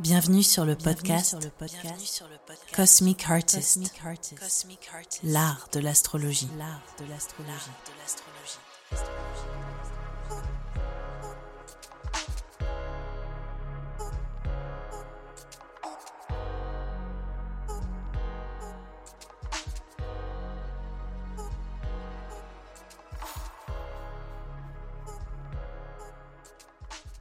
Bienvenue 0.00 0.42
sur 0.42 0.64
le 0.64 0.76
podcast, 0.76 1.36
Cosmic 2.74 3.28
Artist, 3.28 3.92
l'art 5.22 5.68
de 5.72 5.80
l'astrologie. 5.80 6.48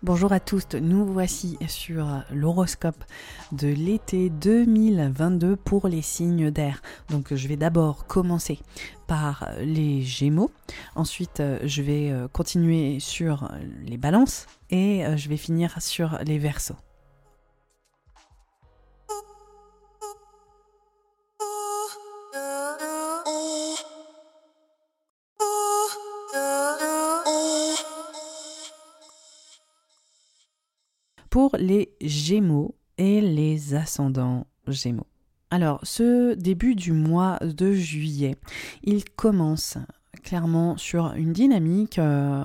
Bonjour 0.09 0.31
à 0.31 0.40
tous, 0.40 0.66
nous 0.73 1.05
voici 1.05 1.59
sur 1.68 2.08
l'horoscope 2.31 3.04
de 3.52 3.68
l'été 3.68 4.32
2022 4.32 5.55
pour 5.55 5.88
les 5.88 6.02
signes 6.02 6.49
d'air. 6.49 6.82
Donc 7.12 7.35
je 7.35 7.48
vais 7.48 7.58
d'abord 7.58 8.08
commencer 8.08 8.58
par 9.05 9.52
les 9.62 10.02
Gémeaux, 10.02 10.49
ensuite 10.95 11.44
je 11.63 11.82
vais 11.84 12.12
continuer 12.34 12.99
sur 12.99 13.52
les 13.85 13.98
Balances 13.98 14.48
et 14.72 15.04
je 15.16 15.30
vais 15.30 15.38
finir 15.38 15.80
sur 15.80 16.18
les 16.26 16.40
Verseaux. 16.40 16.88
Les 31.70 31.91
Gémeaux 32.01 32.75
et 32.98 33.21
les 33.21 33.75
ascendants 33.75 34.48
Gémeaux. 34.67 35.05
Alors, 35.51 35.79
ce 35.84 36.34
début 36.34 36.73
du 36.73 36.91
mois 36.93 37.37
de 37.41 37.73
juillet, 37.73 38.35
il 38.84 39.05
commence 39.05 39.77
clairement 40.23 40.77
sur 40.77 41.13
une 41.13 41.31
dynamique 41.31 41.99
euh, 41.99 42.43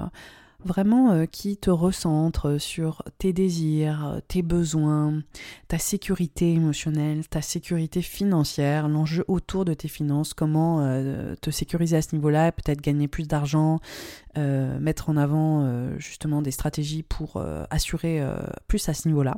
vraiment 0.65 1.12
euh, 1.12 1.27
qui 1.27 1.57
te 1.57 1.70
recentre 1.70 2.61
sur 2.61 3.03
tes 3.19 3.33
désirs, 3.33 4.20
tes 4.29 4.43
besoins, 4.43 5.23
ta 5.69 5.79
sécurité 5.79 6.53
émotionnelle, 6.53 7.27
ta 7.29 7.43
sécurité 7.43 8.03
financière, 8.03 8.89
l'enjeu 8.89 9.25
autour 9.29 9.65
de 9.65 9.75
tes 9.75 9.89
finances, 9.89 10.34
comment 10.34 10.81
euh, 10.81 11.34
te 11.41 11.51
sécuriser 11.51 11.97
à 11.97 12.03
ce 12.03 12.15
niveau-là, 12.15 12.53
peut-être 12.53 12.81
gagner 12.81 13.09
plus 13.09 13.29
d'argent, 13.29 13.81
euh, 14.39 14.79
mettre 14.79 15.11
en 15.11 15.17
avant 15.17 15.34
justement 15.98 16.43
des 16.43 16.51
stratégies 16.51 17.03
pour 17.03 17.43
assurer 17.71 18.23
plus 18.67 18.89
à 18.89 18.95
ce 18.95 19.09
niveau-là. 19.09 19.37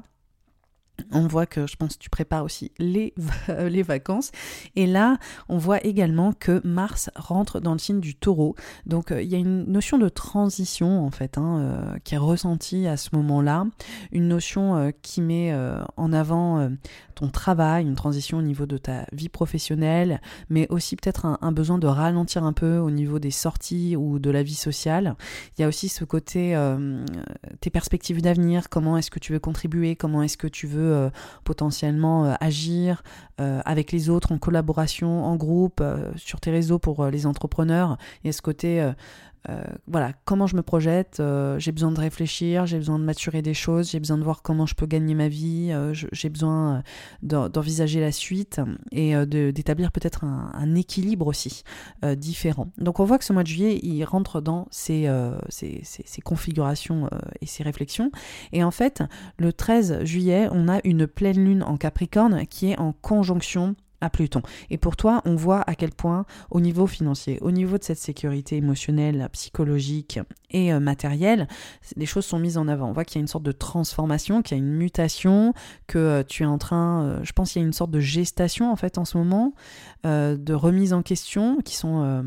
On 1.13 1.27
voit 1.27 1.47
que 1.47 1.67
je 1.67 1.77
pense 1.77 1.97
que 1.97 2.03
tu 2.03 2.11
prépares 2.11 2.45
aussi 2.45 2.73
les, 2.79 3.15
les 3.59 3.83
vacances. 3.83 4.33
Et 4.75 4.87
là, 4.87 5.19
on 5.49 5.59
voit 5.59 5.85
également 5.85 6.33
que 6.33 6.61
Mars 6.67 7.11
rentre 7.15 7.61
dans 7.61 7.73
le 7.73 7.79
signe 7.79 8.01
du 8.01 8.15
taureau. 8.15 8.55
Donc 8.87 9.11
euh, 9.11 9.23
il 9.23 9.29
y 9.29 9.35
a 9.35 9.39
une 9.39 9.65
notion 9.65 9.99
de 9.99 10.09
transition 10.09 11.05
en 11.05 11.11
fait 11.11 11.39
hein, 11.39 11.59
euh, 11.59 11.99
qui 12.05 12.15
est 12.15 12.19
ressentie 12.19 12.87
à 12.87 12.97
ce 12.97 13.11
moment-là. 13.15 13.67
Une 14.13 14.29
notion 14.29 14.77
euh, 14.77 14.91
qui 15.03 15.21
met 15.21 15.55
en 15.97 16.13
avant 16.13 16.71
ton 17.15 17.29
travail, 17.29 17.85
une 17.85 17.95
transition 17.95 18.39
au 18.39 18.43
niveau 18.43 18.67
de 18.67 18.77
ta 18.77 19.07
vie 19.13 19.29
professionnelle, 19.29 20.21
mais 20.51 20.67
aussi 20.71 20.97
peut-être 20.97 21.39
un, 21.41 21.53
besoin 21.53 21.79
de 21.79 21.87
ralentir 21.87 22.45
un 22.45 22.53
peu 22.53 22.79
au 22.79 22.91
niveau 22.91 23.19
des 23.19 23.31
sorties 23.31 23.97
ou 23.97 24.19
de 24.19 24.31
la 24.31 24.43
vie 24.43 24.55
sociale. 24.55 25.17
Il 25.57 25.63
y 25.63 25.65
a 25.65 25.69
aussi 25.69 25.89
ce 25.89 26.05
côté, 26.05 26.57
tes 27.61 27.71
perspectives 27.71 28.21
d'avenir, 28.23 28.69
comment 28.69 28.97
est-ce 28.97 29.11
que 29.11 29.19
tu 29.19 29.33
veux 29.33 29.39
contribuer, 29.39 29.97
comment 29.97 30.23
est-ce 30.23 30.37
que 30.37 30.49
tu 30.49 30.67
veux 30.67 30.86
euh, 30.87 31.11
potentiellement 31.45 32.25
euh, 32.25 32.34
agir 32.41 33.03
euh, 33.41 33.61
avec 33.65 33.93
les 33.93 34.09
autres 34.09 34.33
en 34.33 34.38
collaboration, 34.38 35.25
en 35.25 35.37
groupe, 35.37 35.83
sur 36.16 36.41
tes 36.41 36.50
réseaux 36.50 36.78
pour 36.78 37.06
les 37.06 37.27
entrepreneurs. 37.27 37.99
Il 38.22 38.28
y 38.28 38.31
a 38.31 38.33
ce 38.33 38.43
côté 38.43 38.93
euh, 39.49 39.62
voilà, 39.87 40.12
comment 40.25 40.47
je 40.47 40.57
me 40.57 40.62
projette, 40.62 41.19
euh, 41.21 41.59
j'ai 41.59 41.73
besoin 41.73 41.93
de 41.93 42.01
réfléchir, 42.01 42.67
j'ai 42.67 42.79
besoin 42.79 42.99
de 42.99 43.05
maturer 43.05 43.43
des 43.43 43.55
choses, 43.55 43.91
j'ai 43.91 44.01
besoin 44.01 44.19
de 44.19 44.25
voir 44.25 44.43
comment 44.43 44.67
je 44.67 44.75
peux 44.75 44.87
gagner 44.87 45.15
ma 45.15 45.29
vie, 45.29 45.71
euh, 45.71 45.93
j'ai 45.95 46.29
besoin 46.29 46.83
d'envisager 47.23 48.01
la 48.01 48.12
suite 48.12 48.61
et 48.91 49.15
d'établir 49.27 49.93
peut-être 49.93 50.25
un, 50.25 50.75
équilibre 50.75 51.27
aussi 51.27 51.62
différent. 52.17 52.69
Donc 52.77 53.01
on 53.01 53.05
voit 53.05 53.19
que 53.19 53.25
ce 53.25 53.33
mois 53.33 53.43
de 53.43 53.49
juillet, 53.49 53.79
il 53.83 54.05
rentre 54.05 54.41
dans 54.41 54.67
ces, 54.71 55.09
ces, 55.49 55.81
ces 55.83 56.21
configurations 56.21 57.09
et 57.41 57.47
ces 57.47 57.62
réflexions. 57.62 58.11
Et 58.53 58.62
en 58.62 58.71
fait, 58.71 59.03
le 59.39 59.53
13 59.53 60.05
juillet, 60.05 60.49
on 60.51 60.69
a 60.69 60.81
une 60.85 61.06
pleine 61.06 61.43
lune 61.43 61.62
en 61.62 61.77
Capricorne 61.77 62.47
qui 62.47 62.73
est 62.73 62.79
en 62.79 62.93
conjonction 62.93 63.75
à 64.01 64.11
Pluton. 64.11 64.43
Et 64.71 64.79
pour 64.79 64.97
toi, 64.97 65.23
on 65.25 65.34
voit 65.34 65.62
à 65.67 65.75
quel 65.75 65.91
point, 65.91 66.27
au 66.51 66.61
niveau 66.61 66.87
financier, 66.87 67.39
au 67.41 67.51
niveau 67.51 67.79
de 67.79 67.84
cette 67.84 67.99
sécurité 67.99 68.57
émotionnelle, 68.57 69.29
psychologique 69.33 70.21
et 70.51 70.73
euh, 70.73 70.81
matérielle, 70.81 71.49
les 71.97 72.06
choses 72.06 72.25
sont 72.25 72.39
mises 72.39 72.59
en 72.59 72.69
avant. 72.69 72.89
On 72.89 72.93
voit 72.93 73.05
qu'il 73.05 73.17
y 73.17 73.21
a 73.21 73.23
une 73.23 73.29
sorte 73.29 73.45
de 73.45 73.53
transformation, 73.53 74.43
qu'il 74.43 74.56
y 74.56 74.61
a 74.61 74.62
une 74.62 74.73
mutation, 74.73 75.55
que 75.87 75.99
euh, 75.99 76.23
tu 76.23 76.43
es 76.43 76.47
en 76.47 76.59
train, 76.59 77.03
euh, 77.03 77.21
je 77.23 77.33
pense 77.33 77.53
qu'il 77.53 77.62
y 77.62 77.65
a 77.65 77.67
une 77.67 77.73
sorte 77.73 77.91
de 77.91 78.01
gestation 78.01 78.71
en 78.71 78.77
fait 78.77 78.99
en 78.99 79.05
ce 79.05 79.19
moment, 79.19 79.53
de 80.05 80.53
remise 80.53 80.93
en 80.93 81.03
question 81.03 81.59
qui 81.65 81.75
sont 81.75 82.25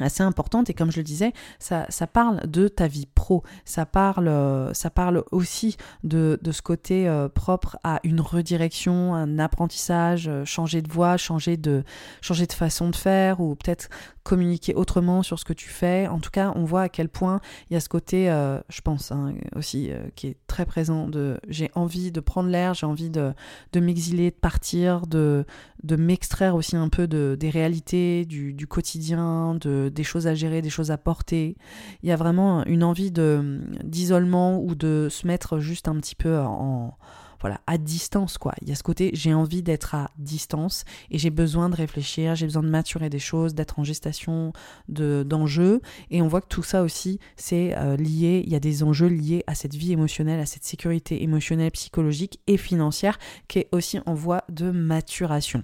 assez 0.00 0.22
importante 0.22 0.70
et 0.70 0.74
comme 0.74 0.90
je 0.90 0.98
le 0.98 1.02
disais, 1.02 1.32
ça, 1.58 1.86
ça, 1.88 2.06
parle 2.06 2.46
de 2.48 2.68
ta 2.68 2.86
vie 2.86 3.06
pro, 3.06 3.42
ça 3.64 3.84
parle, 3.84 4.28
euh, 4.28 4.72
ça 4.72 4.90
parle 4.90 5.24
aussi 5.32 5.76
de, 6.02 6.38
de 6.42 6.52
ce 6.52 6.62
côté 6.62 7.08
euh, 7.08 7.28
propre 7.28 7.78
à 7.84 8.00
une 8.02 8.20
redirection, 8.20 9.14
un 9.14 9.38
apprentissage, 9.38 10.28
euh, 10.28 10.44
changer 10.44 10.80
de 10.80 10.90
voie, 10.90 11.16
changer 11.16 11.56
de, 11.56 11.84
changer 12.22 12.46
de 12.46 12.52
façon 12.52 12.88
de 12.88 12.96
faire 12.96 13.40
ou 13.40 13.54
peut-être 13.54 13.90
communiquer 14.22 14.74
autrement 14.74 15.22
sur 15.22 15.38
ce 15.38 15.44
que 15.44 15.52
tu 15.52 15.68
fais. 15.68 16.06
En 16.06 16.20
tout 16.20 16.30
cas, 16.30 16.52
on 16.54 16.64
voit 16.64 16.82
à 16.82 16.88
quel 16.88 17.08
point 17.08 17.40
il 17.68 17.74
y 17.74 17.76
a 17.76 17.80
ce 17.80 17.88
côté, 17.88 18.26
je 18.68 18.80
pense 18.80 19.10
hein, 19.10 19.34
aussi, 19.56 19.90
qui 20.14 20.28
est 20.28 20.36
très 20.46 20.64
présent 20.64 21.08
de 21.08 21.40
j'ai 21.48 21.72
envie 21.74 22.12
de 22.12 22.20
prendre 22.20 22.48
l'air, 22.48 22.72
j'ai 22.72 22.86
envie 22.86 23.10
de, 23.10 23.32
de 23.72 23.80
m'exiler, 23.80 24.30
de 24.30 24.36
partir, 24.36 25.08
de, 25.08 25.44
de 25.82 25.96
m'extraire 25.96 26.54
aussi 26.54 26.76
un 26.76 26.88
peu 26.88 27.08
de, 27.08 27.36
des 27.38 27.50
réalités, 27.50 28.24
du, 28.24 28.52
du 28.52 28.68
quotidien, 28.68 29.56
de 29.56 29.81
des 29.90 30.04
choses 30.04 30.26
à 30.26 30.34
gérer, 30.34 30.62
des 30.62 30.70
choses 30.70 30.90
à 30.90 30.98
porter. 30.98 31.56
Il 32.02 32.08
y 32.08 32.12
a 32.12 32.16
vraiment 32.16 32.64
une 32.66 32.84
envie 32.84 33.10
d'isolement 33.10 34.60
ou 34.60 34.74
de 34.74 35.08
se 35.10 35.26
mettre 35.26 35.58
juste 35.58 35.88
un 35.88 35.96
petit 35.96 36.14
peu 36.14 36.38
en, 36.38 36.96
voilà, 37.42 37.60
à 37.66 37.76
distance 37.76 38.38
quoi. 38.38 38.54
Il 38.62 38.68
y 38.68 38.72
a 38.72 38.74
ce 38.74 38.82
côté 38.82 39.10
j'ai 39.12 39.34
envie 39.34 39.62
d'être 39.62 39.94
à 39.94 40.10
distance 40.16 40.84
et 41.10 41.18
j'ai 41.18 41.30
besoin 41.30 41.68
de 41.68 41.76
réfléchir, 41.76 42.34
j'ai 42.34 42.46
besoin 42.46 42.62
de 42.62 42.68
maturer 42.68 43.10
des 43.10 43.18
choses, 43.18 43.54
d'être 43.54 43.78
en 43.78 43.84
gestation 43.84 44.52
de 44.88 45.22
d'enjeux 45.22 45.80
et 46.10 46.22
on 46.22 46.28
voit 46.28 46.40
que 46.40 46.48
tout 46.48 46.62
ça 46.62 46.82
aussi 46.82 47.18
c'est 47.36 47.76
euh, 47.76 47.96
lié, 47.96 48.42
il 48.46 48.52
y 48.52 48.56
a 48.56 48.60
des 48.60 48.82
enjeux 48.82 49.08
liés 49.08 49.44
à 49.46 49.54
cette 49.54 49.74
vie 49.74 49.92
émotionnelle, 49.92 50.40
à 50.40 50.46
cette 50.46 50.64
sécurité 50.64 51.22
émotionnelle, 51.22 51.70
psychologique 51.72 52.40
et 52.46 52.56
financière 52.56 53.18
qui 53.48 53.58
est 53.58 53.68
aussi 53.72 53.98
en 54.06 54.14
voie 54.14 54.44
de 54.48 54.70
maturation. 54.70 55.62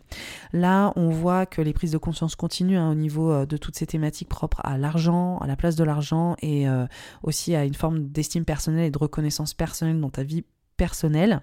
Là, 0.53 0.93
on 0.97 1.11
voit 1.11 1.47
que 1.47 1.63
les 1.63 1.73
prises 1.73 1.93
de 1.93 1.99
conscience 1.99 2.35
continuent 2.35 2.79
hein, 2.79 2.91
au 2.91 2.95
niveau 2.95 3.31
euh, 3.31 3.47
de 3.47 3.57
toutes 3.57 3.77
ces 3.77 3.87
thématiques 3.87 4.29
propres 4.29 4.61
à 4.65 4.79
l'argent, 4.79 5.39
à 5.39 5.47
la 5.47 5.57
place 5.57 5.77
de 5.77 5.85
l'argent 5.85 6.37
et 6.43 6.69
euh, 6.69 6.87
aussi 7.23 7.55
à 7.55 7.65
une 7.65 7.75
forme 7.75 8.09
d'estime 8.09 8.45
personnelle 8.45 8.87
et 8.87 8.91
de 8.91 8.99
reconnaissance 8.99 9.55
personnelle 9.55 10.01
dans 10.01 10.11
ta 10.11 10.23
vie 10.23 10.45
personnel. 10.79 11.43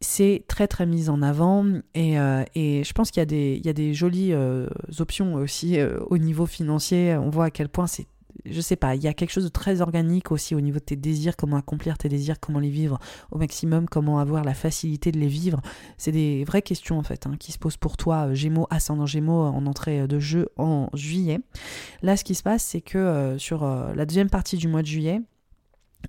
C'est 0.00 0.44
très 0.48 0.66
très 0.66 0.86
mis 0.86 1.08
en 1.08 1.22
avant 1.22 1.64
et, 1.94 2.18
euh, 2.18 2.44
je 2.56 2.92
pense 2.92 3.12
qu'il 3.12 3.20
y 3.20 3.22
a 3.22 3.26
des, 3.26 3.56
il 3.58 3.64
y 3.64 3.68
a 3.70 3.72
des 3.72 3.94
jolies 3.94 4.32
euh, 4.32 4.66
options 4.98 5.34
aussi 5.34 5.78
euh, 5.78 6.00
au 6.08 6.18
niveau 6.18 6.46
financier. 6.46 7.16
On 7.16 7.30
voit 7.30 7.46
à 7.46 7.50
quel 7.50 7.68
point 7.68 7.86
c'est 7.86 8.08
je 8.46 8.60
sais 8.60 8.76
pas, 8.76 8.94
il 8.94 9.02
y 9.02 9.06
a 9.06 9.14
quelque 9.14 9.30
chose 9.30 9.44
de 9.44 9.48
très 9.48 9.80
organique 9.80 10.30
aussi 10.30 10.54
au 10.54 10.60
niveau 10.60 10.78
de 10.78 10.84
tes 10.84 10.96
désirs, 10.96 11.34
comment 11.34 11.56
accomplir 11.56 11.96
tes 11.96 12.10
désirs, 12.10 12.40
comment 12.40 12.58
les 12.58 12.68
vivre 12.68 12.98
au 13.30 13.38
maximum, 13.38 13.88
comment 13.88 14.18
avoir 14.18 14.44
la 14.44 14.52
facilité 14.52 15.12
de 15.12 15.18
les 15.18 15.28
vivre. 15.28 15.62
C'est 15.96 16.12
des 16.12 16.44
vraies 16.44 16.60
questions 16.60 16.98
en 16.98 17.02
fait 17.04 17.26
hein, 17.26 17.36
qui 17.38 17.52
se 17.52 17.58
posent 17.58 17.78
pour 17.78 17.96
toi, 17.96 18.34
Gémeaux, 18.34 18.66
ascendant 18.68 19.06
Gémeaux 19.06 19.44
en 19.44 19.64
entrée 19.64 20.06
de 20.06 20.18
jeu 20.18 20.48
en 20.58 20.90
juillet. 20.92 21.38
Là, 22.02 22.18
ce 22.18 22.24
qui 22.24 22.34
se 22.34 22.42
passe, 22.42 22.64
c'est 22.64 22.82
que 22.82 23.36
sur 23.38 23.64
la 23.64 24.04
deuxième 24.04 24.28
partie 24.28 24.58
du 24.58 24.68
mois 24.68 24.82
de 24.82 24.88
juillet, 24.88 25.22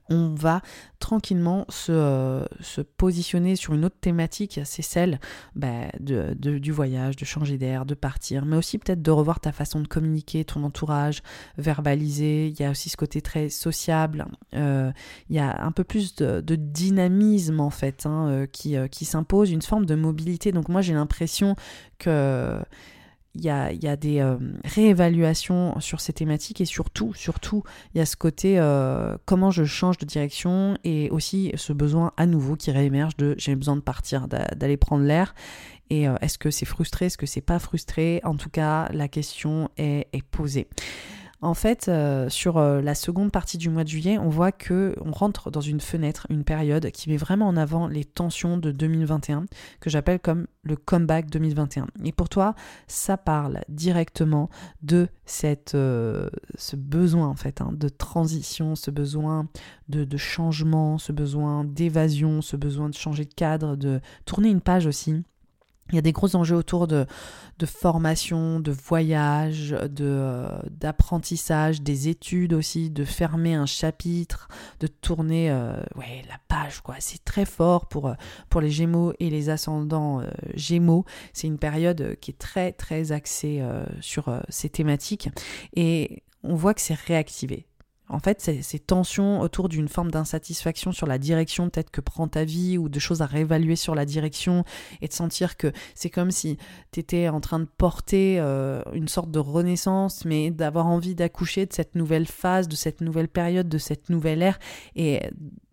on 0.09 0.33
va 0.33 0.61
tranquillement 0.99 1.65
se, 1.69 2.45
se, 2.61 2.81
positionner 2.81 3.55
sur 3.55 3.73
une 3.73 3.85
autre 3.85 3.97
thématique, 3.99 4.59
c'est 4.63 4.81
celle 4.81 5.19
bah, 5.55 5.89
de, 5.99 6.33
du 6.33 6.71
voyage, 6.71 7.15
de 7.15 7.25
changer 7.25 7.57
d'air, 7.57 7.85
de 7.85 7.93
partir, 7.93 8.45
mais 8.45 8.55
aussi 8.55 8.77
peut-être 8.77 9.01
de 9.01 9.11
revoir 9.11 9.39
ta 9.39 9.51
façon 9.51 9.81
de 9.81 9.87
communiquer, 9.87 10.45
ton 10.45 10.63
entourage, 10.63 11.21
verbaliser. 11.57 12.47
Il 12.47 12.59
y 12.59 12.63
a 12.63 12.71
aussi 12.71 12.89
ce 12.89 12.97
côté 12.97 13.21
très 13.21 13.49
sociable. 13.49 14.25
Euh, 14.55 14.91
il 15.29 15.35
y 15.35 15.39
a 15.39 15.63
un 15.63 15.71
peu 15.71 15.83
plus 15.83 16.15
de, 16.15 16.41
dynamisme 16.55 17.59
en 17.59 17.69
fait 17.69 18.05
hein, 18.05 18.27
euh, 18.29 18.47
euh, 18.67 18.87
qui 18.87 19.05
s'impose, 19.05 19.51
une 19.51 19.61
forme 19.61 19.85
de 19.85 19.95
mobilité. 19.95 20.51
Donc 20.51 20.69
moi 20.69 20.81
j'ai 20.81 20.93
l'impression 20.93 21.55
que 21.99 22.59
il 23.35 23.43
y 23.43 23.49
a, 23.49 23.71
y 23.71 23.87
a, 23.87 23.95
des 23.95 24.19
euh, 24.19 24.37
réévaluations 24.63 25.79
sur 25.79 25.99
ces 25.99 26.13
thématiques 26.13 26.61
et 26.61 26.65
surtout, 26.65 27.13
surtout, 27.13 27.63
il 27.93 27.99
y 27.99 28.01
a 28.01 28.05
ce 28.05 28.15
côté 28.15 28.57
euh, 28.57 29.17
comment 29.25 29.51
je 29.51 29.65
change 29.65 29.97
de 29.97 30.05
direction 30.05 30.77
et 30.83 31.09
aussi 31.11 31.51
ce 31.55 31.73
besoin 31.73 32.13
à 32.17 32.25
nouveau 32.25 32.55
qui 32.55 32.71
réémerge 32.71 33.17
de 33.17 33.35
j'ai 33.37 33.55
besoin 33.55 33.75
de 33.75 33.81
partir, 33.81 34.27
d'aller 34.27 34.77
prendre 34.77 35.03
l'air. 35.03 35.35
Et 35.89 36.07
euh, 36.07 36.15
est-ce 36.21 36.37
que 36.37 36.49
c'est 36.49 36.65
frustré, 36.65 37.07
est-ce 37.07 37.17
que 37.17 37.27
c'est 37.27 37.41
pas 37.41 37.59
frustré? 37.59 38.21
En 38.23 38.35
tout 38.35 38.49
cas, 38.49 38.89
la 38.91 39.07
question 39.07 39.69
est, 39.77 40.07
est 40.13 40.23
posée. 40.23 40.67
En 41.45 41.53
fait, 41.53 41.89
euh, 41.89 42.27
sur 42.27 42.57
euh, 42.57 42.81
la 42.81 42.95
seconde 42.95 43.31
partie 43.31 43.59
du 43.59 43.69
mois 43.69 43.83
de 43.83 43.89
juillet, 43.89 44.17
on 44.17 44.29
voit 44.29 44.51
que 44.51 44.95
on 45.05 45.11
rentre 45.11 45.51
dans 45.51 45.61
une 45.61 45.79
fenêtre, 45.79 46.25
une 46.31 46.43
période 46.43 46.89
qui 46.89 47.07
met 47.07 47.17
vraiment 47.17 47.47
en 47.47 47.55
avant 47.55 47.87
les 47.87 48.03
tensions 48.03 48.57
de 48.57 48.71
2021, 48.71 49.45
que 49.79 49.91
j'appelle 49.91 50.19
comme 50.19 50.47
le 50.63 50.75
comeback 50.75 51.29
2021. 51.29 51.85
Et 52.03 52.11
pour 52.11 52.29
toi, 52.29 52.55
ça 52.87 53.15
parle 53.17 53.61
directement 53.69 54.49
de 54.81 55.07
euh, 55.75 56.29
ce 56.57 56.75
besoin 56.75 57.27
en 57.27 57.35
fait 57.35 57.61
hein, 57.61 57.69
de 57.73 57.89
transition, 57.89 58.75
ce 58.75 58.89
besoin 58.89 59.47
de 59.87 60.17
changement, 60.17 60.97
ce 60.97 61.11
besoin 61.11 61.63
d'évasion, 61.63 62.41
ce 62.41 62.55
besoin 62.55 62.89
de 62.89 62.95
changer 62.95 63.25
de 63.25 63.33
cadre, 63.35 63.75
de 63.75 64.01
tourner 64.25 64.49
une 64.49 64.61
page 64.61 64.87
aussi 64.87 65.23
il 65.89 65.95
y 65.95 65.99
a 65.99 66.01
des 66.01 66.13
gros 66.13 66.35
enjeux 66.35 66.55
autour 66.55 66.87
de, 66.87 67.05
de 67.59 67.65
formation, 67.67 68.59
de 68.59 68.71
voyage, 68.71 69.69
de, 69.69 70.05
euh, 70.05 70.49
d'apprentissage, 70.71 71.81
des 71.81 72.07
études 72.07 72.53
aussi, 72.53 72.89
de 72.89 73.05
fermer 73.05 73.53
un 73.53 73.67
chapitre, 73.67 74.47
de 74.79 74.87
tourner 74.87 75.51
euh, 75.51 75.77
ouais, 75.95 76.23
la 76.27 76.39
page. 76.47 76.81
quoi. 76.81 76.95
C'est 76.99 77.23
très 77.23 77.45
fort 77.45 77.87
pour, 77.87 78.07
euh, 78.07 78.13
pour 78.49 78.61
les 78.61 78.71
Gémeaux 78.71 79.13
et 79.19 79.29
les 79.29 79.49
ascendants 79.49 80.23
Gémeaux. 80.55 81.05
C'est 81.33 81.47
une 81.47 81.59
période 81.59 82.17
qui 82.19 82.31
est 82.31 82.39
très 82.39 82.71
très 82.71 83.11
axée 83.11 83.63
sur 84.01 84.41
ces 84.49 84.69
thématiques 84.69 85.29
et 85.75 86.23
on 86.43 86.55
voit 86.55 86.73
que 86.73 86.81
c'est 86.81 86.97
réactivé. 86.97 87.67
En 88.07 88.19
fait, 88.19 88.39
ces, 88.39 88.79
tensions 88.79 89.41
autour 89.41 89.67
d'une 89.67 89.87
forme 89.87 90.11
d'insatisfaction 90.11 90.91
sur 90.91 91.07
la 91.07 91.17
direction 91.17 91.69
peut-être 91.69 91.89
que 91.89 92.01
prend 92.01 92.27
ta 92.27 92.43
vie 92.43 92.77
ou 92.77 92.87
de 92.87 92.99
choses 92.99 93.23
à 93.23 93.25
réévaluer 93.25 93.75
sur 93.75 93.95
la 93.95 94.05
direction 94.05 94.63
et 95.01 95.07
de 95.07 95.13
sentir 95.13 95.57
que 95.57 95.71
c'est 95.95 96.11
comme 96.11 96.29
si 96.29 96.57
tu 96.91 96.99
étais 96.99 97.29
en 97.29 97.41
train 97.41 97.59
de 97.59 97.65
porter 97.65 98.37
euh, 98.39 98.83
une 98.93 99.07
sorte 99.07 99.31
de 99.31 99.39
renaissance, 99.39 100.23
mais 100.23 100.51
d'avoir 100.51 100.85
envie 100.85 101.15
d'accoucher 101.15 101.65
de 101.65 101.73
cette 101.73 101.95
nouvelle 101.95 102.27
phase, 102.27 102.67
de 102.67 102.75
cette 102.75 103.01
nouvelle 103.01 103.27
période, 103.27 103.67
de 103.67 103.79
cette 103.79 104.09
nouvelle 104.09 104.43
ère 104.43 104.59
et 104.95 105.21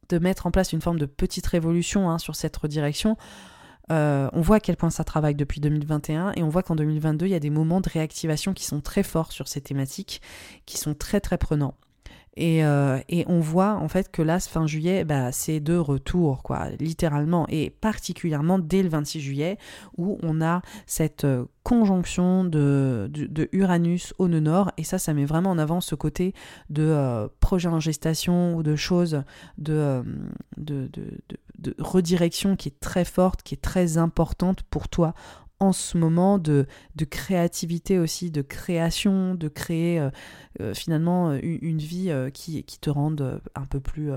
de 0.09 0.19
mettre 0.19 0.47
en 0.47 0.51
place 0.51 0.73
une 0.73 0.81
forme 0.81 0.99
de 0.99 1.07
petite 1.07 1.47
révolution 1.47 2.09
hein, 2.09 2.19
sur 2.19 2.35
cette 2.35 2.57
redirection. 2.57 3.17
Euh, 3.91 4.29
on 4.33 4.41
voit 4.41 4.57
à 4.57 4.61
quel 4.61 4.77
point 4.77 4.91
ça 4.91 5.05
travaille 5.05 5.35
depuis 5.35 5.61
2021 5.61 6.33
et 6.37 6.43
on 6.43 6.49
voit 6.49 6.63
qu'en 6.63 6.77
2022, 6.77 7.27
il 7.27 7.31
y 7.31 7.35
a 7.35 7.41
des 7.41 7.51
moments 7.51 7.81
de 7.81 7.91
réactivation 7.91 8.55
qui 8.55 8.65
sont 8.65 8.81
très 8.81 9.03
forts 9.03 9.33
sur 9.33 9.49
ces 9.49 9.61
thématiques, 9.61 10.23
qui 10.65 10.79
sont 10.79 10.95
très 10.95 11.21
très 11.21 11.37
prenants. 11.37 11.75
Euh, 12.39 12.99
et, 13.09 13.25
on 13.29 13.41
voit 13.41 13.75
en 13.75 13.89
fait 13.89 14.11
que 14.11 14.23
là, 14.23 14.41
fin 14.41 14.67
juillet, 14.67 15.05
bah, 15.05 15.33
c'est 15.33 15.61
de 15.61 15.77
retour, 15.77 16.43
quoi, 16.43 16.71
littéralement, 16.81 17.47
et 17.49 17.71
particulièrement 17.71 18.59
dès 18.59 18.83
le 18.83 18.89
26 18.89 19.21
juillet, 19.21 19.59
où 19.99 20.19
on 20.23 20.41
a 20.41 20.63
cette 20.87 21.25
euh, 21.25 21.45
conjonction 21.63 22.45
de, 22.45 23.11
Uranus 23.53 24.15
au 24.19 24.29
nœud 24.29 24.43
et 24.77 24.85
ça, 24.85 24.99
ça 24.99 25.15
met 25.15 25.25
vraiment 25.25 25.51
en 25.51 25.59
avant 25.59 25.81
ce 25.81 25.95
côté 25.95 26.35
de 26.71 26.83
euh, 26.83 27.29
projet 27.41 27.69
en 27.69 27.79
gestation 27.81 28.57
ou 28.57 28.63
de 28.63 28.75
choses 28.75 29.23
de 29.59 30.03
redirection 31.79 32.57
qui 32.57 32.71
est 32.71 32.81
très 32.81 33.05
forte, 33.05 33.43
qui 33.43 33.55
est 33.55 33.63
très 33.63 33.99
importante 33.99 34.63
pour 34.65 34.89
toi 34.89 35.15
en 35.63 35.73
ce 35.73 35.97
moment 35.97 36.39
de, 36.39 36.67
de 36.97 37.05
créativité 37.05 38.01
aussi, 38.01 38.33
de 38.33 38.43
création, 38.43 39.37
de 39.37 39.47
créer 39.47 40.01
euh, 40.01 40.11
euh, 40.61 40.75
finalement 40.75 41.31
euh, 41.31 41.39
une, 41.41 41.79
vie 41.79 42.13
qui, 42.35 42.65
qui, 42.65 42.81
te 42.81 42.91
rende 42.91 43.41
un 43.55 43.65
peu 43.65 43.79
plus 43.79 44.11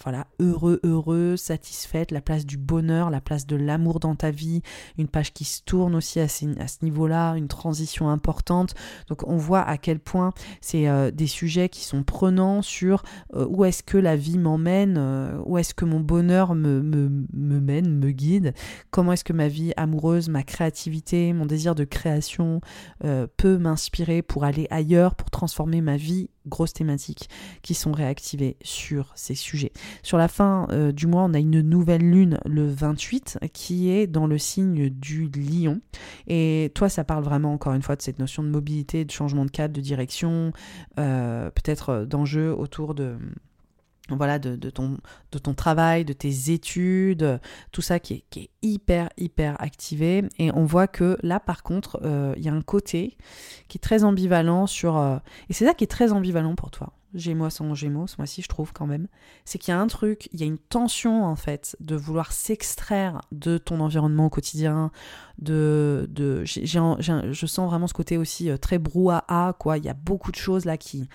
voilà, 0.00 0.28
heureux, 0.38 0.78
heureux, 0.84 1.36
satisfaite, 1.36 2.12
la 2.12 2.20
place 2.20 2.46
du 2.46 2.56
bonheur, 2.56 3.10
la 3.10 3.20
place 3.20 3.44
de 3.46 3.56
l'amour 3.56 3.98
dans 3.98 4.14
ta 4.14 4.30
vie, 4.30 4.62
une 4.98 5.08
page 5.08 5.32
qui 5.32 5.44
se 5.44 5.62
tourne 5.62 5.96
aussi 5.96 6.20
à, 6.20 6.28
ce 6.28 6.44
niveau-là, 6.82 7.34
une 7.34 7.48
transition 7.48 8.08
importante. 8.08 8.74
Donc 9.08 9.26
on 9.26 9.36
voit 9.36 9.62
à 9.62 9.78
quel 9.78 9.98
point 9.98 10.32
c'est 10.60 11.12
des 11.12 11.26
sujets 11.26 11.68
qui 11.68 11.84
sont 11.84 12.04
prenants 12.04 12.62
sur 12.62 13.02
où 13.34 13.64
est-ce 13.64 13.82
que 13.82 13.98
la 13.98 14.14
vie 14.14 14.38
m'emmène, 14.38 14.96
où 15.44 15.58
est-ce 15.58 15.74
que 15.74 15.84
mon 15.84 16.00
bonheur 16.00 16.54
me, 16.54 16.82
me, 16.82 17.60
mène, 17.60 17.98
me 17.98 18.10
guide, 18.12 18.54
comment 18.90 19.12
est-ce 19.12 19.24
que 19.24 19.32
ma 19.32 19.48
vie 19.48 19.72
amoureuse, 19.76 20.28
ma 20.28 20.44
mon 21.34 21.46
désir 21.46 21.74
de 21.74 21.84
création 21.84 22.60
euh, 23.04 23.26
peut 23.36 23.58
m'inspirer 23.58 24.22
pour 24.22 24.44
aller 24.44 24.66
ailleurs, 24.70 25.14
pour 25.14 25.30
transformer 25.30 25.80
ma 25.80 25.96
vie. 25.96 26.30
Grosses 26.46 26.72
thématiques 26.72 27.28
qui 27.60 27.74
sont 27.74 27.92
réactivées 27.92 28.56
sur 28.62 29.12
ces 29.14 29.34
sujets. 29.34 29.70
Sur 30.02 30.16
la 30.16 30.28
fin 30.28 30.66
euh, 30.70 30.92
du 30.92 31.06
mois, 31.06 31.24
on 31.24 31.34
a 31.34 31.38
une 31.38 31.60
nouvelle 31.60 32.00
lune 32.00 32.38
le 32.46 32.66
28 32.66 33.38
qui 33.52 33.90
est 33.90 34.06
dans 34.06 34.26
le 34.26 34.38
signe 34.38 34.88
du 34.88 35.28
lion. 35.28 35.82
Et 36.26 36.72
toi, 36.74 36.88
ça 36.88 37.04
parle 37.04 37.22
vraiment 37.22 37.52
encore 37.52 37.74
une 37.74 37.82
fois 37.82 37.96
de 37.96 38.02
cette 38.02 38.18
notion 38.18 38.42
de 38.42 38.48
mobilité, 38.48 39.04
de 39.04 39.10
changement 39.10 39.44
de 39.44 39.50
cadre, 39.50 39.74
de 39.74 39.82
direction, 39.82 40.52
euh, 40.98 41.50
peut-être 41.50 42.06
d'enjeux 42.06 42.54
autour 42.54 42.94
de 42.94 43.18
voilà, 44.16 44.38
de, 44.38 44.70
ton, 44.70 45.54
travail, 45.54 46.04
de 46.04 46.12
tes 46.12 46.50
études, 46.50 47.40
tout 47.72 47.82
ça 47.82 48.00
qui 48.00 48.24
est, 48.36 48.50
hyper, 48.62 49.10
hyper 49.16 49.60
activé. 49.60 50.24
Et 50.38 50.50
on 50.52 50.64
voit 50.64 50.86
que 50.86 51.18
là, 51.22 51.40
par 51.40 51.62
contre, 51.62 52.00
euh, 52.04 52.34
il 52.36 52.42
y 52.42 52.48
a 52.48 52.52
un 52.52 52.62
côté 52.62 53.16
qui 53.68 53.78
est 53.78 53.80
très 53.80 54.04
ambivalent 54.04 54.66
sur... 54.66 54.96
Euh, 54.96 55.18
et 55.48 55.52
c'est 55.52 55.66
ça 55.66 55.74
qui 55.74 55.84
est 55.84 55.88
très 55.88 56.12
ambivalent 56.12 56.54
pour 56.54 56.70
toi. 56.70 56.92
Gémeaux 57.14 57.48
sans 57.48 57.74
Gémeaux, 57.74 58.06
ce 58.06 58.16
mois-ci, 58.18 58.42
je 58.42 58.48
trouve 58.48 58.72
quand 58.72 58.86
même. 58.86 59.08
C'est 59.44 59.58
qu'il 59.58 59.72
y 59.72 59.74
a 59.76 59.80
un 59.80 59.86
truc, 59.86 60.28
il 60.32 60.40
y 60.40 60.42
a 60.42 60.46
une 60.46 60.58
tension, 60.58 61.24
en 61.24 61.36
fait, 61.36 61.74
de 61.80 61.96
vouloir 61.96 62.32
s'extraire 62.32 63.22
de 63.32 63.56
ton 63.56 63.80
environnement 63.80 64.26
au 64.26 64.30
quotidien, 64.30 64.90
de... 65.38 66.06
de 66.10 66.44
je 66.44 67.46
sens 67.46 67.70
vraiment 67.70 67.86
ce 67.86 67.94
côté 67.94 68.18
aussi 68.18 68.50
euh, 68.50 68.58
très 68.58 68.78
brouhaha, 68.78 69.54
quoi. 69.58 69.78
Il 69.78 69.84
y 69.84 69.88
a 69.88 69.94
beaucoup 69.94 70.30
de 70.30 70.36
choses 70.36 70.64
là 70.64 70.76
qui, 70.76 71.08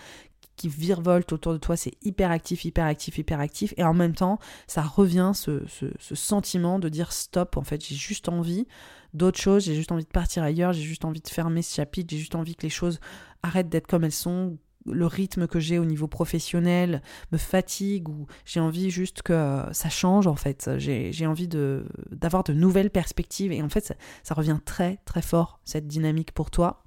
qui 0.63 0.69
virevolte 0.69 1.33
autour 1.33 1.51
de 1.51 1.57
toi, 1.57 1.75
c'est 1.75 1.91
hyper 2.03 2.31
actif, 2.31 2.63
hyper 2.63 2.85
actif, 2.85 3.17
hyper 3.17 3.41
actif, 3.41 3.73
et 3.75 3.83
en 3.83 3.93
même 3.93 4.15
temps, 4.15 4.39
ça 4.65 4.81
revient 4.81 5.33
ce, 5.35 5.61
ce, 5.67 6.15
sentiment 6.15 6.79
de 6.79 6.87
dire 6.87 7.11
stop, 7.11 7.57
en 7.57 7.63
fait, 7.63 7.85
j'ai 7.85 7.95
juste 7.95 8.29
envie 8.29 8.65
d'autre 9.13 9.37
chose, 9.37 9.65
j'ai 9.65 9.75
juste 9.75 9.91
envie 9.91 10.05
de 10.05 10.09
partir 10.09 10.41
ailleurs, 10.41 10.71
j'ai 10.71 10.83
juste 10.83 11.03
envie 11.03 11.19
de 11.19 11.27
fermer 11.27 11.61
ce 11.63 11.75
chapitre, 11.75 12.11
j'ai 12.11 12.17
juste 12.17 12.35
envie 12.35 12.55
que 12.55 12.63
les 12.63 12.69
choses 12.69 13.01
arrêtent 13.41 13.67
d'être 13.67 13.87
comme 13.87 14.05
elles 14.05 14.13
sont, 14.13 14.57
le 14.85 15.05
rythme 15.05 15.47
que 15.47 15.59
j'ai 15.59 15.79
au 15.79 15.85
niveau 15.85 16.07
professionnel 16.07 17.01
me 17.31 17.37
fatigue 17.37 18.09
ou 18.09 18.27
j'ai 18.45 18.59
envie 18.59 18.89
juste 18.89 19.21
que 19.21 19.63
ça 19.71 19.89
change 19.89 20.27
en 20.27 20.35
fait. 20.35 20.69
J'ai 20.77 21.27
envie 21.27 21.47
d'avoir 21.47 22.43
de, 22.43 22.53
nouvelles 22.53 22.89
perspectives 22.89 23.51
et 23.51 23.61
en 23.61 23.69
fait 23.69 23.95
ça, 24.23 24.33
revient 24.33 24.59
très 24.65 24.99
très 25.05 25.21
fort 25.21 25.59
cette 25.65 25.87
dynamique 25.87 26.31
pour 26.31 26.51
toi. 26.51 26.83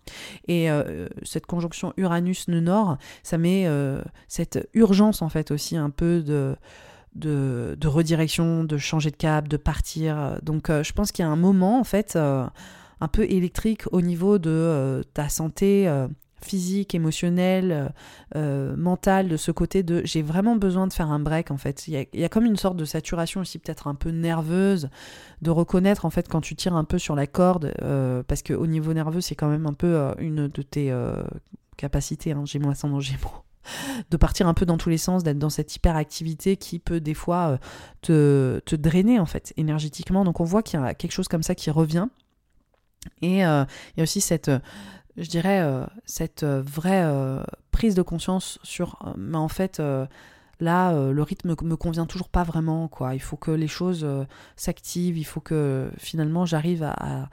Et 0.48 0.70
euh, 0.70 1.08
cette 1.22 1.46
conjonction 1.46 1.92
Uranus-Nord, 1.96 2.98
ça 3.22 3.38
met 3.38 3.64
euh, 3.66 4.02
cette 4.28 4.68
urgence 4.74 5.22
en 5.22 5.28
fait 5.28 5.50
aussi 5.50 5.76
un 5.76 5.90
peu 5.90 6.22
de, 6.22 6.56
de, 7.14 7.88
redirection, 7.88 8.64
de 8.64 8.76
changer 8.78 9.10
de 9.10 9.16
cap, 9.16 9.48
de 9.48 9.56
partir. 9.56 10.38
Donc 10.42 10.70
euh, 10.70 10.82
je 10.82 10.92
pense 10.92 11.12
qu'il 11.12 11.24
y 11.24 11.28
a 11.28 11.30
un 11.30 11.36
moment 11.36 11.80
en 11.80 11.84
fait 11.84 12.16
un 12.16 13.08
peu 13.08 13.24
électrique 13.24 13.82
au 13.92 14.00
niveau 14.00 14.38
de 14.38 15.02
ta 15.14 15.28
santé 15.28 15.88
physique, 16.42 16.94
émotionnel, 16.94 17.72
euh, 17.72 17.88
euh, 18.36 18.76
mental, 18.76 19.28
de 19.28 19.36
ce 19.36 19.50
côté 19.50 19.82
de 19.82 20.02
j'ai 20.04 20.22
vraiment 20.22 20.56
besoin 20.56 20.86
de 20.86 20.92
faire 20.92 21.10
un 21.10 21.18
break 21.18 21.50
en 21.50 21.56
fait. 21.56 21.88
Il 21.88 22.06
y, 22.12 22.24
a, 22.24 22.28
comme 22.28 22.44
une 22.44 22.56
sorte 22.56 22.76
de 22.76 22.84
saturation 22.84 23.40
aussi 23.40 23.58
peut-être 23.58 23.86
un 23.86 23.94
peu 23.94 24.10
nerveuse, 24.10 24.88
de 25.42 25.50
reconnaître 25.50 26.04
en 26.04 26.10
fait 26.10 26.28
quand 26.28 26.40
tu 26.40 26.54
tires 26.54 26.74
un 26.74 26.84
peu 26.84 26.98
sur 26.98 27.14
la 27.14 27.26
corde, 27.26 27.72
euh, 27.82 28.22
parce 28.26 28.42
qu'au 28.42 28.66
niveau 28.66 28.92
nerveux 28.92 29.20
c'est 29.20 29.34
quand 29.34 29.48
même 29.48 29.66
un 29.66 29.72
peu 29.72 30.14
une 30.18 30.48
de 30.48 30.62
tes 30.62 30.94
capacités, 31.76 32.32
hein, 32.32 32.42
j'ai 32.44 32.58
moins 32.58 32.74
sans 32.74 33.00
Gémeaux 33.00 33.44
de 34.10 34.16
partir 34.16 34.46
un 34.46 34.54
peu 34.54 34.66
dans 34.66 34.76
tous 34.76 34.90
les 34.90 34.98
sens, 34.98 35.22
d'être 35.22 35.38
dans 35.38 35.50
cette 35.50 35.74
hyperactivité 35.74 36.56
qui 36.56 36.78
peut 36.78 37.00
des 37.00 37.14
fois 37.14 37.58
te, 38.02 38.60
te, 38.64 38.76
drainer 38.76 39.18
en 39.18 39.26
fait 39.26 39.52
énergétiquement. 39.56 40.24
Donc 40.24 40.40
on 40.40 40.44
voit 40.44 40.62
qu'il 40.62 40.78
y 40.78 40.82
a 40.82 40.94
quelque 40.94 41.12
chose 41.12 41.28
comme 41.28 41.42
ça 41.42 41.54
qui 41.54 41.70
revient. 41.70 42.06
Et 43.22 43.38
il 43.38 43.38
y 43.38 43.42
a 43.42 43.66
aussi 44.02 44.20
cette, 44.20 44.50
je 45.16 45.28
dirais, 45.28 45.60
euh, 45.60 45.84
cette 46.04 46.42
euh, 46.42 46.62
vraie 46.62 47.04
euh, 47.04 47.42
prise 47.70 47.94
de 47.94 48.02
conscience 48.02 48.58
sur, 48.62 48.98
mais 49.16 49.38
en 49.38 49.48
fait, 49.48 49.82
là, 50.60 51.10
le 51.12 51.22
rythme 51.22 51.54
me 51.62 51.76
convient 51.76 52.06
toujours 52.06 52.30
pas 52.30 52.42
vraiment, 52.42 52.88
quoi. 52.88 53.14
Il 53.14 53.20
faut 53.20 53.36
que 53.36 53.50
les 53.50 53.68
choses 53.68 54.06
s'activent, 54.56 55.18
il 55.18 55.24
faut 55.24 55.40
que 55.40 55.90
finalement 55.98 56.46
j'arrive 56.46 56.82
à, 56.82 57.28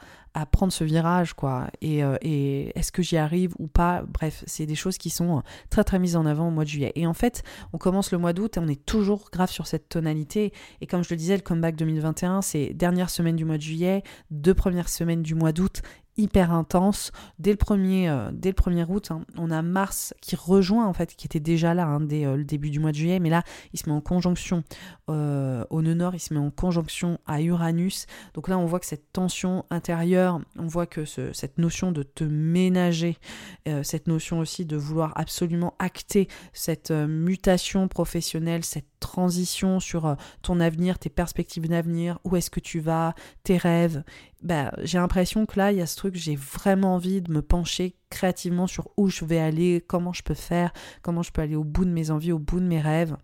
prendre 0.51 0.73
ce 0.73 0.83
virage, 0.83 1.33
quoi. 1.33 1.67
Et, 1.81 2.01
et 2.21 2.77
est-ce 2.77 2.91
que 2.91 3.01
j'y 3.01 3.15
arrive 3.15 3.53
ou 3.57 3.67
pas? 3.67 4.03
Bref, 4.05 4.43
c'est 4.47 4.65
des 4.65 4.75
choses 4.75 4.97
qui 4.97 5.09
sont 5.09 5.43
très 5.69 5.85
très 5.85 5.97
mises 5.97 6.17
en 6.17 6.25
avant 6.25 6.49
au 6.49 6.51
mois 6.51 6.65
de 6.65 6.69
juillet. 6.69 6.91
Et 6.95 7.07
en 7.07 7.13
fait, 7.13 7.41
on 7.71 7.77
commence 7.77 8.11
le 8.11 8.17
mois 8.17 8.33
d'août 8.33 8.57
et 8.57 8.59
on 8.59 8.67
est 8.67 8.85
toujours 8.85 9.29
grave 9.31 9.49
sur 9.49 9.65
cette 9.65 9.87
tonalité. 9.87 10.51
Et 10.81 10.87
comme 10.87 11.05
je 11.05 11.09
le 11.11 11.15
disais, 11.15 11.37
le 11.37 11.41
comeback 11.41 11.77
2021, 11.77 12.41
c'est 12.41 12.73
dernière 12.73 13.09
semaine 13.09 13.37
du 13.37 13.45
mois 13.45 13.55
de 13.55 13.61
juillet, 13.61 14.03
deux 14.29 14.53
premières 14.53 14.89
semaines 14.89 15.23
du 15.23 15.35
mois 15.35 15.53
d'août 15.53 15.81
hyper 16.17 16.51
intense 16.51 17.11
dès 17.39 17.51
le 17.51 17.57
premier 17.57 18.05
er 18.05 18.29
dès 18.31 18.53
le 18.55 18.83
août 18.89 19.11
hein. 19.11 19.21
on 19.37 19.51
a 19.51 19.61
Mars 19.61 20.13
qui 20.21 20.35
rejoint 20.35 20.85
en 20.85 20.93
fait 20.93 21.15
qui 21.15 21.25
était 21.25 21.39
déjà 21.39 21.73
là 21.73 21.85
hein, 21.85 21.99
dès 22.01 22.25
euh, 22.25 22.35
le 22.35 22.43
début 22.43 22.69
du 22.69 22.79
mois 22.79 22.91
de 22.91 22.97
juillet 22.97 23.19
mais 23.19 23.29
là 23.29 23.43
il 23.73 23.79
se 23.79 23.89
met 23.89 23.95
en 23.95 24.01
conjonction 24.01 24.63
euh, 25.09 25.65
au 25.69 25.81
nœud 25.81 25.93
nord 25.93 26.15
il 26.15 26.19
se 26.19 26.33
met 26.33 26.39
en 26.39 26.51
conjonction 26.51 27.19
à 27.25 27.41
Uranus 27.41 28.05
donc 28.33 28.47
là 28.47 28.57
on 28.57 28.65
voit 28.65 28.79
que 28.79 28.85
cette 28.85 29.11
tension 29.11 29.65
intérieure 29.69 30.39
on 30.57 30.67
voit 30.67 30.85
que 30.85 31.05
cette 31.05 31.57
notion 31.57 31.91
de 31.91 32.03
te 32.03 32.23
ménager 32.23 33.17
cette 33.83 34.07
notion 34.07 34.39
aussi 34.39 34.65
de 34.65 34.77
vouloir 34.77 35.13
absolument 35.15 35.73
acter 35.79 36.27
cette 36.53 36.91
mutation 36.91 37.87
professionnelle 37.87 38.63
cette 38.63 38.92
transition 39.03 39.79
sur 39.79 40.15
ton 40.41 40.59
avenir 40.59 40.97
tes 40.97 41.09
perspectives 41.09 41.67
d'avenir 41.67 42.19
où 42.23 42.35
est-ce 42.35 42.49
que 42.49 42.59
tu 42.59 42.79
vas 42.79 43.13
tes 43.43 43.57
rêves 43.57 44.03
bah, 44.43 44.73
j'ai 44.83 44.97
l'impression 44.97 45.45
que 45.45 45.57
là, 45.57 45.71
il 45.71 45.77
y 45.77 45.81
a 45.81 45.85
ce 45.85 45.95
truc, 45.95 46.15
j'ai 46.15 46.35
vraiment 46.35 46.95
envie 46.95 47.21
de 47.21 47.31
me 47.31 47.41
pencher 47.41 47.95
créativement 48.09 48.67
sur 48.67 48.89
où 48.97 49.07
je 49.07 49.23
vais 49.23 49.39
aller, 49.39 49.81
comment 49.87 50.11
je 50.11 50.21
peux 50.21 50.33
faire, 50.33 50.73
comment 51.01 51.23
je 51.23 51.31
peux 51.31 51.41
aller 51.41 51.55
au 51.55 51.63
bout 51.63 51.85
de 51.85 51.89
mes 51.89 52.11
envies, 52.11 52.33
au 52.33 52.39
bout 52.39 52.59
de 52.59 52.65
mes 52.65 52.81
rêves. 52.81 53.15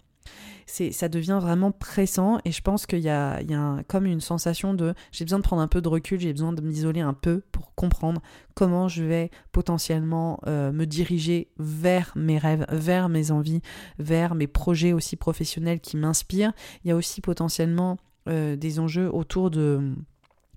Ça 0.69 1.09
devient 1.09 1.39
vraiment 1.41 1.71
pressant 1.71 2.39
et 2.45 2.51
je 2.51 2.61
pense 2.61 2.85
qu'il 2.85 2.99
y 2.99 3.09
a, 3.09 3.41
il 3.41 3.49
y 3.49 3.55
a 3.55 3.83
comme 3.87 4.05
une 4.05 4.21
sensation 4.21 4.73
de 4.73 4.93
j'ai 5.11 5.25
besoin 5.25 5.39
de 5.39 5.43
prendre 5.43 5.61
un 5.61 5.67
peu 5.67 5.81
de 5.81 5.87
recul, 5.87 6.19
j'ai 6.19 6.31
besoin 6.31 6.53
de 6.53 6.61
m'isoler 6.61 7.01
un 7.01 7.13
peu 7.13 7.41
pour 7.51 7.73
comprendre 7.73 8.21
comment 8.53 8.87
je 8.87 9.03
vais 9.03 9.31
potentiellement 9.51 10.39
euh, 10.47 10.71
me 10.71 10.85
diriger 10.85 11.49
vers 11.57 12.13
mes 12.15 12.37
rêves, 12.37 12.65
vers 12.69 13.09
mes 13.09 13.31
envies, 13.31 13.61
vers 13.97 14.35
mes 14.35 14.47
projets 14.47 14.93
aussi 14.93 15.15
professionnels 15.15 15.79
qui 15.79 15.97
m'inspirent. 15.97 16.53
Il 16.83 16.89
y 16.89 16.91
a 16.91 16.95
aussi 16.95 17.21
potentiellement 17.21 17.97
euh, 18.27 18.55
des 18.55 18.79
enjeux 18.79 19.09
autour 19.11 19.49
de 19.49 19.95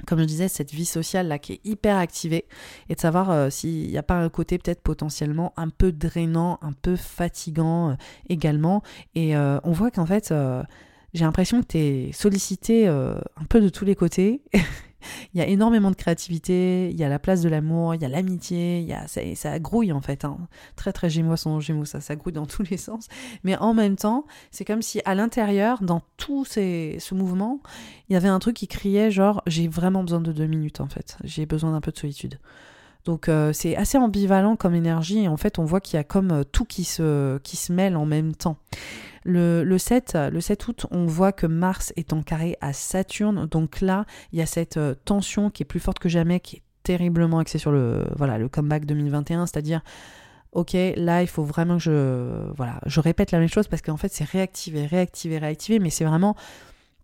comme 0.07 0.19
je 0.21 0.25
disais, 0.25 0.49
cette 0.49 0.73
vie 0.73 0.85
sociale 0.85 1.29
là 1.29 1.39
qui 1.39 1.55
est 1.55 1.61
hyper 1.65 1.97
activée 1.97 2.45
et 2.89 2.95
de 2.95 3.01
savoir 3.01 3.31
euh, 3.31 3.51
s'il 3.51 3.89
n'y 3.89 3.99
a 3.99 4.03
pas 4.03 4.15
un 4.15 4.29
côté 4.29 4.59
peut-être 4.59 4.83
potentiellement 4.83 5.53
un 5.57 5.69
peu 5.69 5.93
drainant, 5.93 6.59
un 6.63 6.73
peu 6.73 6.97
fatigant 6.97 7.91
euh, 7.91 7.95
également. 8.29 8.83
Et 9.15 9.37
euh, 9.37 9.59
on 9.65 9.73
voit 9.73 9.91
qu'en 9.91 10.07
fait, 10.07 10.33
j'ai 11.15 11.25
l'impression 11.25 11.61
que 11.63 11.67
tu 11.67 11.79
es 11.79 12.13
sollicité 12.13 12.89
un 12.89 13.45
peu 13.49 13.61
de 13.61 13.69
tous 13.69 13.85
les 13.85 13.95
côtés 13.95 14.43
il 15.35 15.39
y 15.39 15.43
a 15.43 15.47
énormément 15.47 15.91
de 15.91 15.97
créativité, 15.97 16.91
il 16.91 16.99
y 16.99 17.05
a 17.05 17.09
la 17.09 17.19
place 17.19 17.41
de 17.43 17.49
l'amour, 17.49 17.95
il 17.95 18.03
y 18.03 18.05
a 18.05 18.09
l'amitié, 18.09 18.81
il 18.81 18.87
y 18.87 18.93
a, 18.93 19.07
ça, 19.07 19.21
ça 19.35 19.59
grouille 19.59 19.93
en 19.93 20.01
fait. 20.01 20.25
Hein. 20.25 20.39
Très 20.77 20.93
très 20.93 21.11
gémeaux 21.11 21.37
son 21.37 21.61
gémeaux, 21.61 21.85
ça, 21.85 22.01
ça 22.01 22.17
grouille 22.17 22.33
dans 22.33 22.47
tous 22.47 22.63
les 22.71 22.77
sens. 22.77 23.09
Mais 23.45 23.57
en 23.57 23.75
même 23.75 23.97
temps, 23.97 24.25
c'est 24.51 24.65
comme 24.65 24.83
si 24.83 25.01
à 25.05 25.15
l'intérieur, 25.15 25.83
dans 25.83 26.03
tout 26.17 26.45
ces, 26.45 26.97
ce 27.01 27.15
mouvement, 27.15 27.61
il 28.09 28.15
y 28.15 28.17
avait 28.17 28.29
un 28.29 28.39
truc 28.39 28.57
qui 28.57 28.69
criait 28.69 29.11
genre 29.11 29.43
j'ai 29.47 29.69
vraiment 29.69 30.03
besoin 30.03 30.21
de 30.21 30.33
deux 30.33 30.47
minutes 30.47 30.81
en 30.81 30.89
fait, 30.89 31.19
j'ai 31.25 31.47
besoin 31.47 31.73
d'un 31.73 31.81
peu 31.81 31.93
de 31.93 31.99
solitude. 31.99 32.39
Donc 33.05 33.29
euh, 33.29 33.53
c'est 33.53 33.77
assez 33.77 33.99
ambivalent 33.99 34.57
comme 34.57 34.75
énergie 34.75 35.25
et 35.25 35.29
en 35.29 35.37
fait 35.37 35.59
on 35.59 35.65
voit 35.65 35.81
qu'il 35.81 35.97
y 35.97 36.01
a 36.01 36.05
comme 36.05 36.31
euh, 36.31 36.45
tout 36.45 36.65
qui 36.65 36.85
se, 36.85 37.39
qui 37.39 37.57
se 37.57 37.73
mêle 37.73 37.97
en 37.97 38.07
même 38.07 38.35
temps. 38.35 38.59
Le, 39.25 39.76
7, 39.79 40.17
le 40.31 40.41
7 40.41 40.69
août, 40.69 40.87
on 40.91 41.07
voit 41.07 41.33
que 41.33 41.47
Mars 41.47 41.93
est 41.97 42.12
en 42.12 42.23
carré 42.23 42.57
à 42.61 42.73
Saturne. 42.73 43.47
Donc 43.47 43.81
là, 43.81 44.05
il 44.33 44.38
y 44.38 44.43
a 44.43 44.47
cette 44.47 44.76
euh, 44.76 44.95
tension 45.05 45.50
qui 45.50 45.62
est 45.62 45.67
plus 45.67 45.81
forte 45.81 45.99
que 45.99 46.09
jamais, 46.09 46.41
qui 46.41 46.57
est 46.57 46.62
terriblement 46.83 47.38
axée 47.38 47.59
sur 47.59 47.73
le, 47.73 48.05
voilà, 48.17 48.38
le 48.38 48.49
comeback 48.49 48.85
2021, 48.87 49.47
c'est-à-dire 49.47 49.83
ok, 50.52 50.76
là, 50.97 51.23
il 51.23 51.29
faut 51.29 51.45
vraiment 51.45 51.79
que 51.79 51.83
je, 51.83 52.52
je 52.87 53.00
répète 53.00 53.31
la 53.31 53.38
même 53.38 53.49
chose 53.49 53.69
parce 53.69 53.83
qu'en 53.83 53.97
fait, 53.97 54.12
c'est 54.12 54.25
réactiver, 54.25 54.87
réactiver, 54.87 55.38
réactiver, 55.38 55.79
mais 55.79 55.91
c'est 55.91 56.05
vraiment 56.05 56.37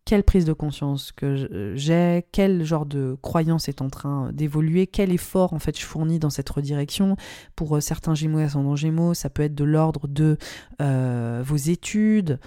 quelle 0.08 0.24
prise 0.24 0.46
de 0.46 0.54
conscience 0.54 1.12
que 1.12 1.74
j'ai, 1.76 2.24
quel 2.32 2.64
genre 2.64 2.86
de 2.86 3.18
croyance 3.20 3.68
est 3.68 3.82
en 3.82 3.90
train 3.90 4.32
d'évoluer, 4.32 4.86
quel 4.86 5.12
effort 5.12 5.52
en 5.52 5.58
fait 5.58 5.78
je 5.78 5.84
fournis 5.84 6.18
dans 6.18 6.30
cette 6.30 6.48
redirection. 6.48 7.18
Pour 7.54 7.76
euh, 7.76 7.80
certains 7.82 8.14
Gémeaux 8.14 8.38
et 8.38 8.44
ascendants 8.44 8.74
Gémeaux, 8.74 9.12
ça 9.12 9.28
peut 9.28 9.42
être 9.42 9.54
de 9.54 9.64
l'ordre 9.64 10.08
de 10.08 10.38
euh, 10.80 11.42
vos 11.44 11.56
études, 11.56 12.40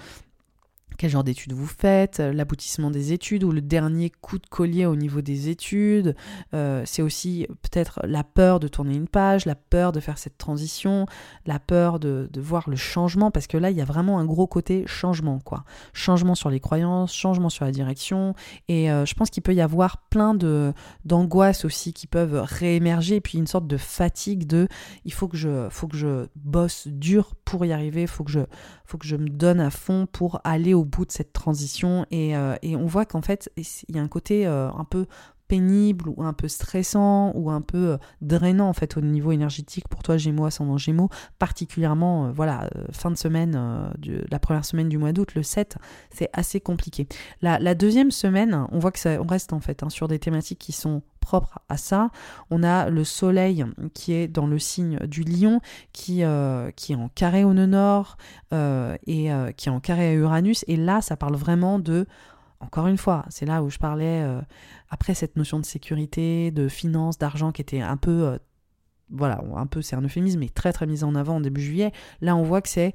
quel 0.96 1.10
genre 1.10 1.24
d'études 1.24 1.52
vous 1.52 1.66
faites, 1.66 2.20
euh, 2.20 2.32
l'aboutissement 2.32 2.90
des 2.90 3.12
études 3.12 3.44
ou 3.44 3.52
le 3.52 3.60
dernier 3.60 4.10
coup 4.10 4.38
de 4.38 4.46
collier 4.46 4.86
au 4.86 4.96
niveau 4.96 5.20
des 5.20 5.48
études. 5.48 6.16
Euh, 6.54 6.82
c'est 6.84 7.02
aussi 7.02 7.46
peut-être 7.62 8.00
la 8.04 8.24
peur 8.24 8.60
de 8.60 8.68
tourner 8.68 8.94
une 8.94 9.08
page, 9.08 9.46
la 9.46 9.54
peur 9.54 9.92
de 9.92 10.00
faire 10.00 10.18
cette 10.18 10.38
transition, 10.38 11.06
la 11.46 11.58
peur 11.58 11.98
de, 11.98 12.28
voir 12.36 12.68
le 12.68 12.76
changement, 12.76 13.30
parce 13.30 13.46
que 13.46 13.56
là, 13.56 13.70
il 13.70 13.76
y 13.76 13.80
a 13.80 13.84
vraiment 13.84 14.18
un 14.18 14.24
gros 14.24 14.46
côté 14.46 14.84
changement, 14.86 15.38
quoi. 15.38 15.64
Changement 15.92 16.34
sur 16.34 16.50
les 16.50 16.60
croyances, 16.60 17.14
changement 17.14 17.48
sur 17.48 17.64
la 17.64 17.70
direction, 17.70 18.34
et 18.68 18.90
euh, 18.90 19.06
je 19.06 19.14
pense 19.14 19.30
qu'il 19.30 19.42
peut 19.42 19.54
y 19.54 19.60
avoir 19.60 19.98
plein 20.08 20.34
de 20.34 20.72
d'angoisses 21.04 21.64
aussi 21.64 21.92
qui 21.92 22.06
peuvent 22.06 22.42
réémerger, 22.44 23.16
et 23.16 23.20
puis 23.20 23.38
une 23.38 23.46
sorte 23.46 23.66
de 23.66 23.76
fatigue 23.76 24.46
de 24.46 24.68
il 25.04 25.12
faut 25.12 25.28
que 25.28 25.36
je, 25.36 25.68
faut 25.70 25.86
que 25.86 25.96
je 25.96 26.26
bosse 26.36 26.88
dur 26.88 27.34
pour 27.44 27.64
y 27.64 27.72
arriver, 27.72 28.02
il 28.02 28.08
faut 28.08 28.24
que 28.24 28.32
je, 28.32 28.40
faut 28.84 28.98
que 28.98 29.06
je 29.06 29.16
me 29.16 29.28
donne 29.28 29.60
à 29.60 29.70
fond 29.70 30.06
pour 30.10 30.40
aller 30.44 30.74
au 30.74 30.81
bout 30.84 31.04
de 31.04 31.12
cette 31.12 31.32
transition. 31.32 32.06
Et, 32.10 32.36
euh, 32.36 32.56
on 32.64 32.86
voit 32.86 33.04
qu'en 33.04 33.22
fait, 33.22 33.50
il 33.56 33.96
y 33.96 33.98
a 33.98 34.02
un 34.02 34.08
côté 34.08 34.46
euh, 34.46 34.70
un 34.70 34.84
peu 34.84 35.06
pénible 35.52 36.08
ou 36.08 36.22
un 36.22 36.32
peu 36.32 36.48
stressant 36.48 37.32
ou 37.34 37.50
un 37.50 37.60
peu 37.60 37.90
euh, 37.90 37.96
drainant 38.22 38.72
fait 38.72 38.96
au 38.96 39.02
niveau 39.02 39.32
énergétique 39.32 39.86
pour 39.86 40.02
toi 40.02 40.16
Gémeaux 40.16 40.46
ascendant 40.46 40.78
Gémeaux 40.78 41.10
particulièrement 41.38 42.32
voilà 42.32 42.70
fin 42.90 43.10
de 43.10 43.18
semaine 43.18 43.52
la 44.30 44.38
première 44.38 44.64
semaine 44.64 44.88
du 44.88 44.96
mois 44.96 45.12
d'août 45.12 45.34
le 45.34 45.42
7 45.42 45.76
c'est 46.10 46.30
assez 46.32 46.58
compliqué 46.58 47.06
la, 47.42 47.74
deuxième 47.74 48.10
semaine 48.10 48.66
on 48.72 48.78
voit 48.78 48.92
que 48.92 48.98
ça 48.98 49.20
on 49.20 49.26
reste 49.26 49.52
en 49.52 49.60
fait 49.60 49.82
hein, 49.82 49.90
sur 49.90 50.08
des 50.08 50.18
thématiques 50.18 50.58
qui 50.58 50.72
sont 50.72 51.02
propre 51.22 51.60
à 51.70 51.78
ça. 51.78 52.10
On 52.50 52.62
a 52.62 52.90
le 52.90 53.04
soleil 53.04 53.64
qui 53.94 54.12
est 54.12 54.28
dans 54.28 54.46
le 54.46 54.58
signe 54.58 54.98
du 55.06 55.22
lion, 55.22 55.60
qui, 55.94 56.22
euh, 56.24 56.70
qui 56.72 56.92
est 56.92 56.96
en 56.96 57.08
carré 57.08 57.44
au 57.44 57.54
nœud 57.54 57.64
nord 57.64 58.18
euh, 58.52 58.98
et 59.06 59.32
euh, 59.32 59.52
qui 59.52 59.70
est 59.70 59.72
en 59.72 59.80
carré 59.80 60.08
à 60.08 60.12
Uranus. 60.12 60.66
Et 60.68 60.76
là, 60.76 61.00
ça 61.00 61.16
parle 61.16 61.36
vraiment 61.36 61.78
de... 61.78 62.06
Encore 62.62 62.86
une 62.86 62.96
fois, 62.96 63.24
c'est 63.28 63.44
là 63.44 63.62
où 63.62 63.70
je 63.70 63.78
parlais, 63.78 64.24
après 64.88 65.14
cette 65.14 65.36
notion 65.36 65.58
de 65.58 65.64
sécurité, 65.64 66.50
de 66.50 66.68
finance, 66.68 67.18
d'argent 67.18 67.52
qui 67.52 67.60
était 67.60 67.80
un 67.80 67.96
peu 67.96 68.38
voilà, 69.10 69.42
un 69.56 69.66
peu 69.66 69.82
c'est 69.82 69.94
un 69.94 70.00
euphémisme, 70.00 70.38
mais 70.38 70.48
très 70.48 70.72
très 70.72 70.86
mise 70.86 71.04
en 71.04 71.14
avant 71.14 71.36
en 71.36 71.40
début 71.40 71.60
juillet. 71.60 71.92
Là, 72.20 72.34
on 72.36 72.44
voit 72.44 72.62
que 72.62 72.68
c'est 72.68 72.94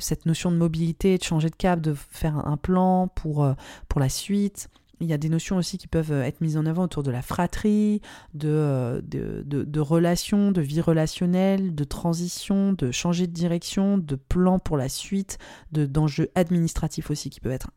cette 0.00 0.26
notion 0.26 0.50
de 0.50 0.56
mobilité, 0.56 1.16
de 1.16 1.22
changer 1.22 1.48
de 1.48 1.56
cap, 1.56 1.80
de 1.80 1.94
faire 1.94 2.36
un 2.46 2.56
plan 2.56 3.08
pour, 3.08 3.48
pour 3.88 4.00
la 4.00 4.08
suite, 4.08 4.68
il 5.00 5.06
y 5.06 5.12
a 5.12 5.18
des 5.18 5.28
notions 5.28 5.56
aussi 5.56 5.78
qui 5.78 5.86
peuvent 5.86 6.12
euh, 6.12 6.24
être 6.24 6.40
mises 6.40 6.56
en 6.56 6.66
avant 6.66 6.84
autour 6.84 7.02
de 7.02 7.10
la 7.10 7.22
fratrie, 7.22 8.00
euh, 8.44 9.00
de, 9.02 9.42
de, 9.46 9.62
de, 9.62 9.80
relations, 9.80 10.50
de 10.50 10.60
vie 10.60 10.80
relationnelle, 10.80 11.74
de 11.74 11.84
transition, 11.84 12.72
de 12.72 12.90
changer 12.90 13.26
de 13.26 13.32
direction, 13.32 13.98
de 13.98 14.16
plan 14.16 14.58
pour 14.58 14.76
la 14.76 14.88
suite, 14.88 15.38
d'enjeux 15.72 16.30
administratifs 16.34 17.10
aussi 17.10 17.30
qui 17.30 17.40
peuvent 17.40 17.52
être 17.52 17.70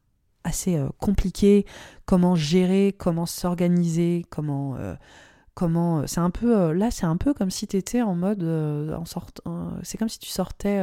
assez 0.44 0.78
euh, 0.78 0.90
compliqués. 1.00 1.66
Comment 2.06 2.36
gérer, 2.36 2.96
comment 2.98 3.26
s'organiser, 3.26 4.26
comment... 4.30 4.76
comment 5.54 6.08
c'est 6.08 6.20
un 6.20 6.30
peu 6.30 6.72
là 6.72 6.92
c'est 6.92 7.06
un 7.06 7.18
peu 7.18 7.34
comme 7.34 7.52
si 7.52 7.68
tu 7.68 7.78
étais 7.78 8.02
en 8.02 8.16
mode 8.16 8.44
en 8.44 9.06
sortant 9.06 9.74
c'est 9.84 9.98
comme 9.98 10.10
si 10.10 10.18
tu 10.20 10.30
sortais 10.30 10.80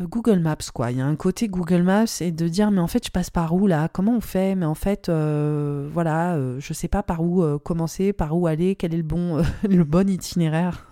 euh, 0.00 0.06
Google 0.06 0.38
Maps, 0.38 0.56
quoi. 0.72 0.90
Il 0.90 0.98
y 0.98 1.00
a 1.00 1.06
un 1.06 1.16
côté 1.16 1.48
Google 1.48 1.82
Maps 1.82 2.20
et 2.20 2.30
de 2.30 2.48
dire, 2.48 2.70
mais 2.70 2.80
en 2.80 2.86
fait, 2.86 3.04
je 3.04 3.10
passe 3.10 3.30
par 3.30 3.54
où 3.54 3.66
là? 3.66 3.88
Comment 3.88 4.16
on 4.16 4.20
fait? 4.20 4.54
Mais 4.54 4.66
en 4.66 4.74
fait, 4.74 5.08
euh, 5.08 5.88
voilà, 5.92 6.34
euh, 6.36 6.60
je 6.60 6.72
sais 6.72 6.88
pas 6.88 7.02
par 7.02 7.22
où 7.22 7.58
commencer, 7.58 8.12
par 8.12 8.36
où 8.36 8.46
aller, 8.46 8.76
quel 8.76 8.94
est 8.94 8.98
le 8.98 9.02
bon, 9.02 9.42
le 9.68 9.84
bon 9.84 10.08
itinéraire. 10.08 10.87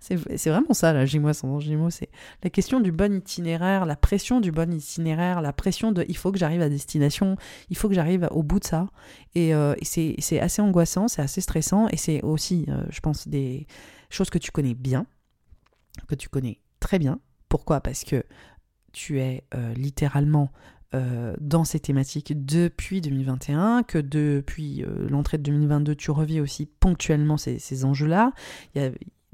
C'est 0.00 0.50
vraiment 0.50 0.72
ça, 0.72 1.04
Gémeaux, 1.04 1.32
sans 1.32 1.60
Gémeaux. 1.60 1.90
C'est 1.90 2.10
la 2.42 2.50
question 2.50 2.80
du 2.80 2.92
bon 2.92 3.12
itinéraire, 3.12 3.86
la 3.86 3.96
pression 3.96 4.40
du 4.40 4.52
bon 4.52 4.72
itinéraire, 4.72 5.40
la 5.40 5.52
pression 5.52 5.92
de 5.92 6.04
il 6.08 6.16
faut 6.16 6.32
que 6.32 6.38
j'arrive 6.38 6.62
à 6.62 6.68
destination, 6.68 7.36
il 7.70 7.76
faut 7.76 7.88
que 7.88 7.94
j'arrive 7.94 8.28
au 8.30 8.42
bout 8.42 8.60
de 8.60 8.64
ça. 8.64 8.88
Et, 9.34 9.50
et 9.50 9.84
c'est 10.20 10.40
assez 10.40 10.62
angoissant, 10.62 11.08
c'est 11.08 11.22
assez 11.22 11.40
stressant. 11.40 11.88
Et 11.88 11.96
c'est 11.96 12.22
aussi, 12.22 12.66
je 12.90 13.00
pense, 13.00 13.28
des 13.28 13.66
choses 14.10 14.30
que 14.30 14.38
tu 14.38 14.50
connais 14.50 14.74
bien, 14.74 15.06
que 16.08 16.14
tu 16.14 16.28
connais 16.28 16.60
très 16.80 16.98
bien, 16.98 17.20
pourquoi? 17.48 17.80
Parce 17.80 18.04
que 18.04 18.24
tu 18.92 19.20
es 19.20 19.44
euh, 19.54 19.74
littéralement 19.74 20.50
euh, 20.94 21.34
dans 21.40 21.64
ces 21.64 21.80
thématiques 21.80 22.46
depuis 22.46 23.00
2021, 23.00 23.82
que 23.82 23.98
depuis 23.98 24.82
euh, 24.84 25.08
l'entrée 25.08 25.38
de 25.38 25.42
2022, 25.42 25.94
tu 25.94 26.10
revis 26.10 26.40
aussi 26.40 26.66
ponctuellement 26.66 27.36
ces, 27.36 27.84
enjeux-là. 27.84 28.32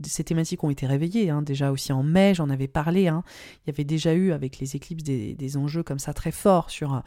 Ces 0.05 0.25
thématiques 0.25 0.63
ont 0.65 0.71
été 0.71 0.87
réveillées, 0.87 1.31
hein, 1.31 1.43
déjà 1.43 1.71
aussi 1.73 1.93
en 1.93 2.03
mai, 2.03 2.35
j'en 2.35 2.51
avais 2.51 2.69
parlé. 2.69 3.09
Hein. 3.09 3.23
Il 3.65 3.71
y 3.71 3.75
avait 3.75 3.85
déjà 3.85 4.15
eu 4.15 4.33
avec 4.33 4.59
les 4.59 4.77
éclipses 4.77 5.05
des, 5.05 5.35
des 5.35 5.57
enjeux 5.57 5.83
comme 5.83 5.99
ça 5.99 6.13
très 6.13 6.33
forts 6.33 6.71
sur 6.71 7.03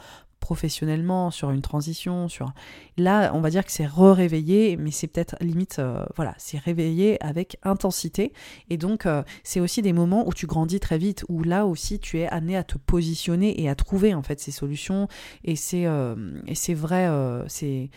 professionnellement, 0.45 1.31
sur 1.31 1.49
une 1.49 1.63
transition, 1.63 2.27
sur 2.27 2.53
là, 2.97 3.31
on 3.33 3.41
va 3.41 3.49
dire 3.49 3.65
que 3.65 3.71
c'est 3.71 3.87
re-réveillé, 3.87 4.77
mais 4.77 4.91
c'est 4.91 5.07
peut-être 5.07 5.35
limite, 5.41 5.79
euh, 5.79 6.05
voilà, 6.15 6.35
c'est 6.37 6.59
réveillé 6.59 7.17
avec 7.23 7.57
intensité. 7.63 8.31
Et 8.69 8.77
donc, 8.77 9.07
euh, 9.07 9.23
c'est 9.43 9.59
aussi 9.59 9.81
des 9.81 9.91
moments 9.91 10.27
où 10.27 10.33
tu 10.33 10.45
grandis 10.45 10.79
très 10.79 10.99
vite, 10.99 11.25
où 11.29 11.41
là 11.41 11.65
aussi 11.65 11.97
tu 11.97 12.19
es 12.19 12.27
amené 12.27 12.55
à 12.55 12.63
te 12.63 12.77
positionner 12.77 13.59
et 13.59 13.69
à 13.69 13.73
trouver 13.73 14.13
en 14.13 14.21
fait 14.21 14.39
ces 14.39 14.51
solutions. 14.51 15.07
Et 15.43 15.55
c'est, 15.55 15.87
euh, 15.87 16.15
et 16.45 16.53
c'est 16.53 16.75
vrai, 16.75 17.09
c'est 17.47 17.89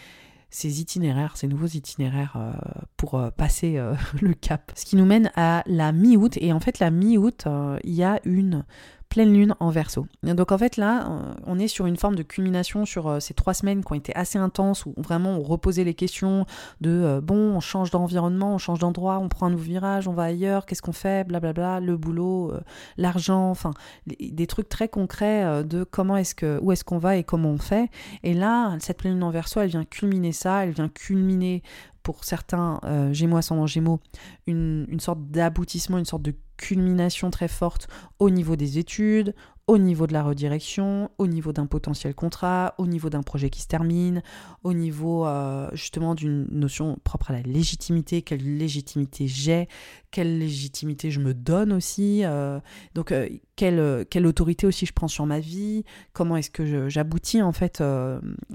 ces 0.50 0.81
itinéraires, 0.81 1.37
ces 1.37 1.47
nouveaux 1.47 1.67
itinéraires 1.67 2.35
euh, 2.37 2.52
pour 2.97 3.14
euh, 3.14 3.31
passer 3.31 3.76
euh, 3.76 3.95
le 4.21 4.35
cap. 4.35 4.73
Ce 4.75 4.85
qui 4.85 4.97
nous 4.97 5.05
mène 5.05 5.31
à 5.37 5.62
la 5.67 5.93
mi-août. 5.93 6.38
Et 6.40 6.52
en 6.52 6.61
fait, 6.61 6.78
la 6.78 6.90
mi-août, 6.90 7.47
il 7.85 7.95
y 7.95 8.02
a 8.02 8.21
une 8.25 8.64
pleine 9.09 9.33
lune 9.33 9.55
en 9.61 9.71
verso. 9.71 10.07
Donc 10.23 10.53
en 10.53 10.59
fait 10.59 10.77
là, 10.77 11.07
euh, 11.07 11.35
on 11.47 11.59
est 11.59 11.69
sur 11.69 11.87
une 11.87 11.97
forme 11.97 12.15
de 12.15 12.23
culmination 12.23 12.85
sur 12.85 13.09
euh, 13.09 13.21
ces 13.21 13.35
trois 13.35 13.55
semaines 13.55 13.83
qui 13.85 13.93
ont 13.93 13.97
été 13.97 14.15
assez 14.15 14.38
intenses, 14.38 14.87
où 14.87 14.95
vraiment 14.97 15.31
on 15.31 15.43
reposait 15.43 15.85
les 15.85 15.95
questions 15.95 16.47
de 16.81 16.91
euh, 16.91 17.21
bon, 17.21 17.57
on 17.57 17.61
change 17.61 17.91
d'environnement, 17.91 18.55
on 18.55 18.59
change 18.59 18.79
d'endroit, 18.79 19.19
on 19.19 19.29
prend 19.29 19.47
un 19.47 19.50
nouveau 19.50 19.65
virage, 19.65 20.09
on 20.09 20.12
va 20.12 20.25
ailleurs, 20.25 20.67
qu'est-ce 20.67 20.83
qu'on 20.83 20.93
fait, 20.93 21.27
blablabla, 21.27 21.81
le 21.81 21.97
boulot, 21.97 22.53
l'argent, 22.97 23.50
enfin 23.50 23.73
des 24.07 24.47
trucs 24.47 24.69
très 24.69 24.88
concrets 24.88 25.65
de 25.65 25.85
comment 25.85 26.17
est-ce 26.17 26.35
que, 26.35 26.59
où 26.62 26.73
est-ce 26.73 26.85
qu'on 26.85 26.99
va 26.99 27.17
et 27.17 27.25
comment 27.25 27.50
on 27.50 27.59
fait. 27.59 27.91
Et 28.23 28.35
là, 28.35 28.77
cette 28.81 28.99
pleine 28.99 29.15
lune 29.15 29.23
en 29.23 29.31
verso, 29.31 29.61
elle 29.61 29.71
vient 29.71 29.85
culminer 29.85 30.33
ça, 30.33 30.65
elle 30.65 30.73
vient 30.73 30.88
culminer 30.88 31.62
pour 32.09 32.25
certains 32.25 32.81
euh, 32.85 33.12
Gémeaux 33.12 33.37
ascendant 33.37 33.67
Gémeaux, 33.67 34.00
une, 34.47 34.87
une 34.88 34.99
sorte 34.99 35.21
d'aboutissement, 35.31 35.99
une 35.99 36.07
sorte 36.07 36.23
de 36.23 36.33
culmination 36.57 37.29
très 37.29 37.49
forte 37.49 37.87
au 38.19 38.31
niveau 38.31 38.57
des 38.57 38.79
études, 38.79 39.35
au 39.68 39.76
niveau 39.76 40.06
de 40.06 40.14
la 40.14 40.22
redirection, 40.22 41.10
au 41.18 41.26
niveau 41.26 41.52
d'un 41.52 41.66
potentiel 41.66 42.14
contrat, 42.14 42.75
au 42.78 42.87
niveau 42.87 43.10
d'un 43.10 43.22
projet 43.22 43.50
qui 43.50 43.60
se 43.60 43.68
termine, 43.68 44.22
au 44.64 44.72
niveau 44.72 45.26
euh, 45.26 45.68
justement 45.75 46.14
d'une 46.14 46.46
notion 46.50 46.98
propre 47.04 47.30
à 47.30 47.34
la 47.34 47.42
légitimité, 47.42 48.22
quelle 48.22 48.56
légitimité 48.56 49.28
j'ai, 49.28 49.68
quelle 50.10 50.38
légitimité 50.38 51.10
je 51.10 51.20
me 51.20 51.34
donne 51.34 51.75
aussi, 51.75 52.22
euh, 52.25 52.58
donc 52.94 53.12
euh, 53.12 53.28
quelle, 53.56 54.06
quelle, 54.08 54.26
autorité 54.26 54.66
aussi 54.66 54.87
je 54.87 54.94
prends 54.94 55.06
sur 55.06 55.26
ma 55.26 55.38
vie, 55.38 55.84
comment 56.14 56.38
est-ce 56.38 56.50
que 56.50 56.88
j'aboutis 56.88 57.42
en 57.42 57.52
fait 57.52 57.82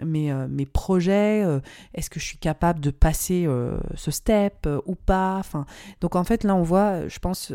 mes, 0.03 0.33
mes, 0.49 0.65
projets, 0.65 1.45
est-ce 1.93 2.09
que 2.09 2.19
je 2.19 2.25
suis 2.25 2.39
capable 2.39 2.79
de 2.79 2.89
passer 2.89 3.47
ce 3.95 4.09
step 4.09 4.67
ou 4.87 4.95
pas, 4.95 5.35
enfin, 5.37 5.67
donc 6.01 6.15
en 6.15 6.23
fait 6.23 6.43
là 6.43 6.55
on 6.55 6.63
voit, 6.63 7.07
je 7.07 7.19
pense, 7.19 7.53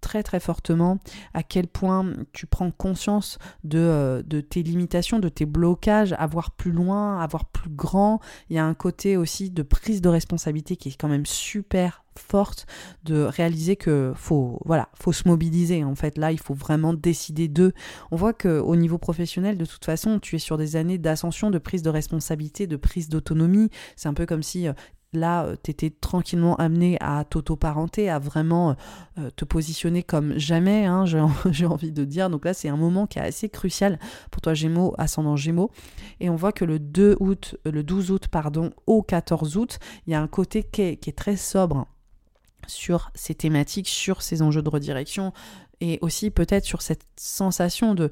très 0.00 0.22
très 0.22 0.40
fortement 0.40 0.98
à 1.34 1.42
quel 1.42 1.66
point 1.66 2.12
tu 2.32 2.46
prends 2.46 2.70
conscience 2.70 3.38
de, 3.64 3.78
euh, 3.78 4.22
de, 4.22 4.40
tes 4.40 4.62
limitations, 4.62 5.18
de 5.18 5.28
tes 5.28 5.46
blocages, 5.46 6.14
à 6.18 6.26
voir 6.26 6.50
plus 6.52 6.72
loin, 6.72 7.20
à 7.20 7.26
voir 7.26 7.46
plus 7.46 7.70
grand. 7.70 8.20
Il 8.50 8.56
y 8.56 8.58
a 8.58 8.64
un 8.64 8.74
côté 8.74 9.16
aussi 9.16 9.50
de 9.50 9.62
prise 9.62 10.00
de 10.00 10.08
responsabilité 10.08 10.76
qui 10.76 10.90
est 10.90 10.96
quand 10.96 11.08
même 11.08 11.26
super 11.26 12.04
forte 12.18 12.66
de 13.04 13.22
réaliser 13.22 13.76
que 13.76 14.12
faut 14.14 14.60
voilà 14.64 14.88
faut 14.94 15.12
se 15.12 15.26
mobiliser 15.26 15.84
en 15.84 15.94
fait. 15.94 16.18
Là 16.18 16.32
il 16.32 16.40
faut 16.40 16.54
vraiment 16.54 16.92
décider 16.92 17.48
de 17.48 17.72
on 18.10 18.16
voit 18.16 18.32
que 18.32 18.58
au 18.58 18.76
niveau 18.76 18.98
professionnel 18.98 19.56
de 19.56 19.64
toute 19.64 19.84
façon 19.84 20.18
tu 20.18 20.36
es 20.36 20.38
sur 20.38 20.58
des 20.58 20.76
années 20.76 20.98
d'ascension 20.98 21.50
de 21.50 21.58
prise 21.58 21.82
de 21.82 21.90
responsabilité 21.90 22.66
de 22.66 22.76
prise 22.76 23.08
d'autonomie. 23.08 23.70
C'est 23.96 24.08
un 24.08 24.14
peu 24.14 24.26
comme 24.26 24.42
si 24.42 24.68
euh, 24.68 24.72
là, 25.12 25.44
euh, 25.44 25.56
tu 25.62 25.70
étais 25.70 25.90
tranquillement 25.90 26.56
amené 26.56 26.96
à 27.00 27.24
t'auto-parenter, 27.24 28.10
à 28.10 28.18
vraiment 28.18 28.76
euh, 29.18 29.30
te 29.30 29.44
positionner 29.44 30.02
comme 30.02 30.38
jamais, 30.38 30.84
hein, 30.84 31.04
j'ai 31.50 31.66
envie 31.66 31.92
de 31.92 32.04
dire. 32.04 32.30
Donc 32.30 32.44
là, 32.44 32.54
c'est 32.54 32.68
un 32.68 32.76
moment 32.76 33.06
qui 33.06 33.18
est 33.18 33.22
assez 33.22 33.48
crucial 33.48 33.98
pour 34.30 34.40
toi, 34.40 34.54
Gémeaux, 34.54 34.94
ascendant 34.98 35.36
Gémeaux. 35.36 35.70
Et 36.20 36.30
on 36.30 36.36
voit 36.36 36.52
que 36.52 36.64
le 36.64 36.78
2 36.78 37.16
août, 37.20 37.56
euh, 37.66 37.70
le 37.70 37.82
12 37.82 38.10
août, 38.10 38.28
pardon, 38.28 38.70
au 38.86 39.02
14 39.02 39.56
août, 39.56 39.78
il 40.06 40.12
y 40.12 40.14
a 40.14 40.20
un 40.20 40.28
côté 40.28 40.62
qui 40.62 40.82
est, 40.82 41.16
très 41.16 41.36
sobre 41.36 41.86
sur 42.66 43.10
ces 43.14 43.34
thématiques, 43.34 43.88
sur 43.88 44.20
ces 44.20 44.42
enjeux 44.42 44.62
de 44.62 44.68
redirection, 44.68 45.32
et 45.80 45.98
aussi 46.02 46.30
peut-être 46.30 46.64
sur 46.64 46.82
cette 46.82 47.06
sensation 47.16 47.94
de 47.94 48.10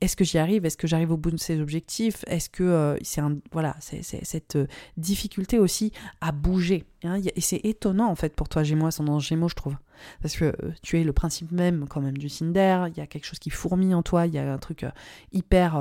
est-ce 0.00 0.16
que 0.16 0.24
j'y 0.24 0.38
arrive? 0.38 0.64
Est-ce 0.64 0.76
que 0.76 0.86
j'arrive 0.86 1.10
au 1.10 1.16
bout 1.16 1.30
de 1.30 1.38
ces 1.38 1.60
objectifs? 1.60 2.24
Est-ce 2.26 2.48
que 2.48 2.62
euh, 2.62 2.96
c'est 3.02 3.20
un 3.20 3.38
voilà, 3.52 3.76
c'est 3.80 4.02
cette 4.02 4.56
euh, 4.56 4.66
difficulté 4.96 5.58
aussi 5.58 5.92
à 6.20 6.32
bouger. 6.32 6.84
Hein, 7.04 7.20
et 7.34 7.40
c'est 7.40 7.60
étonnant 7.64 8.08
en 8.08 8.14
fait 8.14 8.34
pour 8.34 8.48
toi 8.48 8.62
Gémeaux, 8.62 8.86
ascendant 8.86 9.18
Gémeaux, 9.18 9.48
je 9.48 9.54
trouve, 9.54 9.76
parce 10.22 10.36
que 10.36 10.46
euh, 10.46 10.72
tu 10.82 11.00
es 11.00 11.04
le 11.04 11.12
principe 11.12 11.50
même 11.52 11.86
quand 11.88 12.00
même 12.00 12.16
du 12.16 12.28
Cinder. 12.28 12.86
Il 12.88 12.96
y 12.96 13.00
a 13.00 13.06
quelque 13.06 13.24
chose 13.24 13.38
qui 13.38 13.50
fourmille 13.50 13.94
en 13.94 14.02
toi. 14.02 14.26
Il 14.26 14.34
y 14.34 14.38
a 14.38 14.52
un 14.52 14.58
truc 14.58 14.86
hyper, 15.32 15.78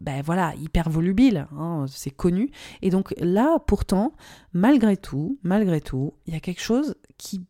ben 0.00 0.22
voilà, 0.22 0.54
hyper 0.56 0.90
volubile. 0.90 1.46
Hein, 1.56 1.86
c'est 1.88 2.10
connu. 2.10 2.50
Et 2.82 2.90
donc 2.90 3.14
là, 3.18 3.58
pourtant, 3.66 4.12
malgré 4.52 4.96
tout, 4.96 5.38
malgré 5.42 5.80
tout, 5.80 6.14
il 6.26 6.34
y 6.34 6.36
a 6.36 6.40
quelque 6.40 6.62
chose 6.62 6.96
qui 7.18 7.44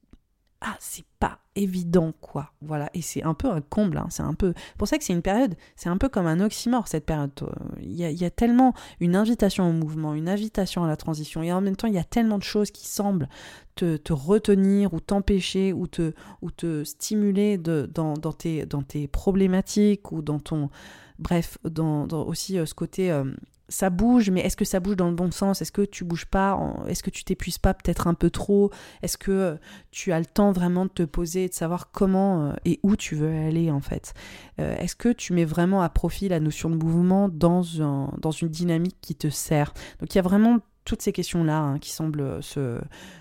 ah, 0.60 0.76
c'est 0.80 1.04
pas 1.18 1.43
évident, 1.56 2.12
quoi. 2.20 2.52
Voilà, 2.62 2.90
et 2.94 3.02
c'est 3.02 3.22
un 3.22 3.34
peu 3.34 3.48
un 3.50 3.60
comble, 3.60 3.98
hein. 3.98 4.06
c'est 4.10 4.22
un 4.22 4.34
peu... 4.34 4.54
pour 4.78 4.88
ça 4.88 4.98
que 4.98 5.04
c'est 5.04 5.12
une 5.12 5.22
période, 5.22 5.54
c'est 5.76 5.88
un 5.88 5.96
peu 5.96 6.08
comme 6.08 6.26
un 6.26 6.40
oxymore, 6.40 6.88
cette 6.88 7.06
période. 7.06 7.32
Il 7.80 7.92
y, 7.92 8.04
a, 8.04 8.10
il 8.10 8.20
y, 8.20 8.24
a, 8.24 8.30
tellement 8.30 8.74
une 9.00 9.16
invitation 9.16 9.68
au 9.68 9.72
mouvement, 9.72 10.14
une 10.14 10.28
invitation 10.28 10.84
à 10.84 10.88
la 10.88 10.96
transition, 10.96 11.42
et 11.42 11.52
en 11.52 11.60
même 11.60 11.76
temps, 11.76 11.88
il 11.88 11.94
y 11.94 11.98
a 11.98 12.04
tellement 12.04 12.38
de 12.38 12.42
choses 12.42 12.70
qui 12.70 12.86
semblent 12.86 13.28
te, 13.74 13.96
te 13.96 14.12
retenir 14.12 14.94
ou 14.94 15.00
t'empêcher 15.00 15.72
ou 15.72 15.86
te, 15.86 16.12
ou 16.42 16.50
te 16.50 16.84
stimuler 16.84 17.58
dans 17.58 18.14
tes 18.32 19.08
problématiques 19.08 20.12
ou 20.12 20.22
dans 20.22 20.38
ton... 20.38 20.70
Bref, 21.18 21.58
dans, 21.64 22.06
aussi 22.08 22.58
euh, 22.58 22.66
ce 22.66 22.74
côté... 22.74 23.10
Euh, 23.10 23.24
ça 23.70 23.88
bouge, 23.88 24.28
mais 24.28 24.42
est-ce 24.42 24.58
que 24.58 24.66
ça 24.66 24.78
bouge 24.78 24.94
dans 24.94 25.08
le 25.08 25.14
bon 25.14 25.30
sens? 25.30 25.62
Est-ce 25.62 25.72
que 25.72 25.80
tu 25.80 26.04
bouges 26.04 26.26
pas 26.26 26.60
Est-ce 26.86 27.02
que 27.02 27.08
tu 27.08 27.24
t'épuises 27.24 27.56
pas 27.56 27.72
peut-être 27.72 28.06
un 28.06 28.12
peu 28.12 28.28
trop? 28.28 28.70
Est-ce 29.00 29.16
que 29.16 29.30
euh, 29.30 29.56
tu 29.90 30.12
as 30.12 30.18
le 30.18 30.26
temps 30.26 30.52
vraiment 30.52 30.84
de 30.84 30.90
te 30.90 31.02
poser 31.02 31.44
et 31.44 31.48
de 31.48 31.54
savoir 31.54 31.90
comment 31.90 32.54
et 32.66 32.78
où 32.82 32.94
tu 32.94 33.14
veux 33.14 33.34
aller 33.34 33.70
en 33.70 33.80
fait? 33.80 34.12
Est-ce 34.58 34.94
que 34.94 35.08
tu 35.08 35.32
mets 35.32 35.46
vraiment 35.46 35.80
à 35.80 35.88
profit 35.88 36.28
la 36.28 36.40
notion 36.40 36.68
de 36.68 36.76
mouvement 36.76 37.30
dans 37.30 37.62
une 37.62 38.48
dynamique 38.48 38.98
qui 39.00 39.14
te 39.14 39.30
sert? 39.30 39.72
Donc 39.98 40.14
il 40.14 40.18
y 40.18 40.20
a 40.20 40.22
vraiment 40.22 40.58
toutes 40.84 41.00
ces 41.00 41.12
questions-là 41.12 41.58
hein, 41.58 41.78
qui 41.78 41.90
semblent 41.90 42.42
se, 42.42 42.78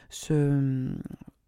se, 0.10 0.92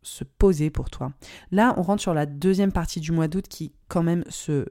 se 0.02 0.24
poser 0.24 0.70
pour 0.70 0.90
toi. 0.90 1.12
Là, 1.52 1.74
on 1.78 1.82
rentre 1.82 2.02
sur 2.02 2.14
la 2.14 2.26
deuxième 2.26 2.72
partie 2.72 3.02
du 3.02 3.12
mois 3.12 3.28
d'août 3.28 3.46
qui 3.50 3.74
quand 3.88 4.04
même 4.04 4.24
se 4.30 4.68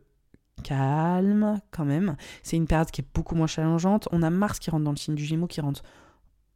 calme 0.62 1.60
quand 1.70 1.84
même. 1.84 2.16
C'est 2.42 2.56
une 2.56 2.66
période 2.66 2.90
qui 2.90 3.00
est 3.00 3.06
beaucoup 3.14 3.34
moins 3.34 3.46
challengeante. 3.46 4.08
On 4.12 4.22
a 4.22 4.30
Mars 4.30 4.58
qui 4.58 4.70
rentre 4.70 4.84
dans 4.84 4.92
le 4.92 4.96
signe 4.96 5.14
du 5.14 5.24
Gémeaux, 5.24 5.46
qui 5.46 5.60
rentre 5.60 5.82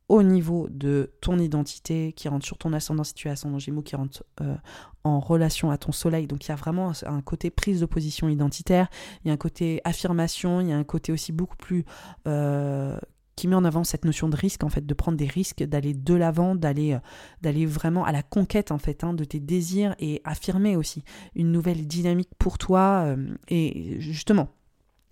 au 0.09 0.23
niveau 0.23 0.69
de 0.71 1.13
ton 1.21 1.39
identité, 1.39 2.13
qui 2.15 2.29
rentre 2.29 2.47
sur 2.47 2.57
ton 2.57 2.73
ascendant 2.73 3.05
si 3.05 3.13
tu 3.13 3.29
es 3.29 3.31
ascendant 3.31 3.59
Gémeaux, 3.59 3.83
qui 3.83 3.95
rentre 3.95 4.25
euh, 4.41 4.57
en 5.05 5.21
relation 5.21 5.71
à 5.71 5.77
ton 5.77 5.93
Soleil. 5.93 6.27
Donc 6.27 6.47
il 6.47 6.49
y 6.49 6.53
a 6.53 6.57
vraiment 6.57 6.93
un 7.05 7.21
côté 7.21 7.51
prise 7.51 7.81
de 7.81 7.87
position 7.87 8.29
identitaire, 8.29 8.89
il 9.25 9.29
y 9.29 9.31
a 9.31 9.35
un 9.35 9.39
côté 9.39 9.83
affirmation, 9.85 10.61
il 10.61 10.69
y 10.69 10.73
a 10.73 10.79
un 10.79 10.85
côté 10.85 11.13
aussi 11.13 11.33
beaucoup 11.33 11.57
plus 11.57 11.85
euh, 12.27 12.99
qui 13.39 13.47
met 13.47 13.55
en 13.55 13.65
avant 13.65 13.85
cette 13.85 14.05
notion 14.05 14.29
de 14.29 14.35
risque, 14.35 14.65
en 14.65 14.69
fait, 14.69 14.85
de 14.85 14.95
prendre 14.95 15.17
des 15.17 15.29
risques, 15.29 15.63
d'aller 15.63 15.95
de 15.95 16.15
l'avant, 16.15 16.57
d'aller 16.57 16.99
euh, 17.45 17.67
vraiment 17.69 18.05
à 18.05 18.11
la 18.11 18.25
conquête, 18.25 18.73
en 18.73 18.79
fait, 18.79 19.05
hein, 19.05 19.15
de 19.15 19.23
tes 19.23 19.39
désirs 19.39 19.95
et 20.01 20.21
affirmer 20.25 20.75
aussi 20.75 21.05
une 21.37 21.53
nouvelle 21.53 21.87
dynamique 21.87 22.31
pour 22.41 22.59
toi. 22.59 23.05
Euh, 23.07 23.37
et 23.47 24.01
justement, 24.01 24.49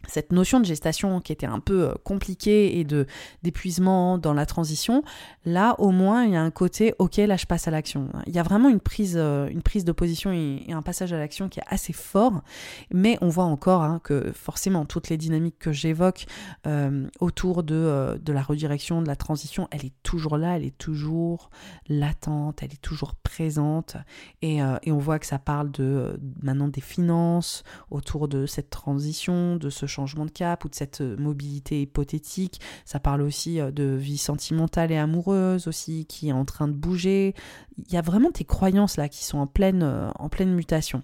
cette 0.08 0.32
notion 0.32 0.60
de 0.60 0.64
gestation 0.64 1.20
qui 1.20 1.32
était 1.32 1.46
un 1.46 1.60
peu 1.60 1.88
euh, 1.88 1.94
compliquée 2.04 2.78
et 2.78 2.84
de 2.84 3.06
d'épuisement 3.42 4.18
dans 4.18 4.34
la 4.34 4.46
transition, 4.46 5.02
là 5.44 5.74
au 5.78 5.90
moins 5.90 6.24
il 6.24 6.32
y 6.32 6.36
a 6.36 6.42
un 6.42 6.50
côté 6.50 6.94
ok 6.98 7.16
là 7.16 7.36
je 7.36 7.46
passe 7.46 7.68
à 7.68 7.70
l'action. 7.70 8.08
Il 8.26 8.34
y 8.34 8.38
a 8.38 8.42
vraiment 8.42 8.68
une 8.68 8.80
prise 8.80 9.16
euh, 9.16 9.48
une 9.48 9.62
prise 9.62 9.84
d'opposition 9.84 10.32
et, 10.32 10.64
un 10.68 10.82
passage 10.82 11.12
à 11.14 11.18
l'action 11.18 11.48
qui 11.48 11.60
est 11.60 11.64
assez 11.68 11.94
fort, 11.94 12.42
mais 12.92 13.16
on 13.22 13.28
voit 13.28 13.44
encore 13.44 13.82
hein, 13.82 13.98
que 14.04 14.30
forcément 14.32 14.84
toutes 14.84 15.08
les 15.08 15.16
dynamiques 15.16 15.58
que 15.58 15.72
j'évoque 15.72 16.26
euh, 16.66 17.08
autour 17.20 17.62
de, 17.62 18.20
de 18.22 18.32
la 18.32 18.42
redirection, 18.42 19.00
de 19.00 19.06
la 19.06 19.16
transition, 19.16 19.68
elle 19.70 19.86
est 19.86 19.94
toujours 20.02 20.36
là, 20.36 20.56
elle 20.56 20.64
est 20.64 20.76
toujours 20.76 21.50
latente, 21.88 22.62
elle 22.62 22.72
est 22.72 22.82
toujours 22.82 23.14
présente 23.14 23.96
et, 24.42 24.58
et 24.82 24.92
on 24.92 24.98
voit 24.98 25.18
que 25.18 25.24
ça 25.24 25.38
parle 25.38 25.70
de 25.70 26.20
maintenant 26.42 26.68
des 26.68 26.82
finances 26.82 27.62
autour 27.90 28.28
de 28.28 28.44
cette 28.44 28.68
transition, 28.68 29.56
de 29.56 29.70
ce 29.70 29.86
changement 29.86 29.95
de 30.04 30.30
cap 30.30 30.64
ou 30.64 30.68
de 30.68 30.74
cette 30.74 31.00
euh, 31.00 31.16
mobilité 31.16 31.82
hypothétique. 31.82 32.60
Ça 32.84 33.00
parle 33.00 33.22
aussi 33.22 33.60
euh, 33.60 33.70
de 33.70 33.84
vie 33.84 34.18
sentimentale 34.18 34.92
et 34.92 34.98
amoureuse 34.98 35.68
aussi 35.68 36.06
qui 36.06 36.28
est 36.28 36.32
en 36.32 36.44
train 36.44 36.68
de 36.68 36.74
bouger. 36.74 37.34
Il 37.78 37.92
y 37.92 37.96
a 37.96 38.02
vraiment 38.02 38.30
tes 38.30 38.44
croyances 38.44 38.96
là 38.96 39.08
qui 39.08 39.24
sont 39.24 39.38
en 39.38 39.46
pleine, 39.46 39.82
euh, 39.82 40.10
en 40.18 40.28
pleine 40.28 40.54
mutation. 40.54 41.02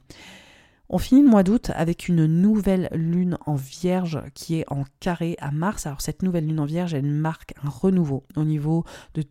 On 0.88 0.98
finit 0.98 1.22
le 1.22 1.28
mois 1.28 1.42
d'août 1.42 1.70
avec 1.74 2.08
une 2.08 2.26
nouvelle 2.26 2.90
lune 2.92 3.38
en 3.46 3.54
vierge 3.54 4.20
qui 4.34 4.56
est 4.58 4.70
en 4.70 4.84
carré 5.00 5.36
à 5.38 5.50
Mars. 5.50 5.86
Alors 5.86 6.02
cette 6.02 6.22
nouvelle 6.22 6.46
lune 6.46 6.60
en 6.60 6.66
vierge, 6.66 6.92
elle 6.92 7.06
marque 7.06 7.54
un 7.64 7.70
renouveau 7.70 8.24
au 8.36 8.44
niveau 8.44 8.84
de 9.14 9.24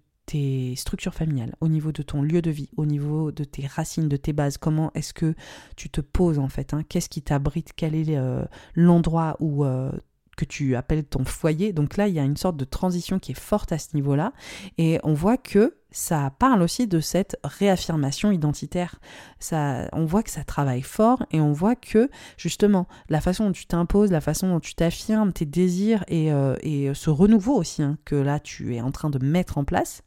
structures 0.76 1.14
familiales, 1.14 1.56
au 1.62 1.68
niveau 1.68 1.92
de 1.92 2.02
ton 2.02 2.22
lieu 2.22 2.42
de 2.42 2.52
vie, 2.52 2.70
au 2.78 2.86
niveau 2.86 3.32
de 3.32 3.44
tes 3.44 3.68
racines, 3.68 4.10
de 4.10 4.18
tes 4.18 4.34
bases, 4.34 4.58
comment 4.58 4.92
est-ce 4.94 5.14
que 5.14 5.36
tu 5.76 5.90
te 5.90 6.02
poses 6.02 6.40
en 6.40 6.50
fait, 6.50 6.74
hein? 6.74 6.84
qu'est-ce 6.88 7.10
qui 7.10 7.22
t'abrite, 7.22 7.72
quel 7.76 7.96
est 7.96 8.18
euh, 8.18 8.44
l'endroit 8.76 9.38
où 9.40 9.66
euh, 9.66 9.92
que 10.38 10.46
tu 10.46 10.76
appelles 10.76 11.04
ton 11.04 11.26
foyer? 11.26 11.74
Donc 11.74 11.98
là, 11.98 12.08
il 12.08 12.16
y 12.16 12.20
a 12.20 12.24
une 12.24 12.38
sorte 12.38 12.58
de 12.58 12.66
transition 12.66 13.20
qui 13.20 13.34
est 13.34 13.40
forte 13.40 13.72
à 13.72 13.78
ce 13.78 13.90
niveau-là. 13.94 14.34
Et 14.78 15.00
on 15.04 15.14
voit 15.14 15.38
que 15.38 15.76
ça 15.92 16.32
parle 16.40 16.62
aussi 16.62 16.88
de 16.88 17.00
cette 17.00 17.38
réaffirmation 17.44 18.32
identitaire. 18.32 19.00
Ça, 19.40 19.90
on 19.92 20.06
voit 20.06 20.24
que 20.24 20.30
ça 20.30 20.44
travaille 20.44 20.82
fort 20.82 21.26
et 21.32 21.42
on 21.42 21.52
voit 21.52 21.76
que 21.76 22.10
justement 22.38 22.88
la 23.10 23.22
façon 23.22 23.46
dont 23.48 23.52
tu 23.52 23.66
t'imposes, 23.66 24.12
la 24.12 24.22
façon 24.22 24.48
dont 24.50 24.60
tu 24.60 24.74
t'affirmes, 24.74 25.34
tes 25.34 25.46
désirs 25.46 26.04
et, 26.08 26.32
euh, 26.32 26.94
ce 26.94 27.10
renouveau 27.10 27.56
aussi 27.56 27.84
hein, 27.84 27.98
que 28.06 28.16
là 28.16 28.40
tu 28.40 28.76
es 28.76 28.82
en 28.82 28.92
train 28.92 29.10
de 29.10 29.24
mettre 29.24 29.58
en 29.58 29.66
place, 29.66 30.04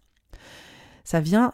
ça 1.04 1.20
vient 1.20 1.52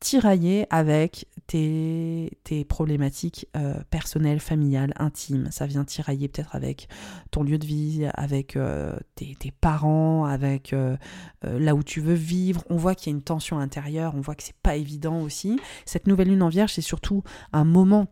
tirailler 0.00 0.66
avec 0.70 1.26
tes, 1.46 2.38
tes 2.42 2.64
problématiques 2.64 3.46
euh, 3.56 3.74
personnelles, 3.90 4.40
familiales, 4.40 4.94
intimes. 4.96 5.48
Ça 5.50 5.66
vient 5.66 5.84
tirailler 5.84 6.26
peut-être 6.28 6.56
avec 6.56 6.88
ton 7.30 7.42
lieu 7.42 7.58
de 7.58 7.66
vie, 7.66 8.08
avec 8.14 8.56
euh, 8.56 8.96
tes, 9.14 9.36
parents, 9.60 10.24
avec 10.24 10.72
euh, 10.72 10.96
là 11.42 11.74
où 11.74 11.82
tu 11.82 12.00
veux 12.00 12.14
vivre. 12.14 12.64
On 12.70 12.76
voit 12.76 12.94
qu'il 12.94 13.12
y 13.12 13.14
a 13.14 13.16
une 13.16 13.22
tension 13.22 13.58
intérieure, 13.58 14.14
on 14.16 14.20
voit 14.20 14.34
que 14.34 14.42
c'est 14.42 14.56
pas 14.62 14.76
évident 14.76 15.20
aussi. 15.20 15.60
Cette 15.84 16.06
nouvelle 16.06 16.28
lune 16.28 16.42
en 16.42 16.48
vierge, 16.48 16.72
c'est 16.72 16.80
surtout 16.80 17.22
un 17.52 17.64
moment 17.64 18.06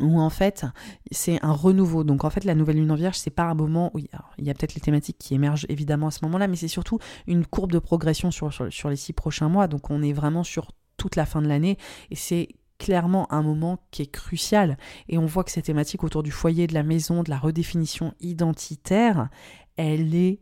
où 0.00 0.20
en 0.20 0.30
fait 0.30 0.64
c'est 1.10 1.42
un 1.44 1.52
renouveau. 1.52 2.04
Donc 2.04 2.24
en 2.24 2.30
fait 2.30 2.44
la 2.44 2.54
nouvelle 2.54 2.76
lune 2.76 2.90
en 2.90 2.96
vierge 2.96 3.16
c'est 3.16 3.30
pas 3.30 3.44
un 3.44 3.54
moment 3.54 3.90
où 3.94 3.98
il 3.98 4.08
y 4.38 4.50
a, 4.50 4.54
peut-être 4.54 4.74
les 4.74 4.80
thématiques 4.80 5.18
qui 5.18 5.34
émergent 5.34 5.66
évidemment 5.68 6.08
à 6.08 6.10
ce 6.10 6.20
moment-là, 6.24 6.48
mais 6.48 6.56
c'est 6.56 6.68
surtout 6.68 6.98
une 7.26 7.46
courbe 7.46 7.72
de 7.72 7.78
progression 7.78 8.30
sur, 8.30 8.52
sur, 8.52 8.88
les 8.88 8.96
six 8.96 9.12
prochains 9.12 9.48
mois. 9.48 9.68
Donc 9.68 9.90
on 9.90 10.02
est 10.02 10.12
vraiment 10.12 10.44
sur 10.44 10.72
toute 10.96 11.16
la 11.16 11.26
fin 11.26 11.42
de 11.42 11.48
l'année 11.48 11.78
et 12.10 12.16
c'est 12.16 12.48
clairement 12.78 13.32
un 13.32 13.42
moment 13.42 13.78
qui 13.90 14.02
est 14.02 14.10
crucial 14.10 14.76
et 15.08 15.18
on 15.18 15.26
voit 15.26 15.44
que 15.44 15.50
cette 15.50 15.66
thématique 15.66 16.04
autour 16.04 16.22
du 16.22 16.30
foyer, 16.30 16.66
de 16.66 16.74
la 16.74 16.82
maison, 16.82 17.22
de 17.22 17.30
la 17.30 17.38
redéfinition 17.38 18.14
identitaire, 18.20 19.28
elle 19.76 20.14
est 20.14 20.40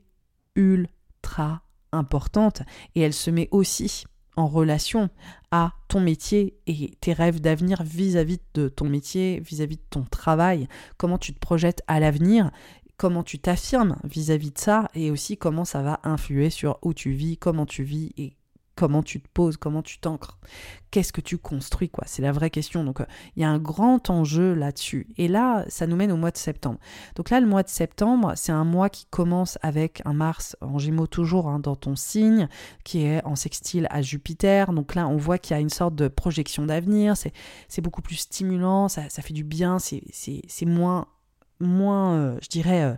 ultra 0.57 1.63
importante 1.93 2.63
et 2.95 3.01
elle 3.01 3.13
se 3.13 3.31
met 3.31 3.49
aussi 3.51 4.05
en 4.37 4.47
relation 4.47 5.11
à 5.51 5.73
ton 5.89 6.01
métier 6.01 6.55
et 6.67 6.93
tes 7.01 7.13
rêves 7.13 7.41
d'avenir 7.41 7.83
vis-à-vis 7.83 8.41
de 8.55 8.69
ton 8.69 8.89
métier, 8.89 9.41
vis-à-vis 9.41 9.77
de 9.77 9.83
ton 9.91 10.05
travail, 10.05 10.69
comment 10.97 11.19
tu 11.19 11.35
te 11.35 11.39
projettes 11.39 11.83
à 11.87 12.01
l'avenir, 12.01 12.51
comment 12.97 13.23
tu 13.23 13.39
t'affirmes 13.39 13.97
vis-à-vis 14.05 14.53
de 14.53 14.59
ça? 14.59 14.89
Et 14.95 15.11
aussi 15.11 15.37
comment 15.37 15.65
ça 15.65 15.83
va 15.83 16.01
influer 16.05 16.51
sur 16.51 16.79
où 16.83 16.95
tu 16.95 17.13
vis, 17.13 17.37
comment 17.37 17.67
tu 17.67 17.83
vis 17.83 18.13
et 18.17 18.33
comment 18.75 19.03
tu 19.03 19.21
te 19.21 19.29
poses, 19.33 19.57
comment 19.57 19.83
tu 19.83 19.99
t'ancres, 19.99 20.39
qu'est-ce 20.91 21.13
que 21.13 21.21
tu 21.21 21.39
construis, 21.39 21.89
quoi. 21.89 22.05
C'est 22.07 22.23
la 22.23 22.33
vraie 22.33 22.51
question. 22.51 22.85
Donc, 22.85 23.01
euh, 23.01 23.07
il 23.37 23.43
y 23.43 23.45
a 23.45 23.51
un 23.51 23.59
grand 23.59 24.11
enjeu 24.11 24.55
là-dessus. 24.55 25.09
Et 25.17 25.29
là, 25.29 25.65
ça 25.69 25.87
nous 25.87 25.97
mène 25.97 26.13
au 26.13 26.17
mois 26.17 26.31
de 26.31 26.37
septembre. 26.37 26.79
Donc 27.17 27.31
là, 27.31 27.41
le 27.41 27.47
mois 27.47 27.63
de 27.63 27.69
septembre, 27.69 28.33
c'est 28.37 28.53
un 28.53 28.65
mois 28.65 28.89
qui 28.89 29.07
commence 29.07 29.59
avec 29.63 30.03
un 30.05 30.15
Mars 30.15 30.57
en 30.61 30.79
Gémeaux 30.79 31.07
toujours 31.07 31.49
hein, 31.49 31.59
dans 31.59 31.77
ton 31.77 31.97
signe, 31.97 32.49
qui 32.85 33.05
est 33.05 33.25
en 33.25 33.37
sextile 33.37 33.87
à 33.91 34.03
Jupiter. 34.03 34.73
Donc 34.73 34.95
là, 34.95 35.09
on 35.09 35.17
voit 35.17 35.39
qu'il 35.39 35.55
y 35.55 35.59
a 35.59 35.61
une 35.61 35.71
sorte 35.71 35.95
de 35.95 36.09
projection 36.09 36.67
d'avenir. 36.67 37.15
C'est 37.17 37.81
beaucoup 37.81 38.03
plus 38.03 38.17
stimulant, 38.17 38.89
ça, 38.89 39.09
fait 39.09 39.35
du 39.35 39.45
bien, 39.45 39.79
c'est 39.79 40.67
moins, 40.67 41.07
moins, 41.61 42.15
euh, 42.15 42.39
je 42.43 42.49
dirais. 42.49 42.83
Euh, 42.83 42.95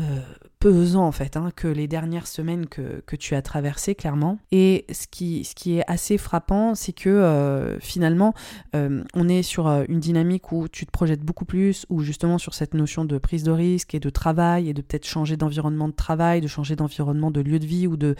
euh, 0.00 0.20
pesant 0.60 1.06
en 1.06 1.12
fait 1.12 1.36
hein, 1.36 1.50
que 1.54 1.68
les 1.68 1.86
dernières 1.86 2.26
semaines 2.26 2.66
que, 2.66 3.02
tu 3.16 3.34
as 3.34 3.42
traversées 3.42 3.94
clairement. 3.94 4.38
Et 4.50 4.86
ce 4.92 5.06
qui, 5.06 5.44
ce 5.44 5.54
qui 5.54 5.78
est 5.78 5.84
assez 5.86 6.18
frappant, 6.18 6.74
c'est 6.74 6.92
que 6.92 7.08
euh, 7.08 7.78
finalement, 7.78 8.34
euh, 8.74 9.04
on 9.14 9.28
est 9.28 9.42
sur 9.42 9.68
une 9.88 10.00
dynamique 10.00 10.50
où 10.50 10.68
tu 10.68 10.84
te 10.84 10.90
projettes 10.90 11.22
beaucoup 11.22 11.44
plus, 11.44 11.86
ou 11.90 12.02
justement 12.02 12.38
sur 12.38 12.54
cette 12.54 12.74
notion 12.74 13.04
de 13.04 13.18
prise 13.18 13.44
de 13.44 13.52
risque 13.52 13.94
et 13.94 14.00
de 14.00 14.10
travail, 14.10 14.68
et 14.68 14.74
de 14.74 14.82
peut-être 14.82 15.06
changer 15.06 15.36
d'environnement 15.36 15.88
de 15.88 15.94
travail, 15.94 16.40
de 16.40 16.48
changer 16.48 16.74
d'environnement 16.74 17.30
de 17.30 17.40
lieu 17.40 17.58
de 17.58 17.66
vie, 17.66 17.86
ou 17.86 17.96
de 17.96 18.16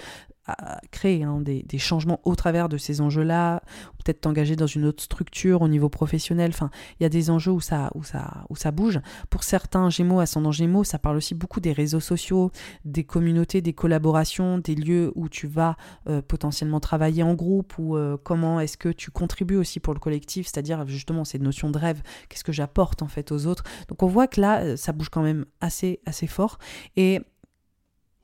créer 0.90 1.24
hein, 1.24 1.40
des, 1.40 1.78
changements 1.78 2.20
au 2.24 2.34
travers 2.34 2.68
de 2.68 2.76
ces 2.76 3.00
enjeux-là, 3.00 3.62
peut-être 4.04 4.20
t'engager 4.20 4.56
dans 4.56 4.66
une 4.66 4.84
autre 4.84 5.02
structure 5.02 5.62
au 5.62 5.68
niveau 5.68 5.88
professionnel. 5.88 6.50
Enfin, 6.52 6.70
il 6.98 7.02
y 7.02 7.06
a 7.06 7.08
des 7.08 7.30
enjeux 7.30 7.52
où 7.52 7.60
ça, 7.60 7.90
où 7.94 8.02
ça, 8.02 8.44
où 8.48 8.56
ça 8.56 8.70
bouge. 8.70 9.00
Pour 9.30 9.44
certains 9.44 9.90
Gémeaux, 9.90 10.20
ascendant 10.20 10.52
Gémeaux, 10.52 10.84
ça 10.84 10.98
parle 10.98 11.16
aussi 11.16 11.34
beaucoup 11.34 11.60
des 11.60 11.72
réseaux 11.72 12.00
sociaux, 12.00 12.50
des 12.84 13.04
communautés, 13.04 13.60
des 13.60 13.72
collaborations, 13.72 14.58
des 14.58 14.74
lieux 14.74 15.12
où 15.14 15.28
tu 15.28 15.46
vas 15.46 15.76
euh, 16.08 16.22
potentiellement 16.22 16.80
travailler 16.80 17.22
en 17.22 17.34
groupe 17.34 17.74
ou 17.78 17.96
euh, 17.96 18.16
comment 18.22 18.60
est-ce 18.60 18.76
que 18.76 18.88
tu 18.88 19.10
contribues 19.10 19.56
aussi 19.56 19.80
pour 19.80 19.94
le 19.94 20.00
collectif, 20.00 20.46
c'est-à-dire 20.46 20.86
justement 20.86 21.24
cette 21.24 21.42
notion 21.42 21.70
de 21.70 21.78
rêve, 21.78 22.02
qu'est-ce 22.28 22.44
que 22.44 22.52
j'apporte 22.52 23.02
en 23.02 23.08
fait 23.08 23.32
aux 23.32 23.46
autres? 23.46 23.64
Donc 23.88 24.02
on 24.02 24.06
voit 24.06 24.26
que 24.26 24.40
là, 24.40 24.60
euh, 24.60 24.76
ça 24.76 24.92
bouge 24.92 25.08
quand 25.08 25.22
même 25.22 25.44
assez, 25.60 26.00
assez 26.06 26.26
fort. 26.26 26.58
Et, 26.96 27.20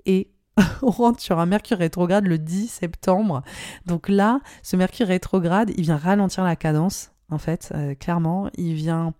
et 0.06 0.33
on 0.82 0.90
rentre 0.90 1.20
sur 1.20 1.38
un 1.38 1.46
Mercure 1.46 1.78
rétrograde 1.78 2.26
le 2.26 2.38
10 2.38 2.68
septembre. 2.68 3.42
Donc 3.86 4.08
là, 4.08 4.40
ce 4.62 4.76
Mercure 4.76 5.08
rétrograde, 5.08 5.72
il 5.76 5.82
vient 5.82 5.96
ralentir 5.96 6.44
la 6.44 6.56
cadence, 6.56 7.12
en 7.30 7.38
fait, 7.38 7.72
euh, 7.74 7.94
clairement. 7.94 8.48
Il 8.56 8.74
vient 8.74 9.14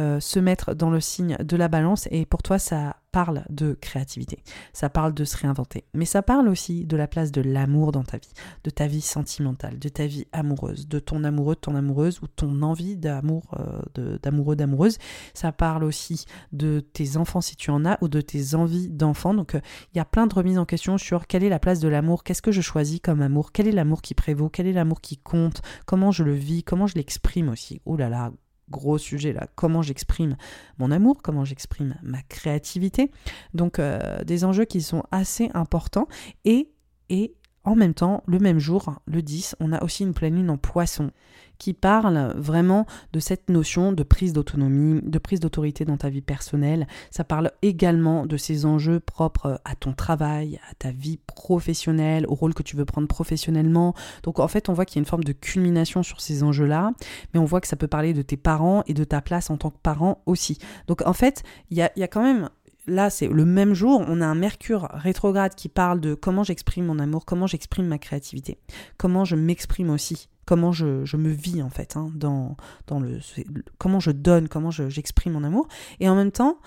euh, 0.00 0.20
se 0.20 0.38
mettre 0.38 0.74
dans 0.74 0.90
le 0.90 1.00
signe 1.00 1.36
de 1.40 1.56
la 1.56 1.68
balance 1.68 2.08
et 2.10 2.26
pour 2.26 2.42
toi, 2.42 2.58
ça 2.58 2.96
parle 3.10 3.44
de 3.50 3.74
créativité, 3.74 4.42
ça 4.72 4.90
parle 4.90 5.14
de 5.14 5.24
se 5.24 5.36
réinventer, 5.36 5.84
mais 5.94 6.04
ça 6.04 6.22
parle 6.22 6.48
aussi 6.48 6.84
de 6.84 6.96
la 6.96 7.08
place 7.08 7.32
de 7.32 7.40
l'amour 7.40 7.92
dans 7.92 8.04
ta 8.04 8.18
vie, 8.18 8.32
de 8.64 8.70
ta 8.70 8.86
vie 8.86 9.00
sentimentale, 9.00 9.78
de 9.78 9.88
ta 9.88 10.06
vie 10.06 10.26
amoureuse, 10.32 10.88
de 10.88 10.98
ton 10.98 11.24
amoureux, 11.24 11.54
de 11.54 11.60
ton 11.60 11.74
amoureuse 11.74 12.20
ou 12.22 12.26
ton 12.26 12.62
envie 12.62 12.96
d'amour, 12.96 13.54
euh, 13.98 14.18
d'amoureux, 14.22 14.56
d'amoureuse. 14.56 14.98
Ça 15.34 15.52
parle 15.52 15.84
aussi 15.84 16.26
de 16.52 16.80
tes 16.80 17.16
enfants 17.16 17.40
si 17.40 17.56
tu 17.56 17.70
en 17.70 17.84
as 17.84 17.98
ou 18.02 18.08
de 18.08 18.20
tes 18.20 18.54
envies 18.54 18.88
d'enfants. 18.88 19.34
Donc 19.34 19.54
euh, 19.54 19.60
il 19.94 19.98
y 19.98 20.00
a 20.00 20.04
plein 20.04 20.26
de 20.26 20.34
remises 20.34 20.58
en 20.58 20.64
question 20.64 20.98
sur 20.98 21.26
quelle 21.26 21.44
est 21.44 21.48
la 21.48 21.58
place 21.58 21.80
de 21.80 21.88
l'amour, 21.88 22.24
qu'est-ce 22.24 22.42
que 22.42 22.52
je 22.52 22.60
choisis 22.60 23.00
comme 23.00 23.22
amour, 23.22 23.52
quel 23.52 23.68
est 23.68 23.72
l'amour 23.72 24.02
qui 24.02 24.14
prévaut, 24.14 24.48
quel 24.48 24.66
est 24.66 24.72
l'amour 24.72 25.00
qui 25.00 25.16
compte, 25.16 25.62
comment 25.86 26.10
je 26.10 26.24
le 26.24 26.34
vis, 26.34 26.62
comment 26.62 26.86
je 26.86 26.94
l'exprime 26.94 27.48
aussi. 27.48 27.80
Oh 27.84 27.96
là 27.96 28.08
là, 28.08 28.32
gros 28.70 28.98
sujet 28.98 29.32
là, 29.32 29.46
comment 29.54 29.82
j'exprime 29.82 30.36
mon 30.78 30.90
amour, 30.90 31.22
comment 31.22 31.44
j'exprime 31.44 31.96
ma 32.02 32.22
créativité. 32.22 33.10
Donc 33.54 33.78
euh, 33.78 34.22
des 34.24 34.44
enjeux 34.44 34.64
qui 34.64 34.82
sont 34.82 35.02
assez 35.10 35.50
importants 35.54 36.08
et, 36.44 36.70
et 37.08 37.34
en 37.64 37.76
même 37.76 37.94
temps, 37.94 38.22
le 38.26 38.38
même 38.38 38.58
jour, 38.58 38.94
le 39.06 39.22
10, 39.22 39.56
on 39.60 39.72
a 39.72 39.82
aussi 39.82 40.02
une 40.02 40.14
pleine 40.14 40.36
lune 40.36 40.50
en 40.50 40.56
poisson 40.56 41.10
qui 41.58 41.74
parle 41.74 42.32
vraiment 42.36 42.86
de 43.12 43.20
cette 43.20 43.50
notion 43.50 43.92
de 43.92 44.02
prise 44.02 44.32
d'autonomie, 44.32 45.00
de 45.02 45.18
prise 45.18 45.40
d'autorité 45.40 45.84
dans 45.84 45.96
ta 45.96 46.08
vie 46.08 46.20
personnelle. 46.20 46.86
Ça 47.10 47.24
parle 47.24 47.50
également 47.62 48.26
de 48.26 48.36
ces 48.36 48.64
enjeux 48.64 49.00
propres 49.00 49.60
à 49.64 49.74
ton 49.74 49.92
travail, 49.92 50.60
à 50.70 50.74
ta 50.74 50.92
vie 50.92 51.18
professionnelle, 51.26 52.26
au 52.28 52.34
rôle 52.34 52.54
que 52.54 52.62
tu 52.62 52.76
veux 52.76 52.84
prendre 52.84 53.08
professionnellement. 53.08 53.94
Donc 54.22 54.38
en 54.38 54.48
fait, 54.48 54.68
on 54.68 54.72
voit 54.72 54.84
qu'il 54.84 54.96
y 54.96 55.00
a 55.00 55.02
une 55.02 55.06
forme 55.06 55.24
de 55.24 55.32
culmination 55.32 56.02
sur 56.02 56.20
ces 56.20 56.42
enjeux-là, 56.42 56.92
mais 57.34 57.40
on 57.40 57.44
voit 57.44 57.60
que 57.60 57.68
ça 57.68 57.76
peut 57.76 57.88
parler 57.88 58.14
de 58.14 58.22
tes 58.22 58.36
parents 58.36 58.82
et 58.86 58.94
de 58.94 59.04
ta 59.04 59.20
place 59.20 59.50
en 59.50 59.56
tant 59.56 59.70
que 59.70 59.78
parent 59.82 60.22
aussi. 60.26 60.58
Donc 60.86 61.02
en 61.06 61.12
fait, 61.12 61.42
il 61.70 61.76
y 61.78 61.80
y 61.98 62.02
a 62.02 62.08
quand 62.08 62.22
même 62.22 62.48
là, 62.88 63.10
c'est 63.10 63.28
le 63.28 63.44
même 63.44 63.74
jour, 63.74 64.02
on 64.06 64.20
a 64.20 64.26
un 64.26 64.34
Mercure 64.34 64.88
rétrograde 64.92 65.54
qui 65.54 65.68
parle 65.68 66.00
de 66.00 66.14
comment 66.14 66.42
j'exprime 66.42 66.86
mon 66.86 66.98
amour, 66.98 67.24
comment 67.24 67.46
j'exprime 67.46 67.86
ma 67.86 67.98
créativité, 67.98 68.58
comment 68.96 69.24
je 69.24 69.36
m'exprime 69.36 69.90
aussi, 69.90 70.28
comment 70.44 70.72
je, 70.72 71.16
me 71.16 71.28
vis 71.28 71.62
en 71.62 71.70
fait, 71.70 71.96
hein, 71.96 72.10
dans, 72.14 72.56
le, 72.90 73.18
comment 73.78 74.00
je 74.00 74.10
donne, 74.10 74.48
comment 74.48 74.70
j'exprime 74.70 75.34
mon 75.34 75.44
amour, 75.44 75.68
et 76.00 76.08
en 76.08 76.14
même 76.14 76.32
temps, 76.32 76.58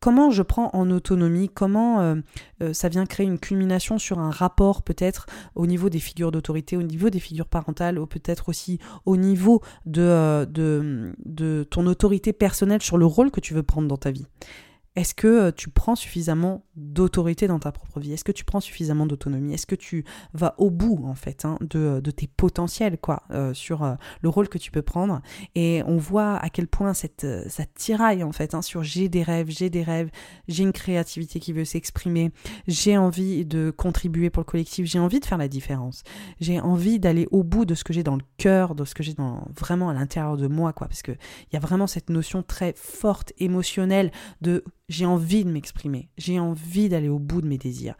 comment 0.00 0.30
je 0.30 0.42
prends 0.42 0.70
en 0.72 0.90
autonomie, 0.90 1.48
comment 1.48 2.00
euh, 2.00 2.16
euh, 2.62 2.72
ça 2.72 2.88
vient 2.88 3.06
créer 3.06 3.26
une 3.26 3.38
culmination 3.38 3.98
sur 3.98 4.18
un 4.18 4.30
rapport 4.30 4.82
peut-être 4.82 5.26
au 5.54 5.66
niveau 5.66 5.88
des 5.88 5.98
figures 5.98 6.32
d'autorité, 6.32 6.76
au 6.76 6.82
niveau 6.82 7.10
des 7.10 7.20
figures 7.20 7.48
parentales, 7.48 7.98
ou 7.98 8.06
peut-être 8.06 8.48
aussi 8.48 8.78
au 9.04 9.16
niveau 9.16 9.62
de, 9.84 10.02
euh, 10.02 10.46
de, 10.46 11.14
de 11.24 11.66
ton 11.68 11.86
autorité 11.86 12.32
personnelle 12.32 12.82
sur 12.82 12.98
le 12.98 13.06
rôle 13.06 13.30
que 13.30 13.40
tu 13.40 13.54
veux 13.54 13.62
prendre 13.62 13.88
dans 13.88 13.96
ta 13.96 14.10
vie. 14.10 14.26
Est-ce 14.96 15.14
que 15.14 15.26
euh, 15.26 15.52
tu 15.54 15.68
prends 15.68 15.94
suffisamment 15.94 16.64
d'autorité 16.74 17.46
dans 17.46 17.58
ta 17.58 17.70
propre 17.70 18.00
vie? 18.00 18.14
Est-ce 18.14 18.24
que 18.24 18.32
tu 18.32 18.44
prends 18.44 18.60
suffisamment 18.60 19.06
d'autonomie? 19.06 19.52
Est-ce 19.52 19.66
que 19.66 19.74
tu 19.74 20.04
vas 20.32 20.54
au 20.56 20.70
bout 20.70 21.04
en 21.04 21.14
fait 21.14 21.44
hein, 21.44 21.58
de, 21.60 22.00
de, 22.00 22.10
tes 22.10 22.26
potentiels 22.26 22.98
quoi 22.98 23.22
euh, 23.30 23.52
sur 23.52 23.84
euh, 23.84 23.94
le 24.22 24.30
rôle 24.30 24.48
que 24.48 24.56
tu 24.56 24.70
peux 24.70 24.80
prendre? 24.80 25.20
Et 25.54 25.82
on 25.86 25.98
voit 25.98 26.36
à 26.36 26.48
quel 26.48 26.66
point 26.66 26.94
cette 26.94 27.26
ça 27.48 27.64
tiraille 27.66 28.24
en 28.24 28.32
fait 28.32 28.54
hein, 28.54 28.62
sur 28.62 28.82
j'ai 28.82 29.10
des 29.10 29.22
rêves, 29.22 29.50
j'ai 29.50 29.68
des 29.68 29.82
rêves, 29.82 30.10
j'ai 30.48 30.62
une 30.62 30.72
créativité 30.72 31.40
qui 31.40 31.52
veut 31.52 31.66
s'exprimer, 31.66 32.32
j'ai 32.66 32.96
envie 32.96 33.44
de 33.44 33.70
contribuer 33.70 34.30
pour 34.30 34.40
le 34.40 34.46
collectif, 34.46 34.86
j'ai 34.86 34.98
envie 34.98 35.20
de 35.20 35.26
faire 35.26 35.38
la 35.38 35.48
différence, 35.48 36.04
j'ai 36.40 36.58
envie 36.58 36.98
d'aller 36.98 37.28
au 37.30 37.42
bout 37.42 37.66
de 37.66 37.74
ce 37.74 37.84
que 37.84 37.92
j'ai 37.92 38.02
dans 38.02 38.16
le 38.16 38.24
cœur, 38.38 38.74
de 38.74 38.86
ce 38.86 38.94
que 38.94 39.02
j'ai 39.02 39.14
vraiment 39.58 39.90
à 39.90 39.94
l'intérieur 39.94 40.38
de 40.38 40.46
moi 40.46 40.72
quoi, 40.72 40.88
parce 40.88 41.02
que 41.02 41.12
il 41.12 41.54
y 41.54 41.56
a 41.56 41.60
vraiment 41.60 41.86
cette 41.86 42.08
notion 42.08 42.42
très 42.42 42.72
forte 42.76 43.34
émotionnelle 43.38 44.10
de 44.40 44.64
j'ai 44.88 45.06
envie 45.06 45.44
de 45.44 45.50
m'exprimer, 45.50 46.08
j'ai 46.16 46.38
envie 46.38 46.88
d'aller 46.88 47.08
au 47.08 47.18
bout 47.18 47.40
de 47.40 47.46
mes 47.46 47.58
désirs. 47.58 47.96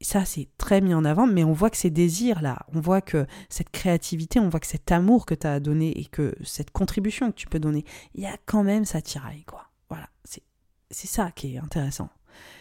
Ça, 0.00 0.24
c'est 0.24 0.48
très 0.58 0.80
mis 0.80 0.92
en 0.92 1.04
avant, 1.04 1.26
mais 1.26 1.44
on 1.44 1.52
voit 1.52 1.70
que 1.70 1.78
ces 1.78 1.90
désirs-là, 1.90 2.66
on 2.74 2.80
voit 2.80 3.00
que 3.00 3.26
cette 3.48 3.70
créativité, 3.70 4.38
on 4.38 4.50
voit 4.50 4.60
que 4.60 4.66
cet 4.66 4.92
amour 4.92 5.24
que 5.24 5.34
tu 5.34 5.46
as 5.46 5.60
donné 5.60 5.98
et 5.98 6.04
que 6.04 6.34
cette 6.44 6.70
contribution 6.72 7.30
que 7.30 7.36
tu 7.36 7.46
peux 7.46 7.58
donner, 7.58 7.84
il 8.14 8.22
y 8.22 8.26
a 8.26 8.36
quand 8.44 8.64
même 8.64 8.84
ça 8.84 9.00
tiraille, 9.00 9.44
quoi. 9.44 9.64
Voilà, 9.88 10.08
c'est 10.90 11.06
ça 11.06 11.30
qui 11.30 11.54
est 11.54 11.58
intéressant. 11.58 12.10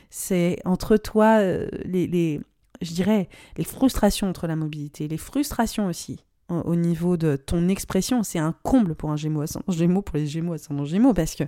C'est 0.09 0.59
entre 0.63 0.95
toi, 0.95 1.39
euh, 1.39 1.67
les, 1.83 2.07
les 2.07 2.39
je 2.81 2.93
dirais, 2.93 3.27
les 3.57 3.63
frustrations 3.63 4.29
entre 4.29 4.47
la 4.47 4.55
mobilité, 4.55 5.07
les 5.07 5.17
frustrations 5.17 5.87
aussi 5.87 6.23
au 6.49 6.75
niveau 6.75 7.17
de 7.17 7.35
ton 7.35 7.67
expression, 7.69 8.23
c'est 8.23 8.39
un 8.39 8.53
comble 8.63 8.95
pour 8.95 9.11
un 9.11 9.15
Gémeaux 9.15 9.41
ascendant 9.41 9.71
Gémeaux, 9.71 10.01
pour 10.01 10.17
les 10.17 10.27
Gémeaux 10.27 10.53
ascendant 10.53 10.85
Gémeaux, 10.85 11.13
parce 11.13 11.35
que 11.35 11.43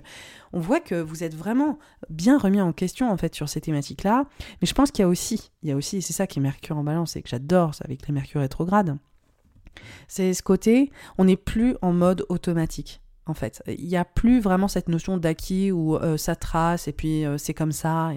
on 0.52 0.60
voit 0.60 0.80
que 0.80 0.94
vous 0.94 1.22
êtes 1.22 1.34
vraiment 1.34 1.78
bien 2.10 2.38
remis 2.38 2.60
en 2.60 2.72
question 2.72 3.10
en 3.10 3.16
fait 3.16 3.34
sur 3.34 3.48
ces 3.48 3.60
thématiques-là. 3.60 4.24
Mais 4.60 4.66
je 4.66 4.74
pense 4.74 4.90
qu'il 4.90 5.02
y 5.02 5.04
a 5.04 5.08
aussi, 5.08 5.50
il 5.62 5.68
y 5.68 5.72
a 5.72 5.76
aussi, 5.76 6.02
c'est 6.02 6.12
ça 6.12 6.26
qui 6.26 6.38
est 6.38 6.42
Mercure 6.42 6.76
en 6.76 6.84
Balance 6.84 7.16
et 7.16 7.22
que 7.22 7.28
j'adore 7.28 7.72
avec 7.84 8.06
les 8.06 8.14
Mercure 8.14 8.40
rétrogrades. 8.40 8.96
C'est 10.08 10.32
ce 10.32 10.42
côté, 10.42 10.90
on 11.18 11.24
n'est 11.24 11.36
plus 11.36 11.76
en 11.82 11.92
mode 11.92 12.24
automatique 12.28 13.02
en 13.26 13.34
fait. 13.34 13.62
Il 13.66 13.86
n'y 13.86 13.96
a 13.96 14.04
plus 14.04 14.40
vraiment 14.40 14.68
cette 14.68 14.88
notion 14.88 15.16
d'acquis 15.16 15.72
où 15.72 15.96
euh, 15.96 16.16
ça 16.16 16.36
trace 16.36 16.88
et 16.88 16.92
puis 16.92 17.24
euh, 17.24 17.38
c'est 17.38 17.54
comme 17.54 17.72
ça 17.72 18.12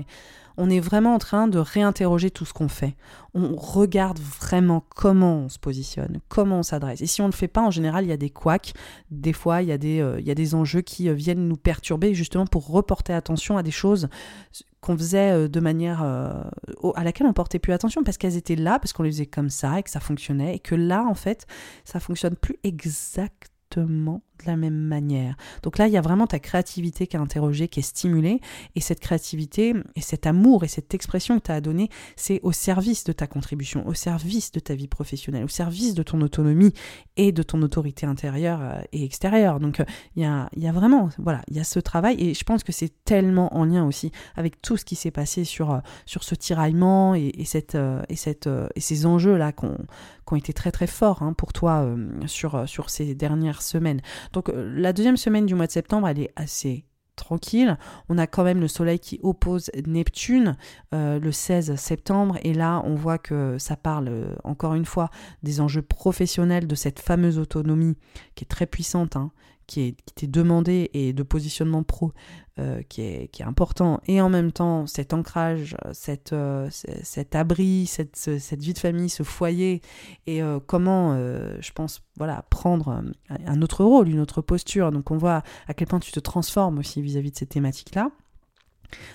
on 0.59 0.69
est 0.69 0.81
vraiment 0.81 1.15
en 1.15 1.19
train 1.19 1.47
de 1.47 1.57
réinterroger 1.57 2.31
tout 2.31 2.43
ce 2.43 2.51
qu'on 2.51 2.67
fait. 2.67 2.95
On 3.33 3.55
regarde 3.55 4.19
vraiment 4.19 4.83
comment 4.93 5.37
on 5.45 5.49
se 5.49 5.57
positionne, 5.57 6.19
comment 6.27 6.59
on 6.59 6.63
s'adresse. 6.63 6.99
Et 7.01 7.07
si 7.07 7.21
on 7.21 7.27
ne 7.27 7.31
le 7.31 7.35
fait 7.35 7.47
pas, 7.47 7.61
en 7.61 7.71
général, 7.71 8.03
il 8.03 8.09
y 8.09 8.11
a 8.11 8.17
des 8.17 8.29
couacs. 8.29 8.73
Des 9.09 9.31
fois, 9.31 9.61
il 9.61 9.69
y 9.69 9.71
a 9.71 9.77
des, 9.77 10.01
euh, 10.01 10.55
enjeux 10.55 10.81
qui 10.81 11.07
euh, 11.07 11.13
viennent 11.13 11.47
nous 11.47 11.55
perturber 11.55 12.13
justement 12.13 12.45
pour 12.45 12.67
reporter 12.67 13.13
attention 13.13 13.57
à 13.57 13.63
des 13.63 13.71
choses 13.71 14.09
qu'on 14.81 14.97
faisait 14.97 15.31
euh, 15.31 15.47
de 15.47 15.59
manière 15.61 16.03
à 16.03 17.03
laquelle 17.05 17.27
on 17.27 17.33
portait 17.33 17.59
plus 17.59 17.71
attention 17.71 18.03
parce 18.03 18.17
qu'elles 18.17 18.35
étaient 18.35 18.57
là, 18.57 18.79
parce 18.79 18.91
qu'on 18.91 19.03
les 19.03 19.11
faisait 19.11 19.25
comme 19.25 19.49
ça 19.49 19.79
et 19.79 19.83
que 19.83 19.89
ça 19.89 20.01
fonctionnait. 20.01 20.55
Et 20.55 20.59
que 20.59 20.75
là, 20.75 21.05
en 21.07 21.15
fait, 21.15 21.47
ça 21.85 22.01
fonctionne 22.01 22.35
plus 22.35 22.57
exactement 22.63 24.21
de 24.43 24.47
la 24.47 24.58
même 24.58 24.78
manière. 24.78 25.36
Donc 25.63 25.78
là, 25.78 25.88
il 25.88 25.93
y 25.93 25.97
a 25.97 26.02
vraiment 26.02 26.28
ta 26.28 26.39
créativité 26.39 27.08
qui 27.08 27.15
est 27.15 27.19
interrogée, 27.19 27.67
qui 27.67 27.80
est 27.80 27.84
stimulée, 27.84 28.41
et 28.75 28.82
cette 28.82 28.99
créativité 28.99 29.73
et 29.95 30.02
cet 30.02 30.25
amour 30.28 30.63
et 30.63 30.67
cette 30.67 30.93
expression 30.93 31.39
que 31.39 31.45
tu 31.45 31.52
as 31.52 31.62
donné, 31.62 31.89
c'est 32.15 32.39
au 32.43 32.52
service 32.52 33.04
de 33.04 33.12
ta 33.12 33.28
contribution, 33.28 33.88
au 33.88 33.93
service 33.93 34.52
de 34.52 34.60
ta 34.60 34.75
vie 34.75 34.88
professionnelle, 34.88 35.43
au 35.43 35.49
service 35.49 35.93
de 35.93 36.04
ton 36.04 36.21
autonomie 36.21 36.73
et 37.17 37.32
de 37.32 37.43
ton 37.43 37.62
autorité 37.62 38.06
intérieure 38.06 38.60
euh, 38.62 38.82
et 38.91 39.04
extérieure. 39.04 39.60
Donc 39.60 39.80
euh, 39.80 39.86
il 40.15 40.23
y 40.23 40.25
a, 40.67 40.71
vraiment, 40.71 41.10
voilà, 41.17 41.41
il 41.49 41.58
y 41.58 41.60
a 41.60 41.63
ce 41.63 41.80
travail, 41.80 42.15
et 42.19 42.34
je 42.34 42.43
pense 42.43 42.63
que 42.63 42.71
c'est 42.71 43.04
tellement 43.04 43.56
en 43.56 43.65
lien 43.65 43.86
aussi 43.86 44.12
avec 44.36 44.62
tout 44.62 44.78
ce 44.78 44.86
qui 44.86 44.95
s'est 44.95 45.12
passé 45.12 45.43
sur, 45.43 45.71
euh, 45.71 45.80
ce 46.06 46.36
tiraillement 46.36 47.15
et 47.15 47.45
ces 47.45 49.06
enjeux-là 49.06 49.52
qui 49.52 49.65
ont 49.65 50.36
été 50.36 50.54
très 50.54 50.71
très 50.71 50.86
forts 50.86 51.23
hein, 51.23 51.34
pour 51.34 51.54
toi 51.54 51.88
sur, 52.28 52.67
sur 52.67 52.89
ces 52.89 53.15
dernières 53.15 53.62
semaines. 53.62 54.02
Donc 54.33 54.49
euh, 54.49 54.73
la 54.75 54.93
deuxième 54.93 55.17
semaine 55.17 55.45
du 55.45 55.55
mois 55.55 55.67
de 55.67 55.71
septembre, 55.71 56.07
elle 56.07 56.19
est 56.19 56.31
assez 56.35 56.85
tranquille. 57.19 57.77
On 58.07 58.17
a 58.17 58.27
quand 58.27 58.43
même 58.43 58.61
le 58.61 58.67
Soleil 58.67 58.99
qui 58.99 59.19
oppose 59.21 59.69
Neptune 59.85 60.55
euh, 60.93 61.19
le 61.19 61.31
16 61.31 61.75
septembre 61.75 62.37
et 62.43 62.53
là 62.53 62.81
on 62.85 62.95
voit 62.95 63.17
que 63.17 63.57
ça 63.57 63.75
parle 63.75 64.07
euh, 64.07 64.35
encore 64.43 64.73
une 64.73 64.85
fois 64.85 65.09
des 65.43 65.59
enjeux 65.59 65.81
professionnels 65.81 66.65
de 66.65 66.75
cette 66.75 66.99
fameuse 66.99 67.37
autonomie 67.37 67.97
qui 68.35 68.45
est 68.45 68.47
très 68.47 68.65
puissante, 68.65 69.17
hein, 69.17 69.31
qui 69.69 69.82
est, 69.82 69.95
qui 70.15 70.27
demandé 70.27 70.89
et 70.93 71.13
de 71.13 71.21
positionnement 71.21 71.84
pro 71.84 72.12
euh, 72.58 72.82
qui, 72.89 73.01
est, 73.03 73.27
qui, 73.27 73.43
est, 73.43 73.45
important. 73.45 74.01
Et 74.08 74.19
en 74.19 74.27
même 74.27 74.51
temps, 74.51 74.88
cet 74.88 75.13
ancrage, 75.13 75.77
cette, 75.93 76.34
euh, 76.34 76.67
cet 76.71 77.36
abri, 77.36 77.86
cette, 77.86 78.15
cette, 78.17 78.62
vie 78.62 78.73
de 78.73 78.79
famille, 78.79 79.10
ce 79.10 79.21
foyer, 79.21 79.82
et 80.25 80.41
euh, 80.41 80.60
comment, 80.60 81.15
je 81.15 81.71
pense, 81.71 82.01
voilà, 82.17 82.43
prendre 82.49 83.03
un 83.29 83.62
autre 83.62 83.84
rôle, 83.86 84.10
une 84.10 84.19
autre 84.19 84.41
posture. 84.41 84.91
Donc 84.91 85.12
on 85.12 85.17
voit 85.17 85.43
à 85.67 85.75
quel 85.75 85.88
point 85.88 85.99
tu 85.99 86.12
te 86.12 86.19
transformes 86.19 86.79
aussi 86.79 87.01
vis-à-vis 87.01 87.29
-vis 87.29 87.34
de 87.34 87.38
ces 87.38 87.45
thématiques-là. 87.45 88.10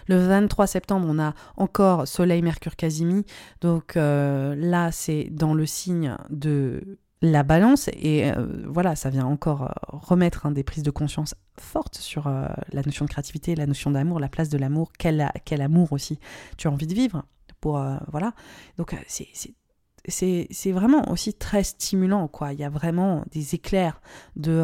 Le 0.07 0.17
23 0.19 0.69
septembre, 0.69 1.09
on 1.11 1.19
a 1.19 1.35
encore 1.57 2.07
Soleil, 2.07 2.43
Mercure, 2.43 2.77
Casimi. 2.77 3.27
Donc 3.61 3.97
là, 3.97 4.93
c'est 4.93 5.29
dans 5.31 5.53
le 5.53 5.67
signe 5.67 6.17
de 6.31 6.99
la 7.25 7.43
balance 7.43 7.89
et 7.89 8.31
euh, 8.31 8.47
voilà 8.67 8.97
ça 8.97 9.09
vient 9.11 9.25
encore 9.25 9.63
euh, 9.63 9.73
remettre 9.89 10.47
hein, 10.47 10.51
des 10.51 10.63
prises 10.63 10.83
de 10.83 10.91
conscience 10.91 11.35
fortes 11.59 11.97
sur 11.97 12.27
euh, 12.27 12.47
la 12.73 12.83
notion 12.83 13.07
de 13.07 13.11
créativité 13.11 13.55
la 13.55 13.67
notion 13.67 13.91
d'amour 13.91 14.21
la 14.21 14.29
place 14.29 14.51
de 14.51 14.59
l'amour 14.59 14.93
quel, 14.99 15.31
quel 15.45 15.63
amour 15.63 15.93
aussi 15.93 16.19
tu 16.59 16.69
as 16.69 16.71
envie 16.71 16.87
de 16.87 16.95
vivre 16.95 17.25
pour 17.61 17.83
voilà. 18.09 18.35
Donc 18.77 18.95
c'est 19.09 20.73
vraiment 20.73 21.11
aussi 21.11 21.33
très 21.33 21.63
stimulant 21.63 22.29
quoi. 22.29 22.53
Il 22.53 22.59
y 22.59 22.65
a 22.65 22.69
vraiment 22.69 23.25
des 23.33 23.55
éclairs 23.55 24.03
de 24.37 24.63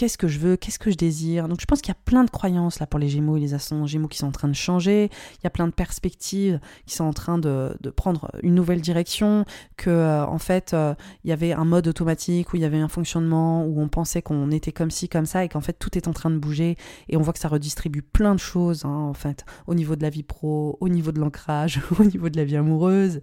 qu'est-ce 0.00 0.16
que 0.16 0.28
je 0.28 0.38
veux, 0.38 0.56
qu'est-ce 0.56 0.78
que 0.78 0.90
je 0.90 0.96
désire. 0.96 1.46
Donc 1.46 1.60
je 1.60 1.66
pense 1.66 1.82
qu'il 1.82 1.90
y 1.90 1.96
a 1.96 2.00
plein 2.06 2.24
de 2.24 2.30
croyances 2.30 2.80
là 2.80 2.86
pour 2.86 2.98
les 2.98 3.10
Gémeaux 3.10 3.36
et 3.36 3.40
les 3.40 3.52
ascendants 3.52 3.86
Gémeaux 3.86 4.08
qui 4.08 4.16
sont 4.16 4.28
en 4.28 4.32
train 4.32 4.48
de 4.48 4.54
changer. 4.54 5.10
Il 5.34 5.44
y 5.44 5.46
a 5.46 5.50
plein 5.50 5.66
de 5.66 5.74
perspectives 5.74 6.58
qui 6.86 6.94
sont 6.94 7.04
en 7.04 7.12
train 7.12 7.36
de, 7.36 7.76
prendre 7.96 8.30
une 8.42 8.54
nouvelle 8.54 8.80
direction. 8.80 9.44
Que 9.76 9.90
euh, 9.90 10.24
en 10.24 10.38
fait 10.38 10.72
euh, 10.72 10.94
il 11.22 11.28
y 11.28 11.34
avait 11.34 11.52
un 11.52 11.66
mode 11.66 11.86
automatique 11.86 12.54
où 12.54 12.56
il 12.56 12.62
y 12.62 12.64
avait 12.64 12.78
un 12.78 12.88
fonctionnement 12.88 13.66
où 13.66 13.78
on 13.78 13.88
pensait 13.88 14.22
qu'on 14.22 14.50
était 14.50 14.72
comme 14.72 14.90
ci 14.90 15.06
comme 15.10 15.26
ça 15.26 15.44
et 15.44 15.50
qu'en 15.50 15.60
fait 15.60 15.74
tout 15.74 15.98
est 15.98 16.08
en 16.08 16.14
train 16.14 16.30
de 16.30 16.38
bouger 16.38 16.76
et 17.10 17.18
on 17.18 17.20
voit 17.20 17.34
que 17.34 17.38
ça 17.38 17.48
redistribue 17.48 18.00
plein 18.00 18.34
de 18.34 18.40
choses 18.40 18.86
hein, 18.86 18.88
en 18.88 19.12
fait 19.12 19.44
au 19.66 19.74
niveau 19.74 19.96
de 19.96 20.02
la 20.02 20.08
vie 20.08 20.22
pro, 20.22 20.78
au 20.80 20.88
niveau 20.88 21.12
de 21.12 21.20
l'ancrage, 21.20 21.82
au 21.98 22.04
niveau 22.04 22.30
de 22.30 22.38
la 22.38 22.44
vie 22.44 22.56
amoureuse 22.56 23.20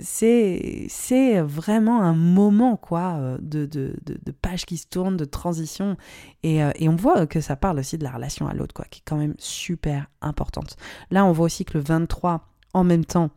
c'est 0.00 1.40
vraiment 1.40 2.02
un 2.02 2.14
moment 2.14 2.76
quoi 2.76 3.14
euh, 3.18 3.38
de, 3.40 3.66
de, 3.66 3.94
de, 4.04 4.32
page 4.32 4.66
qui 4.66 4.76
se 4.76 4.86
tourne, 4.86 5.16
de 5.16 5.24
transition. 5.24 5.96
Et, 6.42 6.62
euh, 6.62 6.70
et, 6.76 6.88
on 6.88 6.96
voit 6.96 7.26
que 7.26 7.40
ça 7.40 7.56
parle 7.56 7.78
aussi 7.78 7.98
de 7.98 8.04
la 8.04 8.10
relation 8.10 8.46
à 8.48 8.54
l'autre, 8.54 8.74
quoi, 8.74 8.86
qui 8.90 9.00
est 9.00 9.04
quand 9.04 9.16
même 9.16 9.34
super 9.38 10.06
importante. 10.20 10.76
Là, 11.10 11.24
on 11.24 11.32
voit 11.32 11.46
aussi 11.46 11.64
que 11.64 11.78
le 11.78 11.84
23, 11.84 12.48
en 12.72 12.84
même 12.84 13.04
temps, 13.04 13.30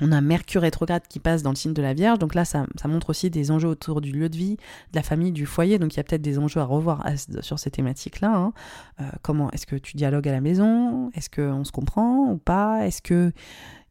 on 0.00 0.12
a 0.12 0.20
Mercure 0.20 0.62
rétrograde 0.62 1.02
qui 1.08 1.18
passe 1.18 1.42
dans 1.42 1.50
le 1.50 1.56
signe 1.56 1.74
de 1.74 1.82
la 1.82 1.94
Vierge. 1.94 2.18
Donc 2.18 2.34
là, 2.34 2.44
ça, 2.44 2.66
ça, 2.76 2.88
montre 2.88 3.10
aussi 3.10 3.30
des 3.30 3.50
enjeux 3.50 3.68
autour 3.68 4.00
du 4.00 4.12
lieu 4.12 4.28
de 4.28 4.36
vie, 4.36 4.56
de 4.92 4.96
la 4.96 5.02
famille, 5.02 5.32
du 5.32 5.46
foyer. 5.46 5.78
Donc 5.78 5.94
il 5.94 5.98
y 5.98 6.00
a 6.00 6.04
peut-être 6.04 6.22
des 6.22 6.38
enjeux 6.38 6.60
à 6.60 6.64
revoir 6.64 7.04
sur 7.42 7.58
ces 7.58 7.70
thématiques-là. 7.70 8.34
Hein. 8.34 8.52
Euh, 9.00 9.04
comment 9.22 9.50
est-ce 9.50 9.66
que 9.66 9.76
tu 9.76 9.96
dialogues 9.96 10.28
à 10.28 10.32
la 10.32 10.40
maison? 10.40 11.10
Est-ce 11.14 11.28
qu'on 11.28 11.64
se 11.64 11.72
comprend 11.72 12.30
ou 12.30 12.38
pas? 12.38 12.86
Est-ce 12.86 13.02
que 13.02 13.32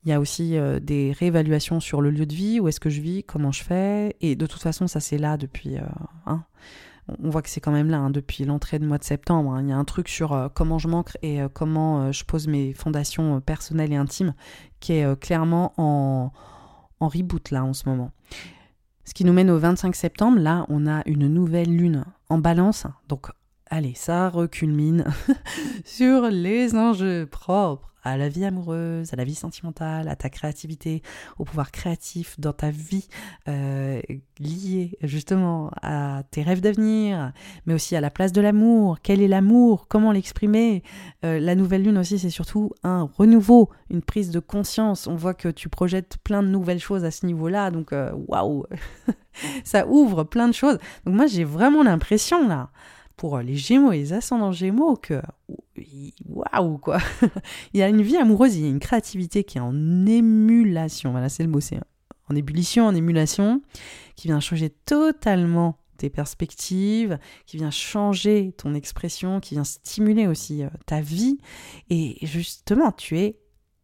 il 0.10 0.13
y 0.13 0.15
a 0.15 0.19
aussi 0.19 0.58
euh, 0.58 0.80
des 0.80 1.12
réévaluations 1.12 1.80
sur 1.80 2.02
le 2.02 2.10
lieu 2.10 2.26
de 2.26 2.34
vie, 2.34 2.60
où 2.60 2.67
est-ce 2.67 2.80
que 2.80 2.89
je 2.89 3.00
vis, 3.00 3.24
comment 3.24 3.52
je 3.52 3.63
fais. 3.63 4.15
Et 4.22 4.36
de 4.36 4.48
toute 4.48 4.62
façon, 4.62 4.88
ça 4.88 5.00
c'est 5.00 5.19
là 5.19 5.38
depuis... 5.38 5.78
Euh, 5.78 5.84
hein, 6.26 6.43
on 7.22 7.30
voit 7.30 7.43
que 7.43 7.50
c'est 7.50 7.60
quand 7.60 7.72
même 7.72 7.91
là 7.91 8.00
hein, 8.00 8.10
depuis 8.10 8.43
l'entrée 8.43 8.80
de 8.80 8.88
mois 8.88 8.98
de 8.98 9.04
septembre. 9.04 9.52
Hein. 9.52 9.62
Il 9.62 9.69
y 9.69 9.72
a 9.72 9.78
un 9.78 9.86
truc 9.86 10.10
sur 10.10 10.34
euh, 10.34 10.48
comment 10.52 10.80
je 10.80 10.88
manque 10.88 11.15
et 11.22 11.41
comment 11.54 12.12
je 12.12 12.24
pose 12.24 12.48
mes 12.48 12.74
fondations 12.74 13.39
personnelles 13.39 13.93
et 13.93 13.98
intimes 13.98 14.34
qui 14.80 14.93
est 14.93 15.19
clairement 15.19 15.74
en, 15.78 16.32
en 17.00 17.08
reboot 17.08 17.52
là 17.52 17.63
en 17.63 17.74
ce 17.74 17.88
moment. 17.88 18.12
Ce 19.06 19.13
qui 19.13 19.26
nous 19.26 19.34
mène 19.34 19.52
au 19.52 19.60
25 19.60 19.95
septembre, 19.95 20.39
là 20.39 20.65
on 20.69 20.88
a 20.88 21.04
une 21.06 21.28
nouvelle 21.28 21.76
lune 21.76 22.04
en 22.30 22.39
balance. 22.39 22.88
Donc 23.10 23.28
allez, 23.69 23.93
ça 23.95 24.30
reculmine 24.30 25.06
sur 25.86 26.24
les 26.30 26.76
enjeux 26.76 27.28
propres 27.28 27.89
à 28.12 28.17
la 28.17 28.30
vie 28.30 28.45
amoureuse, 28.45 29.13
à 29.13 29.15
la 29.15 29.24
vie 29.24 29.36
sentimentale, 29.36 30.08
à 30.08 30.15
ta 30.15 30.30
créativité, 30.30 31.02
au 31.38 31.45
pouvoir 31.45 31.72
créatif 31.72 32.39
dans 32.39 32.54
ta 32.54 32.72
vie, 32.72 33.08
euh, 33.48 34.02
lié 34.39 34.98
justement 35.02 35.72
à 35.82 36.24
tes 36.32 36.41
rêves 36.41 36.62
d'avenir, 36.62 37.32
mais 37.65 37.74
aussi 37.74 37.95
à 37.95 38.02
la 38.02 38.10
place 38.10 38.32
de 38.32 38.41
l'amour. 38.41 39.00
Quel 39.02 39.22
est 39.22 39.28
l'amour? 39.28 39.88
Comment 39.88 40.12
l'exprimer? 40.12 40.84
Euh, 41.26 41.39
La 41.39 41.56
nouvelle 41.56 41.84
lune 41.84 41.98
aussi, 41.98 42.19
c'est 42.19 42.30
surtout 42.30 42.72
un 42.84 43.10
renouveau, 43.17 43.69
une 43.89 44.02
prise 44.02 44.32
de 44.32 44.39
conscience. 44.39 45.08
On 45.08 45.15
voit 45.15 45.34
que 45.34 45.50
tu 45.50 45.69
projettes 45.69 46.17
plein 46.24 46.43
de 46.43 46.48
nouvelles 46.48 46.80
choses 46.80 47.06
à 47.06 47.12
ce 47.12 47.26
niveau-là, 47.26 47.72
donc 47.72 47.93
euh, 47.93 48.12
waouh 48.28 48.65
Ça 49.63 49.88
ouvre 49.88 50.24
plein 50.24 50.48
de 50.48 50.54
choses. 50.54 50.80
Donc 51.06 51.15
moi, 51.15 51.28
j'ai 51.28 51.43
vraiment 51.43 51.84
l'impression 51.84 52.48
là 52.48 52.69
pour 53.20 53.40
les 53.40 53.58
Gémeaux 53.58 53.92
et 53.92 53.98
les 53.98 54.14
ascendants 54.14 54.54
Gémeaux 54.54 54.96
que 54.96 55.22
waouh 56.26 56.78
quoi 56.78 57.00
il 57.74 57.82
y 57.82 57.84
a 57.84 57.90
une 57.90 58.02
vie 58.02 58.16
amoureuse 58.16 58.56
il 58.56 58.64
y 58.64 58.66
a 58.66 58.70
une 58.70 58.80
créativité 58.80 59.44
qui 59.44 59.58
est 59.58 59.62
en 59.62 60.06
émulation 60.06 61.12
voilà 61.12 61.28
c'est 61.28 61.44
le 61.44 61.50
mot 61.50 61.60
c'est 61.60 61.82
en 62.30 62.36
ébullition 62.38 62.86
en 62.86 62.96
émulation 62.96 63.62
qui 64.16 64.30
vient 64.30 64.40
changer 64.40 64.70
totalement 64.70 65.76
tes 65.98 66.10
perspectives, 66.10 67.20
qui 67.46 67.58
vient 67.58 67.72
changer 67.72 68.54
ton 68.58 68.74
expression, 68.74 69.42
qui 69.42 69.56
vient 69.56 69.66
stimuler 69.66 70.28
aussi 70.28 70.64
euh, 70.64 70.70
ta 70.86 71.02
vie. 71.02 71.40
Et 71.90 72.18
justement, 72.22 72.94
tu 72.94 73.20
es 73.20 73.38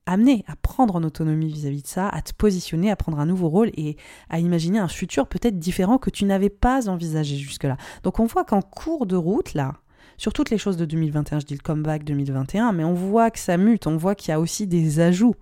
amener 0.06 0.44
à 0.48 0.56
prendre 0.56 0.96
en 0.96 1.04
autonomie 1.04 1.52
vis-à-vis 1.52 1.82
de 1.84 1.88
ça, 1.88 2.10
à 2.10 2.22
te 2.22 2.34
positionner, 2.34 2.92
à 2.92 2.96
prendre 2.96 3.20
un 3.20 3.26
nouveau 3.26 3.50
rôle 3.50 3.72
et 3.76 3.98
à 4.30 4.40
imaginer 4.40 4.80
un 4.80 4.88
futur 4.88 5.28
peut-être 5.28 5.60
différent 5.60 5.98
que 5.98 6.10
tu 6.10 6.26
n'avais 6.26 6.50
pas 6.50 6.90
envisagé 6.90 7.38
jusque-là. 7.38 7.78
Donc 8.04 8.20
on 8.20 8.26
voit 8.26 8.46
qu'en 8.46 8.62
cours 8.62 9.06
de 9.06 9.16
route, 9.16 9.54
là, 9.54 9.74
sur 10.18 10.34
toutes 10.34 10.50
les 10.50 10.58
choses 10.58 10.78
de 10.78 10.86
2021, 10.86 11.40
je 11.40 11.46
dis 11.46 11.54
le 11.54 11.60
comeback 11.60 12.04
2021, 12.04 12.72
mais 12.72 12.84
on 12.84 12.94
voit 12.94 13.32
que 13.32 13.40
ça 13.40 13.58
mute, 13.58 13.88
on 13.88 13.98
voit 13.98 14.16
qu'il 14.16 14.30
y 14.30 14.34
a 14.34 14.40
aussi 14.40 14.68
des 14.68 15.00
ajouts 15.00 15.36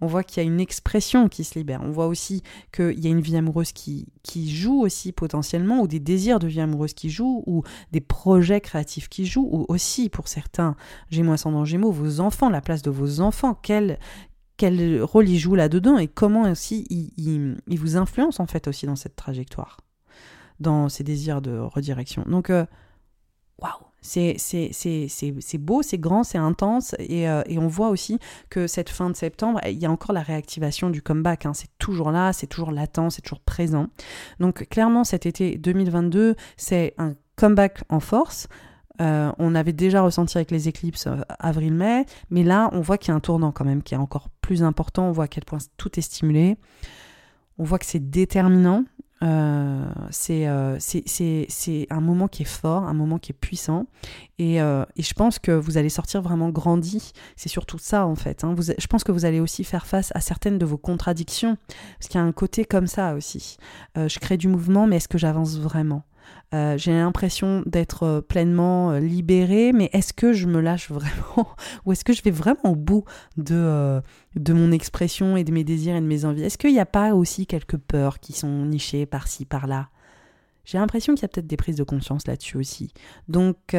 on 0.00 0.06
voit 0.06 0.22
qu'il 0.22 0.42
y 0.42 0.46
a 0.46 0.48
une 0.48 0.60
expression 0.60 1.28
qui 1.28 1.44
se 1.44 1.58
libère. 1.58 1.80
On 1.82 1.90
voit 1.90 2.06
aussi 2.06 2.42
qu'il 2.72 2.98
y 3.00 3.06
a 3.06 3.10
une 3.10 3.20
vie 3.20 3.36
amoureuse 3.36 3.72
qui, 3.72 4.06
qui 4.22 4.54
joue 4.54 4.80
aussi 4.80 5.12
potentiellement, 5.12 5.80
ou 5.80 5.88
des 5.88 6.00
désirs 6.00 6.38
de 6.38 6.46
vie 6.46 6.60
amoureuse 6.60 6.94
qui 6.94 7.10
jouent, 7.10 7.42
ou 7.46 7.62
des 7.92 8.00
projets 8.00 8.60
créatifs 8.60 9.08
qui 9.08 9.26
jouent, 9.26 9.48
ou 9.50 9.66
aussi 9.68 10.08
pour 10.08 10.28
certains 10.28 10.76
Gémeaux 11.10 11.32
ascendant 11.32 11.64
Gémeaux, 11.64 11.90
vos 11.90 12.20
enfants, 12.20 12.48
la 12.48 12.60
place 12.60 12.82
de 12.82 12.90
vos 12.90 13.20
enfants, 13.20 13.58
quel 13.60 13.98
rôle 15.02 15.28
il 15.28 15.38
joue 15.38 15.54
là-dedans 15.54 15.98
et 15.98 16.08
comment 16.08 16.42
aussi 16.50 16.86
il, 16.90 17.56
il, 17.66 17.78
vous 17.78 17.96
influence 17.96 18.40
en 18.40 18.46
fait 18.46 18.68
aussi 18.68 18.86
dans 18.86 18.96
cette 18.96 19.16
trajectoire, 19.16 19.78
dans 20.60 20.88
ses 20.88 21.04
désirs 21.04 21.42
de 21.42 21.58
redirection. 21.58 22.24
Donc, 22.26 22.50
euh, 22.50 22.66
waouh, 23.60 23.87
c'est 24.08 25.58
beau, 25.58 25.82
c'est 25.82 25.98
grand, 25.98 26.24
c'est 26.24 26.38
intense. 26.38 26.94
Et, 26.98 27.28
euh, 27.28 27.42
et, 27.46 27.58
on 27.58 27.68
voit 27.68 27.88
aussi 27.90 28.18
que 28.50 28.66
cette 28.66 28.88
fin 28.88 29.10
de 29.10 29.16
septembre, 29.16 29.60
il 29.66 29.78
y 29.78 29.86
a 29.86 29.90
encore 29.90 30.12
la 30.12 30.22
réactivation 30.22 30.90
du 30.90 31.02
comeback. 31.02 31.46
Hein. 31.46 31.54
C'est 31.54 31.70
toujours 31.78 32.10
là, 32.10 32.32
c'est 32.32 32.46
toujours 32.46 32.72
latent, 32.72 33.10
c'est 33.10 33.22
toujours 33.22 33.40
présent. 33.40 33.88
Donc 34.40 34.66
clairement, 34.68 35.04
cet 35.04 35.26
été 35.26 35.56
2022, 35.58 36.34
c'est 36.56 36.94
un 36.98 37.14
comeback 37.36 37.80
en 37.88 38.00
force. 38.00 38.48
Euh, 39.00 39.30
on 39.38 39.54
avait 39.54 39.72
déjà 39.72 40.02
ressenti 40.02 40.36
avec 40.38 40.50
les 40.50 40.68
éclipses 40.68 41.06
euh, 41.06 41.20
avril-mai, 41.38 42.04
mais 42.30 42.42
là, 42.42 42.68
on 42.72 42.80
voit 42.80 42.98
qu'il 42.98 43.10
y 43.10 43.12
a 43.12 43.14
un 43.14 43.20
tournant 43.20 43.52
quand 43.52 43.64
même 43.64 43.82
qui 43.82 43.94
est 43.94 43.98
encore 43.98 44.28
plus 44.40 44.62
important. 44.62 45.04
On 45.04 45.12
voit 45.12 45.24
à 45.24 45.28
quel 45.28 45.44
point 45.44 45.58
tout 45.76 45.98
est 45.98 46.02
stimulé. 46.02 46.56
On 47.58 47.64
voit 47.64 47.78
que 47.78 47.86
c'est 47.86 48.10
déterminant. 48.10 48.84
Euh, 49.22 49.84
c'est 50.10 50.46
un 50.46 52.00
moment 52.00 52.28
qui 52.28 52.42
est 52.42 52.46
fort, 52.46 52.84
un 52.84 52.94
moment 52.94 53.18
qui 53.18 53.32
est 53.32 53.38
puissant. 53.38 53.86
Et, 54.38 54.56
et 54.56 55.02
je 55.02 55.14
pense 55.14 55.38
que 55.38 55.52
vous 55.52 55.78
allez 55.78 55.88
sortir 55.88 56.22
vraiment 56.22 56.50
grandi. 56.50 57.12
C'est 57.36 57.48
surtout 57.48 57.78
ça, 57.78 58.06
en 58.06 58.14
fait. 58.14 58.44
Hein. 58.44 58.54
Je 58.78 58.86
pense 58.86 59.04
que 59.04 59.12
vous 59.12 59.24
allez 59.24 59.40
aussi 59.40 59.64
faire 59.64 59.86
face 59.86 60.12
à 60.14 60.20
certaines 60.20 60.58
de 60.58 60.66
vos 60.66 60.78
contradictions. 60.78 61.56
Parce 61.98 62.08
qu'il 62.08 62.20
y 62.20 62.22
a 62.22 62.26
un 62.26 62.32
côté 62.32 62.64
comme 62.64 62.86
ça 62.86 63.14
aussi. 63.14 63.56
je 63.96 64.18
crée 64.18 64.36
du 64.36 64.48
mouvement, 64.48 64.86
mais 64.86 64.96
est-ce 64.96 65.08
que 65.08 65.18
j'avance 65.18 65.58
vraiment? 65.58 66.04
Euh, 66.54 66.78
j'ai 66.78 66.92
l'impression 66.92 67.62
d'être 67.66 68.04
euh, 68.04 68.20
pleinement 68.22 68.92
euh, 68.92 69.00
libérée, 69.00 69.72
mais 69.72 69.90
est-ce 69.92 70.14
que 70.14 70.32
je 70.32 70.46
me 70.46 70.60
lâche 70.60 70.90
vraiment 70.90 71.48
Ou 71.84 71.92
est-ce 71.92 72.04
que 72.04 72.14
je 72.14 72.22
vais 72.22 72.30
vraiment 72.30 72.64
au 72.64 72.76
bout 72.76 73.04
de, 73.36 74.00
de 74.34 74.52
mon 74.54 74.72
expression 74.72 75.36
et 75.36 75.44
de 75.44 75.52
mes 75.52 75.64
désirs 75.64 75.94
et 75.94 76.00
de 76.00 76.06
mes 76.06 76.24
envies? 76.24 76.44
Est-ce 76.44 76.56
qu'il 76.56 76.72
n'y 76.72 76.80
a 76.80 76.86
pas 76.86 77.14
aussi 77.14 77.46
quelques 77.46 77.76
peurs 77.76 78.18
qui 78.18 78.32
sont 78.32 78.64
nichées 78.64 79.04
par-ci, 79.04 79.44
par-là? 79.44 79.88
J'ai 80.64 80.78
l'impression 80.78 81.14
qu'il 81.14 81.22
y 81.22 81.24
a 81.26 81.28
peut-être 81.28 81.46
des 81.46 81.56
prises 81.56 81.76
de 81.76 81.84
conscience 81.84 82.26
là-dessus 82.26 82.58
aussi. 82.58 82.92
Donc 83.26 83.74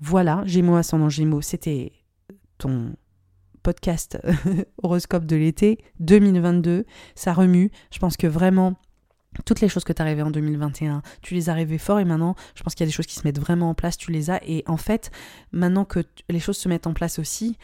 voilà, 0.00 0.42
Gémeaux 0.44 0.76
ascendant 0.76 1.08
Gémeaux, 1.08 1.40
c'était 1.40 1.92
ton 2.58 2.94
podcast 3.62 4.18
horoscope 4.82 5.24
de 5.24 5.36
l'été 5.36 5.78
2022. 6.00 6.84
Ça 7.14 7.32
remue. 7.32 7.70
Je 7.90 7.98
pense 7.98 8.18
que 8.18 8.26
vraiment 8.26 8.76
toutes 9.42 9.60
les 9.60 9.68
choses 9.68 9.84
que 9.84 9.92
tu 9.92 10.02
as 10.02 10.04
rêvées 10.04 10.22
en 10.22 10.30
2021, 10.30 11.02
tu 11.22 11.34
les 11.34 11.50
as 11.50 11.54
rêvées 11.54 11.78
fort 11.78 12.00
et 12.00 12.04
maintenant, 12.04 12.34
je 12.54 12.62
pense 12.62 12.74
qu'il 12.74 12.84
y 12.84 12.88
a 12.88 12.90
des 12.90 12.92
choses 12.92 13.06
qui 13.06 13.14
se 13.14 13.26
mettent 13.26 13.40
vraiment 13.40 13.70
en 13.70 13.74
place, 13.74 13.96
tu 13.96 14.10
les 14.10 14.30
as. 14.30 14.40
Et 14.46 14.62
en 14.66 14.76
fait, 14.76 15.10
maintenant 15.52 15.84
que 15.84 16.00
les 16.28 16.40
choses 16.40 16.56
se 16.56 16.68
mettent 16.68 16.86
en 16.86 16.94
place 16.94 17.18
aussi, 17.18 17.58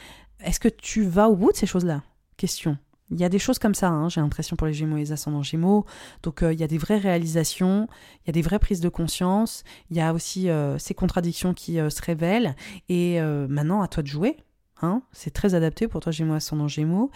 est-ce 0.44 0.60
que 0.60 0.68
tu 0.68 1.04
vas 1.04 1.28
au 1.28 1.36
bout 1.36 1.52
de 1.52 1.56
ces 1.56 1.66
choses-là? 1.66 2.02
Question. 2.36 2.78
Il 3.10 3.18
y 3.18 3.24
a 3.24 3.28
des 3.28 3.40
choses 3.40 3.58
comme 3.58 3.74
ça, 3.74 3.88
hein, 3.88 4.08
j'ai 4.08 4.20
l'impression 4.20 4.54
pour 4.54 4.68
les 4.68 4.72
Gémeaux 4.72 4.96
et 4.96 5.00
les 5.00 5.12
ascendants 5.12 5.42
Gémeaux. 5.42 5.84
Donc 6.22 6.42
euh, 6.42 6.52
il 6.52 6.60
y 6.60 6.62
a 6.62 6.68
des 6.68 6.78
vraies 6.78 6.98
réalisations, 6.98 7.88
il 8.22 8.28
y 8.28 8.30
a 8.30 8.32
des 8.32 8.42
vraies 8.42 8.60
prises 8.60 8.80
de 8.80 8.88
conscience, 8.88 9.64
il 9.90 9.96
y 9.96 10.00
a 10.00 10.14
aussi 10.14 10.48
euh, 10.48 10.78
ces 10.78 10.94
contradictions 10.94 11.52
qui 11.52 11.80
euh, 11.80 11.90
se 11.90 12.00
révèlent. 12.02 12.54
Et 12.88 13.20
maintenant, 13.20 13.82
à 13.82 13.88
toi 13.88 14.02
de 14.02 14.08
jouer. 14.08 14.36
Hein, 14.82 15.02
c'est 15.12 15.32
très 15.32 15.54
adapté 15.54 15.88
pour 15.88 16.00
toi 16.00 16.12
Gémeaux, 16.12 16.34
ascendant 16.34 16.68
Gémeaux. 16.68 17.10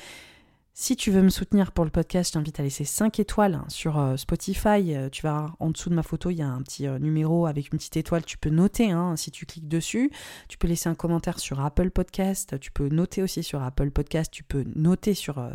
Si 0.77 0.97
tu 0.97 1.13
veux 1.13 1.23
me 1.23 1.29
soutenir 1.29 1.71
pour 1.71 1.85
le 1.85 1.91
podcast, 1.93 2.31
je 2.31 2.33
t'invite 2.33 2.59
à 2.59 2.65
laisser 2.65 2.83
5 2.83 3.21
étoiles 3.21 3.63
sur 3.69 3.97
euh, 3.97 4.17
Spotify. 4.17 4.97
Euh, 4.97 5.09
tu 5.09 5.23
vas 5.23 5.55
en 5.61 5.71
dessous 5.71 5.89
de 5.89 5.95
ma 5.95 6.03
photo, 6.03 6.31
il 6.31 6.39
y 6.39 6.43
a 6.43 6.49
un 6.49 6.63
petit 6.63 6.89
euh, 6.89 6.99
numéro 6.99 7.47
avec 7.47 7.71
une 7.71 7.79
petite 7.79 7.97
étoile. 7.97 8.25
Tu 8.25 8.39
peux 8.39 8.51
noter 8.51 8.91
hein, 8.91 9.15
si 9.15 9.31
tu 9.31 9.47
cliques 9.47 9.69
dessus. 9.69 10.11
Tu 10.49 10.59
peux 10.59 10.67
laisser 10.67 10.89
un 10.89 10.97
commentaire 10.97 11.39
sur 11.39 11.61
Apple 11.61 11.93
Podcast. 11.93 12.59
Tu 12.59 12.73
peux 12.73 12.89
noter 12.89 13.23
aussi 13.23 13.45
sur 13.45 13.63
Apple 13.63 13.93
Podcast. 13.93 14.33
Tu 14.33 14.43
peux 14.43 14.65
noter 14.75 15.15
sur 15.15 15.49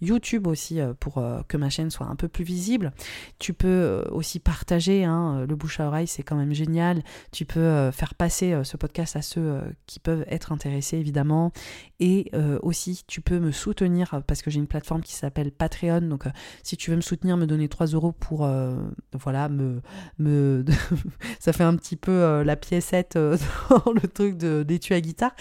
YouTube 0.00 0.46
aussi 0.46 0.80
pour 1.00 1.22
que 1.48 1.56
ma 1.58 1.68
chaîne 1.68 1.90
soit 1.90 2.06
un 2.06 2.16
peu 2.16 2.28
plus 2.28 2.44
visible. 2.44 2.94
Tu 3.38 3.52
peux 3.52 4.02
aussi 4.10 4.38
partager. 4.38 5.04
Hein, 5.04 5.44
le 5.46 5.54
bouche 5.54 5.80
à 5.80 5.86
oreille, 5.86 6.06
c'est 6.06 6.22
quand 6.22 6.36
même 6.36 6.54
génial. 6.54 7.02
Tu 7.30 7.44
peux 7.44 7.90
faire 7.90 8.14
passer 8.14 8.58
ce 8.64 8.78
podcast 8.78 9.16
à 9.16 9.22
ceux 9.22 9.60
qui 9.86 10.00
peuvent 10.00 10.24
être 10.28 10.50
intéressés, 10.50 10.96
évidemment. 10.96 11.52
Et 12.00 12.30
aussi, 12.62 13.02
tu 13.06 13.20
peux 13.20 13.38
me 13.38 13.52
soutenir 13.52 14.22
parce 14.26 14.40
que 14.40 14.50
j'ai 14.50 14.61
une 14.62 14.68
plateforme 14.68 15.02
qui 15.02 15.12
s'appelle 15.12 15.52
Patreon. 15.52 16.02
Donc, 16.02 16.26
euh, 16.26 16.30
si 16.62 16.76
tu 16.76 16.90
veux 16.90 16.96
me 16.96 17.02
soutenir, 17.02 17.36
me 17.36 17.46
donner 17.46 17.68
3 17.68 17.88
euros 17.88 18.12
pour, 18.12 18.44
euh, 18.44 18.74
voilà, 19.12 19.48
me, 19.48 19.80
me 20.18 20.64
ça 21.40 21.52
fait 21.52 21.64
un 21.64 21.76
petit 21.76 21.96
peu 21.96 22.12
euh, 22.12 22.44
la 22.44 22.56
piécette 22.56 23.14
dans 23.70 23.92
le 23.92 24.08
truc 24.08 24.36
d'étui 24.36 24.94
à 24.94 25.00
guitare. 25.00 25.34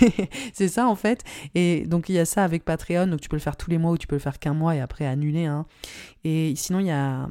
c'est 0.52 0.68
ça, 0.68 0.86
en 0.86 0.94
fait. 0.94 1.22
Et 1.54 1.84
donc, 1.86 2.08
il 2.08 2.14
y 2.14 2.18
a 2.18 2.24
ça 2.24 2.44
avec 2.44 2.64
Patreon. 2.64 3.06
Donc, 3.06 3.20
tu 3.20 3.28
peux 3.28 3.36
le 3.36 3.42
faire 3.42 3.56
tous 3.56 3.70
les 3.70 3.78
mois 3.78 3.90
ou 3.90 3.98
tu 3.98 4.06
peux 4.06 4.16
le 4.16 4.20
faire 4.20 4.38
qu'un 4.38 4.54
mois 4.54 4.74
et 4.76 4.80
après 4.80 5.06
annuler. 5.06 5.46
Hein. 5.46 5.66
Et 6.24 6.54
sinon, 6.56 6.80
il 6.80 6.86
y 6.86 6.90
a, 6.90 7.28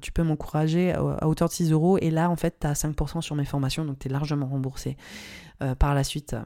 tu 0.00 0.12
peux 0.12 0.22
m'encourager 0.22 0.92
à 0.92 1.26
hauteur 1.26 1.48
de 1.48 1.52
6 1.52 1.72
euros. 1.72 1.98
Et 1.98 2.10
là, 2.10 2.30
en 2.30 2.36
fait, 2.36 2.56
tu 2.60 2.66
as 2.66 2.74
5% 2.74 3.20
sur 3.20 3.36
mes 3.36 3.44
formations. 3.44 3.84
Donc, 3.84 3.98
tu 3.98 4.08
es 4.08 4.10
largement 4.10 4.46
remboursé. 4.46 4.96
Euh, 5.60 5.74
par 5.74 5.92
la 5.92 6.04
suite. 6.04 6.36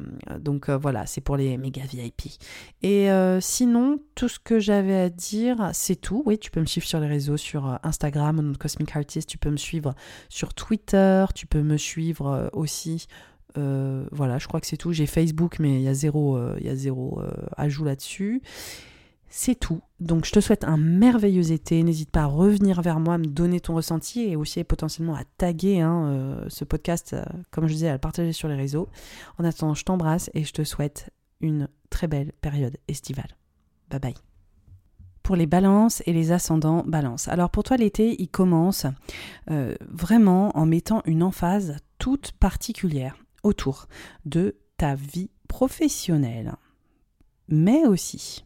Donc 0.40 0.70
euh, 0.70 0.78
voilà, 0.78 1.04
c'est 1.04 1.20
pour 1.20 1.36
les 1.36 1.58
méga 1.58 1.82
VIP. 1.82 2.38
Et 2.80 3.10
euh, 3.10 3.42
sinon, 3.42 3.98
tout 4.14 4.30
ce 4.30 4.38
que 4.38 4.58
j'avais 4.58 4.98
à 4.98 5.10
dire, 5.10 5.68
c'est 5.74 5.96
tout. 5.96 6.22
Oui, 6.24 6.38
tu 6.38 6.50
peux 6.50 6.60
me 6.60 6.66
suivre 6.66 6.86
sur 6.86 6.98
les 6.98 7.08
réseaux, 7.08 7.36
sur 7.36 7.78
Instagram, 7.82 8.56
Cosmic 8.56 8.96
Artist, 8.96 9.28
tu 9.28 9.36
peux 9.36 9.50
me 9.50 9.58
suivre 9.58 9.94
sur 10.30 10.54
Twitter, 10.54 11.26
tu 11.34 11.46
peux 11.46 11.60
me 11.60 11.76
suivre 11.76 12.48
aussi. 12.54 13.06
voilà, 13.54 14.38
je 14.38 14.48
crois 14.48 14.62
que 14.62 14.66
c'est 14.66 14.78
tout. 14.78 14.94
J'ai 14.94 15.04
Facebook, 15.04 15.58
mais 15.58 15.74
il 15.74 15.82
y 15.82 15.88
a 15.88 15.94
zéro, 15.94 16.40
il 16.56 16.64
y 16.64 16.70
a 16.70 16.74
zéro 16.74 17.20
ajout 17.58 17.84
là-dessus. 17.84 18.40
C'est 19.34 19.54
tout. 19.54 19.80
Donc 19.98 20.26
je 20.26 20.30
te 20.30 20.40
souhaite 20.40 20.62
un 20.62 20.76
merveilleux 20.76 21.52
été. 21.52 21.82
N'hésite 21.82 22.10
pas 22.10 22.24
à 22.24 22.26
revenir 22.26 22.82
vers 22.82 23.00
moi, 23.00 23.16
me 23.16 23.24
donner 23.24 23.60
ton 23.60 23.74
ressenti 23.74 24.20
et 24.20 24.36
aussi 24.36 24.62
potentiellement 24.62 25.14
à 25.14 25.24
taguer 25.38 25.80
hein, 25.80 26.04
euh, 26.04 26.44
ce 26.48 26.66
podcast, 26.66 27.14
euh, 27.14 27.24
comme 27.50 27.66
je 27.66 27.72
disais, 27.72 27.88
à 27.88 27.94
le 27.94 27.98
partager 27.98 28.34
sur 28.34 28.48
les 28.48 28.56
réseaux. 28.56 28.90
En 29.38 29.44
attendant, 29.44 29.72
je 29.72 29.84
t'embrasse 29.84 30.28
et 30.34 30.44
je 30.44 30.52
te 30.52 30.64
souhaite 30.64 31.08
une 31.40 31.68
très 31.88 32.08
belle 32.08 32.32
période 32.42 32.76
estivale. 32.88 33.38
Bye 33.88 34.00
bye. 34.00 34.14
Pour 35.22 35.34
les 35.34 35.46
balances 35.46 36.02
et 36.04 36.12
les 36.12 36.30
ascendants 36.30 36.84
balance. 36.86 37.26
Alors 37.28 37.48
pour 37.48 37.62
toi 37.62 37.78
l'été, 37.78 38.20
il 38.20 38.28
commence 38.28 38.84
euh, 39.50 39.74
vraiment 39.88 40.54
en 40.58 40.66
mettant 40.66 41.00
une 41.06 41.22
emphase 41.22 41.78
toute 41.98 42.32
particulière 42.32 43.16
autour 43.44 43.86
de 44.26 44.56
ta 44.76 44.94
vie 44.94 45.30
professionnelle, 45.48 46.54
mais 47.48 47.86
aussi 47.86 48.44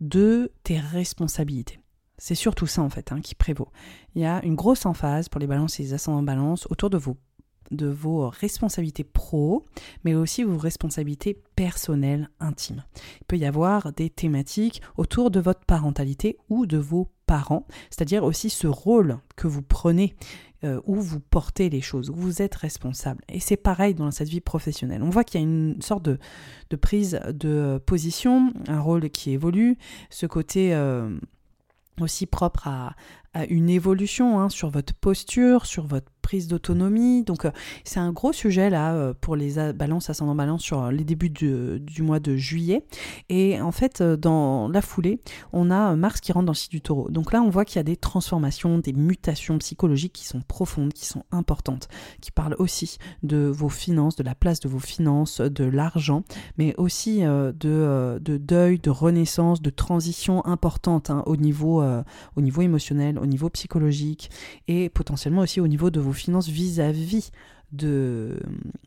de 0.00 0.52
tes 0.62 0.78
responsabilités. 0.78 1.80
C'est 2.18 2.34
surtout 2.34 2.66
ça 2.66 2.82
en 2.82 2.90
fait 2.90 3.12
hein, 3.12 3.20
qui 3.20 3.34
prévaut. 3.34 3.68
Il 4.14 4.22
y 4.22 4.26
a 4.26 4.44
une 4.44 4.54
grosse 4.54 4.86
emphase 4.86 5.28
pour 5.28 5.40
les 5.40 5.46
balances 5.46 5.80
et 5.80 5.82
les 5.82 5.94
ascendants 5.94 6.22
balance 6.22 6.66
autour 6.70 6.90
de 6.90 6.96
vos, 6.96 7.16
de 7.70 7.88
vos 7.88 8.28
responsabilités 8.28 9.04
pro, 9.04 9.64
mais 10.04 10.14
aussi 10.14 10.44
vos 10.44 10.56
responsabilités 10.56 11.42
personnelles 11.56 12.30
intimes. 12.38 12.84
Il 13.20 13.24
peut 13.26 13.36
y 13.36 13.46
avoir 13.46 13.92
des 13.92 14.10
thématiques 14.10 14.80
autour 14.96 15.30
de 15.30 15.40
votre 15.40 15.64
parentalité 15.64 16.38
ou 16.48 16.66
de 16.66 16.78
vos 16.78 17.10
parents, 17.26 17.66
c'est-à-dire 17.90 18.22
aussi 18.22 18.50
ce 18.50 18.66
rôle 18.66 19.18
que 19.34 19.48
vous 19.48 19.62
prenez 19.62 20.14
euh, 20.64 20.80
où 20.86 20.96
vous 20.96 21.20
portez 21.20 21.68
les 21.68 21.80
choses, 21.80 22.08
où 22.08 22.14
vous 22.14 22.40
êtes 22.40 22.54
responsable. 22.54 23.22
Et 23.28 23.38
c'est 23.38 23.56
pareil 23.56 23.94
dans 23.94 24.10
cette 24.10 24.28
vie 24.28 24.40
professionnelle. 24.40 25.02
On 25.02 25.10
voit 25.10 25.22
qu'il 25.22 25.40
y 25.40 25.44
a 25.44 25.46
une 25.46 25.82
sorte 25.82 26.04
de, 26.04 26.18
prise 26.76 27.20
de 27.28 27.78
position, 27.84 28.52
un 28.68 28.80
rôle 28.80 29.10
qui 29.10 29.32
évolue, 29.32 29.76
ce 30.08 30.26
côté 30.26 30.74
euh, 30.74 31.18
aussi 32.00 32.26
propre 32.26 32.68
à, 32.68 32.94
une 33.48 33.68
évolution 33.68 34.38
hein, 34.38 34.48
sur 34.48 34.70
votre 34.70 34.94
posture, 34.94 35.66
sur 35.66 35.86
votre 35.86 36.10
prise 36.24 36.48
d'autonomie. 36.48 37.22
Donc 37.22 37.44
euh, 37.44 37.50
c'est 37.84 38.00
un 38.00 38.10
gros 38.10 38.32
sujet 38.32 38.70
là 38.70 38.94
euh, 38.94 39.12
pour 39.20 39.36
les 39.36 39.72
balances 39.74 40.08
ascendant 40.08 40.34
balance 40.34 40.62
sur 40.62 40.82
euh, 40.82 40.90
les 40.90 41.04
débuts 41.04 41.28
du 41.28 42.02
mois 42.02 42.18
de 42.18 42.34
juillet. 42.34 42.82
Et 43.28 43.60
en 43.60 43.72
fait, 43.72 44.02
dans 44.02 44.68
la 44.68 44.80
foulée, 44.80 45.20
on 45.52 45.70
a 45.70 45.94
Mars 45.96 46.20
qui 46.20 46.32
rentre 46.32 46.46
dans 46.46 46.52
le 46.52 46.56
site 46.56 46.70
du 46.70 46.80
taureau. 46.80 47.10
Donc 47.10 47.32
là, 47.32 47.42
on 47.42 47.50
voit 47.50 47.66
qu'il 47.66 47.76
y 47.76 47.80
a 47.80 47.84
des 47.84 47.96
transformations, 47.96 48.78
des 48.78 48.94
mutations 48.94 49.58
psychologiques 49.58 50.14
qui 50.14 50.24
sont 50.24 50.40
profondes, 50.40 50.94
qui 50.94 51.04
sont 51.04 51.24
importantes, 51.30 51.88
qui 52.22 52.30
parlent 52.30 52.56
aussi 52.58 52.96
de 53.22 53.46
vos 53.46 53.68
finances, 53.68 54.16
de 54.16 54.22
la 54.22 54.34
place 54.34 54.60
de 54.60 54.68
vos 54.68 54.78
finances, 54.78 55.42
de 55.42 55.64
l'argent, 55.64 56.22
mais 56.56 56.74
aussi 56.78 57.20
de, 57.20 57.52
de, 57.52 58.36
deuil, 58.38 58.78
de 58.78 58.90
renaissance, 58.90 59.60
de 59.60 59.70
transition 59.70 60.44
importante 60.46 61.10
hein, 61.10 61.22
au, 61.26 61.36
niveau, 61.36 61.82
au 61.82 62.40
niveau 62.40 62.62
émotionnel, 62.62 63.18
au 63.18 63.26
niveau 63.26 63.50
psychologique 63.50 64.30
et 64.68 64.88
potentiellement 64.88 65.42
aussi 65.42 65.60
au 65.60 65.68
niveau 65.68 65.90
de 65.90 66.00
vos 66.00 66.13
finances 66.14 66.48
vis-à-vis 66.48 67.30
de, 67.74 68.38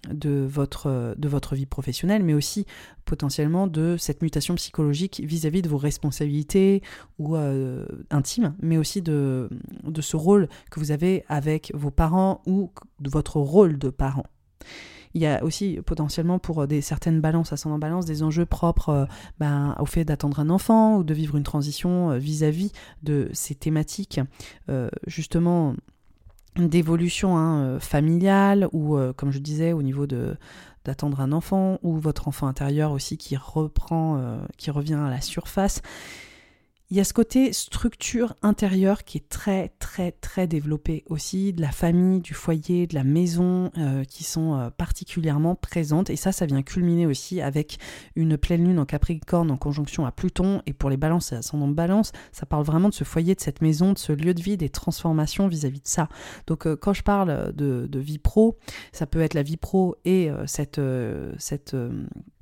de, 0.09 0.45
votre, 0.49 1.15
de 1.17 1.28
votre 1.28 1.55
vie 1.55 1.65
professionnelle, 1.65 2.23
mais 2.23 2.34
aussi 2.34 2.65
potentiellement 3.05 3.67
de 3.67 3.97
cette 3.97 4.21
mutation 4.21 4.55
psychologique 4.55 5.21
vis-à-vis 5.23 5.61
de 5.61 5.69
vos 5.69 5.78
responsabilités 5.78 6.82
ou 7.19 7.36
euh, 7.36 7.86
intimes, 8.09 8.55
mais 8.61 8.78
aussi 8.78 9.01
de, 9.01 9.49
de 9.84 10.01
ce 10.01 10.15
rôle 10.15 10.47
que 10.71 10.80
vous 10.80 10.91
avez 10.91 11.25
avec 11.28 11.71
vos 11.75 11.91
parents 11.91 12.41
ou 12.45 12.71
de 12.99 13.09
votre 13.09 13.38
rôle 13.39 13.78
de 13.78 13.89
parent. 13.89 14.25
il 15.13 15.21
y 15.21 15.25
a 15.25 15.43
aussi 15.43 15.80
potentiellement 15.86 16.39
pour 16.39 16.65
des 16.65 16.82
certaines 16.82 17.19
balances, 17.19 17.51
ascendant 17.51 17.80
balance, 17.80 18.05
des 18.05 18.23
enjeux 18.23 18.45
propres 18.45 19.07
ben, 19.39 19.75
au 19.80 19.86
fait 19.86 20.05
d'attendre 20.05 20.39
un 20.39 20.49
enfant 20.49 20.97
ou 20.97 21.03
de 21.03 21.13
vivre 21.13 21.36
une 21.36 21.43
transition 21.43 22.17
vis-à-vis 22.17 22.71
de 23.03 23.30
ces 23.34 23.55
thématiques, 23.55 24.21
justement 25.07 25.75
d'évolution 26.59 27.37
hein, 27.37 27.79
familiale 27.79 28.67
ou, 28.71 28.97
comme 29.15 29.31
je 29.31 29.39
disais, 29.39 29.73
au 29.73 29.81
niveau 29.81 30.07
de 30.07 30.35
d'attendre 30.85 31.19
un 31.19 31.33
enfant 31.33 31.79
ou 31.83 31.97
votre 31.97 32.29
enfant 32.29 32.47
intérieur 32.47 32.93
aussi 32.93 33.17
qui 33.17 33.35
reprend, 33.35 34.39
qui 34.57 34.71
revient 34.71 34.93
à 34.93 35.09
la 35.09 35.19
surface. 35.19 35.81
Il 36.89 36.95
y 36.95 37.01
a 37.01 37.03
ce 37.03 37.11
côté 37.11 37.51
structure 37.51 38.33
intérieure 38.41 39.03
qui 39.03 39.17
est 39.17 39.27
très 39.27 39.73
très 39.77 40.13
très 40.13 40.47
développé 40.47 41.03
aussi, 41.07 41.51
de 41.51 41.59
la 41.59 41.71
famille, 41.71 42.21
du 42.21 42.33
foyer, 42.33 42.88
de 42.88 42.95
la 42.95 43.03
maison 43.03 43.71
euh, 43.77 44.05
qui 44.05 44.23
sont 44.23 44.55
euh, 44.55 44.69
particulièrement 44.69 45.55
présentes. 45.55 46.09
Et 46.09 46.15
ça, 46.15 46.31
ça 46.31 46.45
vient 46.45 46.61
culminer 46.61 47.05
aussi 47.05 47.41
avec 47.41 47.77
une 48.15 48.38
pleine 48.38 48.63
lune 48.63 48.79
en 48.79 48.85
Capricorne 48.85 49.51
en 49.51 49.57
conjonction 49.57 50.05
à 50.05 50.13
Pluton. 50.13 50.61
Et 50.65 50.71
pour 50.71 50.89
les 50.89 50.95
balances 50.95 51.33
et 51.33 51.35
ascendant 51.35 51.67
balance, 51.67 52.13
ça 52.31 52.45
parle 52.45 52.63
vraiment 52.63 52.88
de 52.88 52.93
ce 52.93 53.03
foyer, 53.03 53.35
de 53.35 53.41
cette 53.41 53.61
maison, 53.61 53.91
de 53.91 53.97
ce 53.97 54.13
lieu 54.13 54.33
de 54.33 54.41
vie, 54.41 54.55
des 54.55 54.69
transformations 54.69 55.49
vis-à-vis 55.49 55.81
de 55.81 55.88
ça. 55.89 56.07
Donc 56.47 56.67
euh, 56.67 56.77
quand 56.77 56.93
je 56.93 57.03
parle 57.03 57.51
de, 57.53 57.99
vie 57.99 58.17
pro, 58.17 58.57
ça 58.93 59.07
peut 59.07 59.19
être 59.19 59.33
la 59.33 59.43
vie 59.43 59.57
pro 59.57 59.97
et 60.05 60.29
cette, 60.45 60.79
cette 61.38 61.75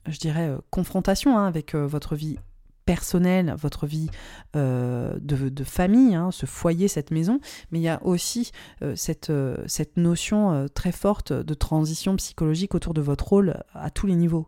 je 0.08 0.20
dirais, 0.20 0.56
confrontation 0.70 1.36
hein, 1.36 1.48
avec 1.48 1.74
votre 1.74 2.16
vie 2.16 2.38
personnel, 2.86 3.56
votre 3.58 3.88
vie 3.88 4.10
euh, 4.56 5.16
de, 5.20 5.64
famille, 5.64 6.16
hein, 6.16 6.30
ce 6.32 6.46
foyer, 6.46 6.88
cette 6.88 7.12
maison, 7.12 7.40
mais 7.72 7.80
il 7.80 7.84
y 7.84 7.90
a 7.90 8.02
aussi 8.04 8.52
euh, 8.82 8.96
euh, 9.30 9.58
cette 9.68 9.98
notion 9.98 10.68
très 10.74 10.92
forte 10.92 11.34
de 11.34 11.54
transition 11.54 12.16
psychologique 12.16 12.76
autour 12.76 12.94
de 12.94 13.02
votre 13.02 13.28
rôle 13.28 13.64
à 13.74 13.90
tous 13.90 14.08
les 14.08 14.16
niveaux 14.16 14.48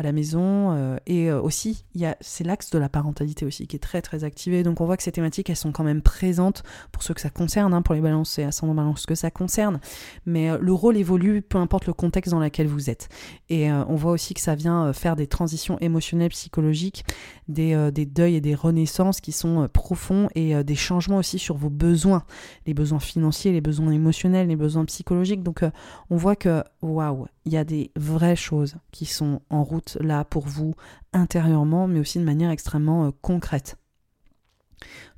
à 0.00 0.02
la 0.02 0.12
maison. 0.12 0.72
Euh, 0.72 0.96
et 1.06 1.30
euh, 1.30 1.40
aussi, 1.40 1.84
il 1.94 2.00
y 2.00 2.06
a, 2.06 2.16
c'est 2.20 2.42
l'axe 2.42 2.70
de 2.70 2.78
la 2.78 2.88
parentalité 2.88 3.44
aussi 3.44 3.66
qui 3.66 3.76
est 3.76 3.80
très 3.80 4.02
très 4.02 4.24
activé. 4.24 4.62
Donc 4.62 4.80
on 4.80 4.86
voit 4.86 4.96
que 4.96 5.02
ces 5.02 5.12
thématiques, 5.12 5.50
elles 5.50 5.56
sont 5.56 5.72
quand 5.72 5.84
même 5.84 6.02
présentes 6.02 6.62
pour 6.90 7.02
ceux 7.02 7.14
que 7.14 7.20
ça 7.20 7.30
concerne, 7.30 7.74
hein, 7.74 7.82
pour 7.82 7.94
les 7.94 8.00
balances 8.00 8.38
et 8.38 8.44
ascendant 8.44 8.74
balance 8.74 9.06
que 9.06 9.14
ça 9.14 9.30
concerne. 9.30 9.78
Mais 10.26 10.50
euh, 10.50 10.58
le 10.60 10.72
rôle 10.72 10.96
évolue, 10.96 11.42
peu 11.42 11.58
importe 11.58 11.86
le 11.86 11.92
contexte 11.92 12.32
dans 12.32 12.40
lequel 12.40 12.66
vous 12.66 12.88
êtes. 12.90 13.08
Et 13.50 13.70
on 13.70 13.96
voit 13.96 14.12
aussi 14.12 14.32
que 14.32 14.40
ça 14.40 14.54
vient 14.54 14.92
faire 14.92 15.16
des 15.16 15.26
transitions 15.26 15.76
émotionnelles, 15.80 16.30
psychologiques, 16.30 17.04
des, 17.48 17.90
des 17.92 18.06
deuils 18.06 18.36
et 18.36 18.40
des 18.40 18.54
renaissances 18.54 19.20
qui 19.20 19.32
sont 19.32 19.68
profonds 19.72 20.28
et 20.34 20.62
des 20.62 20.76
changements 20.76 21.16
aussi 21.16 21.38
sur 21.38 21.56
vos 21.56 21.68
besoins, 21.68 22.22
les 22.66 22.74
besoins 22.74 23.00
financiers, 23.00 23.52
les 23.52 23.60
besoins 23.60 23.90
émotionnels, 23.90 24.48
les 24.48 24.56
besoins 24.56 24.84
psychologiques. 24.84 25.42
Donc 25.42 25.64
on 26.10 26.16
voit 26.16 26.36
que, 26.36 26.62
waouh, 26.80 27.26
il 27.44 27.52
y 27.52 27.56
a 27.56 27.64
des 27.64 27.90
vraies 27.96 28.36
choses 28.36 28.76
qui 28.92 29.06
sont 29.06 29.40
en 29.50 29.64
route 29.64 29.96
là 30.00 30.24
pour 30.24 30.46
vous 30.46 30.74
intérieurement, 31.12 31.86
mais 31.86 32.00
aussi 32.00 32.18
de 32.18 32.24
manière 32.24 32.50
extrêmement 32.50 33.06
euh, 33.06 33.10
concrète. 33.22 33.76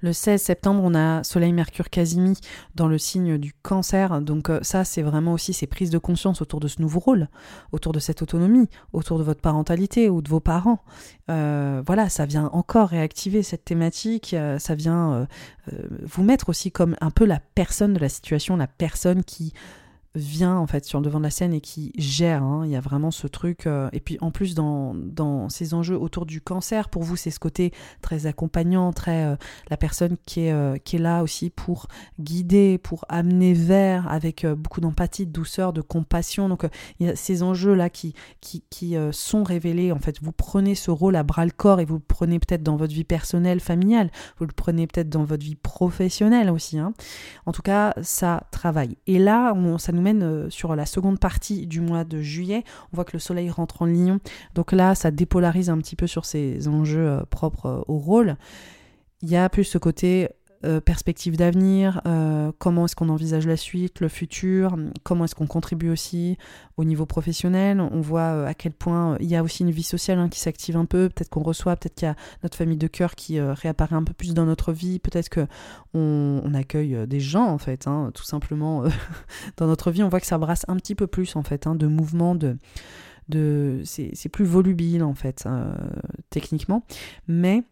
Le 0.00 0.12
16 0.12 0.42
septembre, 0.42 0.82
on 0.82 0.92
a 0.96 1.22
Soleil 1.22 1.52
Mercure 1.52 1.88
Casimi 1.88 2.36
dans 2.74 2.88
le 2.88 2.98
signe 2.98 3.38
du 3.38 3.52
cancer. 3.62 4.20
Donc 4.20 4.50
euh, 4.50 4.58
ça, 4.62 4.84
c'est 4.84 5.02
vraiment 5.02 5.32
aussi 5.32 5.52
ces 5.52 5.68
prises 5.68 5.90
de 5.90 5.98
conscience 5.98 6.42
autour 6.42 6.58
de 6.58 6.66
ce 6.66 6.82
nouveau 6.82 6.98
rôle, 6.98 7.28
autour 7.70 7.92
de 7.92 8.00
cette 8.00 8.22
autonomie, 8.22 8.68
autour 8.92 9.18
de 9.18 9.22
votre 9.22 9.40
parentalité 9.40 10.10
ou 10.10 10.20
de 10.20 10.28
vos 10.28 10.40
parents. 10.40 10.80
Euh, 11.30 11.80
voilà, 11.86 12.08
ça 12.08 12.26
vient 12.26 12.50
encore 12.52 12.88
réactiver 12.88 13.44
cette 13.44 13.64
thématique. 13.64 14.34
ça 14.58 14.74
vient 14.74 15.28
vous 16.02 16.24
mettre 16.24 16.48
aussi 16.48 16.72
comme 16.72 16.96
un 17.00 17.12
peu 17.12 17.24
la 17.24 17.38
personne 17.38 17.92
de 17.92 18.00
la 18.00 18.08
situation, 18.08 18.56
la 18.56 18.66
personne 18.66 19.22
qui 19.22 19.52
vient 20.14 20.56
en 20.56 20.66
fait 20.66 20.84
sur 20.84 21.00
le 21.00 21.06
devant 21.06 21.18
de 21.18 21.24
la 21.24 21.30
scène 21.30 21.54
et 21.54 21.60
qui 21.60 21.92
gère. 21.96 22.42
Hein. 22.42 22.62
Il 22.64 22.70
y 22.70 22.76
a 22.76 22.80
vraiment 22.80 23.10
ce 23.10 23.26
truc. 23.26 23.66
Euh, 23.66 23.88
et 23.92 24.00
puis 24.00 24.18
en 24.20 24.30
plus 24.30 24.54
dans, 24.54 24.94
dans 24.94 25.48
ces 25.48 25.74
enjeux 25.74 25.98
autour 25.98 26.26
du 26.26 26.40
cancer, 26.40 26.88
pour 26.88 27.02
vous 27.02 27.16
c'est 27.16 27.30
ce 27.30 27.40
côté 27.40 27.72
très 28.02 28.26
accompagnant, 28.26 28.92
très 28.92 29.24
euh, 29.24 29.36
la 29.70 29.76
personne 29.76 30.16
qui 30.26 30.42
est, 30.42 30.52
euh, 30.52 30.76
qui 30.76 30.96
est 30.96 30.98
là 30.98 31.22
aussi 31.22 31.50
pour 31.50 31.86
guider, 32.20 32.78
pour 32.78 33.04
amener 33.08 33.54
vers 33.54 34.10
avec 34.10 34.46
beaucoup 34.46 34.80
d'empathie, 34.80 35.26
de 35.26 35.32
douceur, 35.32 35.72
de 35.72 35.80
compassion. 35.80 36.48
Donc 36.48 36.66
il 37.00 37.06
y 37.06 37.10
a 37.10 37.16
ces 37.16 37.42
enjeux 37.42 37.74
là 37.74 37.88
qui, 37.88 38.14
qui, 38.40 38.62
qui 38.68 38.96
sont 39.12 39.44
révélés. 39.44 39.92
En 39.92 39.98
fait, 39.98 40.18
vous 40.22 40.32
prenez 40.32 40.74
ce 40.74 40.90
rôle 40.90 41.16
à 41.16 41.22
bras 41.22 41.44
le 41.44 41.50
corps 41.50 41.80
et 41.80 41.84
vous 41.84 41.94
le 41.94 42.00
prenez 42.00 42.38
peut-être 42.38 42.62
dans 42.62 42.76
votre 42.76 42.92
vie 42.92 43.04
personnelle, 43.04 43.60
familiale. 43.60 44.10
Vous 44.38 44.44
le 44.44 44.52
prenez 44.52 44.86
peut-être 44.86 45.08
dans 45.08 45.24
votre 45.24 45.44
vie 45.44 45.54
professionnelle 45.54 46.50
aussi. 46.50 46.78
Hein. 46.78 46.92
En 47.46 47.52
tout 47.52 47.62
cas, 47.62 47.94
ça 48.02 48.44
travaille. 48.50 48.96
Et 49.06 49.18
là, 49.18 49.54
ça 49.78 49.92
nous 49.92 50.01
mène 50.02 50.22
euh, 50.22 50.50
sur 50.50 50.76
la 50.76 50.86
seconde 50.86 51.18
partie 51.18 51.66
du 51.66 51.80
mois 51.80 52.04
de 52.04 52.20
juillet. 52.20 52.64
On 52.92 52.96
voit 52.96 53.04
que 53.04 53.14
le 53.14 53.18
soleil 53.18 53.50
rentre 53.50 53.82
en 53.82 53.86
lion. 53.86 54.20
Donc 54.54 54.72
là, 54.72 54.94
ça 54.94 55.10
dépolarise 55.10 55.70
un 55.70 55.78
petit 55.78 55.96
peu 55.96 56.06
sur 56.06 56.24
ces 56.24 56.68
enjeux 56.68 57.08
euh, 57.08 57.20
propres 57.30 57.66
euh, 57.66 57.80
au 57.88 57.98
rôle. 57.98 58.36
Il 59.22 59.30
y 59.30 59.36
a 59.36 59.48
plus 59.48 59.64
ce 59.64 59.78
côté 59.78 60.28
euh, 60.64 60.80
perspective 60.80 61.36
d'avenir, 61.36 62.00
euh, 62.06 62.52
comment 62.58 62.84
est-ce 62.84 62.94
qu'on 62.94 63.08
envisage 63.08 63.46
la 63.46 63.56
suite, 63.56 64.00
le 64.00 64.08
futur, 64.08 64.76
comment 65.02 65.24
est-ce 65.24 65.34
qu'on 65.34 65.48
contribue 65.48 65.90
aussi 65.90 66.38
au 66.76 66.84
niveau 66.84 67.04
professionnel. 67.04 67.80
On 67.80 68.00
voit 68.00 68.20
euh, 68.20 68.46
à 68.46 68.54
quel 68.54 68.72
point 68.72 69.16
il 69.18 69.26
y 69.26 69.34
a 69.34 69.42
aussi 69.42 69.64
une 69.64 69.72
vie 69.72 69.82
sociale 69.82 70.18
hein, 70.18 70.28
qui 70.28 70.38
s'active 70.38 70.76
un 70.76 70.84
peu, 70.84 71.08
peut-être 71.08 71.30
qu'on 71.30 71.42
reçoit, 71.42 71.74
peut-être 71.74 71.94
qu'il 71.96 72.06
y 72.06 72.10
a 72.10 72.16
notre 72.44 72.56
famille 72.56 72.76
de 72.76 72.86
cœur 72.86 73.16
qui 73.16 73.40
réapparaît 73.40 73.96
un 73.96 74.04
peu 74.04 74.12
plus 74.12 74.34
dans 74.34 74.46
notre 74.46 74.72
vie, 74.72 75.00
peut-être 75.00 75.30
qu'on 75.30 75.48
on 76.44 76.54
accueille 76.54 77.06
des 77.08 77.20
gens 77.20 77.46
en 77.46 77.58
fait, 77.58 77.88
hein, 77.88 78.12
tout 78.14 78.24
simplement 78.24 78.84
dans 79.56 79.66
notre 79.66 79.90
vie. 79.90 80.02
On 80.02 80.08
voit 80.08 80.20
que 80.20 80.26
ça 80.26 80.38
brasse 80.38 80.64
un 80.68 80.76
petit 80.76 80.94
peu 80.94 81.08
plus 81.08 81.34
en 81.34 81.42
fait, 81.42 81.66
hein, 81.66 81.74
de 81.74 81.88
mouvements, 81.88 82.36
de... 82.36 82.56
de 83.28 83.82
c'est 83.84 84.28
plus 84.28 84.44
volubile 84.44 85.02
en 85.02 85.14
fait, 85.14 85.44
techniquement, 86.30 86.84
mais 87.26 87.64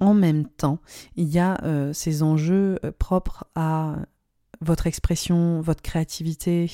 en 0.00 0.14
même 0.14 0.46
temps, 0.46 0.78
il 1.16 1.28
y 1.28 1.38
a 1.38 1.62
euh, 1.62 1.92
ces 1.92 2.22
enjeux 2.22 2.78
euh, 2.84 2.90
propres 2.98 3.44
à 3.54 3.96
votre 4.62 4.86
expression, 4.86 5.62
votre 5.62 5.80
créativité 5.80 6.70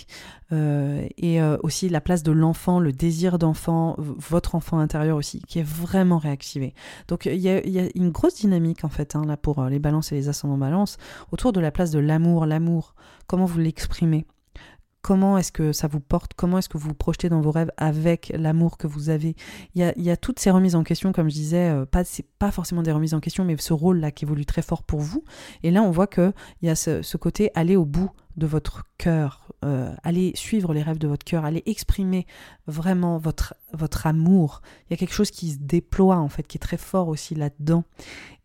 euh, 0.50 1.06
et 1.18 1.40
aussi 1.62 1.88
la 1.88 2.00
place 2.00 2.24
de 2.24 2.32
l'enfant, 2.32 2.80
le 2.80 2.90
désir 2.90 3.38
d'enfant, 3.38 3.94
votre 3.98 4.56
enfant 4.56 4.80
intérieur 4.80 5.16
aussi, 5.16 5.40
qui 5.42 5.60
est 5.60 5.66
vraiment 5.66 6.18
réactivé. 6.18 6.74
Donc 7.06 7.26
il 7.26 7.36
y 7.36 7.48
a, 7.48 7.60
une 7.94 8.10
grosse 8.10 8.34
dynamique 8.34 8.82
en 8.82 8.88
fait 8.88 9.14
hein, 9.14 9.22
là 9.24 9.36
pour 9.36 9.62
les 9.66 9.78
balances 9.78 10.10
et 10.10 10.16
les 10.16 10.28
ascendants 10.28 10.58
balance 10.58 10.98
autour 11.30 11.52
de 11.52 11.60
la 11.60 11.70
place 11.70 11.92
de 11.92 12.00
l'amour, 12.00 12.44
l'amour, 12.44 12.96
comment 13.28 13.44
vous 13.44 13.60
l'exprimez? 13.60 14.26
Comment 15.06 15.38
est-ce 15.38 15.52
que 15.52 15.70
ça 15.70 15.86
vous 15.86 16.00
porte, 16.00 16.34
comment 16.34 16.58
est-ce 16.58 16.68
que 16.68 16.78
vous 16.78 16.88
vous 16.88 16.94
projetez 16.94 17.28
dans 17.28 17.40
vos 17.40 17.52
rêves 17.52 17.70
avec 17.76 18.32
l'amour 18.34 18.76
que 18.76 18.88
vous 18.88 19.08
avez. 19.08 19.36
Il 19.76 19.92
y 19.96 20.10
a, 20.10 20.16
toutes 20.16 20.40
ces 20.40 20.50
remises 20.50 20.74
en 20.74 20.82
question, 20.82 21.12
comme 21.12 21.30
je 21.30 21.34
disais, 21.34 21.70
euh, 21.70 21.86
pas, 21.86 22.02
c'est 22.02 22.26
pas 22.40 22.50
forcément 22.50 22.82
des 22.82 22.90
remises 22.90 23.14
en 23.14 23.20
question, 23.20 23.44
mais 23.44 23.56
ce 23.56 23.72
rôle-là 23.72 24.10
qui 24.10 24.24
évolue 24.24 24.44
très 24.44 24.62
fort 24.62 24.82
pour 24.82 24.98
vous. 24.98 25.22
Et 25.62 25.70
là, 25.70 25.84
on 25.84 25.92
voit 25.92 26.08
qu'il 26.08 26.32
y 26.62 26.68
a 26.68 26.74
ce, 26.74 27.16
côté 27.18 27.52
aller 27.54 27.76
au 27.76 27.84
bout 27.84 28.10
de 28.36 28.48
votre 28.48 28.82
cœur, 28.98 29.48
euh, 29.64 29.94
aller 30.02 30.32
suivre 30.34 30.74
les 30.74 30.82
rêves 30.82 30.98
de 30.98 31.06
votre 31.06 31.24
cœur, 31.24 31.44
aller 31.44 31.62
exprimer 31.66 32.26
vraiment 32.66 33.18
votre, 33.18 33.54
votre 33.74 34.08
amour. 34.08 34.60
Il 34.90 34.92
y 34.92 34.94
a 34.94 34.96
quelque 34.96 35.14
chose 35.14 35.30
qui 35.30 35.52
se 35.52 35.58
déploie 35.60 36.16
en 36.16 36.28
fait, 36.28 36.42
qui 36.48 36.58
est 36.58 36.60
très 36.60 36.78
fort 36.78 37.06
aussi 37.06 37.36
là-dedans 37.36 37.84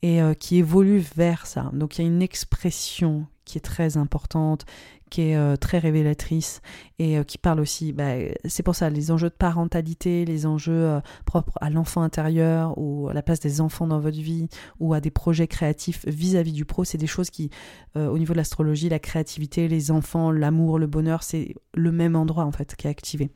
et 0.03 0.21
euh, 0.21 0.35
qui 0.35 0.57
évolue 0.57 1.03
vers 1.15 1.47
ça. 1.47 1.71
Donc 1.73 1.97
il 1.97 2.03
y 2.03 2.05
a 2.05 2.07
une 2.07 2.21
expression 2.21 3.25
qui 3.45 3.57
est 3.57 3.61
très 3.61 3.97
importante, 3.97 4.65
qui 5.11 5.21
est 5.23 5.35
euh, 5.35 5.57
très 5.57 5.77
révélatrice 5.77 6.61
et 6.97 7.17
euh, 7.17 7.23
qui 7.23 7.37
parle 7.37 7.59
aussi, 7.59 7.91
bah, 7.91 8.13
c'est 8.45 8.63
pour 8.63 8.75
ça, 8.75 8.89
les 8.89 9.11
enjeux 9.11 9.29
de 9.29 9.35
parentalité, 9.35 10.23
les 10.23 10.45
enjeux 10.45 10.71
euh, 10.71 11.01
propres 11.25 11.57
à 11.59 11.69
l'enfant 11.69 12.01
intérieur 12.01 12.73
ou 12.77 13.09
à 13.09 13.13
la 13.13 13.21
place 13.21 13.41
des 13.41 13.59
enfants 13.59 13.87
dans 13.87 13.99
votre 13.99 14.17
vie 14.17 14.47
ou 14.79 14.93
à 14.93 15.01
des 15.01 15.11
projets 15.11 15.47
créatifs 15.47 16.05
vis-à-vis 16.07 16.53
du 16.53 16.63
pro, 16.63 16.85
c'est 16.85 16.97
des 16.97 17.07
choses 17.07 17.29
qui, 17.29 17.49
au 17.95 18.17
niveau 18.17 18.33
de 18.33 18.37
l'astrologie, 18.37 18.87
la 18.87 18.99
créativité, 18.99 19.67
les 19.67 19.91
enfants, 19.91 20.31
l'amour, 20.31 20.79
le 20.79 20.87
bonheur, 20.87 21.23
c'est 21.23 21.55
le 21.73 21.91
même 21.91 22.15
endroit 22.15 22.45
en 22.45 22.51
fait 22.53 22.75
qui 22.75 22.87
est 22.87 22.89
activé. 22.89 23.29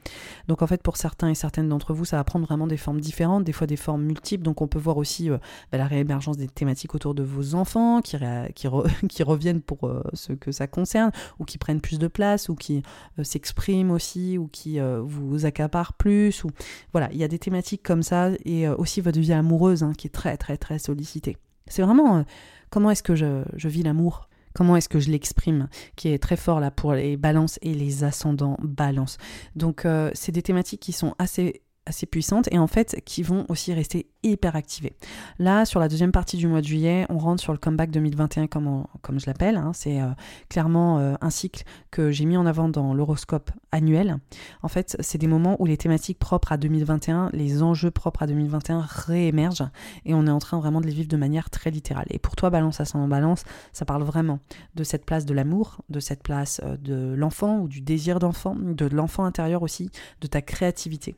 Donc 0.47 0.61
en 0.61 0.67
fait, 0.67 0.81
pour 0.81 0.95
certains 0.95 1.29
et 1.29 1.35
certaines 1.35 1.67
d'entre 1.67 1.93
vous, 1.93 2.05
ça 2.05 2.15
va 2.15 2.23
prendre 2.23 2.45
vraiment 2.45 2.67
des 2.67 2.77
formes 2.77 3.01
différentes, 3.01 3.43
des 3.43 3.51
fois 3.51 3.67
des 3.67 3.75
formes 3.75 4.03
multiples. 4.03 4.43
Donc 4.43 4.61
on 4.61 4.67
peut 4.67 4.79
voir 4.79 4.95
aussi 4.95 5.29
bah, 5.29 5.77
la 5.77 5.87
réémergence 5.87 6.37
des 6.37 6.47
thématiques 6.47 6.95
autour 6.95 7.15
de 7.15 7.23
vos 7.23 7.55
enfants 7.55 8.01
qui, 8.01 8.15
reviennent 9.23 9.61
pour 9.61 9.91
ce 10.13 10.31
que 10.31 10.53
ça 10.53 10.67
concerne 10.67 11.11
ou 11.39 11.43
qui 11.43 11.57
prennent 11.65 11.81
plus 11.81 11.97
de 11.97 12.07
place 12.07 12.47
ou 12.47 12.53
qui 12.53 12.83
euh, 13.17 13.23
s'expriment 13.23 13.89
aussi 13.89 14.37
ou 14.37 14.47
qui 14.47 14.79
euh, 14.79 15.01
vous 15.01 15.47
accaparent 15.47 15.93
plus 15.93 16.43
ou 16.43 16.51
voilà 16.91 17.09
il 17.11 17.17
y 17.17 17.23
a 17.23 17.27
des 17.27 17.39
thématiques 17.39 17.81
comme 17.81 18.03
ça 18.03 18.29
et 18.45 18.67
euh, 18.67 18.75
aussi 18.75 19.01
votre 19.01 19.19
vie 19.19 19.33
amoureuse 19.33 19.81
hein, 19.81 19.93
qui 19.97 20.05
est 20.05 20.11
très 20.11 20.37
très 20.37 20.57
très 20.57 20.77
sollicitée. 20.77 21.37
C'est 21.65 21.81
vraiment 21.81 22.23
comment 22.69 22.91
est-ce 22.91 23.01
que 23.01 23.15
je, 23.15 23.43
je 23.55 23.67
vis 23.67 23.81
l'amour? 23.81 24.29
Comment 24.53 24.75
est-ce 24.75 24.87
que 24.87 24.99
je 24.99 25.09
l'exprime, 25.09 25.67
qui 25.95 26.09
est 26.09 26.19
très 26.19 26.37
fort 26.37 26.59
là 26.59 26.69
pour 26.69 26.93
les 26.93 27.17
balances 27.17 27.57
et 27.63 27.73
les 27.73 28.03
ascendants 28.03 28.57
balance. 28.61 29.17
Donc 29.55 29.87
c'est 30.13 30.31
des 30.31 30.43
thématiques 30.43 30.81
qui 30.81 30.93
sont 30.93 31.15
assez 31.17 31.63
assez 31.85 32.05
puissantes 32.05 32.47
et 32.51 32.59
en 32.59 32.67
fait 32.67 33.01
qui 33.05 33.23
vont 33.23 33.45
aussi 33.49 33.73
rester 33.73 34.07
hyper 34.23 34.55
activées. 34.55 34.93
Là, 35.37 35.65
sur 35.65 35.79
la 35.79 35.87
deuxième 35.87 36.11
partie 36.11 36.37
du 36.37 36.47
mois 36.47 36.61
de 36.61 36.65
juillet, 36.65 37.05
on 37.09 37.17
rentre 37.17 37.41
sur 37.41 37.53
le 37.53 37.59
comeback 37.59 37.91
2021 37.91 38.47
comme, 38.47 38.85
comme 39.01 39.19
je 39.19 39.27
l'appelle. 39.27 39.57
Hein. 39.57 39.71
C'est 39.73 40.01
euh, 40.01 40.09
clairement 40.49 40.99
euh, 40.99 41.13
un 41.21 41.29
cycle 41.29 41.63
que 41.91 42.11
j'ai 42.11 42.25
mis 42.25 42.37
en 42.37 42.45
avant 42.45 42.69
dans 42.69 42.93
l'horoscope 42.93 43.51
annuel. 43.71 44.17
En 44.63 44.67
fait, 44.67 44.97
c'est 44.99 45.17
des 45.17 45.27
moments 45.27 45.55
où 45.59 45.65
les 45.65 45.77
thématiques 45.77 46.17
propres 46.17 46.51
à 46.51 46.57
2021, 46.57 47.29
les 47.33 47.61
enjeux 47.61 47.91
propres 47.91 48.23
à 48.23 48.27
2021 48.27 48.85
réémergent 48.87 49.69
et 50.05 50.13
on 50.13 50.25
est 50.25 50.31
en 50.31 50.39
train 50.39 50.59
vraiment 50.59 50.81
de 50.81 50.87
les 50.87 50.93
vivre 50.93 51.07
de 51.07 51.17
manière 51.17 51.49
très 51.49 51.69
littérale. 51.69 52.07
Et 52.09 52.19
pour 52.19 52.35
toi, 52.35 52.49
balance 52.49 52.81
en 52.95 53.07
balance, 53.07 53.43
ça 53.73 53.85
parle 53.85 54.03
vraiment 54.03 54.39
de 54.75 54.83
cette 54.83 55.05
place 55.05 55.25
de 55.25 55.33
l'amour, 55.33 55.81
de 55.89 55.99
cette 55.99 56.23
place 56.23 56.61
euh, 56.63 56.77
de 56.77 57.13
l'enfant 57.15 57.59
ou 57.59 57.67
du 57.67 57.81
désir 57.81 58.19
d'enfant, 58.19 58.55
de 58.55 58.85
l'enfant 58.85 59.25
intérieur 59.25 59.61
aussi, 59.61 59.89
de 60.21 60.27
ta 60.27 60.41
créativité. 60.41 61.15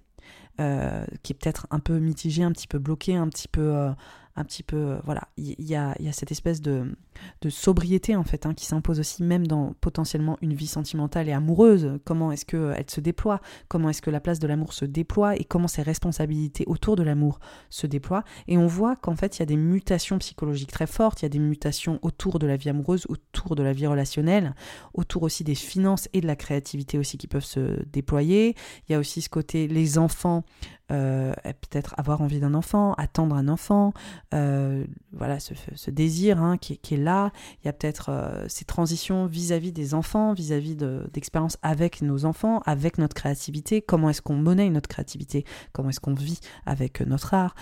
Euh, 0.59 1.05
qui 1.21 1.33
est 1.33 1.35
peut-être 1.35 1.67
un 1.69 1.79
peu 1.79 1.99
mitigé, 1.99 2.41
un 2.41 2.51
petit 2.51 2.67
peu 2.67 2.79
bloqué, 2.79 3.15
un 3.15 3.27
petit 3.29 3.47
peu, 3.47 3.75
euh, 3.75 3.91
un 4.37 4.43
petit 4.43 4.63
peu, 4.63 4.77
euh, 4.77 4.99
voilà, 5.03 5.27
il 5.35 5.55
y, 5.59 5.75
a, 5.75 5.95
cette 6.11 6.31
espèce 6.31 6.61
de, 6.61 6.95
de 7.41 7.49
sobriété 7.49 8.15
en 8.15 8.23
fait 8.23 8.45
hein, 8.45 8.53
qui 8.53 8.65
s'impose 8.65 8.99
aussi 8.99 9.23
même 9.23 9.47
dans 9.47 9.73
potentiellement 9.81 10.37
une 10.41 10.53
vie 10.53 10.67
sentimentale 10.67 11.27
et 11.27 11.33
amoureuse. 11.33 11.99
Comment 12.05 12.31
est-ce 12.31 12.45
que 12.45 12.73
elle 12.75 12.89
se 12.89 13.01
déploie? 13.01 13.41
Comment 13.67 13.89
est-ce 13.89 14.01
que 14.01 14.11
la 14.11 14.19
place 14.19 14.39
de 14.39 14.47
l'amour 14.47 14.73
se 14.73 14.85
déploie? 14.85 15.35
Et 15.35 15.43
comment 15.43 15.67
ses 15.67 15.81
responsabilités 15.81 16.63
autour 16.67 16.95
de 16.95 17.03
l'amour 17.03 17.39
se 17.69 17.87
déploient? 17.87 18.23
Et 18.47 18.57
on 18.57 18.67
voit 18.67 18.95
qu'en 18.95 19.15
fait 19.15 19.37
il 19.37 19.39
y 19.39 19.43
a 19.43 19.47
des 19.47 19.57
mutations 19.57 20.19
psychologiques 20.19 20.71
très 20.71 20.87
fortes, 20.87 21.21
il 21.21 21.25
y 21.25 21.27
a 21.27 21.29
des 21.29 21.39
mutations 21.39 21.99
autour 22.03 22.37
de 22.37 22.45
la 22.45 22.57
vie 22.57 22.69
amoureuse, 22.69 23.07
autour 23.09 23.55
de 23.55 23.63
la 23.63 23.73
vie 23.73 23.87
relationnelle, 23.87 24.53
autour 24.93 25.23
aussi 25.23 25.43
des 25.43 25.55
finances 25.55 26.07
et 26.13 26.21
de 26.21 26.27
la 26.27 26.35
créativité 26.35 26.99
aussi 26.99 27.17
qui 27.17 27.27
peuvent 27.27 27.43
se 27.43 27.83
déployer. 27.91 28.55
Il 28.87 28.91
y 28.91 28.95
a 28.95 28.99
aussi 28.99 29.21
ce 29.21 29.29
côté 29.29 29.67
les 29.67 29.97
enfants 29.97 30.43
euh, 30.91 31.33
peut-être 31.43 31.95
avoir 31.97 32.21
envie 32.21 32.39
d'un 32.39 32.53
enfant, 32.53 32.93
attendre 32.93 33.35
un 33.35 33.47
enfant, 33.47 33.93
euh, 34.33 34.85
voilà 35.11 35.37
ce, 35.39 35.91
désir 35.91 36.41
hein, 36.41 36.57
qui, 36.57 36.73
est 36.73 36.97
là. 36.97 37.31
Il 37.61 37.65
y 37.65 37.69
a 37.69 37.73
peut-être 37.73 38.09
euh, 38.09 38.45
ces 38.47 38.65
transitions 38.65 39.25
vis-à-vis 39.25 39.71
des 39.71 39.93
enfants, 39.93 40.33
vis-à-vis 40.33 40.75
d'expériences 40.75 41.57
avec 41.61 42.01
nos 42.01 42.25
enfants, 42.25 42.61
avec 42.65 42.97
notre 42.97 43.15
créativité. 43.15 43.81
Comment 43.81 44.09
est-ce 44.09 44.21
qu'on 44.21 44.35
monnaie 44.35 44.69
notre 44.69 44.89
créativité? 44.89 45.45
Comment 45.73 45.89
est-ce 45.89 45.99
qu'on 45.99 46.13
vit 46.13 46.39
avec 46.65 47.01
notre 47.01 47.33
art? 47.33 47.55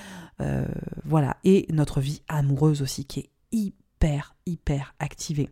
Voilà 1.06 1.38
et 1.44 1.66
notre 1.72 2.02
vie 2.02 2.22
amoureuse 2.28 2.82
aussi 2.82 3.06
qui 3.06 3.22
est 3.22 3.30
hyper 3.52 4.36
hyper 4.46 4.94
activée. 5.00 5.50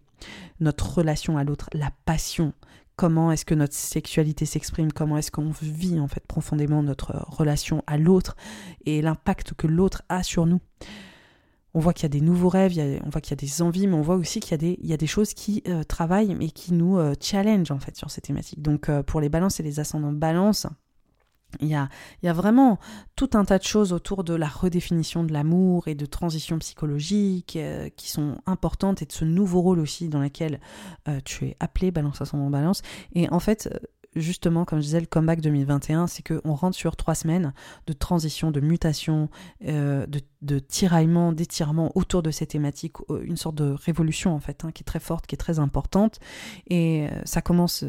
Notre 0.60 0.98
relation 0.98 1.38
à 1.38 1.44
l'autre, 1.44 1.70
la 1.74 1.92
passion, 2.06 2.54
comment 2.96 3.32
est-ce 3.32 3.46
que 3.46 3.56
notre 3.56 3.74
sexualité 3.74 4.46
s'exprime, 4.46 4.92
comment 4.92 5.18
est-ce 5.18 5.32
qu'on 5.32 5.52
vit 5.62 6.00
en 6.00 6.08
fait 6.08 6.26
profondément 6.28 6.84
notre 6.84 7.26
relation 7.28 7.84
à 7.88 7.98
l'autre 7.98 8.36
et 8.86 9.02
l'impact 9.02 9.54
que 9.54 9.68
l'autre 9.68 10.04
a 10.10 10.24
sur 10.24 10.46
nous. 10.46 10.62
On 11.76 11.80
voit 11.80 11.94
qu'il 11.94 12.04
y 12.04 12.06
a 12.06 12.10
des 12.10 12.22
nouveaux 12.22 12.50
rêves, 12.50 12.74
on 13.04 13.10
voit 13.10 13.20
qu'il 13.20 13.32
y 13.32 13.40
a 13.40 13.44
des 13.44 13.62
envies, 13.64 13.88
mais 13.88 13.96
on 13.96 14.02
voit 14.02 14.16
aussi 14.16 14.40
qu'il 14.40 14.52
y 14.62 14.94
a 14.94 14.98
des, 14.98 15.08
choses 15.08 15.34
qui 15.34 15.64
euh, 15.68 15.84
travaillent 15.84 16.38
et 16.40 16.52
qui 16.52 16.72
nous 16.74 17.00
euh, 17.00 17.16
challenge 17.20 17.74
sur 17.94 18.12
ces 18.12 18.22
thématiques. 18.22 18.62
Donc 18.62 18.90
euh, 18.90 19.02
pour 19.02 19.22
les 19.22 19.30
balances 19.30 19.60
et 19.60 19.64
les 19.64 19.80
ascendants 19.80 20.12
balance, 20.12 20.68
il 21.60 21.68
y, 21.68 21.76
a, 21.76 21.90
il 22.22 22.26
y 22.26 22.30
a, 22.30 22.34
vraiment 22.34 22.80
tout 23.16 23.30
un 23.34 23.46
tas 23.46 23.58
de 23.58 23.64
choses 23.64 23.94
autour 23.94 24.24
de 24.24 24.34
la 24.34 24.48
redéfinition 24.48 25.24
de 25.24 25.34
l'amour 25.34 25.88
et 25.88 25.96
de 25.96 26.06
transition 26.06 26.58
psychologique 26.60 27.56
euh, 27.56 27.90
qui 27.96 28.10
sont 28.10 28.38
importantes 28.46 29.02
et 29.02 29.06
de 29.06 29.12
ce 29.12 29.26
nouveau 29.26 29.62
rôle 29.62 29.80
aussi 29.80 30.10
dans 30.10 30.20
lequel 30.20 30.60
euh, 31.08 31.20
tu 31.24 31.46
es 31.46 31.58
appelé, 31.60 31.92
balance 31.92 32.22
à 32.22 32.26
son 32.26 32.50
balance. 32.50 32.82
Et 33.14 33.30
en 33.30 33.40
fait, 33.40 33.70
euh, 33.72 33.78
justement, 34.16 34.66
comme 34.66 34.80
je 34.80 34.86
disais, 34.86 35.00
le 35.00 35.06
comeback 35.06 35.42
2021, 35.42 36.08
c'est 36.08 36.24
qu'on 36.24 36.54
rentre 36.54 36.76
sur 36.76 36.96
trois 36.96 37.16
semaines 37.16 37.54
de 37.88 37.94
transition, 37.94 38.52
de 38.52 38.60
mutation, 38.60 39.30
de, 39.62 40.60
tiraillement, 40.60 41.32
d'étirement 41.34 41.92
autour 41.96 42.22
de 42.22 42.30
ces 42.30 42.46
thématiques, 42.46 42.98
une 43.10 43.38
sorte 43.38 43.56
de 43.56 43.72
révolution 43.72 44.36
en 44.36 44.40
fait, 44.40 44.64
hein, 44.66 44.72
qui 44.72 44.84
est 44.84 44.86
très 44.86 45.00
forte, 45.00 45.26
qui 45.26 45.34
est 45.34 45.38
très 45.38 45.58
importante. 45.58 46.20
Et 46.68 47.08
ça 47.26 47.42
commence 47.42 47.86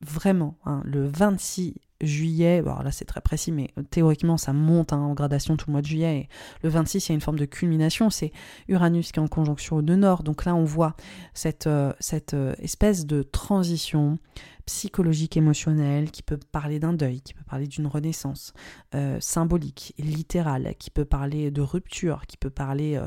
vraiment 0.00 0.56
hein, 0.64 0.82
le 0.84 1.08
26 1.08 1.74
juillet, 2.00 2.58
alors 2.58 2.82
là 2.82 2.90
c'est 2.90 3.04
très 3.04 3.20
précis, 3.20 3.52
mais 3.52 3.70
théoriquement 3.90 4.36
ça 4.36 4.52
monte 4.52 4.92
hein, 4.92 4.98
en 4.98 5.14
gradation 5.14 5.56
tout 5.56 5.66
le 5.68 5.72
mois 5.72 5.82
de 5.82 5.86
juillet. 5.86 6.18
Et 6.18 6.28
le 6.62 6.68
26, 6.70 7.08
il 7.08 7.08
y 7.10 7.12
a 7.12 7.14
une 7.14 7.20
forme 7.20 7.38
de 7.38 7.44
culmination, 7.44 8.10
c'est 8.10 8.32
Uranus 8.68 9.12
qui 9.12 9.18
est 9.18 9.22
en 9.22 9.28
conjonction 9.28 9.76
au 9.76 9.82
nord. 9.82 10.22
Donc 10.22 10.44
là 10.44 10.54
on 10.54 10.64
voit 10.64 10.94
cette, 11.34 11.66
euh, 11.66 11.92
cette 12.00 12.34
euh, 12.34 12.54
espèce 12.58 13.06
de 13.06 13.22
transition 13.22 14.18
psychologique, 14.66 15.36
émotionnelle, 15.36 16.10
qui 16.12 16.22
peut 16.22 16.38
parler 16.52 16.78
d'un 16.78 16.92
deuil, 16.92 17.22
qui 17.22 17.34
peut 17.34 17.42
parler 17.48 17.66
d'une 17.66 17.88
renaissance 17.88 18.52
euh, 18.94 19.18
symbolique, 19.18 19.94
littérale, 19.98 20.74
qui 20.78 20.90
peut 20.90 21.04
parler 21.04 21.50
de 21.50 21.60
rupture, 21.60 22.26
qui 22.28 22.36
peut 22.36 22.50
parler 22.50 23.00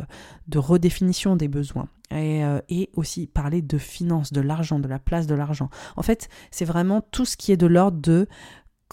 de 0.49 0.59
redéfinition 0.59 1.37
des 1.37 1.47
besoins. 1.47 1.87
Et, 2.11 2.41
et, 2.69 2.89
aussi 2.93 3.25
parler 3.25 3.61
de 3.63 3.77
finances, 3.77 4.33
de 4.33 4.41
l'argent, 4.41 4.77
de 4.77 4.87
la 4.87 4.99
place 4.99 5.25
de 5.25 5.33
l'argent. 5.33 5.69
En 5.95 6.03
fait, 6.03 6.29
c'est 6.51 6.65
vraiment 6.65 7.01
tout 7.01 7.25
ce 7.25 7.37
qui 7.37 7.51
est 7.51 7.57
de 7.57 7.65
l'ordre 7.65 7.99
de 7.99 8.27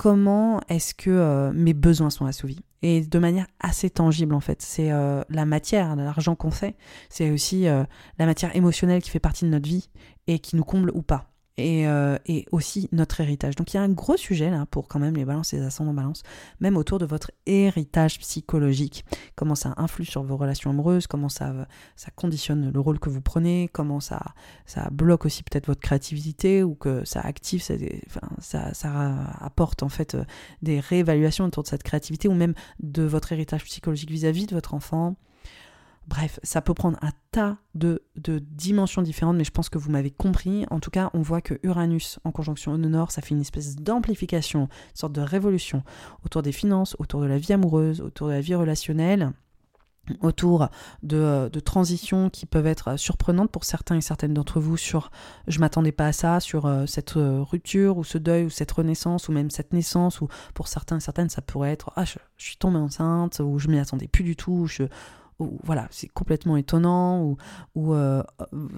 comment 0.00 0.62
est-ce 0.70 0.94
que 0.94 1.10
euh, 1.10 1.52
mes 1.52 1.74
besoins 1.74 2.08
sont 2.08 2.24
assouvis? 2.24 2.64
Et 2.80 3.02
de 3.02 3.18
manière 3.18 3.46
assez 3.60 3.90
tangible 3.90 4.34
en 4.34 4.40
fait. 4.40 4.62
C'est 4.62 4.90
euh, 4.90 5.22
la 5.28 5.44
matière, 5.44 5.94
l'argent 5.94 6.34
qu'on 6.34 6.50
fait, 6.50 6.74
c'est 7.10 7.30
aussi 7.30 7.68
euh, 7.68 7.84
la 8.18 8.24
matière 8.24 8.56
émotionnelle 8.56 9.02
qui 9.02 9.10
fait 9.10 9.20
partie 9.20 9.44
de 9.44 9.50
notre 9.50 9.68
vie 9.68 9.90
et 10.26 10.38
qui 10.38 10.56
nous 10.56 10.64
comble 10.64 10.90
ou 10.94 11.02
pas. 11.02 11.29
Euh, 11.60 12.18
et, 12.26 12.46
aussi 12.52 12.88
notre 12.92 13.20
héritage. 13.20 13.56
Donc 13.56 13.72
il 13.72 13.76
y 13.76 13.80
a 13.80 13.82
un 13.82 13.88
gros 13.88 14.16
sujet 14.16 14.50
là 14.50 14.66
pour 14.70 14.88
quand 14.88 14.98
même 14.98 15.16
les 15.16 15.24
balances 15.24 15.52
et 15.52 15.58
les 15.58 15.64
ascendants 15.64 15.94
balance, 15.94 16.22
même 16.60 16.76
autour 16.76 16.98
de 16.98 17.06
votre 17.06 17.30
héritage 17.46 18.18
psychologique. 18.18 19.04
Comment 19.36 19.54
ça 19.54 19.74
influe 19.76 20.04
sur 20.04 20.22
vos 20.22 20.36
relations 20.36 20.70
amoureuses, 20.70 21.06
comment 21.06 21.28
ça, 21.28 21.54
ça 21.96 22.10
conditionne 22.14 22.70
le 22.72 22.80
rôle 22.80 22.98
que 22.98 23.10
vous 23.10 23.20
prenez, 23.20 23.68
comment 23.72 24.00
ça, 24.00 24.20
ça 24.66 24.88
bloque 24.90 25.26
aussi 25.26 25.42
peut-être 25.42 25.66
votre 25.66 25.80
créativité 25.80 26.62
ou 26.62 26.74
que 26.74 27.04
ça 27.04 27.20
active, 27.20 27.62
ça, 27.62 29.30
apporte 29.40 29.82
en 29.82 29.88
fait 29.88 30.14
euh, 30.14 30.24
des 30.62 30.80
réévaluations 30.80 31.44
autour 31.44 31.62
de 31.62 31.68
cette 31.68 31.82
créativité 31.82 32.28
ou 32.28 32.34
même 32.34 32.54
de 32.80 33.02
votre 33.02 33.32
héritage 33.32 33.64
psychologique 33.64 34.10
vis 34.10 34.26
à 34.26 34.32
-vis 34.32 34.46
de 34.46 34.54
votre 34.54 34.74
enfant. 34.74 35.16
Bref, 36.06 36.40
ça 36.42 36.60
peut 36.60 36.74
prendre 36.74 36.98
un 37.02 37.12
tas 37.30 37.58
de, 37.74 38.02
dimensions 38.16 39.02
différentes, 39.02 39.36
mais 39.36 39.44
je 39.44 39.50
pense 39.50 39.68
que 39.68 39.78
vous 39.78 39.90
m'avez 39.90 40.10
compris. 40.10 40.66
En 40.70 40.80
tout 40.80 40.90
cas, 40.90 41.10
on 41.14 41.22
voit 41.22 41.40
que 41.40 41.54
Uranus 41.62 42.18
en 42.24 42.32
conjonction 42.32 42.72
au 42.72 42.78
nord, 42.78 43.12
ça 43.12 43.22
fait 43.22 43.34
une 43.34 43.40
espèce 43.40 43.76
d'amplification, 43.76 44.62
une 44.62 44.96
sorte 44.96 45.12
de 45.12 45.20
révolution 45.20 45.84
autour 46.24 46.42
des 46.42 46.52
finances, 46.52 46.96
autour 46.98 47.20
de 47.20 47.26
la 47.26 47.38
vie 47.38 47.52
amoureuse, 47.52 48.00
autour 48.00 48.28
de 48.28 48.32
la 48.32 48.40
vie 48.40 48.54
relationnelle 48.54 49.32
autour 50.20 50.68
de, 51.02 51.48
transitions 51.64 52.30
qui 52.30 52.46
peuvent 52.46 52.66
être 52.66 52.98
surprenantes 52.98 53.50
pour 53.50 53.64
certains 53.64 53.96
et 53.96 54.00
certaines 54.00 54.34
d'entre 54.34 54.60
vous 54.60 54.76
sur 54.76 55.10
je 55.46 55.60
m'attendais 55.60 55.92
pas 55.92 56.06
à 56.06 56.12
ça, 56.12 56.40
sur 56.40 56.66
euh, 56.66 56.86
cette 56.86 57.16
euh, 57.16 57.42
rupture 57.42 57.98
ou 57.98 58.04
ce 58.04 58.18
deuil 58.18 58.44
ou 58.44 58.50
cette 58.50 58.72
renaissance 58.72 59.28
ou 59.28 59.32
même 59.32 59.50
cette 59.50 59.72
naissance 59.72 60.20
ou 60.20 60.28
pour 60.54 60.68
certains 60.68 60.96
et 60.96 61.00
certaines 61.00 61.28
ça 61.28 61.42
pourrait 61.42 61.70
être 61.70 61.92
ah 61.96 62.04
je, 62.04 62.18
je 62.36 62.44
suis 62.44 62.56
tombée 62.56 62.78
enceinte 62.78 63.40
ou 63.40 63.58
je 63.58 63.68
m'y 63.68 63.78
attendais 63.78 64.08
plus 64.08 64.24
du 64.24 64.36
tout, 64.36 64.66
je, 64.66 64.84
voilà, 65.62 65.86
c'est 65.90 66.08
complètement 66.08 66.56
étonnant, 66.56 67.22
ou, 67.22 67.36
ou 67.74 67.94
euh, 67.94 68.22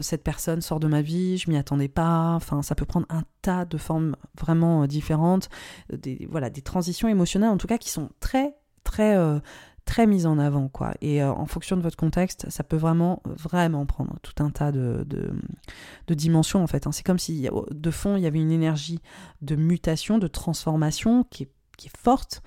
cette 0.01 0.23
personne 0.23 0.61
sort 0.61 0.81
de 0.81 0.87
ma 0.87 1.03
vie, 1.03 1.39
je 1.39 1.51
m'y 1.51 1.57
attendais 1.57 1.89
pas, 1.89 2.35
enfin 2.35 2.63
ça 2.63 2.75
peut 2.75 2.85
prendre 2.85 3.07
un 3.11 3.25
tas 3.43 3.65
de 3.65 3.77
formes 3.77 4.17
vraiment 4.41 4.83
euh, 4.83 4.87
différentes, 4.87 5.49
des, 5.93 6.27
voilà, 6.31 6.51
des 6.51 6.63
transitions 6.63 7.09
émotionnelles 7.09 7.51
en 7.51 7.59
tout 7.59 7.67
cas 7.67 7.79
qui 7.79 7.91
sont 7.91 8.11
très 8.21 8.55
très 8.85 9.17
euh, 9.17 9.39
très 9.85 10.07
mises 10.07 10.27
en 10.27 10.39
avant 10.39 10.69
quoi 10.69 10.95
et 11.01 11.25
en 11.25 11.47
fonction 11.47 11.77
de 11.77 11.83
votre 11.83 11.97
contexte 11.97 12.49
ça 12.51 12.63
peut 12.63 12.77
vraiment 12.77 13.21
vraiment 13.25 13.85
prendre 13.85 14.17
tout 14.23 14.43
un 14.43 14.51
tas 14.51 14.71
de, 14.71 15.05
de, 15.09 16.15
dimensions 16.15 16.63
en 16.63 16.69
fait 16.69 16.87
hein. 16.87 16.93
c'est 16.93 17.05
comme 17.05 17.19
si 17.19 17.49
de 17.71 17.91
fond 17.91 18.17
il 18.17 18.23
y 18.23 18.27
avait 18.27 18.41
une 18.41 18.53
énergie 18.53 19.01
de 19.41 19.57
mutation 19.57 20.19
de 20.19 20.29
transformation 20.29 21.25
qui 21.25 21.45
est 21.45 21.97
forte 21.97 22.43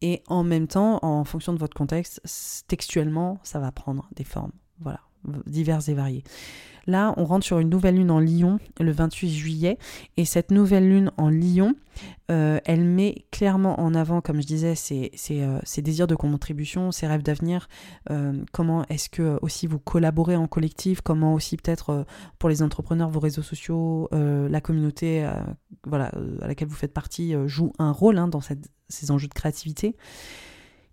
et 0.00 0.22
en 0.28 0.44
même 0.44 0.68
temps, 0.68 0.98
en 1.02 1.24
fonction 1.24 1.52
de 1.52 1.58
votre 1.58 1.76
contexte, 1.76 2.20
textuellement, 2.68 3.38
ça 3.42 3.58
va 3.58 3.72
prendre 3.72 4.08
des 4.14 4.24
formes, 4.24 4.52
voilà, 4.80 5.00
diverses 5.46 5.88
et 5.88 5.94
variées. 5.94 6.24
Là, 6.88 7.12
on 7.18 7.26
rentre 7.26 7.44
sur 7.44 7.58
une 7.58 7.68
nouvelle 7.68 7.96
lune 7.96 8.10
en 8.10 8.18
Lion 8.18 8.58
le 8.80 8.90
28 8.90 9.30
juillet. 9.30 9.78
Et 10.16 10.24
cette 10.24 10.50
nouvelle 10.50 10.88
lune 10.88 11.12
en 11.18 11.28
Lion, 11.28 11.74
euh, 12.30 12.60
elle 12.64 12.82
met 12.82 13.26
clairement 13.30 13.78
en 13.78 13.94
avant, 13.94 14.22
comme 14.22 14.40
je 14.40 14.46
disais, 14.46 14.74
ses, 14.74 15.12
euh, 15.30 15.60
désirs 15.82 16.06
de 16.06 16.14
contribution, 16.14 16.90
ses 16.90 17.06
rêves 17.06 17.22
d'avenir. 17.22 17.68
Euh, 18.10 18.42
comment 18.52 18.86
est-ce 18.88 19.10
que 19.10 19.38
aussi 19.42 19.66
vous 19.66 19.78
collaborez 19.78 20.36
en 20.36 20.46
collectif? 20.46 21.02
Comment 21.02 21.34
aussi 21.34 21.58
peut-être 21.58 22.06
pour 22.38 22.48
les 22.48 22.62
entrepreneurs, 22.62 23.10
vos 23.10 23.20
réseaux 23.20 23.42
sociaux, 23.42 24.08
la 24.12 24.60
communauté 24.62 25.24
à 25.24 25.44
laquelle 26.40 26.68
vous 26.68 26.74
faites 26.74 26.94
partie 26.94 27.34
joue 27.44 27.74
un 27.78 27.92
rôle 27.92 28.16
hein, 28.16 28.28
dans 28.28 28.40
ces 28.40 29.10
enjeux 29.10 29.28
de 29.28 29.34
créativité? 29.34 29.94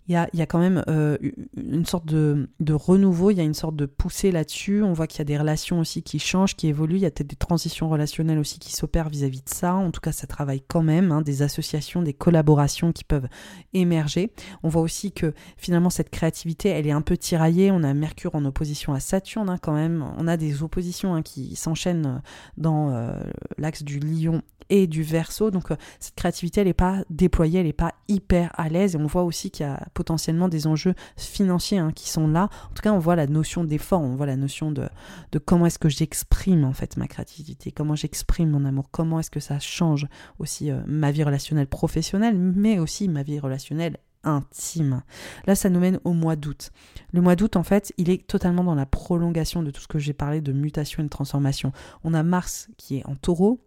Il 0.08 0.14
y 0.14 0.16
a, 0.16 0.30
y 0.34 0.42
a, 0.42 0.46
quand 0.46 0.60
même 0.60 0.84
euh, 0.88 1.18
une 1.58 1.86
sorte 1.86 2.06
de, 2.06 2.48
de, 2.60 2.74
renouveau, 2.74 3.32
il 3.32 3.38
y 3.38 3.42
a 3.42 3.44
une 3.44 3.54
sorte 3.54 3.76
de 3.76 3.86
poussée 3.86 4.32
là-dessus. 4.32 4.84
On 4.84 4.94
voit 4.94 5.08
qu'il 5.08 5.20
y 5.20 5.22
a 5.22 5.26
des 5.26 5.38
relations 5.38 5.80
aussi 5.80 6.04
qui 6.04 6.20
changent, 6.20 6.56
qui 6.56 6.68
évoluent. 6.68 6.98
Il 6.98 7.02
y 7.02 7.06
a 7.06 7.12
peut-être 7.12 7.30
des 7.30 7.36
transitions 7.36 7.90
relationnelles 7.90 8.38
aussi 8.38 8.60
qui 8.60 8.72
s'opèrent 8.72 9.10
vis-à-vis 9.10 9.42
de 9.42 9.50
ça. 9.50 9.74
En 9.74 9.92
tout 9.92 10.02
cas, 10.02 10.12
ça 10.12 10.28
travaille 10.28 10.62
quand 10.62 10.84
même. 10.84 11.12
Hein, 11.12 11.22
des 11.22 11.42
associations, 11.42 12.02
des 12.02 12.14
collaborations 12.14 12.92
qui 12.92 13.04
peuvent 13.04 13.28
émerger. 13.74 14.32
On 14.64 14.70
voit 14.70 14.82
aussi 14.82 15.12
que 15.12 15.34
finalement, 15.58 15.90
cette 15.90 16.10
créativité, 16.10 16.70
elle 16.70 16.88
est 16.88 16.92
un 16.92 17.02
peu 17.02 17.18
tiraillée. 17.18 17.72
On 17.72 17.84
a 17.84 17.94
Mercure 17.94 18.36
en 18.36 18.46
opposition 18.46 18.94
à 18.94 19.00
Saturne 19.00 19.50
hein, 19.50 19.58
quand 19.62 19.74
même. 19.74 20.06
On 20.18 20.28
a 20.28 20.38
des 20.38 20.62
oppositions 20.62 21.16
hein, 21.16 21.22
qui 21.22 21.56
s'enchaînent 21.56 22.22
dans 22.58 22.92
euh, 22.92 23.18
l'axe 23.58 23.84
du 23.84 24.00
lion 24.00 24.42
et 24.70 24.88
du 24.88 25.04
verso. 25.04 25.52
Donc 25.52 25.72
euh, 25.72 25.76
cette 26.00 26.16
créativité, 26.16 26.62
elle 26.62 26.68
n'est 26.68 26.74
pas 26.74 27.04
déployée, 27.10 27.60
elle 27.60 27.66
n'est 27.66 27.74
pas 27.74 27.94
hyper 28.08 28.52
à 28.56 28.70
l'aise. 28.70 28.96
Et 28.96 28.98
on 28.98 29.08
voit 29.08 29.24
aussi 29.24 29.52
qu'il 29.52 29.66
y 29.66 29.70
a 29.70 29.86
potentiellement 29.96 30.48
des 30.48 30.68
enjeux 30.68 30.94
financiers 31.18 31.80
hein, 31.80 31.92
qui 31.92 32.10
sont 32.10 32.28
là. 32.28 32.50
En 32.70 32.74
tout 32.76 32.84
cas, 32.84 32.94
on 32.94 33.00
voit 33.00 33.16
la 33.16 33.26
notion 33.26 33.64
d'effort, 33.64 34.02
on 34.02 34.16
voit 34.16 34.28
la 34.28 34.36
notion 34.36 34.72
de, 34.72 34.88
de 35.32 35.40
comment 35.40 35.66
est-ce 35.66 35.80
que 35.80 35.90
j'exprime 35.90 36.64
en 36.66 36.74
fait 36.74 36.98
ma 36.98 37.08
créativité, 37.08 37.72
comment 37.72 37.96
j'exprime 37.96 38.52
mon 38.52 38.66
amour, 38.66 38.90
comment 38.92 39.20
est-ce 39.20 39.32
que 39.32 39.40
ça 39.40 39.58
change 39.60 40.06
aussi 40.38 40.70
euh, 40.70 40.82
ma 40.86 41.12
vie 41.12 41.24
relationnelle 41.24 41.68
professionnelle, 41.68 42.38
mais 42.38 42.78
aussi 42.78 43.08
ma 43.08 43.24
vie 43.24 43.40
relationnelle 43.40 43.98
intime. 44.26 45.04
Là, 45.48 45.56
ça 45.56 45.70
nous 45.70 45.80
mène 45.80 46.00
au 46.04 46.14
mois 46.14 46.36
d'août. 46.36 46.72
Le 47.14 47.22
mois 47.22 47.36
d'août, 47.36 47.56
en 47.56 47.64
fait, 47.64 47.94
il 47.98 48.10
est 48.10 48.28
totalement 48.28 48.64
dans 48.64 48.76
la 48.76 48.86
prolongation 48.86 49.64
de 49.64 49.72
tout 49.72 49.82
ce 49.82 49.88
que 49.88 50.00
j'ai 50.00 50.14
parlé 50.14 50.42
de 50.42 50.52
mutation 50.52 51.02
et 51.02 51.06
de 51.06 51.10
transformation. 51.10 51.72
On 52.04 52.14
a 52.14 52.24
Mars 52.24 52.70
qui 52.78 52.98
est 52.98 53.06
en 53.06 53.16
taureau, 53.16 53.62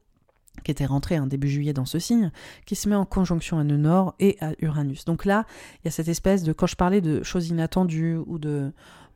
qui 0.64 0.70
était 0.70 0.86
rentré 0.86 1.18
en 1.18 1.26
début 1.26 1.48
juillet 1.48 1.72
dans 1.72 1.84
ce 1.84 1.98
signe, 1.98 2.30
qui 2.66 2.74
se 2.74 2.88
met 2.88 2.94
en 2.94 3.04
conjonction 3.04 3.58
à 3.58 3.64
nœud 3.64 3.78
et 4.18 4.36
à 4.40 4.52
Uranus. 4.60 5.04
Donc 5.04 5.24
là, 5.24 5.44
il 5.76 5.86
y 5.86 5.88
a 5.88 5.90
cette 5.90 6.08
espèce 6.08 6.42
de, 6.42 6.52
quand 6.52 6.66
je 6.66 6.76
parlais 6.76 7.00
de 7.00 7.22
choses 7.22 7.48
inattendues 7.48 8.16
ou 8.16 8.38
de, 8.38 8.72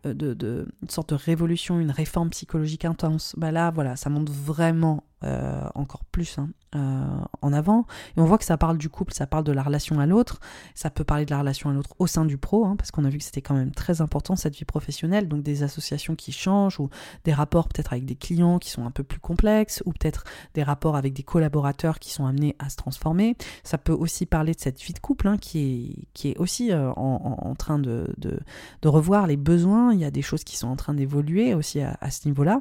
euh, 0.07 0.14
de, 0.14 0.66
sorte 0.88 1.11
de 1.11 1.14
révolution, 1.14 1.78
une 1.78 1.90
réforme 1.90 2.30
psychologique 2.30 2.84
intense, 2.84 3.34
bah 3.36 3.53
là, 3.53 3.70
voilà, 3.70 3.97
ça 3.97 4.11
montre 4.11 4.32
vraiment 4.32 5.05
euh, 5.25 5.68
encore 5.75 6.05
plus 6.05 6.39
hein, 6.39 6.49
euh, 6.75 7.05
en 7.43 7.53
avant. 7.53 7.87
Et 8.16 8.20
on 8.20 8.25
voit 8.25 8.39
que 8.39 8.45
ça 8.45 8.57
parle 8.57 8.79
du 8.79 8.89
couple, 8.89 9.12
ça 9.12 9.27
parle 9.27 9.45
de 9.45 9.53
la 9.53 9.62
relation 9.62 10.01
à 10.01 10.07
l'autre, 10.07 10.41
ça 10.75 10.91
peut 10.91 11.05
parler 11.05 11.25
de 11.25 11.31
la 11.31 11.39
relation 11.39 11.70
à 11.70 11.73
l'autre 11.73 11.95
au 11.99 12.07
sein 12.07 12.25
du 12.25 12.39
pro, 12.39 12.64
hein, 12.64 12.77
parce 12.77 12.91
qu'on 12.91 13.05
a 13.05 13.09
vu 13.09 13.18
que 13.18 13.25
c'était 13.25 13.43
quand 13.43 13.55
même 13.55 13.73
très 13.73 14.01
important 14.01 14.37
cette 14.37 14.57
vie 14.57 14.64
professionnelle, 14.64 15.29
donc 15.29 15.43
des 15.43 15.62
associations 15.62 16.16
qui 16.16 16.33
changent, 16.33 16.81
ou 16.81 16.89
des 17.25 17.33
rapports 17.33 17.68
peut-être 17.68 17.93
avec 17.93 18.05
des 18.05 18.16
clients 18.16 18.59
qui 18.59 18.70
sont 18.70 18.85
un 18.85 18.91
peu 18.91 19.05
plus 19.05 19.20
complexes, 19.20 19.83
ou 19.87 19.93
peut-être 19.93 20.25
des 20.55 20.62
rapports 20.62 20.97
avec 20.97 21.12
des 21.12 21.23
collaborateurs 21.23 21.99
qui 21.99 22.11
sont 22.11 22.27
amenés 22.27 22.57
à 22.59 22.68
se 22.68 22.77
transformer. 22.77 23.37
Ça 23.64 23.79
peut 23.79 23.93
aussi 23.93 24.27
parler 24.27 24.55
de 24.55 24.61
cette 24.61 24.81
vie 24.81 24.93
de 24.93 24.99
couple 24.99 25.29
hein, 25.29 25.37
qui, 25.39 25.59
est, 25.59 26.09
qui 26.14 26.31
est 26.31 26.37
aussi 26.39 26.73
euh, 26.73 26.91
en, 26.93 27.55
train 27.55 27.79
de, 27.79 28.12
de, 28.18 28.41
de, 28.81 28.89
revoir 28.89 29.27
les 29.27 29.37
besoins, 29.37 29.93
il 29.93 30.01
y 30.01 30.05
a 30.05 30.11
des 30.11 30.23
choses 30.23 30.43
qui 30.43 30.57
sont 30.57 30.68
en 30.68 30.77
train 30.77 30.95
d'évoluer 30.95 31.55
aussi 31.55 31.81
à, 31.81 31.97
à 32.01 32.11
ce 32.11 32.27
niveau-là, 32.27 32.61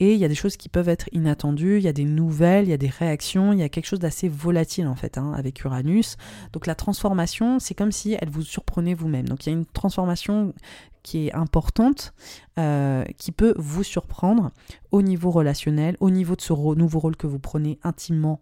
et 0.00 0.14
il 0.14 0.18
y 0.18 0.24
a 0.24 0.28
des 0.28 0.34
choses 0.34 0.56
qui 0.56 0.68
peuvent 0.68 0.88
être 0.88 1.08
inattendues, 1.12 1.76
il 1.76 1.84
y 1.84 1.88
a 1.88 1.92
des 1.92 1.99
nouvelles, 2.04 2.66
il 2.66 2.70
y 2.70 2.74
a 2.74 2.78
des 2.78 2.88
réactions, 2.88 3.52
il 3.52 3.58
y 3.58 3.62
a 3.62 3.68
quelque 3.68 3.86
chose 3.86 3.98
d'assez 3.98 4.28
volatile 4.28 4.86
en 4.86 4.94
fait 4.94 5.18
hein, 5.18 5.32
avec 5.36 5.62
Uranus. 5.64 6.16
Donc 6.52 6.66
la 6.66 6.74
transformation, 6.74 7.58
c'est 7.58 7.74
comme 7.74 7.92
si 7.92 8.16
elle 8.20 8.30
vous 8.30 8.42
surprenait 8.42 8.94
vous-même. 8.94 9.28
Donc 9.28 9.46
il 9.46 9.50
y 9.50 9.52
a 9.54 9.58
une 9.58 9.66
transformation 9.66 10.54
qui 11.02 11.28
est 11.28 11.32
importante, 11.32 12.12
euh, 12.58 13.04
qui 13.16 13.32
peut 13.32 13.54
vous 13.56 13.82
surprendre 13.82 14.50
au 14.90 15.02
niveau 15.02 15.30
relationnel, 15.30 15.96
au 16.00 16.10
niveau 16.10 16.36
de 16.36 16.42
ce 16.42 16.52
nouveau 16.52 16.98
rôle 16.98 17.16
que 17.16 17.26
vous 17.26 17.38
prenez 17.38 17.78
intimement 17.82 18.40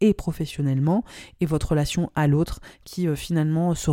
et 0.00 0.14
professionnellement, 0.14 1.04
et 1.40 1.46
votre 1.46 1.70
relation 1.70 2.10
à 2.14 2.26
l'autre 2.26 2.60
qui 2.84 3.06
euh, 3.06 3.14
finalement 3.14 3.74
se, 3.74 3.90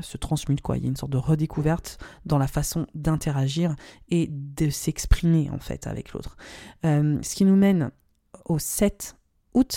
se 0.00 0.16
transmute. 0.16 0.60
Quoi. 0.60 0.76
Il 0.76 0.84
y 0.84 0.86
a 0.86 0.88
une 0.88 0.96
sorte 0.96 1.12
de 1.12 1.18
redécouverte 1.18 1.98
dans 2.24 2.38
la 2.38 2.46
façon 2.46 2.86
d'interagir 2.94 3.76
et 4.10 4.28
de 4.30 4.70
s'exprimer 4.70 5.50
en 5.50 5.58
fait 5.58 5.86
avec 5.86 6.12
l'autre. 6.12 6.36
Euh, 6.84 7.18
ce 7.22 7.34
qui 7.34 7.44
nous 7.44 7.56
mène 7.56 7.90
au 8.44 8.58
7 8.58 9.16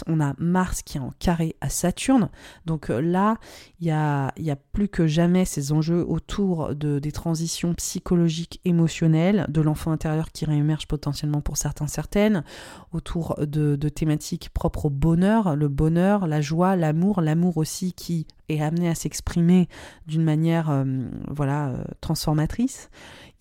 on 0.07 0.19
a 0.19 0.33
Mars 0.37 0.81
qui 0.81 0.97
est 0.97 1.01
en 1.01 1.11
carré 1.19 1.55
à 1.61 1.69
Saturne. 1.69 2.29
Donc 2.65 2.89
euh, 2.89 3.01
là, 3.01 3.37
il 3.79 3.87
y 3.87 3.91
a, 3.91 4.31
plus 4.73 4.87
que 4.87 5.07
jamais 5.07 5.45
ces 5.45 5.71
enjeux 5.71 6.05
autour 6.07 6.75
de, 6.75 6.99
des 6.99 7.11
transitions 7.11 7.73
psychologiques, 7.73 8.61
émotionnelles, 8.65 9.45
de 9.49 9.61
l'enfant 9.61 9.91
intérieur 9.91 10.31
qui 10.31 10.45
réémerge 10.45 10.87
potentiellement 10.87 11.41
pour 11.41 11.57
certains, 11.57 11.87
certaines, 11.87 12.43
autour 12.91 13.35
de, 13.39 13.75
de 13.75 13.89
thématiques 13.89 14.49
propres 14.49 14.85
au 14.85 14.89
bonheur, 14.89 15.55
le 15.55 15.67
bonheur, 15.67 16.27
la 16.27 16.41
joie, 16.41 16.75
l'amour, 16.75 17.21
l'amour 17.21 17.57
aussi 17.57 17.93
qui 17.93 18.27
est 18.49 18.61
amené 18.61 18.89
à 18.89 18.95
s'exprimer 18.95 19.67
d'une 20.07 20.23
manière 20.23 20.69
euh, 20.69 20.83
voilà 21.29 21.69
euh, 21.69 21.83
transformatrice 22.01 22.89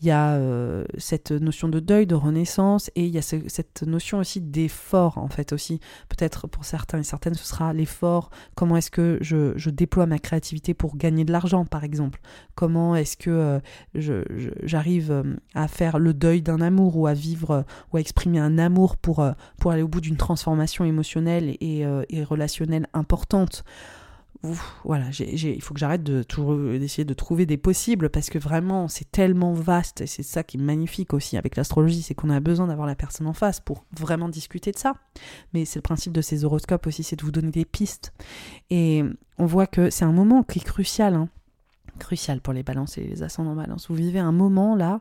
il 0.00 0.06
y 0.06 0.10
a 0.12 0.34
euh, 0.34 0.84
cette 0.96 1.32
notion 1.32 1.68
de 1.68 1.80
deuil, 1.80 2.06
de 2.06 2.14
renaissance, 2.14 2.88
et 2.94 3.04
il 3.04 3.10
y 3.10 3.18
a 3.18 3.22
cette 3.22 3.82
notion 3.82 4.18
aussi 4.18 4.40
d'effort, 4.40 5.18
en 5.18 5.28
fait, 5.28 5.52
aussi. 5.52 5.80
Peut-être 6.08 6.46
pour 6.46 6.64
certains 6.64 7.00
et 7.00 7.02
certaines, 7.02 7.34
ce 7.34 7.44
sera 7.44 7.72
l'effort. 7.72 8.30
Comment 8.54 8.76
est-ce 8.76 8.92
que 8.92 9.18
je, 9.20 9.70
déploie 9.70 10.06
ma 10.06 10.20
créativité 10.20 10.72
pour 10.72 10.96
gagner 10.96 11.24
de 11.24 11.32
l'argent, 11.32 11.64
par 11.64 11.82
exemple? 11.82 12.20
Comment 12.54 12.94
est-ce 12.94 13.16
que 13.16 13.60
euh, 13.96 14.24
j'arrive 14.62 15.10
euh, 15.10 15.36
à 15.54 15.66
faire 15.66 15.98
le 15.98 16.14
deuil 16.14 16.42
d'un 16.42 16.60
amour 16.60 16.96
ou 16.96 17.08
à 17.08 17.14
vivre 17.14 17.64
ou 17.92 17.96
à 17.96 18.00
exprimer 18.00 18.38
un 18.38 18.56
amour 18.58 18.96
pour, 18.96 19.28
pour 19.58 19.72
aller 19.72 19.82
au 19.82 19.88
bout 19.88 20.00
d'une 20.00 20.16
transformation 20.16 20.84
émotionnelle 20.84 21.56
et 21.60 22.24
relationnelle 22.24 22.86
importante? 22.94 23.64
Voilà, 24.84 25.06
il 25.18 25.60
faut 25.62 25.74
que 25.74 25.80
j'arrête 25.80 26.04
de 26.04 26.24
d'essayer 26.78 27.04
de 27.04 27.14
trouver 27.14 27.44
des 27.44 27.56
possibles 27.56 28.08
parce 28.08 28.30
que 28.30 28.38
vraiment 28.38 28.86
c'est 28.86 29.10
tellement 29.10 29.52
vaste 29.52 30.02
et 30.02 30.06
c'est 30.06 30.22
ça 30.22 30.44
qui 30.44 30.58
est 30.58 30.60
magnifique 30.60 31.12
aussi 31.12 31.36
avec 31.36 31.56
l'astrologie, 31.56 32.02
c'est 32.02 32.14
qu'on 32.14 32.30
a 32.30 32.38
besoin 32.38 32.68
d'avoir 32.68 32.86
la 32.86 32.94
personne 32.94 33.26
en 33.26 33.32
face 33.32 33.58
pour 33.58 33.84
vraiment 33.98 34.28
discuter 34.28 34.70
de 34.70 34.78
ça. 34.78 34.94
Mais 35.54 35.64
c'est 35.64 35.78
le 35.78 35.82
principe 35.82 36.12
de 36.12 36.20
ces 36.20 36.44
horoscopes 36.44 36.86
aussi, 36.86 37.02
c'est 37.02 37.16
de 37.16 37.24
vous 37.24 37.32
donner 37.32 37.50
des 37.50 37.64
pistes. 37.64 38.12
Et 38.70 39.02
on 39.38 39.46
voit 39.46 39.66
que 39.66 39.90
c'est 39.90 40.04
un 40.04 40.12
moment 40.12 40.44
qui 40.44 40.60
est 40.60 40.64
crucial, 40.64 41.14
hein. 41.14 41.28
crucial 41.98 42.40
pour 42.40 42.52
les 42.52 42.62
balances 42.62 42.96
et 42.96 43.02
les 43.02 43.24
ascendants 43.24 43.56
balance. 43.56 43.88
Vous 43.88 43.96
vivez 43.96 44.20
un 44.20 44.32
moment 44.32 44.76
là 44.76 45.00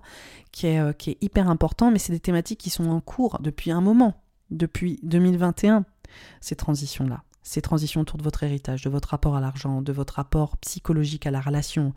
qui 0.51 0.65
est, 0.65 0.79
euh, 0.79 0.93
qui 0.93 1.11
est 1.11 1.17
hyper 1.21 1.47
important, 1.47 1.91
mais 1.91 1.99
c'est 1.99 2.13
des 2.13 2.19
thématiques 2.19 2.59
qui 2.59 2.71
sont 2.71 2.89
en 2.89 3.01
cours 3.01 3.37
depuis 3.39 3.69
un 3.69 3.81
moment, 3.81 4.15
depuis 4.49 4.99
2021, 5.03 5.85
ces 6.41 6.55
transitions-là 6.55 7.21
ces 7.47 7.61
transitions 7.61 8.01
autour 8.01 8.17
de 8.17 8.23
votre 8.23 8.43
héritage, 8.43 8.81
de 8.83 8.89
votre 8.89 9.09
rapport 9.09 9.37
à 9.37 9.39
l'argent, 9.39 9.81
de 9.81 9.93
votre 9.93 10.15
rapport 10.15 10.57
psychologique 10.57 11.25
à 11.25 11.31
la 11.31 11.39
relation, 11.39 11.93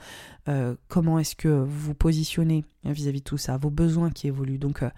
euh, 0.48 0.76
comment 0.86 1.18
est-ce 1.18 1.34
que 1.34 1.48
vous 1.48 1.88
vous 1.88 1.94
positionnez 1.94 2.64
vis-à-vis 2.84 3.18
de 3.18 3.24
tout 3.24 3.36
ça, 3.36 3.56
vos 3.56 3.68
besoins 3.68 4.10
qui 4.10 4.28
évoluent. 4.28 4.58
Donc, 4.58 4.84
euh, 4.84 4.90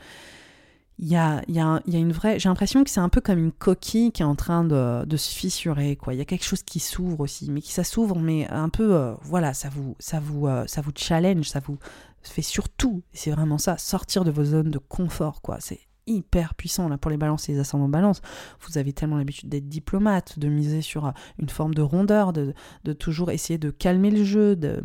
il 0.98 1.08
y, 1.08 1.16
a, 1.16 1.42
y, 1.48 1.58
a, 1.58 1.80
une 1.86 2.12
vraie... 2.12 2.38
J'ai 2.38 2.50
l'impression 2.50 2.84
que 2.84 2.90
c'est 2.90 3.00
un 3.00 3.08
peu 3.08 3.22
comme 3.22 3.38
une 3.38 3.50
coquille 3.50 4.12
qui 4.12 4.20
est 4.20 4.26
en 4.26 4.34
train 4.34 4.62
de, 4.62 5.16
se 5.16 5.30
fissurer. 5.34 5.98
Il 6.08 6.16
y 6.16 6.20
a 6.20 6.26
quelque 6.26 6.44
chose 6.44 6.62
qui 6.62 6.80
s'ouvre 6.80 7.20
aussi, 7.20 7.50
mais 7.50 7.62
qui 7.62 7.72
s'ouvre, 7.72 8.18
mais 8.18 8.46
un 8.48 8.68
peu, 8.68 8.94
euh, 8.94 9.14
voilà, 9.22 9.54
ça 9.54 9.70
vous, 9.70 9.96
ça, 9.98 10.20
vous, 10.20 10.46
ça 10.66 10.82
vous 10.82 10.92
challenge, 10.94 11.48
ça 11.48 11.60
vous 11.60 11.78
fait 12.22 12.42
surtout, 12.42 13.02
c'est 13.14 13.30
vraiment 13.30 13.58
ça, 13.58 13.78
sortir 13.78 14.22
de 14.22 14.30
vos 14.30 14.44
zones 14.44 14.70
de 14.70 14.78
confort, 14.78 15.40
quoi. 15.40 15.56
C'est 15.60 15.80
hyper 16.06 16.54
puissant 16.54 16.88
là 16.88 16.98
pour 16.98 17.10
les 17.10 17.16
balances 17.16 17.48
et 17.48 17.52
les 17.52 17.58
ascendants 17.58 17.88
balance. 17.88 18.20
Vous 18.60 18.78
avez 18.78 18.92
tellement 18.92 19.16
l'habitude 19.16 19.48
d'être 19.48 19.68
diplomate, 19.68 20.38
de 20.38 20.48
miser 20.48 20.80
sur 20.80 21.06
euh, 21.06 21.10
une 21.38 21.48
forme 21.48 21.74
de 21.74 21.82
rondeur, 21.82 22.32
de, 22.32 22.54
toujours 22.98 23.30
essayer 23.30 23.58
de 23.58 23.70
calmer 23.70 24.10
le 24.10 24.24
jeu, 24.24 24.56
de, 24.56 24.80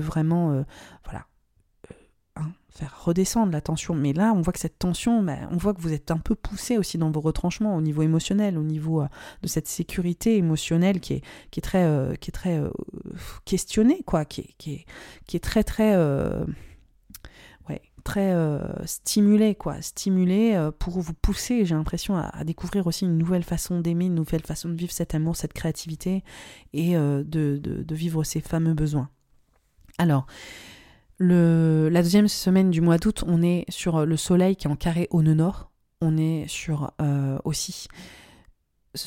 vraiment 0.00 0.52
euh, 0.52 0.62
voilà 1.04 1.26
euh, 1.90 1.94
hein, 2.36 2.52
faire 2.70 3.04
redescendre 3.04 3.52
la 3.52 3.60
tension. 3.60 3.94
Mais 3.94 4.12
là, 4.12 4.32
on 4.34 4.40
voit 4.40 4.52
que 4.52 4.58
cette 4.58 4.78
tension, 4.78 5.22
bah, 5.22 5.36
on 5.50 5.56
voit 5.56 5.74
que 5.74 5.80
vous 5.80 5.92
êtes 5.92 6.10
un 6.10 6.18
peu 6.18 6.34
poussé 6.34 6.78
aussi 6.78 6.98
dans 6.98 7.10
vos 7.10 7.20
retranchements 7.20 7.76
au 7.76 7.80
niveau 7.80 8.02
émotionnel, 8.02 8.58
au 8.58 8.64
niveau 8.64 9.04
de 9.42 9.48
cette 9.48 9.68
sécurité 9.68 10.36
émotionnelle 10.36 11.00
qui 11.00 11.14
est, 11.14 11.60
très, 11.60 11.88
questionnée, 13.44 14.02
quoi, 14.04 14.24
qui 14.24 14.42
est, 14.42 14.54
qui 14.58 14.72
est, 14.74 14.86
qui 15.26 15.36
est 15.36 15.40
très 15.40 15.64
très 15.64 15.94
très 18.02 18.32
euh, 18.32 18.60
stimulé, 18.84 19.54
quoi, 19.54 19.80
stimulé 19.80 20.54
euh, 20.54 20.70
pour 20.70 21.00
vous 21.00 21.14
pousser, 21.14 21.64
j'ai 21.64 21.74
l'impression, 21.74 22.16
à, 22.16 22.44
découvrir 22.44 22.86
aussi 22.86 23.04
une 23.04 23.16
nouvelle 23.16 23.42
façon 23.42 23.80
d'aimer, 23.80 24.06
une 24.06 24.14
nouvelle 24.14 24.42
façon 24.42 24.68
de 24.68 24.74
vivre 24.74 24.92
cet 24.92 25.14
amour, 25.14 25.36
cette 25.36 25.52
créativité 25.52 26.22
et 26.72 26.96
euh, 26.96 27.22
de, 27.24 27.94
vivre 27.94 28.24
ces 28.24 28.40
fameux 28.40 28.74
besoins. 28.74 29.08
Alors, 29.98 30.26
la 31.20 32.02
deuxième 32.02 32.28
semaine 32.28 32.70
du 32.70 32.80
mois 32.80 32.98
d'août, 32.98 33.22
on 33.26 33.42
est 33.42 33.64
sur 33.68 34.04
le 34.04 34.16
soleil 34.16 34.56
qui 34.56 34.66
est 34.66 34.70
en 34.70 34.76
carré 34.76 35.06
au 35.10 35.22
nœud 35.22 35.34
nord. 35.34 35.70
On 36.00 36.16
est 36.16 36.48
sur 36.48 36.92
aussi 37.44 37.86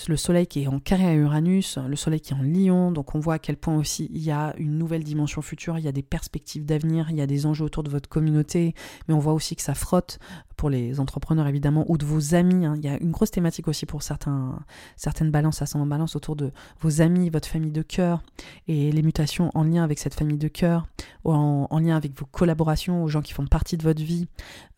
le 0.08 0.18
soleil 0.18 0.48
qui 0.48 0.64
est 0.64 0.68
en 0.68 0.80
carré 0.80 1.06
à 1.06 1.14
Uranus, 1.14 1.78
le 1.78 1.96
soleil 1.96 2.20
qui 2.20 2.34
est 2.34 2.36
en 2.36 2.42
lion, 2.42 2.92
donc 2.92 3.14
on 3.14 3.20
voit 3.20 3.36
à 3.36 3.40
quel 3.40 3.56
point 3.56 3.76
aussi 3.78 4.10
il 4.12 4.24
y 4.24 4.32
a 4.32 4.56
une 4.58 4.80
nouvelle 4.80 5.04
dimension 5.04 5.44
future, 5.44 5.78
il 5.78 5.86
y 5.86 5.88
a 5.88 5.92
des 5.92 6.02
perspectives 6.02 6.66
d'avenir, 6.66 7.12
il 7.12 7.18
y 7.18 7.22
a 7.22 7.28
des 7.28 7.46
enjeux 7.46 7.66
autour 7.66 7.84
de 7.84 7.92
votre 7.92 8.10
communauté, 8.10 8.74
mais 9.08 9.14
on 9.14 9.20
voit 9.20 9.34
aussi 9.34 9.56
que 9.56 9.62
ça 9.62 9.76
frotte 9.76 10.18
pour 10.66 10.72
les 10.72 11.00
entrepreneurs 11.00 11.46
évidemment 11.46 11.86
ou 11.90 12.00
de 12.00 12.06
vos 12.06 12.34
amis. 12.34 12.66
Hein. 12.66 12.74
Il 12.78 12.84
y 12.84 12.88
a 12.88 12.98
une 13.00 13.12
grosse 13.12 13.30
thématique 13.30 13.68
aussi 13.68 13.86
pour 13.86 14.02
certains, 14.02 14.58
certaines 14.96 15.30
balances, 15.30 15.62
ascendant 15.62 15.86
balance 15.86 16.16
autour 16.16 16.36
de 16.36 16.52
vos 16.82 17.02
amis, 17.02 17.30
votre 17.30 17.48
famille 17.48 17.70
de 17.70 17.84
cœur 17.84 18.24
et 18.68 18.92
les 18.92 19.04
mutations 19.04 19.52
en 19.54 19.64
lien 19.64 19.84
avec 19.84 20.00
cette 20.00 20.16
famille 20.16 20.40
de 20.40 20.48
cœur, 20.48 20.88
ou 21.24 21.32
en, 21.32 21.80
lien 21.80 21.96
avec 21.96 22.18
vos 22.20 22.26
collaborations, 22.26 23.04
aux 23.04 23.10
gens 23.10 23.22
qui 23.22 23.34
font 23.34 23.46
partie 23.46 23.78
de 23.78 23.84
votre 23.84 24.02
vie. 24.02 24.28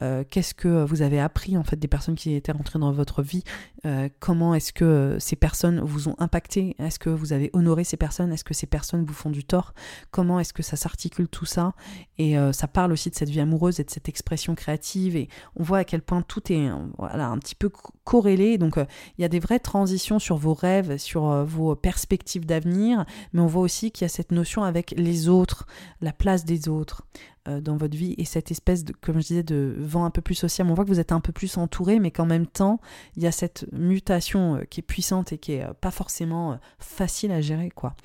Euh, 0.03 0.25
qu'est-ce 0.29 0.53
que 0.53 0.83
vous 0.83 1.01
avez 1.01 1.21
appris 1.21 1.57
en 1.57 1.63
fait 1.63 1.77
des 1.77 1.88
personnes 1.88 2.15
qui 2.15 2.33
étaient 2.33 2.51
rentrées 2.51 2.79
dans 2.79 2.91
votre 2.91 3.21
vie? 3.21 3.45
Euh, 3.85 4.09
Comment 4.19 4.55
est-ce 4.55 4.73
que 4.73 5.15
ces 5.19 5.38
personnes 5.38 5.79
vous 5.79 6.09
ont 6.09 6.15
impacté? 6.19 6.75
Est-ce 6.79 6.99
que 6.99 7.09
vous 7.09 7.31
avez 7.31 7.49
honoré 7.53 7.85
ces 7.85 7.95
personnes? 7.95 8.33
Est-ce 8.33 8.43
que 8.43 8.53
ces 8.53 8.67
personnes 8.67 9.05
vous 9.05 9.13
font 9.13 9.29
du 9.29 9.45
tort? 9.45 9.73
Comment 10.11 10.41
est-ce 10.41 10.51
que 10.51 10.63
ça 10.63 10.75
s'articule 10.75 11.29
tout 11.29 11.45
ça? 11.45 11.71
Et 12.17 12.38
euh, 12.38 12.51
ça 12.51 12.67
parle 12.67 12.91
aussi 12.91 13.09
de 13.09 13.15
cette 13.15 13.29
vie 13.29 13.39
amoureuse 13.39 13.79
et 13.79 13.85
de 13.85 13.89
cette 13.89 14.09
expression 14.09 14.53
créative. 14.53 15.15
Et 15.15 15.29
on 15.55 15.63
voit 15.63 15.76
à 15.80 15.84
quel 15.84 16.01
point 16.01 16.21
tout 16.21 16.51
est 16.51 16.69
voilà, 16.97 17.28
un 17.28 17.38
petit 17.38 17.55
peu 17.55 17.69
corrélé. 18.03 18.57
Donc 18.57 18.78
il 18.78 19.21
y 19.21 19.25
a 19.25 19.30
des 19.30 19.39
vraies 19.39 19.59
transitions 19.59 20.19
sur 20.19 20.38
vos 20.38 20.53
rêves, 20.53 20.97
sur 20.97 21.45
vos 21.45 21.75
perspectives 21.75 22.45
d'avenir, 22.45 23.05
mais 23.34 23.41
on 23.41 23.47
voit 23.47 23.61
aussi 23.61 23.91
qu'il 23.91 24.03
y 24.03 24.05
a 24.05 24.09
cette 24.09 24.32
notion 24.32 24.63
avec 24.63 24.93
les 24.97 25.30
autres, 25.30 25.67
la 26.01 26.13
place 26.13 26.45
des 26.45 26.67
autres 26.69 27.03
euh, 27.47 27.61
dans 27.61 27.78
votre 27.78 27.95
vie 27.95 28.13
et 28.17 28.25
cette 28.25 28.51
espèce 28.51 28.84
de, 28.84 28.93
comme 28.93 29.21
je 29.21 29.28
disais, 29.28 29.43
de 29.43 29.75
vent 29.80 30.05
un 30.05 30.09
peu 30.09 30.21
plus 30.21 30.36
social. 30.36 30.67
On 30.69 30.73
voit 30.73 30.84
que 30.84 30.89
vous 30.89 30.99
êtes 30.99 31.11
un 31.11 31.19
peu 31.19 31.32
plus 31.32 31.57
entouré, 31.57 31.99
mais 31.99 32.11
qu'en 32.11 32.25
même 32.25 32.47
temps, 32.47 32.80
il 33.15 33.23
y 33.23 33.28
a 33.28 33.32
cette 33.32 33.65
mutation 33.71 34.55
euh, 34.55 34.63
qui 34.63 34.82
est 34.82 34.84
puissante 34.84 35.32
et 35.32 35.38
qui 35.38 35.53
est 35.53 35.63
euh, 35.63 35.73
pas 35.80 35.91
forcément 35.91 36.59
facile 36.80 37.32
à 37.32 37.41
gérer, 37.41 37.69
quoi. 37.69 37.95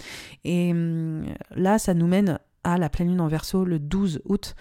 Et 0.44 0.70
hum, 0.72 1.24
là, 1.54 1.78
ça 1.78 1.94
nous 1.94 2.06
mène 2.06 2.38
à 2.64 2.78
la 2.78 2.88
pleine 2.88 3.08
lune 3.08 3.20
en 3.20 3.28
verso 3.28 3.64
le 3.64 3.78
12 3.78 4.22
août, 4.26 4.54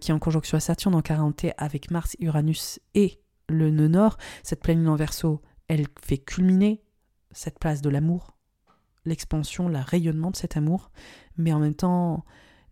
qui 0.00 0.10
est 0.10 0.14
en 0.14 0.18
conjonction 0.18 0.56
à 0.56 0.60
Saturne 0.60 0.94
en 0.94 1.02
40 1.02 1.46
avec 1.56 1.90
Mars, 1.90 2.16
Uranus 2.20 2.78
et 2.94 3.20
le 3.48 3.70
nœud 3.70 3.88
nord. 3.88 4.18
Cette 4.42 4.66
lune 4.68 4.88
en 4.88 4.96
verso, 4.96 5.40
elle 5.68 5.86
fait 6.04 6.18
culminer 6.18 6.82
cette 7.30 7.58
place 7.58 7.80
de 7.80 7.88
l'amour, 7.88 8.36
l'expansion, 9.04 9.68
le 9.68 9.78
rayonnement 9.78 10.30
de 10.30 10.36
cet 10.36 10.56
amour, 10.56 10.90
mais 11.36 11.52
en 11.52 11.58
même 11.58 11.74
temps 11.74 12.24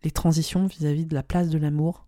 les 0.03 0.11
transitions 0.11 0.65
vis-à-vis 0.65 1.05
de 1.05 1.15
la 1.15 1.23
place 1.23 1.49
de 1.49 1.57
l'amour, 1.57 2.07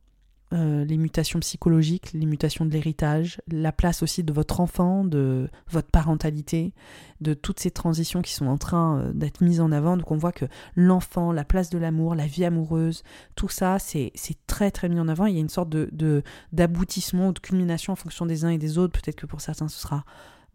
euh, 0.54 0.86
les 0.86 0.98
mutations 0.98 1.40
psychologiques, 1.40 2.14
les 2.14 2.26
mutations 2.26 2.66
de 2.66 2.72
l'héritage, 2.72 3.42
la 3.48 3.72
place 3.72 4.04
aussi 4.04 4.24
de 4.24 4.32
votre 4.32 4.60
enfant, 4.60 5.04
de 5.04 5.50
votre 5.70 5.90
parentalité, 5.90 6.74
de 7.22 7.34
toutes 7.34 7.60
ces 7.60 7.72
transitions 7.72 8.22
qui 8.22 8.34
sont 8.34 8.48
en 8.48 8.58
train 8.58 9.00
euh, 9.00 9.14
d'être 9.14 9.42
mises 9.42 9.62
en 9.62 9.72
avant. 9.72 9.98
Donc 9.98 10.12
on 10.12 10.18
voit 10.18 10.32
que 10.32 10.46
l'enfant, 10.76 11.32
la 11.32 11.44
place 11.44 11.70
de 11.70 11.78
l'amour, 11.78 12.16
la 12.16 12.28
vie 12.28 12.46
amoureuse, 12.46 13.04
tout 13.36 13.50
ça, 13.50 13.80
c'est 13.80 14.14
très 14.48 14.72
très 14.72 14.90
mis 14.90 15.00
en 15.00 15.08
avant. 15.08 15.26
Il 15.26 15.36
y 15.36 15.38
a 15.38 15.42
une 15.42 15.50
sorte 15.50 15.70
de 15.70 16.24
d'aboutissement 16.52 17.30
ou 17.30 17.34
de 17.34 17.40
culmination 17.40 17.94
en 17.94 17.98
fonction 17.98 18.26
des 18.26 18.46
uns 18.46 18.50
et 18.50 18.58
des 18.58 18.78
autres. 18.78 19.00
Peut-être 19.00 19.16
que 19.16 19.26
pour 19.26 19.42
certains 19.42 19.68
ce 19.68 19.80
sera 19.80 20.06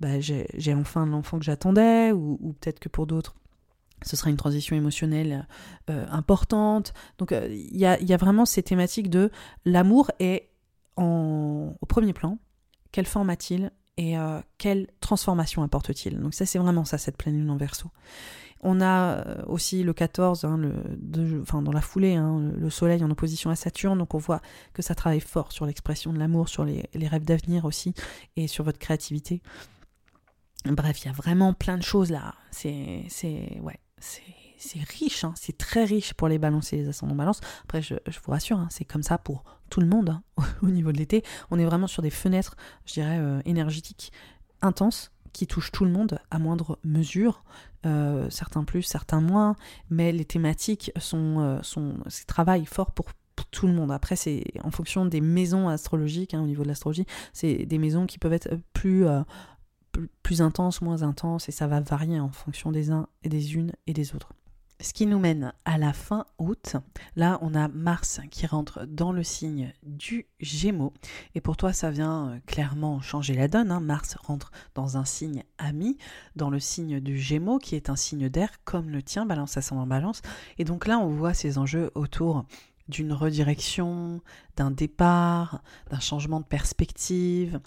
bah, 0.01 0.21
j'ai 0.21 0.75
enfin 0.75 1.07
l'enfant 1.07 1.39
que 1.39 1.45
j'attendais, 1.45 2.13
ou, 2.13 2.55
peut-être 2.61 2.79
que 2.79 2.89
pour 2.89 3.07
d'autres, 3.07 3.35
ce 4.05 4.17
sera 4.17 4.31
une 4.31 4.37
transition 4.37 4.77
émotionnelle 4.77 5.47
euh, 5.91 6.07
importante. 6.11 6.95
Donc 7.19 7.33
euh, 7.33 7.49
il 7.51 7.77
y, 7.77 7.85
a, 7.87 8.17
vraiment 8.17 8.45
ces 8.45 8.63
thématiques 8.63 9.11
de 9.11 9.31
l'amour 9.65 10.11
est 10.19 10.49
au 10.97 11.87
premier 11.89 12.13
plan, 12.13 12.39
quelle 12.91 13.07
forme 13.07 13.31
a-t-il 13.31 13.71
et 13.99 14.19
euh, 14.19 14.41
quelle 14.59 14.89
transformation 15.01 15.63
apporte-t-il? 15.63 16.19
Donc 16.19 16.35
ça 16.35 16.45
c'est 16.45 16.59
vraiment 16.59 16.85
ça, 16.85 16.99
cette 16.99 17.17
pleine 17.17 17.37
lune 17.37 17.51
en 17.51 17.57
verso. 17.57 17.91
On 18.61 18.81
a 18.81 19.45
aussi 19.47 19.85
le 19.85 19.93
14, 19.93 20.45
hein, 20.45 20.61
enfin 21.41 21.63
dans 21.63 21.71
la 21.71 21.81
foulée, 21.81 22.17
hein, 22.17 22.51
le 22.57 22.71
soleil 22.71 23.05
en 23.05 23.11
opposition 23.11 23.51
à 23.51 23.55
Saturne, 23.55 23.97
donc 23.97 24.15
on 24.15 24.19
voit 24.19 24.41
que 24.73 24.83
ça 24.83 24.97
travaille 24.97 25.21
fort 25.21 25.53
sur 25.53 25.65
l'expression 25.65 26.13
de 26.13 26.19
l'amour, 26.19 26.49
sur 26.49 26.65
les 26.65 26.89
rêves 26.93 27.25
d'avenir 27.25 27.65
aussi, 27.65 27.95
et 28.35 28.49
sur 28.49 28.65
votre 28.65 28.81
créativité. 28.81 29.43
Bref, 30.65 31.03
il 31.03 31.07
y 31.07 31.09
a 31.09 31.13
vraiment 31.13 31.55
plein 31.55 31.79
de 31.79 31.83
choses 31.83 32.11
là. 32.11 32.35
C'est, 32.51 33.05
c'est, 33.09 33.59
ouais, 33.63 33.79
c'est, 34.01 34.83
riche, 34.83 35.25
hein. 35.25 35.35
c'est 35.37 35.57
très 35.57 35.85
riche 35.85 36.15
pour 36.15 36.29
les 36.29 36.39
balances 36.39 36.73
et 36.73 36.77
les 36.77 36.89
ascendants 36.89 37.15
balance. 37.15 37.41
Après, 37.65 37.83
je, 37.83 37.95
vous 37.95 38.33
rassure, 38.33 38.59
hein, 38.59 38.69
c'est 38.71 38.85
comme 38.85 39.03
ça 39.03 39.19
pour 39.19 39.45
tout 39.71 39.81
le 39.81 39.87
monde 39.87 40.11
hein, 40.11 40.23
au 40.63 40.69
niveau 40.69 40.93
de 40.93 40.99
l'été. 40.99 41.23
On 41.51 41.59
est 41.59 41.65
vraiment 41.65 41.87
sur 41.87 42.03
des 42.03 42.11
fenêtres, 42.11 42.57
je 42.87 42.95
dirais, 42.95 43.19
euh, 43.19 43.41
énergétiques 43.45 44.13
intenses 44.63 45.13
qui 45.33 45.47
touchent 45.47 45.73
tout 45.73 45.85
le 45.85 45.91
monde 45.91 46.19
à 46.31 46.39
moindre 46.39 46.79
mesure. 46.85 47.45
Euh, 47.87 48.29
certains 48.31 48.65
plus, 48.65 48.83
certains 48.83 49.21
moins, 49.21 49.55
mais 49.89 50.11
les 50.11 50.25
thématiques 50.25 50.91
sont, 50.99 51.39
euh, 51.39 51.63
sont 51.63 51.95
travaillent 52.27 52.67
fort 52.67 52.91
pour 52.91 53.07
tout 53.53 53.69
le 53.69 53.73
monde. 53.73 53.93
Après, 53.93 54.17
c'est 54.17 54.43
en 54.65 54.73
fonction 54.73 55.07
des 55.07 55.21
maisons 55.21 55.69
astrologiques, 55.69 56.35
au 56.35 56.47
niveau 56.47 56.65
de 56.65 56.69
l'astrologie, 56.69 57.07
c'est 57.33 57.67
des 57.67 57.79
maisons 57.79 58.07
qui 58.07 58.19
peuvent 58.19 58.33
être 58.33 58.59
plus 58.73 59.07
plus 60.23 60.43
intense, 60.43 60.83
moins 60.83 61.03
intense, 61.03 61.49
et 61.49 61.53
ça 61.53 61.67
va 61.67 61.81
varier 61.81 62.21
en 62.21 62.31
fonction 62.31 62.73
des 62.73 62.91
uns 62.91 63.09
et 63.23 63.29
des 63.29 63.55
unes 63.55 63.73
et 63.87 63.93
des 63.93 64.15
autres. 64.15 64.33
Ce 64.81 64.93
qui 64.93 65.07
nous 65.07 65.19
mène 65.19 65.53
à 65.65 65.77
la 65.77 65.93
fin 65.93 66.25
août. 66.39 66.77
Là, 67.17 67.41
on 67.43 67.57
a 67.57 67.67
Mars 67.67 68.21
qui 68.31 68.47
rentre 68.47 68.87
dans 68.87 69.11
le 69.11 69.25
signe 69.25 69.73
du 69.83 70.27
Gémeaux. 70.39 70.93
Et 71.35 71.41
pour 71.41 71.57
toi, 71.57 71.73
ça 71.73 71.91
vient 71.91 72.29
euh, 72.29 72.39
clairement 72.47 73.01
changer 73.01 73.35
la 73.35 73.49
donne. 73.49 73.73
Hein. 73.73 73.81
Mars 73.81 74.15
rentre 74.15 74.53
dans 74.77 74.97
un 74.97 75.05
signe 75.05 75.43
ami, 75.59 75.99
dans 76.37 76.49
le 76.49 76.61
signe 76.61 77.01
du 77.01 77.19
Gémeaux, 77.19 77.59
qui 77.59 77.75
est 77.75 77.91
un 77.91 77.97
signe 77.97 78.29
d'air 78.29 78.63
comme 78.63 78.91
le 78.91 79.03
tien, 79.03 79.27
balance 79.27 79.57
ascendant 79.57 79.87
balance. 79.87 80.23
Et 80.59 80.65
donc 80.65 80.87
là, 80.87 81.01
on 81.01 81.09
voit 81.09 81.35
ces 81.35 81.59
enjeux 81.59 81.91
autour 81.97 82.45
d'une 82.89 83.13
redirection, 83.13 84.21
d'un 84.57 84.71
départ, 84.71 85.61
d'un 85.91 86.01
changement 86.01 86.39
de 86.39 86.47
perspective, 86.47 87.61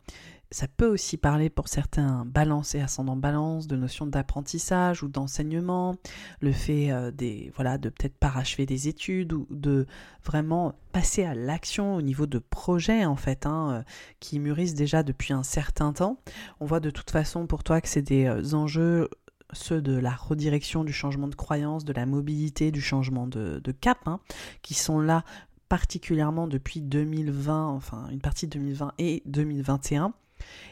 ça 0.51 0.67
peut 0.67 0.87
aussi 0.87 1.17
parler 1.17 1.49
pour 1.49 1.69
certains 1.69 2.25
balance 2.25 2.75
et 2.75 2.81
ascendant 2.81 3.15
balance 3.15 3.67
de 3.67 3.77
notions 3.77 4.05
d'apprentissage 4.05 5.01
ou 5.01 5.07
d'enseignement, 5.07 5.95
le 6.41 6.51
fait 6.51 6.91
euh, 6.91 7.09
des 7.09 7.51
voilà 7.55 7.77
de 7.77 7.89
peut-être 7.89 8.17
parachever 8.17 8.65
des 8.65 8.89
études 8.89 9.31
ou 9.33 9.47
de 9.49 9.87
vraiment 10.25 10.75
passer 10.91 11.23
à 11.23 11.33
l'action 11.33 11.95
au 11.95 12.01
niveau 12.01 12.25
de 12.25 12.37
projets 12.37 13.05
en 13.05 13.15
fait 13.15 13.45
hein, 13.45 13.71
euh, 13.71 13.83
qui 14.19 14.39
mûrissent 14.39 14.75
déjà 14.75 15.03
depuis 15.03 15.33
un 15.33 15.43
certain 15.43 15.93
temps. 15.93 16.17
On 16.59 16.65
voit 16.65 16.81
de 16.81 16.89
toute 16.89 17.11
façon 17.11 17.47
pour 17.47 17.63
toi 17.63 17.79
que 17.79 17.87
c'est 17.87 18.01
des 18.01 18.25
euh, 18.25 18.53
enjeux 18.53 19.09
ceux 19.53 19.81
de 19.81 19.97
la 19.97 20.11
redirection, 20.11 20.85
du 20.85 20.93
changement 20.93 21.27
de 21.27 21.35
croyance, 21.35 21.83
de 21.83 21.91
la 21.91 22.05
mobilité, 22.05 22.71
du 22.71 22.81
changement 22.81 23.27
de, 23.27 23.59
cap, 23.81 23.97
hein, 24.05 24.21
qui 24.61 24.73
sont 24.73 24.99
là 24.99 25.25
particulièrement 25.67 26.47
depuis 26.47 26.81
2020, 26.81 27.67
enfin 27.67 28.07
une 28.11 28.21
partie 28.21 28.47
de 28.47 28.53
2020 28.53 28.93
et 28.97 29.23
2021. 29.25 30.13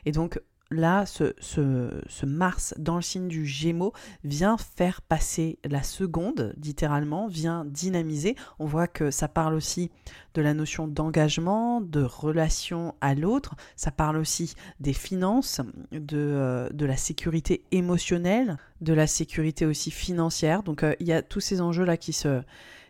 Et 0.06 0.12
donc 0.12 0.40
là, 0.72 1.06
ce, 1.06 2.26
Mars 2.26 2.74
dans 2.78 2.96
le 2.96 3.02
signe 3.02 3.28
du 3.28 3.46
Gémeaux 3.46 3.94
vient 4.24 4.58
faire 4.58 5.02
passer 5.02 5.58
la 5.64 5.84
seconde, 5.84 6.54
littéralement, 6.62 7.28
vient 7.28 7.66
dynamiser. 7.66 8.36
On 8.60 8.66
voit 8.66 8.88
que 8.88 9.12
ça 9.12 9.28
parle 9.28 9.56
aussi 9.56 9.90
de 10.34 10.42
la 10.42 10.54
notion 10.54 10.88
d'engagement, 10.88 11.82
de 11.82 12.04
relation 12.04 12.96
à 13.02 13.16
l'autre. 13.16 13.56
Ça 13.76 13.92
parle 13.92 14.18
aussi 14.18 14.56
des 14.80 14.94
finances, 14.94 15.62
de, 15.92 16.18
euh, 16.18 16.70
la 16.80 16.98
sécurité 16.98 17.64
émotionnelle, 17.72 18.58
de 18.82 18.94
la 18.94 19.08
sécurité 19.08 19.66
aussi 19.66 19.92
financière. 19.92 20.64
Donc 20.64 20.84
euh, 20.84 20.94
il 21.00 21.08
y 21.08 21.14
a 21.14 21.22
tous 21.22 21.40
ces 21.40 21.62
enjeux-là 21.62 21.98
qui 21.98 22.14
se 22.14 22.42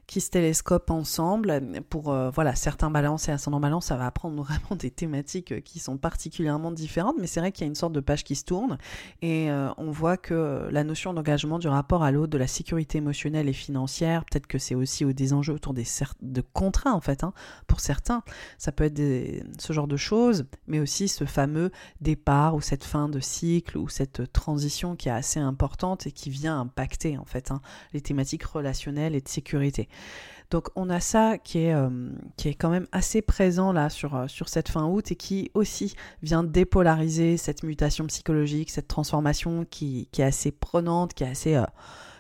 qui 0.09 0.21
se 0.21 0.31
télescopent 0.31 0.89
ensemble. 0.89 1.61
Pour 1.87 2.11
euh, 2.11 2.31
voilà, 2.31 2.55
certains 2.55 2.89
balances 2.89 3.29
et 3.29 3.31
ascendant 3.31 3.59
balance, 3.59 3.85
ça 3.85 3.95
va 3.95 4.07
apprendre 4.07 4.41
vraiment 4.43 4.75
des 4.75 4.89
thématiques 4.89 5.51
euh, 5.51 5.59
qui 5.59 5.77
sont 5.77 5.97
particulièrement 5.97 6.71
différentes, 6.71 7.17
mais 7.19 7.27
c'est 7.27 7.39
vrai 7.39 7.51
qu'il 7.51 7.61
y 7.61 7.65
a 7.65 7.67
une 7.67 7.75
sorte 7.75 7.93
de 7.93 7.99
page 7.99 8.23
qui 8.23 8.35
se 8.35 8.43
tourne 8.43 8.79
et 9.21 9.51
euh, 9.51 9.69
on 9.77 9.91
voit 9.91 10.17
que 10.17 10.67
la 10.71 10.83
notion 10.83 11.13
d'engagement, 11.13 11.59
du 11.59 11.67
rapport 11.67 12.01
à 12.01 12.11
l'autre, 12.11 12.31
de 12.31 12.39
la 12.39 12.47
sécurité 12.47 12.97
émotionnelle 12.97 13.47
et 13.47 13.53
financière, 13.53 14.25
peut-être 14.25 14.47
que 14.47 14.57
c'est 14.57 14.73
aussi 14.73 15.05
des 15.13 15.31
enjeux 15.31 15.53
autour 15.53 15.75
des 15.75 15.85
de 16.21 16.41
contrats 16.41 16.93
en 16.93 17.01
fait. 17.01 17.23
Hein, 17.23 17.33
pour 17.67 17.79
certains, 17.79 18.23
ça 18.57 18.71
peut 18.71 18.85
être 18.85 18.99
ce 19.59 19.73
genre 19.73 19.87
de 19.87 19.97
choses, 19.97 20.45
mais 20.65 20.79
aussi 20.79 21.07
ce 21.07 21.25
fameux 21.25 21.71
départ 22.01 22.55
ou 22.55 22.61
cette 22.61 22.83
fin 22.83 23.09
de 23.09 23.19
cycle 23.19 23.77
ou 23.77 23.89
cette 23.89 24.31
transition 24.33 24.95
qui 24.95 25.09
est 25.09 25.11
assez 25.11 25.39
importante 25.39 26.07
et 26.07 26.11
qui 26.11 26.31
vient 26.31 26.59
impacter 26.59 27.19
en 27.19 27.25
fait 27.25 27.51
hein, 27.51 27.61
les 27.93 28.01
thématiques 28.01 28.43
relationnelles 28.43 29.13
et 29.13 29.21
de 29.21 29.27
sécurité. 29.27 29.87
Donc 30.49 30.69
on 30.75 30.89
a 30.89 30.99
ça 30.99 31.37
qui 31.37 31.59
est, 31.59 31.73
euh, 31.73 31.89
qui 32.35 32.49
est 32.49 32.55
quand 32.55 32.69
même 32.69 32.87
assez 32.91 33.21
présent 33.21 33.71
là 33.71 33.89
sur, 33.89 34.15
euh, 34.15 34.27
sur 34.27 34.49
cette 34.49 34.69
fin 34.69 34.87
août 34.87 35.11
et 35.11 35.15
qui 35.15 35.51
aussi 35.53 35.95
vient 36.23 36.43
dépolariser 36.43 37.37
cette 37.37 37.61
mutation 37.61 38.07
psychologique, 38.07 38.71
cette 38.71 38.87
transformation 38.87 39.65
qui, 39.69 40.09
qui 40.11 40.21
est 40.21 40.25
assez 40.25 40.51
prenante, 40.51 41.13
qui 41.13 41.23
est 41.23 41.29
assez, 41.29 41.55
euh, 41.55 41.65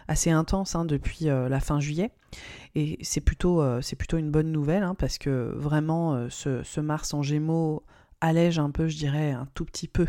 assez 0.07 0.29
intense 0.29 0.75
hein, 0.75 0.85
depuis 0.85 1.25
la 1.25 1.59
fin 1.59 1.79
juillet. 1.79 2.11
Et 2.75 2.97
c'est 3.01 3.21
plutôt, 3.21 3.63
c'est 3.81 3.95
plutôt 3.95 4.17
une 4.17 4.31
bonne 4.31 4.51
nouvelle 4.51 4.81
hein, 4.81 4.95
parce 4.95 5.19
que 5.19 5.53
vraiment 5.55 6.29
ce, 6.29 6.63
ce, 6.63 6.81
Mars 6.81 7.13
en 7.13 7.21
gémeaux 7.21 7.83
allège 8.21 8.59
un 8.59 8.71
peu, 8.71 8.87
je 8.87 8.97
dirais, 8.97 9.31
un 9.31 9.47
tout 9.53 9.65
petit 9.65 9.87
peu 9.87 10.07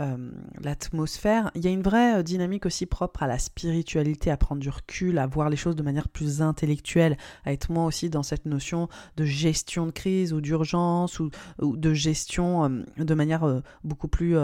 euh, 0.00 0.30
l'atmosphère. 0.60 1.50
Il 1.54 1.64
y 1.64 1.68
a 1.68 1.70
une 1.70 1.82
vraie 1.82 2.22
dynamique 2.22 2.66
aussi 2.66 2.86
propre 2.86 3.22
à 3.22 3.26
la 3.26 3.38
spiritualité, 3.38 4.30
à 4.30 4.36
prendre 4.36 4.60
du 4.60 4.68
recul, 4.68 5.18
à 5.18 5.26
voir 5.26 5.50
les 5.50 5.56
choses 5.56 5.76
de 5.76 5.82
manière 5.82 6.08
plus 6.08 6.42
intellectuelle, 6.42 7.16
à 7.44 7.52
être 7.52 7.70
moins 7.70 7.86
aussi 7.86 8.10
dans 8.10 8.22
cette 8.22 8.46
notion 8.46 8.88
de 9.16 9.24
gestion 9.24 9.86
de 9.86 9.90
crise 9.90 10.32
ou 10.32 10.40
d'urgence 10.40 11.20
ou, 11.20 11.30
de 11.60 11.94
gestion 11.94 12.84
de 12.96 13.14
manière 13.14 13.62
beaucoup 13.82 14.08
plus 14.08 14.36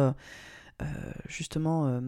justement 1.29 2.01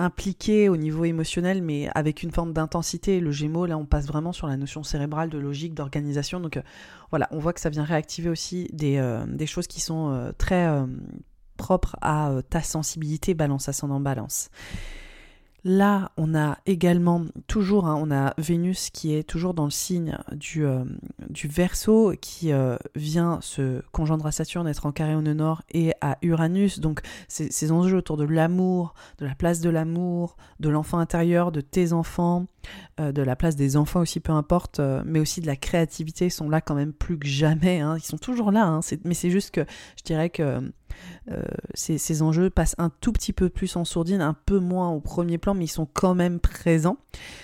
impliqué 0.00 0.70
au 0.70 0.78
niveau 0.78 1.04
émotionnel, 1.04 1.62
mais 1.62 1.88
avec 1.94 2.22
une 2.22 2.30
forme 2.30 2.52
d'intensité. 2.54 3.20
Le 3.20 3.30
Gémeaux, 3.30 3.66
là, 3.66 3.76
on 3.76 3.84
passe 3.84 4.06
vraiment 4.06 4.32
sur 4.32 4.46
la 4.46 4.56
notion 4.56 4.82
cérébrale 4.82 5.28
de 5.28 5.38
logique, 5.38 5.74
d'organisation. 5.74 6.40
Donc 6.40 6.56
euh, 6.56 6.62
voilà, 7.10 7.28
on 7.30 7.38
voit 7.38 7.52
que 7.52 7.60
ça 7.60 7.68
vient 7.68 7.84
réactiver 7.84 8.30
aussi 8.30 8.68
des, 8.72 8.96
euh, 8.96 9.46
choses 9.46 9.66
qui 9.66 9.80
sont 9.80 10.10
euh, 10.10 10.32
très 10.38 10.68
propres 11.58 11.96
à 12.00 12.32
ta 12.48 12.62
sensibilité, 12.62 13.34
balance 13.34 13.68
ascendant 13.68 14.00
balance. 14.00 14.48
Là, 15.64 16.10
on 16.16 16.34
a 16.34 16.58
également 16.64 17.24
toujours, 17.46 17.86
hein, 17.86 17.98
on 18.00 18.10
a 18.10 18.34
Vénus 18.38 18.90
qui 18.90 19.14
est 19.14 19.24
toujours 19.24 19.52
dans 19.52 19.64
le 19.64 19.70
signe 19.70 20.16
du, 20.32 20.64
euh, 20.64 20.84
Verseau, 21.44 22.14
qui 22.20 22.52
euh, 22.52 22.76
vient 22.94 23.40
se 23.42 23.82
conjoindre 23.92 24.26
à 24.26 24.32
Saturne, 24.32 24.66
être 24.66 24.86
en 24.86 24.92
carré 24.92 25.14
au 25.14 25.22
nord 25.22 25.62
et 25.70 25.92
à 26.00 26.16
Uranus. 26.22 26.80
Donc, 26.80 27.00
ces 27.28 27.72
enjeux 27.72 27.98
autour 27.98 28.16
de 28.16 28.24
l'amour, 28.24 28.94
de 29.18 29.26
la 29.26 29.34
place 29.34 29.60
de 29.60 29.70
l'amour, 29.70 30.36
de 30.60 30.68
l'enfant 30.68 30.98
intérieur, 30.98 31.52
de 31.52 31.60
tes 31.60 31.92
enfants, 31.92 32.46
euh, 32.98 33.12
de 33.12 33.22
la 33.22 33.36
place 33.36 33.56
des 33.56 33.76
enfants 33.76 34.00
aussi, 34.00 34.20
peu 34.20 34.32
importe, 34.32 34.80
mais 35.04 35.20
aussi 35.20 35.40
de 35.40 35.46
la 35.46 35.56
créativité 35.56 36.30
sont 36.30 36.48
là 36.48 36.60
quand 36.60 36.74
même 36.74 36.92
plus 36.92 37.18
que 37.18 37.26
jamais. 37.26 37.80
Hein. 37.80 37.96
Ils 37.98 38.04
sont 38.04 38.18
toujours 38.18 38.50
là, 38.50 38.66
hein. 38.66 38.80
mais 39.04 39.14
c'est 39.14 39.30
juste 39.30 39.50
que 39.50 39.64
je 39.98 40.04
dirais 40.04 40.30
que 40.30 40.60
euh, 41.30 41.42
ces, 41.74 42.22
enjeux 42.22 42.50
passent 42.50 42.74
un 42.78 42.90
tout 43.00 43.12
petit 43.12 43.32
peu 43.32 43.48
plus 43.48 43.76
en 43.76 43.84
sourdine, 43.84 44.20
un 44.20 44.34
peu 44.34 44.58
moins 44.58 44.90
au 44.90 45.00
premier 45.00 45.38
plan, 45.38 45.54
mais 45.54 45.64
ils 45.64 45.68
sont 45.68 45.88
quand 45.92 46.14
même 46.14 46.40
présents. 46.40 46.96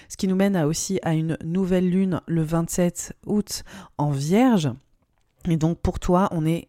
Ce 0.08 0.16
qui 0.16 0.28
nous 0.28 0.36
mène 0.36 0.56
aussi 0.56 0.98
à 1.02 1.14
une 1.14 1.36
nouvelle 1.44 1.88
lune 1.88 2.20
le 2.26 2.42
27 2.42 3.14
août 3.26 3.64
en 3.98 4.10
Vierge. 4.10 4.70
Et 5.48 5.56
donc 5.56 5.78
pour 5.80 5.98
toi, 5.98 6.28
on 6.32 6.44
est 6.46 6.68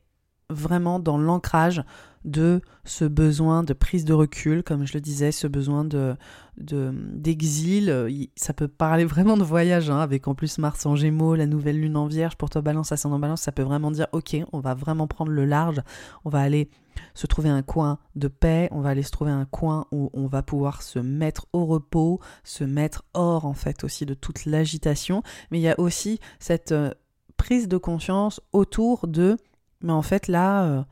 vraiment 0.49 0.99
dans 0.99 1.17
l'ancrage 1.17 1.83
de 2.27 2.61
ce 2.83 3.05
besoin 3.05 3.63
de 3.63 3.73
prise 3.73 4.03
de 4.03 4.13
recul, 4.13 4.61
comme 4.61 4.85
je 4.85 4.93
le 4.93 5.01
disais, 5.01 5.31
ce 5.31 5.47
besoin 5.47 5.83
de 5.85 6.15
d'exil. 6.57 8.09
ça 8.35 8.53
peut 8.53 8.67
parler 8.67 9.05
vraiment 9.05 9.37
de 9.37 9.43
voyage, 9.43 9.89
hein, 9.89 9.99
avec 9.99 10.27
en 10.27 10.35
plus 10.35 10.57
Mars 10.57 10.85
en 10.85 10.95
Gémeaux, 10.95 11.35
la 11.35 11.45
nouvelle 11.45 11.79
lune 11.79 11.95
en 11.95 12.07
Vierge. 12.07 12.35
Pour 12.35 12.49
toi, 12.49 12.61
Balance, 12.61 12.91
ascendant 12.91 13.19
Balance, 13.19 13.41
ça 13.41 13.51
peut 13.51 13.63
vraiment 13.63 13.91
dire 13.91 14.07
ok, 14.11 14.37
on 14.51 14.59
va 14.59 14.73
vraiment 14.73 15.07
prendre 15.07 15.31
le 15.31 15.45
large, 15.45 15.81
on 16.25 16.29
va 16.29 16.41
aller 16.41 16.69
se 17.13 17.27
trouver 17.27 17.49
un 17.49 17.61
coin 17.61 17.99
de 18.15 18.27
paix, 18.27 18.67
on 18.71 18.81
va 18.81 18.89
aller 18.89 19.03
se 19.03 19.11
trouver 19.11 19.31
un 19.31 19.45
coin 19.45 19.85
où 19.91 20.09
on 20.13 20.27
va 20.27 20.43
pouvoir 20.43 20.81
se 20.81 20.99
mettre 20.99 21.45
au 21.53 21.65
repos, 21.65 22.19
se 22.43 22.63
mettre 22.63 23.03
hors 23.13 23.45
en 23.45 23.53
fait 23.53 23.83
aussi 23.83 24.05
de 24.05 24.15
toute 24.15 24.45
l'agitation. 24.45 25.21
Mais 25.51 25.59
il 25.59 25.63
y 25.63 25.69
a 25.69 25.79
aussi 25.79 26.19
cette 26.39 26.73
euh, 26.73 26.91
prise 27.37 27.67
de 27.67 27.77
conscience 27.77 28.41
autour 28.51 29.07
de 29.07 29.37
mais 29.81 29.93
en 29.93 30.01
fait 30.01 30.27
là. 30.27 30.65
Euh, 30.65 30.83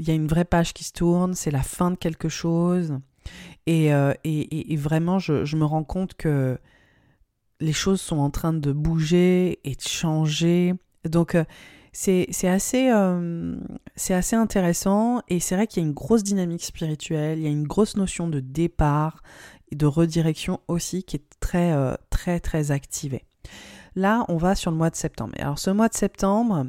il 0.00 0.08
y 0.08 0.10
a 0.10 0.14
une 0.14 0.26
vraie 0.26 0.46
page 0.46 0.72
qui 0.72 0.82
se 0.82 0.92
tourne, 0.92 1.34
c'est 1.34 1.50
la 1.50 1.62
fin 1.62 1.90
de 1.90 1.96
quelque 1.96 2.30
chose. 2.30 2.98
Et, 3.66 3.92
euh, 3.92 4.14
vraiment, 4.78 5.18
je, 5.18 5.56
me 5.56 5.64
rends 5.64 5.84
compte 5.84 6.14
que 6.14 6.58
les 7.60 7.74
choses 7.74 8.00
sont 8.00 8.16
en 8.16 8.30
train 8.30 8.54
de 8.54 8.72
bouger 8.72 9.60
et 9.64 9.74
de 9.74 9.82
changer. 9.82 10.72
Donc, 11.04 11.34
euh, 11.34 11.44
c'est 11.92 12.48
assez, 12.48 12.90
euh, 12.90 13.56
assez 14.08 14.36
intéressant. 14.36 15.20
Et 15.28 15.38
c'est 15.38 15.54
vrai 15.54 15.66
qu'il 15.66 15.82
y 15.82 15.84
a 15.84 15.88
une 15.88 15.94
grosse 15.94 16.22
dynamique 16.22 16.64
spirituelle, 16.64 17.38
il 17.38 17.44
y 17.44 17.48
a 17.48 17.50
une 17.50 17.66
grosse 17.66 17.96
notion 17.96 18.26
de 18.26 18.40
départ 18.40 19.22
et 19.70 19.76
de 19.76 19.84
redirection 19.84 20.60
aussi 20.66 21.04
qui 21.04 21.16
est 21.16 21.26
très, 21.40 21.74
très, 22.08 22.40
très 22.40 22.70
activée. 22.70 23.26
Là, 23.96 24.24
on 24.28 24.38
va 24.38 24.54
sur 24.54 24.70
le 24.70 24.78
mois 24.78 24.88
de 24.88 24.96
septembre. 24.96 25.34
Alors, 25.38 25.58
ce 25.58 25.68
mois 25.68 25.88
de 25.88 25.94
septembre, 25.94 26.64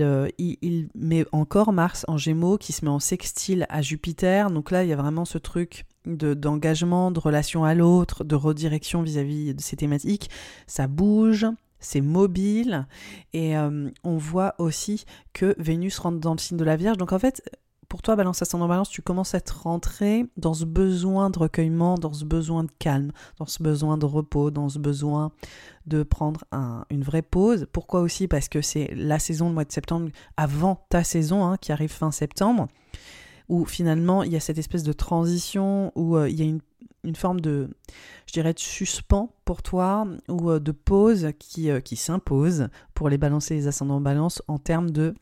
euh, 0.00 0.28
il, 0.38 0.88
met 0.94 1.24
encore 1.32 1.72
Mars 1.72 2.04
en 2.08 2.16
Gémeaux 2.16 2.58
qui 2.58 2.72
se 2.72 2.84
met 2.84 2.90
en 2.90 2.98
sextile 2.98 3.66
à 3.68 3.82
Jupiter. 3.82 4.50
Donc 4.50 4.70
là, 4.70 4.84
il 4.84 4.90
y 4.90 4.92
a 4.92 4.96
vraiment 4.96 5.24
ce 5.24 5.38
truc 5.38 5.84
d'engagement, 6.04 7.10
de, 7.10 7.20
relation 7.20 7.64
à 7.64 7.74
l'autre, 7.74 8.24
de 8.24 8.34
redirection 8.34 9.02
vis-à-vis 9.02 9.54
de 9.54 9.60
ces 9.60 9.76
thématiques. 9.76 10.30
Ça 10.66 10.86
bouge, 10.86 11.46
c'est 11.78 12.00
mobile 12.00 12.86
et 13.32 13.56
euh, 13.56 13.90
on 14.04 14.16
voit 14.16 14.54
aussi 14.58 15.04
que 15.32 15.54
Vénus 15.58 15.98
rentre 15.98 16.18
dans 16.18 16.32
le 16.32 16.38
signe 16.38 16.56
de 16.56 16.64
la 16.64 16.76
Vierge. 16.76 16.96
Donc 16.96 17.12
en 17.12 17.18
fait, 17.18 17.42
pour 17.92 18.00
toi, 18.00 18.16
balance 18.16 18.40
ascendant 18.40 18.68
balance, 18.68 18.88
tu 18.88 19.02
commences 19.02 19.34
à 19.34 19.36
être 19.36 19.64
rentré 19.64 20.24
dans 20.38 20.54
ce 20.54 20.64
besoin 20.64 21.28
de 21.28 21.38
recueillement, 21.38 21.96
dans 21.96 22.14
ce 22.14 22.24
besoin 22.24 22.64
de 22.64 22.70
calme, 22.78 23.12
dans 23.38 23.44
ce 23.44 23.62
besoin 23.62 23.98
de 23.98 24.06
repos, 24.06 24.50
dans 24.50 24.70
ce 24.70 24.78
besoin 24.78 25.30
de 25.86 26.02
prendre 26.02 26.42
une 26.88 27.02
vraie 27.02 27.20
pause. 27.20 27.66
Pourquoi 27.70 28.00
aussi? 28.00 28.28
Parce 28.28 28.48
que 28.48 28.62
c'est 28.62 28.94
la 28.96 29.18
saison, 29.18 29.48
le 29.48 29.52
mois 29.52 29.66
de 29.66 29.72
septembre, 29.72 30.08
avant 30.38 30.86
ta 30.88 31.04
saison, 31.04 31.44
hein, 31.44 31.58
qui 31.58 31.70
arrive 31.70 31.90
fin 31.90 32.10
septembre, 32.10 32.66
où 33.50 33.66
finalement 33.66 34.22
il 34.22 34.32
y 34.32 34.36
a 34.36 34.40
cette 34.40 34.56
espèce 34.56 34.84
de 34.84 34.94
transition, 34.94 35.92
où 35.94 36.16
euh, 36.16 36.30
il 36.30 36.40
y 36.40 36.42
a 36.42 36.46
une, 37.04 37.14
forme 37.14 37.42
de, 37.42 37.68
je 38.26 38.32
dirais, 38.32 38.54
de 38.54 38.58
suspens 38.58 39.34
pour 39.44 39.62
toi, 39.62 40.08
ou 40.30 40.50
euh, 40.50 40.60
de 40.60 40.72
pause 40.72 41.28
qui, 41.38 41.68
euh, 41.68 41.80
qui 41.80 41.96
s'impose 41.96 42.68
pour 42.94 43.10
les 43.10 43.18
balancer 43.18 43.52
les 43.52 43.66
ascendants 43.66 44.00
balance 44.00 44.42
en 44.48 44.56
termes 44.56 44.92
de 44.92 45.12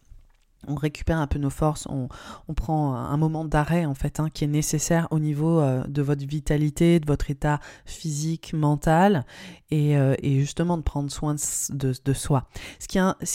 on 0.67 0.75
récupère 0.75 1.19
un 1.19 1.27
peu 1.27 1.39
nos 1.39 1.51
forces, 1.51 1.87
on, 1.89 2.09
prend 2.55 2.95
un 2.95 3.17
moment 3.17 3.45
d'arrêt 3.45 3.87
en 3.87 3.95
fait 3.95 4.21
hein, 4.21 4.29
qui 4.29 4.45
est 4.45 4.49
nécessaire 4.49 5.09
au 5.11 5.19
niveau 5.19 5.61
euh, 5.61 5.83
de 5.87 6.03
votre 6.03 6.27
vitalité, 6.27 7.01
de 7.01 7.07
votre 7.07 7.31
état 7.31 7.61
physique, 7.87 8.53
mental 8.53 9.25
et, 9.71 9.97
euh, 9.97 10.15
justement 10.23 10.77
de 10.77 10.83
prendre 10.83 11.11
soin 11.11 11.37
de, 11.71 12.13
soi. 12.13 12.49
Ce 12.79 12.89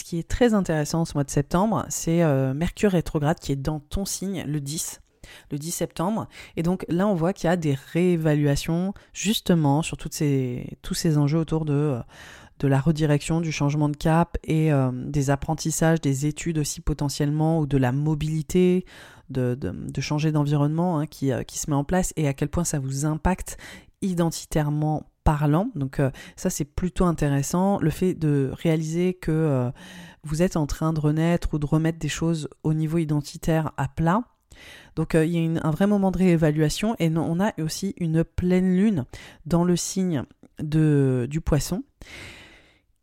qui, 0.04 0.18
est, 0.18 0.28
très 0.28 0.54
intéressant 0.54 1.06
ce 1.06 1.14
mois 1.14 1.24
de 1.24 1.32
septembre, 1.32 1.86
c'est 1.90 2.22
euh, 2.24 2.54
Mercure 2.54 2.92
rétrograde 2.92 3.40
qui 3.40 3.52
est 3.52 3.56
dans 3.56 3.80
ton 3.80 4.06
signe 4.06 4.44
le 4.46 4.60
10 4.60 5.02
le 5.52 5.58
10 5.58 5.72
septembre. 5.72 6.28
Et 6.56 6.62
donc 6.62 6.86
là, 6.88 7.08
on 7.08 7.16
voit 7.16 7.34
qu'il 7.34 7.48
y 7.48 7.52
a 7.52 7.58
des 7.58 7.76
réévaluations 7.94 8.94
justement 9.12 9.82
sur 9.82 9.98
tous 9.98 10.12
ces 10.12 11.18
enjeux 11.18 11.40
autour 11.40 11.66
de 11.66 12.00
de 12.60 12.68
la 12.68 12.80
redirection, 12.80 13.42
du 13.42 13.52
changement 13.52 13.90
de 13.90 13.98
cap 13.98 14.38
et 14.44 14.72
euh, 14.72 14.92
des 14.94 15.30
apprentissages, 15.30 16.00
des 16.00 16.26
études 16.26 16.58
aussi 16.58 16.82
potentiellement, 16.82 17.60
ou 17.60 17.66
de 17.66 17.78
la 17.78 17.92
mobilité, 17.92 18.86
de, 19.30 19.58
changer 20.00 20.32
d'environnement 20.32 21.00
hein, 21.00 21.08
qui, 21.08 21.32
euh, 21.32 21.44
qui, 21.44 21.58
se 21.58 21.70
met 21.70 21.76
en 21.76 21.84
place 21.84 22.14
et 22.16 22.28
à 22.28 22.34
quel 22.34 22.50
point 22.50 22.64
ça 22.64 22.80
vous 22.80 23.06
impacte 23.06 23.58
identitairement 24.02 25.10
parlant. 25.24 25.72
Donc 25.76 26.00
euh, 26.00 26.12
ça 26.36 26.50
c'est 26.50 26.66
plutôt 26.66 27.06
intéressant. 27.06 27.80
Le 27.80 27.90
fait 27.90 28.14
de 28.14 28.52
réaliser 28.54 29.16
que 29.16 29.72
vous 30.24 30.42
êtes 30.42 30.56
en 30.56 30.68
train 30.68 30.94
de 30.94 31.00
renaître 31.00 31.54
ou 31.54 31.60
de 31.60 31.66
remettre 31.66 32.00
des 32.00 32.10
choses 32.10 32.48
au 32.64 32.74
niveau 32.74 33.00
identitaire 33.00 33.72
à 33.78 33.88
plat. 33.88 34.24
Donc 34.96 35.16
il 35.16 35.30
y 35.30 35.58
a 35.58 35.68
un 35.68 35.72
vrai 35.72 35.88
moment 35.88 36.12
de 36.12 36.20
réévaluation 36.20 36.96
et 37.00 37.12
on 37.14 37.40
a 37.42 37.52
aussi 37.60 37.94
une 37.98 38.24
pleine 38.24 38.78
lune 38.78 39.06
dans 39.46 39.66
le 39.66 39.76
signe 39.76 40.24
de, 40.60 41.28
du 41.30 41.42
poisson 41.42 41.84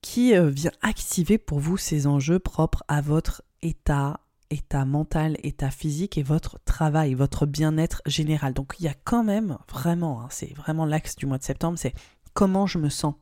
qui 0.02 0.34
euh, 0.34 0.50
vient 0.50 0.72
activer 0.82 1.38
pour 1.38 1.60
vous 1.60 1.78
ces 1.78 2.06
enjeux 2.06 2.38
propres 2.38 2.84
à 2.88 3.00
votre 3.00 3.42
état, 3.62 4.20
état 4.50 4.84
mental, 4.84 5.38
état 5.42 5.70
physique 5.70 6.18
et 6.18 6.22
votre 6.22 6.58
travail, 6.64 7.14
votre 7.14 7.46
bien-être 7.46 8.02
général. 8.04 8.52
Donc 8.52 8.74
il 8.78 8.84
y 8.84 8.88
a 8.88 8.94
quand 9.04 9.24
même 9.24 9.56
vraiment, 9.70 10.20
hein, 10.20 10.28
c'est 10.30 10.52
vraiment 10.54 10.84
l'axe 10.84 11.16
du 11.16 11.26
mois 11.26 11.38
de 11.38 11.44
septembre, 11.44 11.78
c'est 11.78 11.94
comment 12.34 12.66
je 12.66 12.78
me 12.78 12.90
sens. 12.90 13.14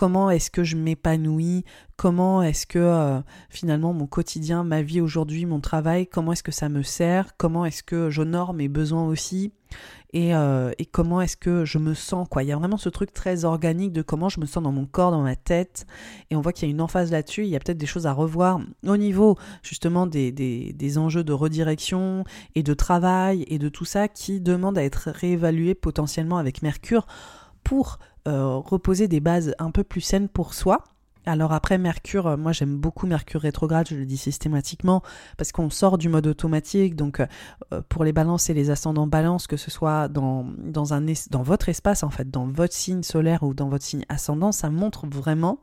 Comment 0.00 0.30
est-ce 0.30 0.50
que 0.50 0.64
je 0.64 0.76
m'épanouis 0.76 1.66
Comment 1.96 2.42
est-ce 2.42 2.66
que 2.66 2.78
euh, 2.78 3.20
finalement 3.50 3.92
mon 3.92 4.06
quotidien, 4.06 4.64
ma 4.64 4.80
vie 4.80 5.02
aujourd'hui, 5.02 5.44
mon 5.44 5.60
travail, 5.60 6.06
comment 6.06 6.32
est-ce 6.32 6.42
que 6.42 6.52
ça 6.52 6.70
me 6.70 6.82
sert 6.82 7.36
Comment 7.36 7.66
est-ce 7.66 7.82
que 7.82 8.08
j'honore 8.08 8.54
mes 8.54 8.68
besoins 8.68 9.06
aussi 9.06 9.52
euh, 10.16 10.72
et, 10.78 10.86
comment 10.86 11.20
est-ce 11.20 11.36
que 11.36 11.66
je 11.66 11.76
me 11.76 11.92
sens. 11.92 12.26
Il 12.40 12.46
y 12.46 12.52
a 12.52 12.56
vraiment 12.56 12.78
ce 12.78 12.88
truc 12.88 13.12
très 13.12 13.44
organique 13.44 13.92
de 13.92 14.00
comment 14.00 14.30
je 14.30 14.40
me 14.40 14.46
sens 14.46 14.62
dans 14.62 14.72
mon 14.72 14.86
corps, 14.86 15.10
dans 15.10 15.22
ma 15.22 15.36
tête, 15.36 15.86
et 16.30 16.36
on 16.36 16.40
voit 16.40 16.54
qu'il 16.54 16.66
y 16.66 16.70
a 16.70 16.74
une 16.74 16.80
emphase 16.80 17.12
là-dessus, 17.12 17.44
il 17.44 17.50
y 17.50 17.56
a 17.56 17.60
peut-être 17.60 17.78
des 17.78 17.86
choses 17.86 18.06
à 18.06 18.12
revoir 18.12 18.58
au 18.86 18.96
niveau 18.96 19.36
justement 19.62 20.06
des, 20.06 20.98
enjeux 20.98 21.24
de 21.24 21.32
redirection 21.34 22.24
et 22.54 22.62
de 22.62 22.72
travail 22.74 23.44
et 23.48 23.58
de 23.58 23.68
tout 23.68 23.84
ça 23.84 24.08
qui 24.08 24.40
demandent 24.40 24.78
à 24.78 24.82
être 24.82 25.10
réévalués 25.10 25.74
potentiellement 25.74 26.38
avec 26.38 26.62
Mercure 26.62 27.06
pour 27.64 27.98
euh, 28.28 28.56
reposer 28.56 29.08
des 29.08 29.20
bases 29.20 29.54
un 29.58 29.70
peu 29.70 29.84
plus 29.84 30.00
saines 30.00 30.28
pour 30.28 30.54
soi. 30.54 30.84
Alors 31.26 31.52
après 31.52 31.78
Mercure, 31.78 32.26
euh, 32.26 32.36
moi 32.36 32.52
j'aime 32.52 32.76
beaucoup 32.76 33.06
Mercure 33.06 33.42
rétrograde, 33.42 33.88
je 33.88 33.94
le 33.94 34.06
dis 34.06 34.16
systématiquement, 34.16 35.02
parce 35.36 35.52
qu'on 35.52 35.70
sort 35.70 35.98
du 35.98 36.08
mode 36.08 36.26
automatique, 36.26 36.96
donc 36.96 37.20
euh, 37.20 37.82
pour 37.88 38.04
les 38.04 38.12
balances 38.12 38.48
et 38.50 38.54
les 38.54 38.70
ascendants 38.70 39.06
balance, 39.06 39.46
que 39.46 39.56
ce 39.56 39.70
soit 39.70 40.08
dans, 40.08 40.46
dans, 40.58 40.94
un, 40.94 41.04
dans 41.30 41.42
votre 41.42 41.68
espace 41.68 42.02
en 42.02 42.10
fait, 42.10 42.30
dans 42.30 42.46
votre 42.46 42.74
signe 42.74 43.02
solaire 43.02 43.42
ou 43.42 43.54
dans 43.54 43.68
votre 43.68 43.84
signe 43.84 44.04
ascendant, 44.08 44.52
ça 44.52 44.70
montre 44.70 45.06
vraiment 45.06 45.60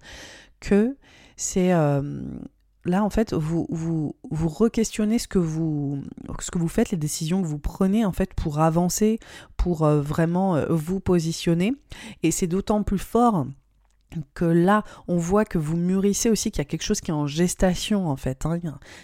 que 0.60 0.96
c'est... 1.36 1.74
là, 2.88 3.04
en 3.04 3.10
fait, 3.10 3.34
vous, 3.34 3.68
vous, 3.70 4.16
vous 4.30 4.50
re-questionnez 4.50 5.20
ce 5.20 5.28
que 5.28 5.40
vous, 5.40 6.02
faites, 6.68 6.92
les 6.92 6.98
décisions 6.98 7.42
que 7.42 7.48
vous 7.48 7.60
prenez, 7.60 8.06
en 8.06 8.12
fait, 8.12 8.34
pour 8.34 8.60
avancer, 8.60 9.20
pour 9.58 9.84
euh, 9.84 10.02
vraiment 10.02 10.56
euh, 10.56 10.66
vous 10.70 11.00
positionner. 11.00 11.74
Et 12.24 12.32
c'est 12.32 12.48
d'autant 12.48 12.84
plus 12.84 13.00
fort 13.00 13.46
que 14.34 14.46
là, 14.46 14.84
on 15.08 15.18
voit 15.18 15.46
que 15.46 15.58
vous 15.58 15.76
mûrissez 15.76 16.30
aussi, 16.30 16.52
qu'il 16.52 16.60
y 16.60 16.62
a 16.62 16.66
quelque 16.66 16.84
chose 16.84 17.02
qui 17.02 17.12
est 17.12 17.14
en 17.14 17.28
gestation 17.28 18.08
en 18.10 18.16
fait. 18.16 18.46
Hein. 18.46 18.60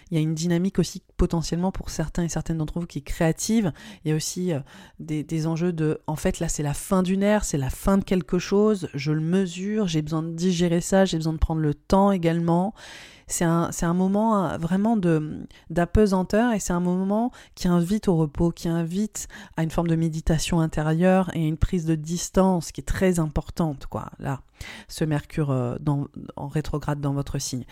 Il 0.10 0.16
y 0.16 0.18
a 0.18 0.22
une 0.22 0.34
dynamique 0.34 0.80
aussi 0.80 1.02
potentiellement 1.18 1.72
pour 1.72 1.90
certains 1.90 2.24
et 2.24 2.30
certaines 2.30 2.58
d'entre 2.58 2.80
vous 2.80 2.88
qui 2.88 3.00
est 3.00 3.04
créative. 3.04 3.74
Il 4.04 4.10
y 4.10 4.12
a 4.14 4.16
aussi 4.16 4.54
euh, 4.54 4.60
des, 5.00 5.48
enjeux 5.48 5.74
de, 5.74 6.00
en 6.08 6.16
fait 6.16 6.40
là 6.40 6.48
c'est 6.48 6.64
la 6.64 6.74
fin 6.74 7.04
d'une 7.04 7.24
ère, 7.24 7.44
c'est 7.44 7.58
la 7.58 7.70
fin 7.70 7.98
de 7.98 8.04
quelque 8.04 8.40
chose, 8.40 8.90
je 8.94 9.12
le 9.12 9.22
mesure, 9.22 9.88
j'ai 9.88 10.02
besoin 10.02 10.24
de 10.24 10.32
digérer 10.32 10.82
ça, 10.82 11.06
j'ai 11.06 11.18
besoin 11.18 11.34
de 11.34 11.38
prendre 11.38 11.62
le 11.62 11.74
temps 11.74 12.12
également. 12.12 12.74
C'est 13.28 13.46
un, 13.46 13.94
moment 13.94 14.46
euh, 14.46 14.58
vraiment 14.58 14.98
d'apesanteur 15.70 16.54
et 16.54 16.60
c'est 16.60 16.74
un 16.74 16.80
moment 16.80 17.32
qui 17.56 17.68
invite 17.68 18.08
au 18.08 18.16
repos, 18.16 18.52
qui 18.52 18.68
invite 18.68 19.28
à 19.58 19.64
une 19.64 19.72
forme 19.72 19.88
de 19.88 19.96
méditation 19.96 20.60
intérieure 20.60 21.30
et 21.34 21.44
à 21.44 21.48
une 21.48 21.58
prise 21.58 21.86
de 21.86 21.96
distance 21.96 22.72
qui 22.72 22.82
est 22.82 22.86
très 22.86 23.20
importante, 23.20 23.88
quoi, 23.88 24.12
là, 24.20 24.42
ce 24.88 25.04
Mercure 25.06 25.52
euh, 25.52 25.78
en 26.36 26.48
rétrograde 26.48 27.02
dans 27.02 27.14
votre 27.14 27.40
signe. 27.40 27.66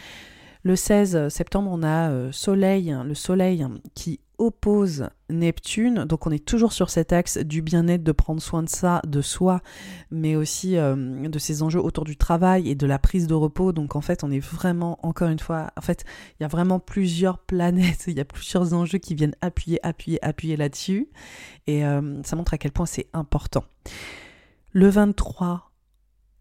Le 0.63 0.75
16 0.75 1.29
septembre, 1.29 1.71
on 1.73 1.81
a 1.81 2.11
euh, 2.11 2.31
Soleil, 2.31 2.95
le 3.03 3.15
Soleil 3.15 3.65
qui 3.95 4.19
oppose 4.41 5.07
Neptune. 5.29 6.05
Donc 6.05 6.27
on 6.27 6.31
est 6.31 6.43
toujours 6.43 6.73
sur 6.73 6.89
cet 6.89 7.13
axe 7.13 7.37
du 7.37 7.61
bien-être, 7.61 8.03
de 8.03 8.11
prendre 8.11 8.41
soin 8.41 8.63
de 8.63 8.69
ça, 8.69 9.01
de 9.07 9.21
soi, 9.21 9.61
mais 10.09 10.35
aussi 10.35 10.77
euh, 10.77 10.95
de 11.27 11.39
ces 11.39 11.61
enjeux 11.63 11.79
autour 11.79 12.03
du 12.03 12.17
travail 12.17 12.69
et 12.69 12.75
de 12.75 12.87
la 12.87 12.99
prise 12.99 13.27
de 13.27 13.33
repos. 13.33 13.71
Donc 13.71 13.95
en 13.95 14.01
fait, 14.01 14.23
on 14.23 14.31
est 14.31 14.39
vraiment, 14.39 14.99
encore 15.05 15.29
une 15.29 15.39
fois, 15.39 15.71
en 15.77 15.81
fait, 15.81 16.03
il 16.39 16.43
y 16.43 16.45
a 16.45 16.49
vraiment 16.49 16.79
plusieurs 16.79 17.37
planètes, 17.45 18.05
il 18.07 18.17
y 18.17 18.21
a 18.21 18.25
plusieurs 18.25 18.73
enjeux 18.73 18.97
qui 18.97 19.15
viennent 19.15 19.35
appuyer, 19.41 19.79
appuyer, 19.85 20.23
appuyer 20.23 20.57
là-dessus. 20.57 21.09
Et 21.67 21.85
euh, 21.85 22.21
ça 22.23 22.35
montre 22.35 22.53
à 22.53 22.57
quel 22.57 22.71
point 22.71 22.85
c'est 22.85 23.07
important. 23.13 23.63
Le 24.71 24.89
23 24.89 25.71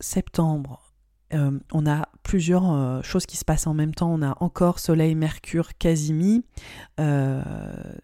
septembre, 0.01 0.89
euh, 1.33 1.59
on 1.72 1.87
a 1.87 2.09
plusieurs 2.22 2.72
euh, 2.72 3.03
choses 3.03 3.26
qui 3.26 3.37
se 3.37 3.45
passent 3.45 3.66
en 3.66 3.74
même 3.74 3.95
temps. 3.95 4.12
On 4.12 4.22
a 4.22 4.37
encore 4.41 4.78
Soleil, 4.78 5.14
Mercure, 5.14 5.76
Casimi, 5.78 6.45
euh, 6.99 7.43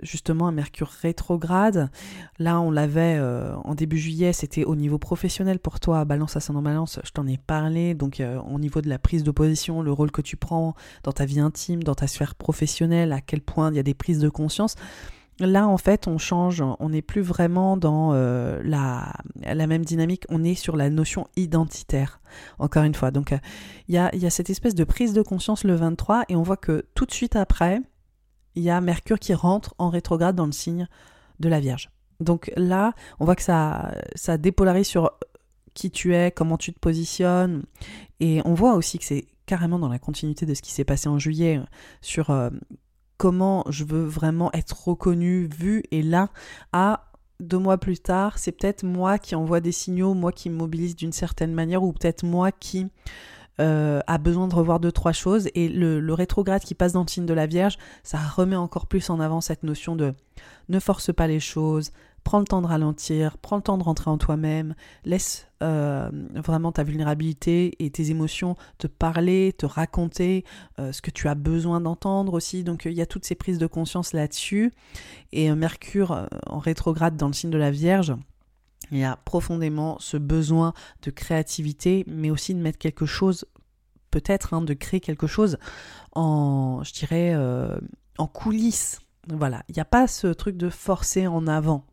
justement 0.03 0.49
un 0.49 0.53
Mercure 0.53 0.89
rétrograde. 0.89 1.91
Là, 2.39 2.61
on 2.61 2.71
l'avait 2.71 3.21
en 3.65 3.75
début 3.75 3.99
juillet, 3.99 4.33
c'était 4.33 4.65
au 4.65 4.77
niveau 4.77 4.99
professionnel 4.99 5.59
pour 5.59 5.81
toi, 5.81 6.05
Balance 6.05 6.37
ascendant 6.37 6.63
Balance, 6.63 7.01
je 7.05 7.11
t'en 7.11 7.27
ai 7.27 7.39
parlé. 7.39 7.95
Donc 7.95 8.23
au 8.49 8.59
niveau 8.59 8.81
de 8.81 8.89
la 8.89 8.99
prise 8.99 9.23
de 9.23 9.31
position, 9.31 9.83
le 9.83 9.93
rôle 9.93 10.11
que 10.11 10.23
tu 10.23 10.37
prends 10.37 10.75
dans 11.03 11.13
ta 11.13 11.25
vie 11.25 11.41
intime, 11.41 11.83
dans 11.83 11.95
ta 11.95 12.07
sphère 12.07 12.35
professionnelle, 12.35 13.13
à 13.13 13.21
quel 13.21 13.41
point 13.41 13.71
il 13.71 13.77
y 13.77 13.81
a 13.81 13.83
des 13.83 13.95
prises 13.95 14.19
de 14.19 14.29
conscience. 14.29 14.77
Là, 15.39 15.69
en 15.69 15.77
fait, 15.77 16.09
on 16.09 16.17
change, 16.17 16.63
on 16.79 16.89
n'est 16.89 17.03
plus 17.03 17.21
vraiment 17.21 17.77
dans 17.77 18.15
euh, 18.15 18.61
la, 18.65 19.67
même 19.67 19.85
dynamique, 19.85 20.25
on 20.31 20.43
est 20.43 20.55
sur 20.55 20.77
la 20.77 20.89
notion 20.89 21.27
identitaire, 21.37 22.21
encore 22.59 22.85
une 22.85 22.95
fois. 22.95 23.11
Donc, 23.11 23.33
euh, 23.33 23.39
il 23.89 23.95
y, 23.95 23.99
a, 23.99 24.31
cette 24.31 24.49
espèce 24.49 24.75
de 24.75 24.85
prise 24.85 25.13
de 25.13 25.21
conscience 25.21 25.65
le 25.65 25.75
23, 25.75 26.25
et 26.31 26.37
on 26.37 26.43
voit 26.43 26.57
que 26.57 26.87
tout 26.95 27.05
de 27.05 27.13
suite 27.13 27.37
après, 27.37 27.81
il 28.55 28.63
y 28.63 28.71
a 28.71 28.81
Mercure 28.81 29.19
qui 29.19 29.35
rentre 29.35 29.75
en 29.77 29.91
rétrograde 29.91 30.37
dans 30.37 30.47
le 30.47 30.53
signe 30.53 30.89
de 31.39 31.51
la 31.51 31.61
Vierge. 31.61 31.91
Donc 32.21 32.51
là, 32.57 32.95
on 33.21 33.27
voit 33.27 33.37
que 33.37 33.43
ça, 33.43 33.93
ça 34.15 34.39
dépolarise 34.39 34.87
sur 34.87 35.13
qui 35.75 35.91
tu 35.91 36.15
es, 36.15 36.31
comment 36.31 36.57
tu 36.57 36.73
te 36.73 36.79
positionnes, 36.79 37.65
et 38.21 38.41
on 38.47 38.55
voit 38.55 38.75
aussi 38.75 38.99
que 38.99 39.05
c'est 39.05 39.27
carrément 39.45 39.79
dans 39.79 39.89
la 39.89 39.99
continuité 39.99 40.47
de 40.47 40.55
ce 40.55 40.63
qui 40.63 40.73
s'est 40.73 40.85
passé 40.85 41.09
en 41.09 41.19
juillet 41.19 41.61
sur 42.01 42.31
euh, 42.31 42.51
comment 43.17 43.65
je 43.69 43.85
veux 43.85 44.05
vraiment 44.05 44.53
être 44.53 44.89
reconnu, 44.89 45.47
vu, 45.47 45.83
et 45.91 46.03
là, 46.03 46.29
à 46.73 47.05
deux 47.41 47.59
mois 47.59 47.79
plus 47.79 47.99
tard, 47.99 48.39
c'est 48.39 48.53
peut-être 48.53 48.83
moi 48.83 49.19
qui 49.19 49.35
envoie 49.35 49.61
des 49.61 49.73
signaux, 49.73 50.15
moi 50.15 50.33
qui 50.33 50.51
me 50.51 50.57
mobilise 50.57 50.97
d'une 50.97 51.13
certaine 51.13 51.53
manière, 51.53 51.83
ou 51.83 51.93
peut-être 51.93 52.25
moi 52.25 52.53
qui 52.53 52.89
euh, 53.61 54.01
a 54.07 54.19
besoin 54.19 54.49
de 54.49 54.55
revoir 54.55 54.81
deux, 54.81 54.93
trois 54.93 55.13
choses. 55.13 55.49
Et 55.55 55.69
le, 55.69 56.01
le, 56.01 56.15
rétrograde 56.15 56.63
qui 56.63 56.75
passe 56.75 56.93
dans 56.93 57.03
le 57.03 57.09
signe 57.09 57.27
de 57.27 57.35
la 57.35 57.47
Vierge, 57.47 57.79
ça 58.03 58.19
remet 58.19 58.57
encore 58.57 58.87
plus 58.87 59.09
en 59.11 59.21
avant 59.21 59.41
cette 59.41 59.63
notion 59.63 59.97
de 59.97 60.15
ne 60.69 60.79
force 60.79 61.13
pas 61.13 61.27
les 61.27 61.41
choses, 61.41 61.93
prends 62.27 62.41
le 62.41 62.45
temps 62.45 62.61
de 62.61 62.67
ralentir, 62.67 63.39
prends 63.39 63.55
le 63.55 63.63
temps 63.63 63.79
de 63.79 63.85
rentrer 63.85 64.11
en 64.11 64.19
toi-même, 64.19 64.75
laisse 65.05 65.47
euh, 65.63 66.11
vraiment 66.35 66.73
ta 66.73 66.83
vulnérabilité 66.83 67.77
et 67.79 67.89
tes 67.91 68.11
émotions 68.11 68.57
te 68.79 68.89
parler, 68.89 69.55
te 69.57 69.65
raconter 69.65 70.45
euh, 70.81 70.91
ce 70.91 71.01
que 71.01 71.13
tu 71.13 71.29
as 71.29 71.37
besoin 71.37 71.81
d'entendre 71.81 72.35
aussi. 72.35 72.65
Donc 72.65 72.85
il 72.85 72.95
y 72.95 73.01
a 73.01 73.07
toutes 73.07 73.25
ces 73.25 73.37
prises 73.37 73.59
de 73.59 73.69
conscience 73.69 74.13
là-dessus. 74.13 74.73
Et 75.31 75.49
Mercure 75.53 76.27
en 76.49 76.59
rétrograde 76.59 77.17
dans 77.17 77.29
le 77.29 77.33
signe 77.33 77.51
de 77.51 77.59
la 77.59 77.71
Vierge, 77.71 78.17
il 78.91 78.99
y 78.99 79.05
a 79.05 79.15
profondément 79.25 79.97
ce 80.01 80.17
besoin 80.17 80.75
de 81.03 81.13
créativité, 81.13 82.03
mais 82.09 82.31
aussi 82.31 82.55
de 82.55 82.61
mettre 82.61 82.79
quelque 82.79 83.07
chose, 83.07 83.45
peut-être, 84.11 84.53
hein, 84.53 84.63
de 84.63 84.75
créer 84.75 84.99
quelque 84.99 85.29
chose 85.29 85.59
en, 86.17 86.83
je 86.83 86.93
dirais, 86.93 87.35
euh, 87.35 87.79
en 88.19 88.27
coulisses. 88.27 88.99
Voilà, 89.29 89.63
il 89.69 89.75
n'y 89.75 89.81
a 89.81 89.85
pas 89.85 90.09
ce 90.09 90.27
truc 90.27 90.57
de 90.57 90.71
forcer 90.71 91.29
en 91.29 91.47
avant. 91.47 91.85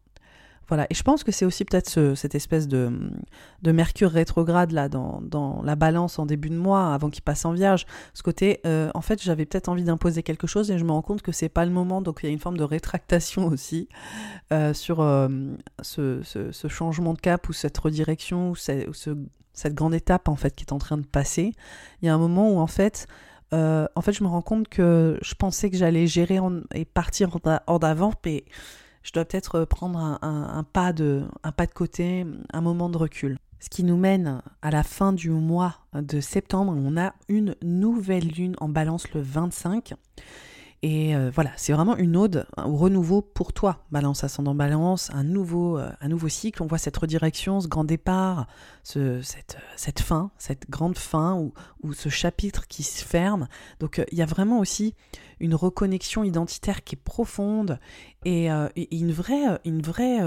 Voilà, 0.67 0.87
et 0.89 0.93
je 0.93 1.03
pense 1.03 1.23
que 1.23 1.31
c'est 1.31 1.45
aussi 1.45 1.65
peut-être 1.65 2.15
cette 2.15 2.35
espèce 2.35 2.67
de, 2.67 3.11
de 3.61 3.71
Mercure 3.71 4.11
rétrograde 4.11 4.71
là 4.71 4.89
dans, 4.89 5.21
dans, 5.21 5.61
la 5.63 5.75
balance 5.75 6.19
en 6.19 6.25
début 6.25 6.49
de 6.49 6.57
mois, 6.57 6.93
avant 6.93 7.09
qu'il 7.09 7.21
passe 7.21 7.45
en 7.45 7.51
Vierge. 7.51 7.85
Ce 8.13 8.23
côté, 8.23 8.59
euh, 8.65 8.89
en 8.93 9.01
fait, 9.01 9.21
j'avais 9.21 9.45
peut-être 9.45 9.69
envie 9.69 9.83
d'imposer 9.83 10.23
quelque 10.23 10.47
chose 10.47 10.71
et 10.71 10.77
je 10.77 10.85
me 10.85 10.91
rends 10.91 11.01
compte 11.01 11.21
que 11.21 11.31
c'est 11.31 11.49
pas 11.49 11.65
le 11.65 11.71
moment, 11.71 12.01
donc 12.01 12.19
il 12.23 12.27
y 12.27 12.29
a 12.29 12.31
une 12.31 12.39
forme 12.39 12.57
de 12.57 12.63
rétractation 12.63 13.47
aussi 13.47 13.89
euh, 14.51 14.73
sur 14.73 15.01
euh, 15.01 15.27
ce, 15.81 16.21
ce, 16.23 16.67
changement 16.67 17.13
de 17.13 17.19
cap 17.19 17.49
ou 17.49 17.53
cette 17.53 17.77
redirection 17.77 18.51
ou, 18.51 18.55
ce, 18.55 18.87
cette 19.53 19.75
grande 19.75 19.93
étape 19.93 20.27
en 20.27 20.35
fait 20.35 20.55
qui 20.55 20.63
est 20.63 20.73
en 20.73 20.79
train 20.79 20.97
de 20.97 21.05
passer. 21.05 21.53
Il 22.01 22.05
y 22.05 22.09
a 22.09 22.13
un 22.13 22.17
moment 22.17 22.51
où 22.51 22.59
en 22.59 22.67
fait 22.67 23.07
en 23.51 24.01
fait, 24.01 24.13
je 24.13 24.23
me 24.23 24.29
rends 24.29 24.41
compte 24.41 24.67
que 24.67 25.19
je 25.21 25.35
pensais 25.35 25.69
que 25.69 25.77
j'allais 25.77 26.07
gérer 26.07 26.39
et 26.73 26.85
partir 26.85 27.29
en 27.67 27.77
d'avant, 27.77 28.11
mais 28.25 28.45
je 29.03 29.11
dois 29.11 29.25
peut-être 29.25 29.65
prendre 29.65 29.99
un, 30.21 30.65
pas 30.71 30.93
de, 30.93 31.23
pas 31.55 31.65
de 31.65 31.71
côté, 31.71 32.25
un 32.51 32.61
moment 32.61 32.89
de 32.89 32.97
recul. 32.97 33.37
Ce 33.59 33.69
qui 33.69 33.83
nous 33.83 33.97
mène 33.97 34.41
à 34.61 34.71
la 34.71 34.83
fin 34.83 35.13
du 35.13 35.29
mois 35.29 35.75
de 35.93 36.19
septembre, 36.19 36.73
on 36.75 36.97
a 36.97 37.13
une 37.29 37.55
nouvelle 37.61 38.27
lune 38.27 38.55
en 38.59 38.67
balance 38.67 39.11
le 39.13 39.21
25. 39.21 39.93
Et 40.83 41.15
euh, 41.15 41.31
voilà, 41.33 41.51
c'est 41.55 41.71
vraiment 41.71 41.95
une 41.95 42.17
ode 42.17 42.45
au 42.57 42.75
renouveau 42.75 43.21
pour 43.21 43.53
toi. 43.53 43.85
Balance 43.89 44.25
ascendant 44.25 44.53
balance, 44.53 45.09
un 45.13 45.23
nouveau, 45.23 45.77
euh, 45.77 45.89
un 46.01 46.09
nouveau 46.09 46.27
cycle. 46.27 46.61
On 46.61 46.65
voit 46.65 46.77
cette 46.77 46.97
redirection, 46.97 47.61
ce 47.61 47.69
grand 47.69 47.85
départ, 47.85 48.47
ce, 48.83 49.21
cette, 49.21 49.55
cette, 49.77 50.01
fin, 50.01 50.29
cette 50.37 50.69
grande 50.69 50.97
fin 50.97 51.35
ou, 51.35 51.53
ou, 51.83 51.93
ce 51.93 52.09
chapitre 52.09 52.67
qui 52.67 52.83
se 52.83 53.01
ferme. 53.01 53.47
Donc 53.79 53.97
euh, 53.97 54.03
il 54.11 54.17
y 54.17 54.21
a 54.21 54.25
vraiment 54.25 54.59
aussi 54.59 54.93
une 55.39 55.55
reconnexion 55.55 56.25
identitaire 56.25 56.83
qui 56.83 56.95
est 56.95 57.01
profonde 57.01 57.79
et, 58.25 58.47
et 58.47 58.97
une 58.97 59.11
vraie, 59.11 59.59
une 59.65 59.81
vraie 59.81 60.19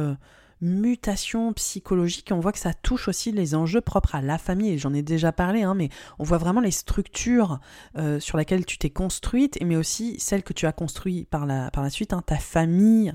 mutation 0.60 1.52
psychologique. 1.52 2.30
On 2.32 2.40
voit 2.40 2.52
que 2.52 2.58
ça 2.58 2.74
touche 2.74 3.08
aussi 3.08 3.32
les 3.32 3.54
enjeux 3.54 3.80
propres 3.80 4.14
à 4.14 4.22
la 4.22 4.38
famille, 4.38 4.70
et 4.70 4.78
j'en 4.78 4.94
ai 4.94 5.02
déjà 5.02 5.32
parlé, 5.32 5.62
hein, 5.62 5.74
mais 5.74 5.88
on 6.18 6.24
voit 6.24 6.38
vraiment 6.38 6.60
les 6.60 6.70
structures 6.70 7.60
euh, 7.96 8.20
sur 8.20 8.38
lesquelles 8.38 8.66
tu 8.66 8.78
t'es 8.78 8.90
construite, 8.90 9.58
mais 9.62 9.76
aussi 9.76 10.18
celles 10.18 10.42
que 10.42 10.52
tu 10.52 10.66
as 10.66 10.72
construites 10.72 11.28
par 11.28 11.46
la, 11.46 11.70
par 11.70 11.82
la 11.82 11.90
suite, 11.90 12.12
hein, 12.12 12.22
ta 12.24 12.36
famille, 12.36 13.12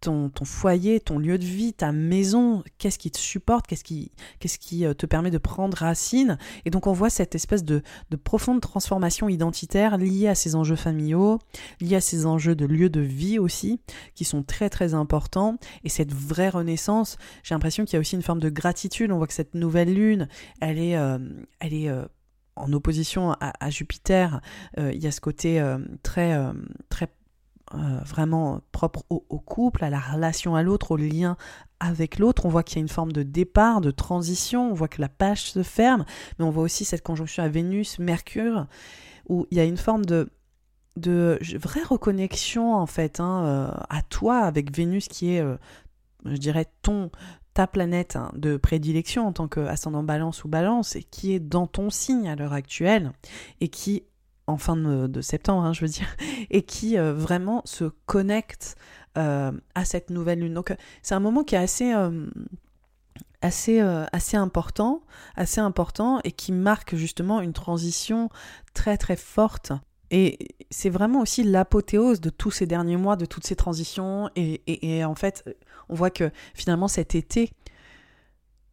ton, 0.00 0.30
foyer, 0.44 1.00
ton 1.00 1.18
lieu 1.18 1.38
de 1.38 1.44
vie, 1.44 1.72
ta 1.72 1.92
maison, 1.92 2.64
qu'est-ce 2.78 2.98
qui 2.98 3.10
te 3.10 3.18
supporte, 3.18 3.66
qu'est-ce 3.66 3.84
qui, 3.84 4.12
qu'est-ce 4.38 4.58
qui 4.58 4.84
euh, 4.84 4.94
te 4.94 5.06
permet 5.06 5.30
de 5.30 5.38
prendre 5.38 5.76
racine. 5.76 6.38
Et 6.64 6.70
donc 6.70 6.86
on 6.86 6.92
voit 6.92 7.10
cette 7.10 7.34
espèce 7.34 7.64
de, 7.64 7.82
de, 8.10 8.16
profonde 8.16 8.60
transformation 8.60 9.28
identitaire 9.28 9.98
liée 9.98 10.28
à 10.28 10.34
ces 10.34 10.54
enjeux 10.54 10.76
familiaux, 10.76 11.38
liée 11.80 11.96
à 11.96 12.00
ces 12.00 12.26
enjeux 12.26 12.54
de 12.54 12.66
lieu 12.66 12.88
de 12.88 13.00
vie 13.00 13.38
aussi, 13.38 13.80
qui 14.14 14.24
sont 14.24 14.42
très 14.42 14.70
très 14.70 14.94
importants. 14.94 15.56
Et 15.84 15.88
cette 15.88 16.12
vraie 16.12 16.48
renaissance, 16.48 17.16
j'ai 17.42 17.54
l'impression 17.54 17.84
qu'il 17.84 17.94
y 17.94 17.96
a 17.96 18.00
aussi 18.00 18.16
une 18.16 18.22
forme 18.22 18.40
de 18.40 18.50
gratitude. 18.50 19.12
On 19.12 19.18
voit 19.18 19.26
que 19.26 19.34
cette 19.34 19.54
nouvelle 19.54 19.92
lune, 19.92 20.28
elle 20.60 20.78
est, 20.78 20.96
euh, 20.96 21.18
elle 21.60 21.74
est 21.74 21.88
euh, 21.88 22.04
en 22.56 22.72
opposition 22.72 23.32
à, 23.40 23.70
Jupiter. 23.70 24.40
il 24.76 24.98
y 24.98 25.06
a 25.06 25.12
ce 25.12 25.20
côté 25.22 25.64
très, 26.02 26.36
très 26.90 27.08
euh, 27.74 28.00
vraiment 28.04 28.60
propre 28.72 29.04
au, 29.10 29.20
couple, 29.38 29.84
à 29.84 29.90
la 29.90 30.00
relation 30.00 30.56
à 30.56 30.62
l'autre, 30.62 30.92
au 30.92 30.96
lien 30.96 31.36
avec 31.78 32.18
l'autre. 32.18 32.46
On 32.46 32.48
voit 32.48 32.62
qu'il 32.62 32.76
y 32.76 32.80
a 32.80 32.82
une 32.82 32.88
forme 32.88 33.12
de 33.12 33.22
départ, 33.22 33.80
de 33.80 33.90
transition, 33.90 34.70
on 34.70 34.74
voit 34.74 34.88
que 34.88 35.00
la 35.00 35.08
page 35.08 35.50
se 35.50 35.62
ferme, 35.62 36.04
mais 36.38 36.44
on 36.44 36.50
voit 36.50 36.64
aussi 36.64 36.84
cette 36.84 37.02
conjonction 37.02 37.42
à 37.42 37.48
Vénus, 37.48 37.98
Mercure, 37.98 38.66
où 39.28 39.46
il 39.50 39.58
y 39.58 39.60
a 39.60 39.64
une 39.64 39.76
forme 39.76 40.04
de, 40.04 40.30
de 40.96 41.38
vraie 41.58 41.84
reconnexion 41.84 42.74
en 42.74 42.86
fait 42.86 43.20
hein, 43.20 43.44
euh, 43.44 43.70
à 43.88 44.02
toi 44.02 44.38
avec 44.40 44.74
Vénus 44.74 45.06
qui 45.08 45.34
est, 45.34 45.40
euh, 45.40 45.56
je 46.24 46.36
dirais, 46.36 46.66
ton 46.82 47.10
ta 47.54 47.66
planète 47.66 48.16
hein, 48.16 48.30
de 48.34 48.56
prédilection 48.56 49.26
en 49.26 49.32
tant 49.32 49.48
qu'ascendant 49.48 50.02
balance 50.02 50.44
ou 50.44 50.48
balance 50.48 50.96
et 50.96 51.02
qui 51.02 51.32
est 51.34 51.40
dans 51.40 51.66
ton 51.66 51.90
signe 51.90 52.28
à 52.28 52.36
l'heure 52.36 52.52
actuelle 52.52 53.12
et 53.60 53.68
qui 53.68 54.04
en 54.50 54.58
fin 54.58 54.76
de, 54.76 55.20
septembre, 55.20 55.64
hein, 55.64 55.72
je 55.72 55.82
veux 55.82 55.88
dire, 55.88 56.06
et 56.50 56.62
qui 56.62 56.96
vraiment 56.96 57.62
se 57.64 57.84
connecte 58.06 58.76
à 59.14 59.84
cette 59.84 60.10
nouvelle 60.10 60.40
lune. 60.40 60.54
Donc 60.54 60.74
c'est 61.02 61.14
un 61.14 61.20
moment 61.20 61.42
qui 61.42 61.54
est 61.54 61.58
assez 61.58 61.92
assez, 63.42 63.80
assez 63.80 64.36
important, 64.36 65.02
assez 65.34 65.60
important 65.60 66.20
et 66.24 66.32
qui 66.32 66.52
marque 66.52 66.94
justement 66.94 67.40
une 67.40 67.52
transition 67.52 68.28
très 68.74 68.96
très 68.96 69.16
forte 69.16 69.72
et 70.10 70.38
c'est 70.70 70.90
vraiment 70.90 71.20
aussi 71.20 71.44
l'apothéose 71.44 72.20
de 72.20 72.30
tous 72.30 72.50
ces 72.50 72.66
derniers 72.66 72.96
mois, 72.96 73.16
de 73.16 73.26
toutes 73.26 73.46
ces 73.46 73.56
transitions. 73.56 74.28
Et, 74.34 75.04
en 75.04 75.14
fait, 75.14 75.44
on 75.88 75.94
voit 75.94 76.10
que 76.10 76.30
finalement 76.54 76.88
cet 76.88 77.14
été 77.14 77.50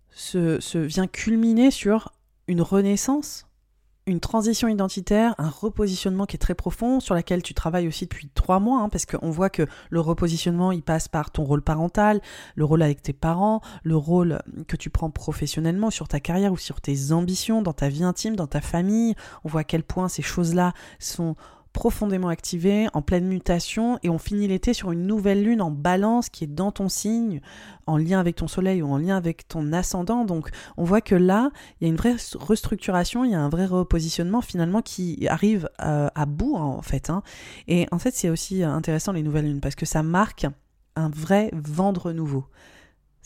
se, 0.09 0.59
se 0.59 0.79
vient 0.79 1.07
culminer 1.07 1.69
sur 1.69 2.11
une 2.47 2.61
renaissance 2.61 3.45
une 4.07 4.21
transition 4.21 4.67
identitaire, 4.69 5.35
un 5.37 5.49
repositionnement 5.49 6.25
qui 6.25 6.37
est 6.37 6.39
très 6.39 6.55
profond, 6.55 6.99
sur 6.99 7.13
laquelle 7.13 7.43
tu 7.43 7.53
travailles 7.53 7.87
aussi 7.87 8.05
depuis 8.05 8.29
trois 8.33 8.59
mois, 8.59 8.81
hein, 8.81 8.89
parce 8.89 9.05
qu'on 9.05 9.29
voit 9.29 9.49
que 9.49 9.67
le 9.89 9.99
repositionnement, 9.99 10.71
il 10.71 10.81
passe 10.81 11.09
par 11.09 11.29
ton 11.29 11.43
rôle 11.43 11.61
parental, 11.61 12.21
le 12.55 12.65
rôle 12.65 12.81
avec 12.81 13.01
tes 13.01 13.13
parents, 13.13 13.61
le 13.83 13.97
rôle 13.97 14.41
que 14.67 14.77
tu 14.77 14.89
prends 14.89 15.09
professionnellement 15.09 15.89
sur 15.89 16.07
ta 16.07 16.21
carrière 16.21 16.53
ou 16.53 16.57
sur 16.57 16.79
tes 16.79 17.11
ambitions, 17.11 17.61
dans 17.61 17.73
ta 17.73 17.89
vie 17.89 18.03
intime, 18.03 18.35
dans 18.35 18.47
ta 18.47 18.61
famille. 18.61 19.13
On 19.43 19.49
voit 19.49 19.61
à 19.61 19.65
quel 19.65 19.83
point 19.83 20.07
ces 20.07 20.21
choses-là 20.21 20.73
sont 20.99 21.35
profondément 21.77 22.29
activé, 22.29 22.87
en 22.93 23.03
pleine 23.03 23.27
mutation, 23.27 23.99
et 24.01 24.09
on 24.09 24.17
finit 24.17 24.47
l'été 24.47 24.73
sur 24.73 24.91
une 24.91 25.05
nouvelle 25.05 25.43
lune 25.43 25.61
en 25.61 25.69
balance 25.69 26.27
qui 26.27 26.43
est 26.43 26.47
dans 26.47 26.71
ton 26.71 26.89
signe, 26.89 27.39
en 27.85 27.97
lien 27.97 28.19
avec 28.19 28.37
ton 28.37 28.47
soleil 28.47 28.81
ou 28.81 28.91
en 28.91 28.97
lien 28.97 29.15
avec 29.15 29.47
ton 29.47 29.71
ascendant. 29.71 30.25
Donc 30.25 30.49
on 30.77 30.83
voit 30.83 31.01
que 31.01 31.13
là, 31.13 31.51
il 31.79 31.83
y 31.83 31.87
a 31.87 31.89
une 31.91 31.95
vraie 31.95 32.15
restructuration, 32.33 33.25
il 33.25 33.31
y 33.31 33.35
a 33.35 33.39
un 33.39 33.49
vrai 33.49 33.67
repositionnement 33.67 34.41
finalement 34.41 34.81
qui 34.81 35.27
arrive 35.27 35.69
euh, 35.83 36.07
à, 36.15 36.25
bout 36.25 36.55
en 36.55 36.81
fait. 36.81 37.11
Hein. 37.11 37.21
Et 37.67 37.85
en 37.91 37.99
fait, 37.99 38.15
c'est 38.15 38.31
aussi 38.31 38.63
intéressant 38.63 39.11
les 39.11 39.21
nouvelles 39.21 39.45
lunes 39.45 39.61
parce 39.61 39.75
que 39.75 39.85
ça 39.85 40.01
marque 40.01 40.47
un 40.95 41.09
vrai 41.09 41.51
vendre 41.53 42.11
nouveau. 42.11 42.45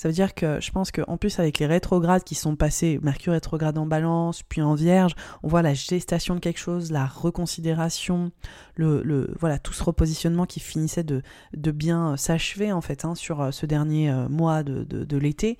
Ça 0.02 0.10
veut 0.10 0.16
dire 0.16 0.34
que 0.34 0.60
je 0.60 0.72
pense 0.72 0.92
qu'en 0.92 1.16
plus 1.16 1.38
avec 1.38 1.60
les 1.60 1.68
rétrogrades 1.68 2.24
qui 2.24 2.34
sont 2.34 2.56
passés, 2.56 3.00
Mercure 3.04 3.34
rétrograde 3.34 3.78
en 3.78 3.86
balance, 3.86 4.42
puis 4.42 4.60
en 4.60 4.74
vierge, 4.74 5.14
on 5.44 5.48
voit 5.48 5.62
la 5.62 5.76
gestation 5.76 6.34
de 6.34 6.40
quelque 6.40 6.58
chose, 6.58 6.92
la 6.92 7.06
reconsidération, 7.06 8.32
le, 8.74 9.32
voilà, 9.40 9.60
tout 9.60 9.74
ce 9.74 9.84
repositionnement 9.84 10.48
qui 10.48 10.60
finissait 10.60 11.04
de, 11.04 11.22
bien 11.54 12.18
s'achever 12.18 12.72
en 12.72 12.82
fait 12.82 13.06
hein, 13.06 13.14
sur 13.14 13.42
euh, 13.42 13.52
ce 13.52 13.68
dernier 13.68 14.10
euh, 14.10 14.28
mois 14.28 14.64
de, 14.64 14.84
de, 14.84 15.18
l'été. 15.18 15.60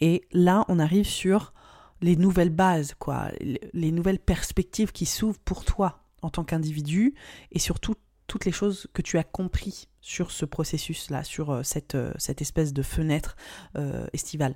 Et 0.00 0.22
là, 0.32 0.64
on 0.68 0.78
arrive 0.78 1.06
sur 1.06 1.52
les 2.00 2.16
nouvelles 2.16 2.48
bases, 2.48 2.94
quoi, 2.98 3.28
les 3.42 3.92
nouvelles 3.92 4.20
perspectives 4.20 4.92
qui 4.92 5.04
s'ouvrent 5.04 5.40
pour 5.44 5.66
toi 5.66 5.98
en 6.22 6.30
tant 6.30 6.44
qu'individu 6.44 7.12
et 7.50 7.58
surtout 7.58 7.96
toutes 8.26 8.44
les 8.44 8.52
choses 8.52 8.86
que 8.92 9.02
tu 9.02 9.18
as 9.18 9.24
compris 9.24 9.88
sur 10.00 10.30
ce 10.30 10.44
processus-là, 10.44 11.24
sur 11.24 11.50
euh, 11.50 11.62
cette, 11.62 11.94
euh, 11.94 12.12
cette, 12.18 12.40
espèce 12.40 12.72
de 12.72 12.82
fenêtre 12.82 13.36
euh, 13.76 14.06
estivale. 14.12 14.54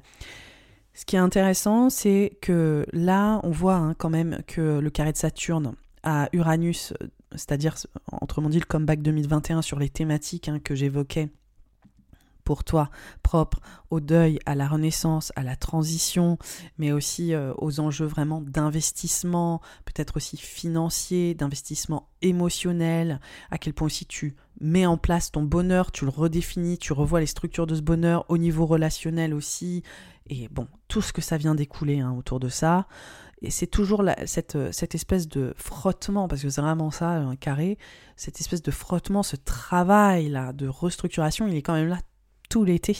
Ce 0.94 1.04
qui 1.04 1.16
est 1.16 1.20
intéressant, 1.20 1.90
c'est 1.90 2.38
que 2.40 2.86
là, 2.92 3.40
on 3.42 3.50
voit 3.50 3.76
hein, 3.76 3.94
quand 3.94 4.10
même 4.10 4.40
que 4.46 4.78
le 4.78 4.90
carré 4.90 5.12
de 5.12 5.16
Saturne 5.16 5.74
à 6.02 6.28
Uranus, 6.32 6.94
c'est-à-dire, 7.32 7.76
autrement 8.20 8.48
dit, 8.48 8.58
le 8.58 8.64
comeback 8.64 9.02
2021 9.02 9.62
sur 9.62 9.78
les 9.78 9.90
thématiques 9.90 10.48
hein, 10.48 10.58
que 10.58 10.74
j'évoquais 10.74 11.28
pour 12.47 12.62
toi 12.62 12.90
propre 13.22 13.61
au 13.90 14.01
deuil, 14.01 14.38
à 14.47 14.55
la 14.55 14.68
renaissance, 14.68 15.32
à 15.34 15.42
la 15.42 15.57
transition, 15.57 16.38
mais 16.78 16.92
aussi 16.92 17.34
euh, 17.34 17.53
aux 17.59 17.80
enjeux 17.80 18.07
vraiment 18.07 18.40
d'investissement, 18.40 19.61
peut-être 19.84 20.16
aussi 20.16 20.36
financier, 20.36 21.34
d'investissement 21.34 22.09
émotionnel, 22.22 23.20
à 23.51 23.59
quel 23.59 23.74
point 23.74 23.86
aussi 23.86 24.07
tu 24.07 24.36
mets 24.61 24.86
en 24.86 24.97
place 24.97 25.32
ton 25.32 25.42
bonheur, 25.42 25.90
tu 25.90 26.05
le 26.05 26.11
redéfinis, 26.11 26.78
tu 26.78 26.92
revois 26.92 27.20
les 27.20 27.26
structures 27.26 27.66
de 27.66 27.74
ce 27.74 27.82
bonheur 27.82 28.24
au 28.28 28.38
niveau 28.38 28.64
relationnel 28.64 29.34
aussi, 29.34 29.82
et 30.28 30.49
bon, 30.49 30.68
tout 30.86 31.03
ce 31.03 31.12
que 31.12 31.20
ça 31.20 31.36
vient 31.36 31.57
d'écouler 31.57 31.99
hein, 31.99 32.14
autour 32.16 32.38
de 32.40 32.49
ça. 32.49 32.86
Et 33.42 33.51
c'est 33.51 33.66
toujours 33.66 34.03
cette, 34.24 34.57
cette, 34.72 34.94
espèce 34.94 35.28
de 35.28 35.53
frottement, 35.57 36.26
parce 36.26 36.42
que 36.42 36.49
c'est 36.49 36.62
vraiment 36.62 36.90
ça, 36.90 37.11
un 37.11 37.36
carré, 37.36 37.76
cette 38.16 38.40
espèce 38.40 38.62
de 38.62 38.70
frottement, 38.70 39.22
ce 39.22 39.36
travail-là 39.36 40.53
de 40.53 40.68
restructuration, 40.68 41.47
il 41.47 41.55
est 41.57 41.62
quand 41.62 41.74
même 41.74 41.88
là 41.88 41.99
tout 42.49 42.64
l'été. 42.64 42.97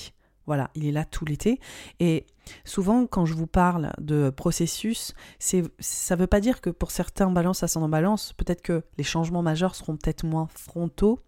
Voilà, 0.47 0.71
il 0.77 0.87
est 0.87 0.93
là 0.93 1.05
tout 1.05 1.25
l'été. 1.25 1.61
Et 1.99 2.25
souvent, 2.65 3.07
quand 3.07 3.27
je 3.27 3.35
vous 3.35 3.49
parle 3.49 3.93
de 3.99 4.31
processus, 4.31 5.13
c'est, 5.41 5.65
ça 5.81 6.15
ne 6.15 6.21
veut 6.21 6.29
pas 6.29 6.41
dire 6.41 6.61
que 6.61 6.71
pour 6.71 6.93
certains 6.93 7.31
balances 7.31 7.65
ascendant 7.65 7.89
balance, 7.89 8.33
peut-être 8.35 8.63
que 8.63 8.85
les 8.97 9.05
changements 9.05 9.43
majeurs 9.43 9.75
seront 9.75 9.97
peut-être 9.97 10.25
moins 10.25 10.49
frontaux, 10.55 11.21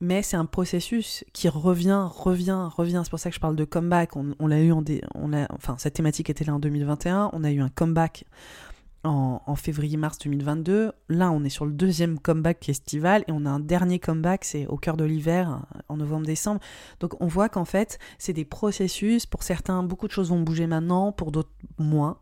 mais 0.00 0.22
c'est 0.22 0.36
un 0.36 0.44
processus 0.44 1.24
qui 1.32 1.48
revient, 1.48 2.06
revient, 2.08 2.68
revient. 2.76 3.00
C'est 3.02 3.10
pour 3.10 3.18
ça 3.18 3.30
que 3.30 3.34
je 3.34 3.40
parle 3.40 3.56
de 3.56 3.64
comeback. 3.64 4.14
On, 4.14 4.46
l'a 4.46 4.60
eu 4.60 4.72
en, 4.72 4.84
on 5.14 5.32
a, 5.32 5.52
enfin, 5.52 5.76
cette 5.78 5.94
thématique 5.94 6.30
était 6.30 6.44
là 6.44 6.54
en 6.54 6.60
2021. 6.60 7.30
On 7.32 7.42
a 7.42 7.50
eu 7.50 7.60
un 7.60 7.68
comeback 7.68 8.24
en, 9.04 9.54
février-mars 9.56 10.18
2022. 10.18 10.92
Là, 11.08 11.30
on 11.30 11.44
est 11.44 11.48
sur 11.48 11.64
le 11.64 11.72
deuxième 11.72 12.18
comeback 12.18 12.68
estival 12.68 13.24
et 13.28 13.32
on 13.32 13.46
a 13.46 13.50
un 13.50 13.60
dernier 13.60 13.98
comeback, 13.98 14.44
c'est 14.44 14.66
au 14.66 14.76
cœur 14.76 14.96
de 14.96 15.04
l'hiver, 15.04 15.62
en 15.88 15.96
novembre-décembre. 15.96 16.60
Donc 17.00 17.20
on 17.20 17.26
voit 17.26 17.48
qu'en 17.48 17.64
fait, 17.64 17.98
c'est 18.18 18.32
des 18.32 18.44
processus. 18.44 19.26
Pour 19.26 19.42
certains, 19.42 19.82
beaucoup 19.82 20.06
de 20.06 20.12
choses 20.12 20.30
vont 20.30 20.40
bouger 20.40 20.66
maintenant, 20.66 21.12
pour 21.12 21.32
d'autres 21.32 21.52
moins. 21.78 22.18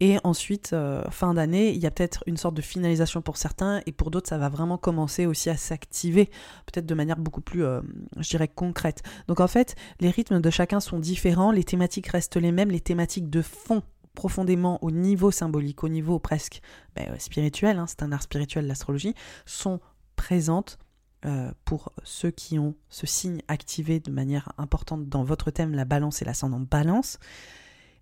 Et 0.00 0.18
ensuite, 0.24 0.72
euh, 0.72 1.02
fin 1.10 1.34
d'année, 1.34 1.70
il 1.70 1.78
y 1.78 1.86
a 1.86 1.90
peut-être 1.90 2.22
une 2.26 2.36
sorte 2.36 2.54
de 2.54 2.62
finalisation 2.62 3.22
pour 3.22 3.36
certains 3.36 3.82
et 3.86 3.92
pour 3.92 4.10
d'autres, 4.10 4.28
ça 4.28 4.38
va 4.38 4.48
vraiment 4.48 4.78
commencer 4.78 5.26
aussi 5.26 5.50
à 5.50 5.56
s'activer, 5.56 6.26
peut-être 6.66 6.86
de 6.86 6.94
manière 6.94 7.18
beaucoup 7.18 7.40
plus, 7.40 7.64
euh, 7.64 7.80
je 8.18 8.28
dirais, 8.28 8.48
concrète. 8.48 9.02
Donc 9.28 9.40
en 9.40 9.48
fait, 9.48 9.76
les 10.00 10.10
rythmes 10.10 10.40
de 10.40 10.50
chacun 10.50 10.80
sont 10.80 10.98
différents, 10.98 11.52
les 11.52 11.64
thématiques 11.64 12.08
restent 12.08 12.36
les 12.36 12.52
mêmes, 12.52 12.70
les 12.70 12.80
thématiques 12.80 13.30
de 13.30 13.42
fond 13.42 13.82
profondément 14.14 14.82
au 14.82 14.90
niveau 14.90 15.30
symbolique, 15.30 15.84
au 15.84 15.88
niveau 15.88 16.18
presque 16.18 16.60
ben, 16.94 17.18
spirituel, 17.18 17.78
hein, 17.78 17.86
c'est 17.86 18.02
un 18.02 18.12
art 18.12 18.22
spirituel 18.22 18.66
l'astrologie, 18.66 19.14
sont 19.46 19.80
présentes 20.16 20.78
euh, 21.24 21.52
pour 21.64 21.92
ceux 22.02 22.30
qui 22.30 22.58
ont 22.58 22.74
ce 22.88 23.06
signe 23.06 23.42
activé 23.48 24.00
de 24.00 24.10
manière 24.10 24.52
importante 24.58 25.08
dans 25.08 25.22
votre 25.22 25.50
thème, 25.50 25.72
la 25.72 25.84
balance 25.84 26.20
et 26.20 26.24
l'ascendant 26.24 26.60
balance, 26.60 27.18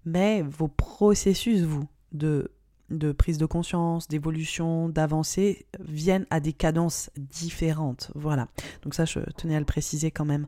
mais 0.04 0.42
vos 0.42 0.68
processus, 0.68 1.62
vous, 1.62 1.86
de, 2.12 2.50
de 2.88 3.12
prise 3.12 3.38
de 3.38 3.46
conscience, 3.46 4.08
d'évolution, 4.08 4.88
d'avancée, 4.88 5.66
viennent 5.78 6.26
à 6.30 6.40
des 6.40 6.52
cadences 6.52 7.10
différentes. 7.16 8.10
Voilà. 8.14 8.48
Donc 8.82 8.94
ça, 8.94 9.04
je 9.04 9.20
tenais 9.36 9.56
à 9.56 9.60
le 9.60 9.66
préciser 9.66 10.10
quand 10.10 10.24
même. 10.24 10.46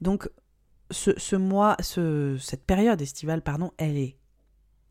Donc 0.00 0.30
ce, 0.90 1.10
ce 1.18 1.36
mois, 1.36 1.76
ce, 1.80 2.36
cette 2.38 2.64
période 2.64 3.02
estivale, 3.02 3.42
pardon, 3.42 3.72
elle 3.76 3.96
est 3.96 4.16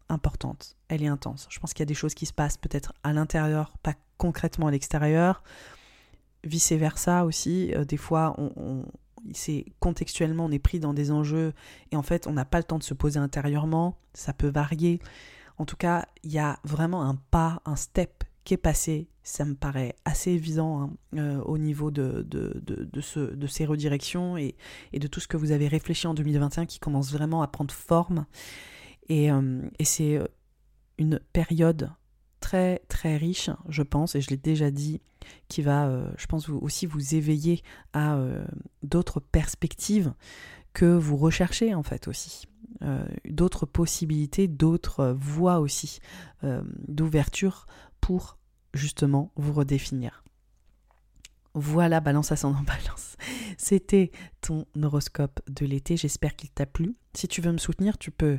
importante, 0.10 0.76
elle 0.88 1.04
est 1.04 1.08
intense. 1.08 1.48
Je 1.50 1.60
pense 1.60 1.74
qu'il 1.74 1.82
y 1.82 1.84
a 1.84 1.88
des 1.88 1.94
choses 1.94 2.14
qui 2.14 2.26
se 2.26 2.34
passent 2.34 2.58
peut-être 2.58 2.94
à 3.04 3.14
l'intérieur, 3.14 3.74
pas 3.84 3.96
concrètement 4.18 4.68
à 4.68 4.72
l'extérieur. 4.72 5.44
Vice-versa 6.44 7.26
aussi, 7.26 7.74
euh, 7.74 7.86
des 7.86 7.98
fois, 7.98 8.36
on, 8.38 8.86
c'est 9.32 9.66
contextuellement, 9.80 10.46
on 10.46 10.52
est 10.52 10.60
pris 10.60 10.80
dans 10.80 10.94
des 10.94 11.12
enjeux 11.12 11.54
et 11.92 11.96
en 11.96 12.04
fait, 12.04 12.28
on 12.28 12.34
n'a 12.34 12.46
pas 12.46 12.58
le 12.58 12.64
temps 12.64 12.80
de 12.80 12.84
se 12.84 12.94
poser 12.94 13.20
intérieurement, 13.20 13.98
ça 14.14 14.34
peut 14.34 14.50
varier. 14.50 15.00
En 15.58 15.66
tout 15.66 15.78
cas, 15.78 16.08
il 16.24 16.32
y 16.32 16.40
a 16.40 16.60
vraiment 16.64 17.04
un 17.04 17.16
pas, 17.32 17.62
un 17.66 17.76
step 17.76 18.24
qui 18.44 18.54
est 18.54 18.58
passé, 18.58 19.08
ça 19.24 19.46
me 19.46 19.56
paraît 19.56 19.96
assez 20.04 20.32
évident 20.32 20.82
hein, 20.82 20.90
euh, 21.16 21.42
au 21.44 21.58
niveau 21.58 21.92
de, 21.92 22.26
de, 22.28 22.62
de, 22.62 23.02
ce, 23.02 23.20
de 23.20 23.48
ces 23.48 23.66
redirections 23.66 24.36
et, 24.36 24.56
et, 24.92 25.00
de 25.00 25.08
tout 25.08 25.22
ce 25.22 25.30
que 25.30 25.38
vous 25.38 25.52
avez 25.52 25.70
réfléchi 25.70 26.08
en 26.08 26.14
2021 26.14 26.66
qui 26.66 26.80
commence 26.80 27.14
vraiment 27.14 27.42
à 27.42 27.48
prendre 27.48 27.74
forme. 27.74 28.26
Euh, 29.12 29.70
et, 29.80 29.86
c'est 29.86 30.18
euh, 30.18 30.26
une 30.98 31.20
période 31.34 31.92
très 32.40 32.80
très 32.90 33.18
riche, 33.18 33.50
je 33.70 33.84
pense, 33.84 34.16
et 34.16 34.22
je 34.22 34.30
l'ai 34.30 34.38
déjà 34.38 34.70
dit, 34.72 35.02
qui 35.48 35.62
va, 35.62 35.88
euh, 35.88 36.12
je 36.18 36.26
pense, 36.26 36.50
aussi 36.50 36.86
vous 36.86 37.16
éveiller 37.16 37.62
à 37.94 38.20
d'autres 38.82 39.20
perspectives 39.20 40.14
que 40.74 40.86
vous 40.86 41.18
recherchez 41.18 41.74
en 41.74 41.84
fait 41.84 42.08
aussi. 42.08 42.48
d'autres 43.26 43.66
possibilités, 43.66 44.48
d'autres 44.48 45.16
voies 45.18 45.60
aussi 45.60 46.00
d'ouverture 46.88 47.66
pour 48.02 48.38
justement 48.74 49.32
vous 49.36 49.54
redéfinir. 49.54 50.24
Voilà, 51.54 52.00
balance 52.00 52.32
ascendant 52.32 52.62
balance. 52.64 53.16
C'était 53.58 54.12
ton 54.42 54.66
horoscope 54.82 55.40
de 55.48 55.66
l'été. 55.66 55.98
J'espère 55.98 56.36
qu'il 56.36 56.50
t'a 56.50 56.66
plu. 56.66 56.96
Si 57.14 57.28
tu 57.28 57.42
veux 57.42 57.52
me 57.52 57.58
soutenir, 57.58 57.98
tu 57.98 58.12
peux 58.12 58.38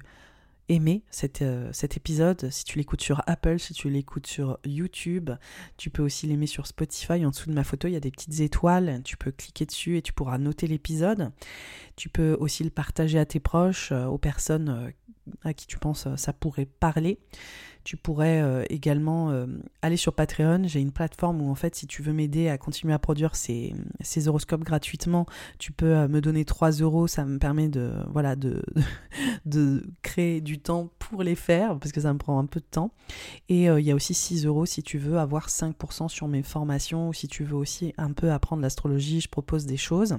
aimer 0.69 1.03
euh, 1.43 1.69
cet 1.73 1.97
épisode. 1.97 2.51
Si 2.51 2.65
tu 2.65 2.79
l'écoutes 2.79 3.03
sur 3.03 3.23
Apple, 3.27 3.59
si 3.59 3.75
tu 3.75 3.91
l'écoutes 3.91 4.27
sur 4.27 4.59
YouTube, 4.65 5.31
tu 5.77 5.91
peux 5.91 6.03
aussi 6.03 6.27
l'aimer 6.27 6.47
sur 6.47 6.67
Spotify. 6.67 7.25
En 7.25 7.31
dessous 7.31 7.51
de 7.51 7.55
ma 7.55 7.65
photo, 7.65 7.89
il 7.89 7.93
y 7.93 7.97
a 7.97 8.01
des 8.01 8.11
petites 8.11 8.41
étoiles. 8.41 9.03
Tu 9.05 9.17
peux 9.17 9.31
cliquer 9.31 9.67
dessus 9.67 9.97
et 9.99 10.03
tu 10.03 10.13
pourras 10.13 10.39
noter 10.39 10.67
l'épisode. 10.67 11.33
Tu 11.97 12.09
peux 12.09 12.37
aussi 12.41 12.65
le 12.65 12.71
partager 12.71 13.19
à 13.19 13.27
tes 13.27 13.41
proches, 13.41 13.93
euh, 13.93 14.07
aux 14.07 14.19
personnes 14.19 14.69
euh, 14.69 14.91
à 15.43 15.55
qui 15.55 15.67
tu 15.67 15.79
penses 15.79 16.07
ça 16.17 16.33
pourrait 16.33 16.67
parler. 16.67 17.19
Tu 17.85 17.99
pourrais 17.99 18.41
euh, 18.41 18.65
également 18.71 19.31
euh, 19.31 19.47
aller 19.83 19.99
sur 19.99 20.15
Patreon. 20.15 20.63
J'ai 20.65 20.81
une 20.81 20.91
plateforme 20.91 21.43
où 21.43 21.51
en 21.51 21.55
fait 21.55 21.75
si 21.75 21.87
tu 21.87 22.03
veux 22.03 22.15
m'aider 22.15 22.49
à 22.49 22.57
continuer 22.57 22.95
à 22.95 22.99
produire 22.99 23.37
ces, 23.37 23.75
horoscopes 24.27 24.65
gratuitement, 24.65 25.27
tu 25.59 25.71
peux 25.71 26.09
me 26.09 26.21
donner 26.21 26.47
3 26.47 26.71
euros. 26.73 27.07
Ça 27.07 27.27
me 27.27 27.39
permet 27.39 27.69
de, 27.69 27.93
voilà, 28.11 28.37
de, 28.37 28.63
de 29.45 29.85
créer 30.01 30.41
du 30.41 30.59
temps 30.59 30.91
pour 30.99 31.23
les 31.23 31.35
faire 31.35 31.79
parce 31.79 31.93
que 31.93 32.01
ça 32.01 32.13
me 32.15 32.19
prend 32.19 32.39
un 32.39 32.47
peu 32.47 32.61
de 32.61 32.67
temps. 32.71 32.91
Et 33.51 33.65
il 33.65 33.85
y 33.85 33.91
a 33.91 33.95
aussi 33.95 34.15
6 34.15 34.47
euros 34.47 34.65
si 34.65 34.83
tu 34.83 34.97
veux 34.97 35.19
avoir 35.19 35.49
5% 35.49 36.09
sur 36.09 36.27
mes 36.27 36.43
formations 36.43 37.11
ou 37.11 37.13
si 37.13 37.29
tu 37.29 37.45
veux 37.45 37.57
aussi 37.57 37.93
un 37.99 38.13
peu 38.13 38.33
apprendre 38.33 38.63
l'astrologie, 38.63 39.21
je 39.21 39.29
propose 39.29 39.67
des 39.67 39.77
choses. 39.77 40.17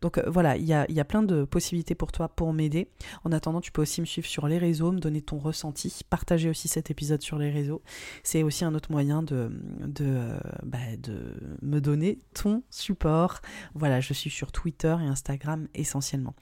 Donc 0.00 0.18
voilà, 0.26 0.56
il 0.56 0.64
y 0.64 0.72
a, 0.72 0.90
y 0.90 1.00
a 1.00 1.04
plein 1.04 1.22
de 1.22 1.44
possibilités 1.44 1.94
pour 1.94 2.12
toi 2.12 2.28
pour 2.28 2.52
m'aider. 2.54 2.88
En 3.24 3.32
attendant, 3.32 3.60
tu 3.60 3.72
peux 3.72 3.82
aussi 3.82 4.00
me 4.00 4.06
suivre 4.06 4.26
sur 4.26 4.48
les 4.48 4.58
réseaux, 4.58 4.90
me 4.90 5.00
donner 5.00 5.20
ton 5.20 5.38
ressenti, 5.38 6.00
partager 6.08 6.48
aussi 6.48 6.68
cet 6.68 6.90
épisode 6.90 6.93
sur 7.20 7.38
les 7.38 7.50
réseaux. 7.50 7.82
C'est 8.22 8.42
aussi 8.42 8.64
un 8.64 8.74
autre 8.74 8.90
moyen 8.90 9.22
de, 9.22 9.50
de, 9.86 10.04
euh, 10.04 10.38
bah, 10.62 10.78
de 10.98 11.34
me 11.62 11.80
donner 11.80 12.20
ton 12.34 12.62
support. 12.70 13.40
Voilà, 13.74 14.00
je 14.00 14.12
suis 14.12 14.30
sur 14.30 14.52
Twitter 14.52 14.96
et 15.00 15.06
Instagram 15.06 15.68
essentiellement. 15.74 16.34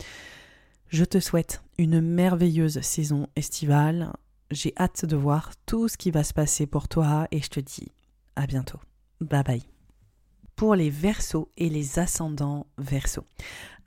Je 0.88 1.04
te 1.04 1.20
souhaite 1.20 1.62
une 1.78 2.00
merveilleuse 2.00 2.80
saison 2.80 3.26
estivale. 3.34 4.12
J'ai 4.50 4.74
hâte 4.78 5.06
de 5.06 5.16
voir 5.16 5.52
tout 5.64 5.88
ce 5.88 5.96
qui 5.96 6.10
va 6.10 6.22
se 6.22 6.34
passer 6.34 6.66
pour 6.66 6.88
toi 6.88 7.26
et 7.30 7.40
je 7.40 7.48
te 7.48 7.60
dis 7.60 7.92
à 8.36 8.46
bientôt. 8.46 8.80
Bye 9.20 9.42
bye 9.42 9.71
pour 10.56 10.74
les 10.74 10.90
versos 10.90 11.48
et 11.56 11.68
les 11.68 11.98
ascendants 11.98 12.66
versos. 12.78 13.24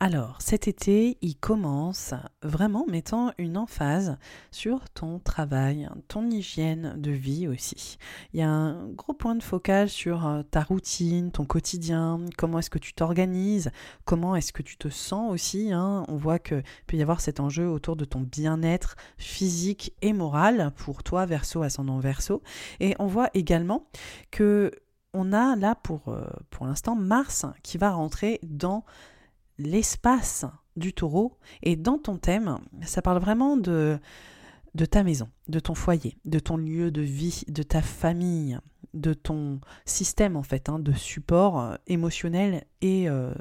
Alors, 0.02 0.42
cet 0.42 0.68
été, 0.68 1.18
il 1.22 1.38
commence 1.38 2.14
vraiment 2.44 2.86
mettant 2.86 3.32
une 3.38 3.58
emphase 3.58 4.18
sur 4.52 4.90
ton 4.90 5.20
travail, 5.20 5.88
ton 6.10 6.30
hygiène 6.30 6.96
de 6.98 7.12
vie 7.12 7.48
aussi. 7.48 7.98
Il 8.34 8.42
y 8.42 8.44
a 8.44 8.50
un 8.50 8.90
gros 8.90 9.14
point 9.14 9.36
de 9.36 9.44
focale 9.44 9.88
sur 9.88 10.28
euh, 10.28 10.44
ta 10.44 10.64
routine, 10.64 11.32
ton 11.32 11.46
quotidien, 11.46 12.20
comment 12.38 12.60
est-ce 12.60 12.70
que 12.70 12.78
tu 12.78 12.94
t'organises, 12.94 13.72
comment 14.04 14.36
est-ce 14.36 14.52
que 14.52 14.64
tu 14.64 14.76
te 14.76 14.90
sens 14.90 15.32
aussi. 15.32 15.72
Hein. 15.72 16.04
On 16.10 16.18
voit 16.18 16.40
qu'il 16.40 16.64
peut 16.88 16.98
y 16.98 17.02
avoir 17.02 17.22
cet 17.22 17.40
enjeu 17.40 17.70
autour 17.70 17.96
de 17.96 18.04
ton 18.04 18.20
bien-être 18.20 18.98
physique 19.18 19.94
et 20.02 20.12
moral 20.12 20.74
pour 20.76 21.04
toi, 21.04 21.26
verso, 21.26 21.62
ascendant 21.62 22.00
verso. 22.00 22.44
Et 22.82 22.96
on 23.00 23.08
voit 23.08 23.30
également 23.34 23.88
que 24.30 24.72
on 25.16 25.32
a 25.34 25.56
là 25.56 25.76
pour, 25.76 26.10
euh, 26.10 26.28
pour 26.52 26.68
l'instant 26.68 26.96
Mars 26.96 27.46
qui 27.64 27.78
va 27.78 27.92
rentrer 27.92 28.40
dans 28.44 28.84
l'espace 29.58 30.46
du 30.76 30.94
taureau. 30.94 31.38
Et 31.64 31.78
dans 31.78 31.98
ton 31.98 32.18
thème, 32.18 32.60
ça 32.84 33.02
parle 33.02 33.20
vraiment 33.20 33.56
de, 33.56 33.98
de 34.76 34.86
ta 34.86 35.04
maison, 35.04 35.30
de 35.48 35.60
ton 35.60 35.74
foyer, 35.74 36.18
de 36.26 36.38
ton 36.40 36.58
lieu 36.58 36.92
de 36.92 37.02
vie, 37.02 37.44
de 37.48 37.64
ta 37.64 37.82
famille, 37.82 38.60
de 38.94 39.14
ton 39.14 39.62
système 39.86 40.36
en 40.36 40.44
fait, 40.44 40.68
hein, 40.68 40.80
de 40.80 40.92
support 40.92 41.60
euh, 41.60 41.76
émotionnel 41.88 42.66
et 42.82 43.10
euh, 43.10 43.34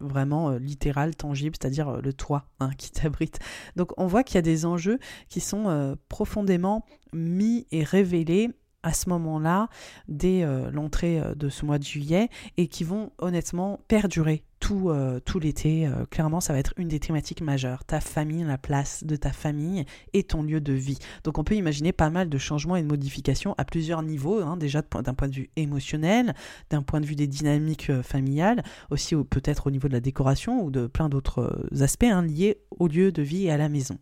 vraiment 0.00 0.52
littéral, 0.52 1.16
tangible, 1.16 1.56
c'est-à-dire 1.60 2.00
le 2.00 2.12
toit 2.12 2.46
hein, 2.60 2.70
qui 2.78 2.92
t'abrite. 2.92 3.40
Donc 3.74 3.92
on 3.98 4.06
voit 4.06 4.22
qu'il 4.22 4.36
y 4.36 4.38
a 4.38 4.42
des 4.42 4.64
enjeux 4.64 5.00
qui 5.28 5.40
sont 5.40 5.96
profondément 6.08 6.86
mis 7.12 7.66
et 7.72 7.82
révélés 7.82 8.50
à 8.82 8.92
ce 8.92 9.08
moment-là, 9.10 9.68
dès 10.08 10.42
euh, 10.42 10.70
l'entrée 10.70 11.20
euh, 11.20 11.34
de 11.34 11.48
ce 11.48 11.64
mois 11.64 11.78
de 11.78 11.84
juillet, 11.84 12.28
et 12.56 12.66
qui 12.66 12.84
vont 12.84 13.12
honnêtement 13.18 13.80
perdurer 13.88 14.42
tout, 14.58 14.90
euh, 14.90 15.20
l'été. 15.40 15.88
clairement, 16.10 16.40
ça 16.40 16.52
va 16.52 16.58
être 16.58 16.74
une 16.76 16.88
des 16.88 17.00
thématiques 17.00 17.40
majeures. 17.40 17.84
Ta 17.84 18.00
famille, 18.00 18.44
la 18.44 18.58
place 18.58 19.04
de 19.04 19.16
ta 19.16 19.32
famille 19.32 19.86
et 20.12 20.22
ton 20.22 20.42
lieu 20.42 20.60
de 20.60 20.74
vie. 20.74 20.98
Donc 21.24 21.38
on 21.38 21.44
peut 21.44 21.54
imaginer 21.54 21.92
pas 21.92 22.10
mal 22.10 22.28
de 22.28 22.36
changements 22.36 22.76
et 22.76 22.82
de 22.82 22.86
modifications 22.86 23.54
à 23.56 23.64
plusieurs 23.64 24.02
niveaux, 24.02 24.42
hein, 24.42 24.58
déjà 24.58 24.82
d'un 24.82 25.14
point 25.14 25.28
de 25.28 25.34
vue 25.34 25.50
émotionnel, 25.56 26.34
d'un 26.68 26.82
point 26.82 27.00
de 27.00 27.06
vue 27.06 27.16
des 27.16 27.26
dynamiques 27.26 27.90
familiales, 28.02 28.62
aussi 28.90 29.16
peut-être 29.16 29.68
au 29.68 29.70
niveau 29.70 29.88
de 29.88 29.94
la 29.94 30.00
décoration 30.00 30.62
ou 30.62 30.70
de 30.70 30.86
plein 30.86 31.08
d'autres 31.08 31.66
aspects 31.80 32.04
hein, 32.04 32.22
liés 32.22 32.58
au 32.78 32.86
lieu 32.86 33.12
de 33.12 33.22
vie 33.22 33.46
et 33.46 33.50
à 33.50 33.56
la 33.56 33.70
maison. 33.70 33.96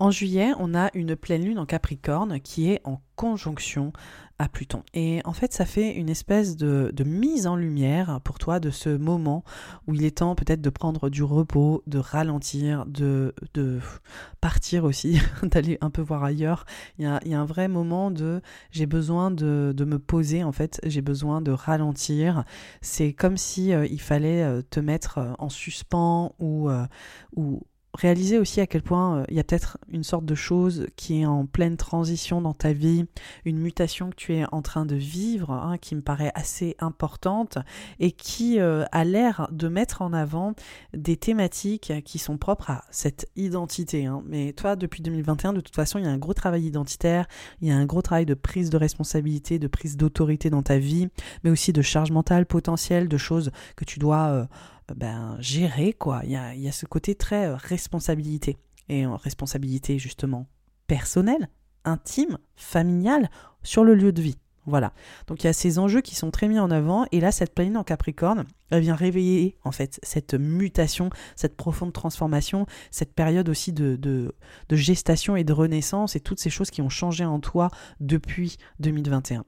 En 0.00 0.10
juillet, 0.10 0.52
on 0.58 0.74
a 0.74 0.88
une 0.94 1.14
pleine 1.14 1.44
lune 1.44 1.58
en 1.58 1.66
Capricorne 1.66 2.40
qui 2.40 2.70
est 2.70 2.80
en 2.84 3.02
conjonction 3.16 3.92
à 4.38 4.48
Pluton. 4.48 4.82
Et 4.94 5.20
en 5.26 5.34
fait, 5.34 5.52
ça 5.52 5.66
fait 5.66 5.92
une 5.92 6.08
espèce 6.08 6.56
de, 6.56 6.90
mise 7.04 7.46
en 7.46 7.54
lumière 7.54 8.18
pour 8.24 8.38
toi 8.38 8.60
de 8.60 8.70
ce 8.70 8.96
moment 8.96 9.44
où 9.86 9.92
il 9.92 10.02
est 10.06 10.16
temps 10.16 10.34
peut-être 10.34 10.62
de 10.62 10.70
prendre 10.70 11.10
du 11.10 11.22
repos, 11.22 11.82
de 11.86 11.98
ralentir, 11.98 12.86
de, 12.86 13.34
partir 14.40 14.84
aussi, 14.84 15.20
d'aller 15.42 15.76
un 15.82 15.90
peu 15.90 16.00
voir 16.00 16.24
ailleurs. 16.24 16.64
Il 16.98 17.04
y, 17.04 17.34
a, 17.34 17.38
un 17.38 17.44
vrai 17.44 17.68
moment 17.68 18.10
de 18.10 18.40
j'ai 18.70 18.86
besoin 18.86 19.30
de, 19.30 19.74
me 19.84 19.98
poser, 19.98 20.42
en 20.42 20.52
fait, 20.52 20.80
j'ai 20.86 21.02
besoin 21.02 21.42
de 21.42 21.50
ralentir. 21.50 22.44
C'est 22.80 23.12
comme 23.12 23.36
si 23.36 23.74
euh, 23.74 23.84
il 23.84 24.00
fallait 24.00 24.42
euh, 24.42 24.62
te 24.62 24.80
mettre 24.80 25.18
euh, 25.18 25.32
en 25.38 25.50
suspens 25.50 26.34
ou, 26.38 26.70
ou 27.36 27.60
réaliser 27.94 28.38
aussi 28.38 28.60
à 28.60 28.66
quel 28.66 28.82
point 28.82 29.18
euh, 29.18 29.24
il 29.28 29.36
y 29.36 29.40
a 29.40 29.44
peut-être 29.44 29.78
une 29.88 30.04
sorte 30.04 30.24
de 30.24 30.34
chose 30.34 30.86
qui 30.96 31.20
est 31.20 31.26
en 31.26 31.46
pleine 31.46 31.76
transition 31.76 32.40
dans 32.40 32.54
ta 32.54 32.72
vie, 32.72 33.06
une 33.44 33.58
mutation 33.58 34.10
que 34.10 34.16
tu 34.16 34.34
es 34.34 34.44
en 34.52 34.62
train 34.62 34.86
de 34.86 34.94
vivre, 34.94 35.50
hein, 35.50 35.76
qui 35.78 35.94
me 35.96 36.00
paraît 36.00 36.30
assez 36.34 36.76
importante 36.78 37.58
et 37.98 38.12
qui 38.12 38.60
euh, 38.60 38.84
a 38.92 39.04
l'air 39.04 39.48
de 39.50 39.68
mettre 39.68 40.02
en 40.02 40.12
avant 40.12 40.54
des 40.94 41.16
thématiques 41.16 41.92
qui 42.04 42.18
sont 42.18 42.38
propres 42.38 42.70
à 42.70 42.84
cette 42.90 43.28
identité. 43.36 44.06
Hein. 44.06 44.22
Mais 44.26 44.52
toi, 44.52 44.76
depuis 44.76 45.02
2021, 45.02 45.52
de 45.52 45.60
toute 45.60 45.74
façon, 45.74 45.98
il 45.98 46.04
y 46.04 46.08
a 46.08 46.10
un 46.10 46.18
gros 46.18 46.34
travail 46.34 46.66
identitaire, 46.66 47.26
il 47.60 47.68
y 47.68 47.72
a 47.72 47.76
un 47.76 47.86
gros 47.86 48.02
travail 48.02 48.26
de 48.26 48.34
prise 48.34 48.70
de 48.70 48.76
responsabilité, 48.76 49.58
de 49.58 49.66
prise 49.66 49.96
d'autorité 49.96 50.48
dans 50.48 50.62
ta 50.62 50.78
vie, 50.78 51.08
mais 51.42 51.50
aussi 51.50 51.72
de 51.72 51.82
charge 51.82 52.12
mentale 52.12 52.46
potentielle, 52.46 53.08
de 53.08 53.18
choses 53.18 53.50
que 53.76 53.84
tu 53.84 53.98
dois... 53.98 54.28
Euh, 54.28 54.46
ben, 54.94 55.36
gérer, 55.40 55.92
quoi. 55.92 56.22
Il 56.24 56.30
y 56.30 56.36
a, 56.36 56.54
y 56.54 56.68
a, 56.68 56.72
ce 56.72 56.86
côté 56.86 57.14
très 57.14 57.46
euh, 57.46 57.56
responsabilité. 57.56 58.56
Et 58.88 59.06
responsabilité, 59.06 60.00
justement, 60.00 60.46
personnelle, 60.88 61.48
intime, 61.84 62.38
familiale, 62.56 63.30
sur 63.62 63.84
le 63.84 63.94
lieu 63.94 64.12
de 64.12 64.20
vie. 64.20 64.38
Voilà. 64.66 64.92
Donc 65.26 65.42
il 65.42 65.46
y 65.46 65.50
a 65.50 65.52
ces 65.52 65.78
enjeux 65.78 66.00
qui 66.00 66.14
sont 66.14 66.30
très 66.30 66.48
mis 66.48 66.58
en 66.58 66.70
avant. 66.70 67.06
Et 67.12 67.20
là, 67.20 67.32
cette 67.32 67.54
planète 67.54 67.76
en 67.76 67.84
Capricorne, 67.84 68.44
elle 68.70 68.82
vient 68.82 68.94
réveiller, 68.94 69.56
en 69.64 69.72
fait, 69.72 69.98
cette 70.02 70.34
mutation, 70.34 71.10
cette 71.34 71.56
profonde 71.56 71.92
transformation, 71.92 72.66
cette 72.90 73.14
période 73.14 73.48
aussi 73.48 73.72
de, 73.72 73.96
de, 73.96 74.34
de 74.68 74.76
gestation 74.76 75.36
et 75.36 75.44
de 75.44 75.52
renaissance 75.52 76.16
et 76.16 76.20
toutes 76.20 76.40
ces 76.40 76.50
choses 76.50 76.70
qui 76.70 76.82
ont 76.82 76.88
changé 76.88 77.24
en 77.24 77.40
toi 77.40 77.70
depuis 78.00 78.56
2021. 78.80 79.44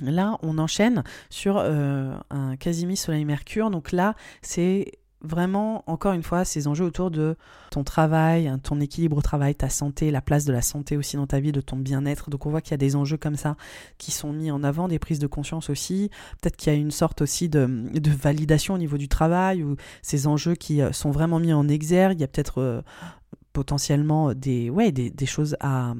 Là, 0.00 0.38
on 0.42 0.58
enchaîne 0.58 1.02
sur 1.30 1.58
euh, 1.58 2.16
un 2.30 2.56
Casimir 2.56 2.96
Soleil-Mercure. 2.96 3.70
Donc 3.70 3.92
là, 3.92 4.14
c'est 4.42 4.92
vraiment, 5.20 5.82
encore 5.86 6.12
une 6.12 6.22
fois, 6.22 6.44
ces 6.44 6.68
enjeux 6.68 6.84
autour 6.84 7.10
de 7.10 7.36
ton 7.70 7.82
travail, 7.82 8.52
ton 8.62 8.80
équilibre 8.80 9.16
au 9.16 9.22
travail, 9.22 9.54
ta 9.54 9.68
santé, 9.68 10.10
la 10.10 10.20
place 10.20 10.44
de 10.44 10.52
la 10.52 10.62
santé 10.62 10.96
aussi 10.96 11.16
dans 11.16 11.26
ta 11.26 11.40
vie, 11.40 11.52
de 11.52 11.60
ton 11.60 11.76
bien-être. 11.76 12.30
Donc 12.30 12.46
on 12.46 12.50
voit 12.50 12.60
qu'il 12.60 12.70
y 12.72 12.74
a 12.74 12.78
des 12.78 12.96
enjeux 12.96 13.16
comme 13.16 13.36
ça 13.36 13.56
qui 13.98 14.10
sont 14.10 14.32
mis 14.32 14.50
en 14.50 14.62
avant, 14.62 14.88
des 14.88 14.98
prises 14.98 15.18
de 15.18 15.26
conscience 15.26 15.70
aussi. 15.70 16.10
Peut-être 16.40 16.56
qu'il 16.56 16.72
y 16.72 16.76
a 16.76 16.78
une 16.78 16.90
sorte 16.90 17.22
aussi 17.22 17.48
de, 17.48 17.68
validation 18.10 18.74
au 18.74 18.78
niveau 18.78 18.96
du 18.96 19.08
travail, 19.08 19.62
ou 19.62 19.76
ces 20.02 20.26
enjeux 20.26 20.54
qui 20.54 20.80
euh, 20.80 20.92
sont 20.92 21.10
vraiment 21.10 21.40
mis 21.40 21.52
en 21.52 21.68
exergue. 21.68 22.18
Il 22.18 22.22
y 22.22 22.24
a 22.24 22.28
peut-être... 22.28 22.60
Euh, 22.60 22.82
potentiellement 23.54 24.34
des, 24.34 24.70
choses 25.26 25.56
à, 25.58 25.94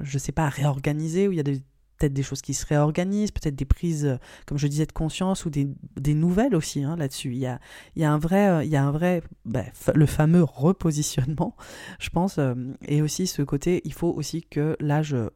je 0.00 0.18
sais 0.18 0.32
pas, 0.32 0.50
réorganiser, 0.50 1.26
où 1.26 1.32
il 1.32 1.36
y 1.36 1.40
a 1.40 1.44
des 1.44 1.62
peut-être 1.98 2.12
des 2.12 2.22
choses 2.22 2.40
qui 2.40 2.54
se 2.54 2.64
réorganisent, 2.66 3.30
peut-être 3.30 3.56
des 3.56 3.64
prises, 3.64 4.06
euh, 4.06 4.16
comme 4.46 4.58
je 4.58 4.66
disais, 4.66 4.86
de 4.86 4.92
conscience 4.92 5.44
ou 5.44 5.50
des, 5.50 5.68
nouvelles 6.14 6.54
aussi 6.54 6.82
hein, 6.82 6.96
là-dessus. 6.96 7.32
Il 7.32 7.38
y 7.38 7.46
a, 7.46 7.60
il 7.96 8.02
y 8.02 8.04
a 8.04 8.12
un 8.12 8.18
vrai, 8.18 8.48
euh, 8.48 8.64
il 8.64 8.70
y 8.70 8.76
a 8.76 8.84
un 8.84 8.90
vrai 8.90 9.22
bah, 9.44 9.64
le 9.94 10.06
fameux 10.06 10.42
repositionnement, 10.42 11.56
je 11.98 12.10
pense, 12.10 12.38
euh, 12.38 12.54
et 12.86 13.02
aussi 13.02 13.26
ce 13.26 13.42
côté, 13.42 13.82
il 13.84 13.92
faut 13.92 14.10
aussi 14.10 14.42
que 14.42 14.76
là, 14.80 15.02
je, 15.02 15.28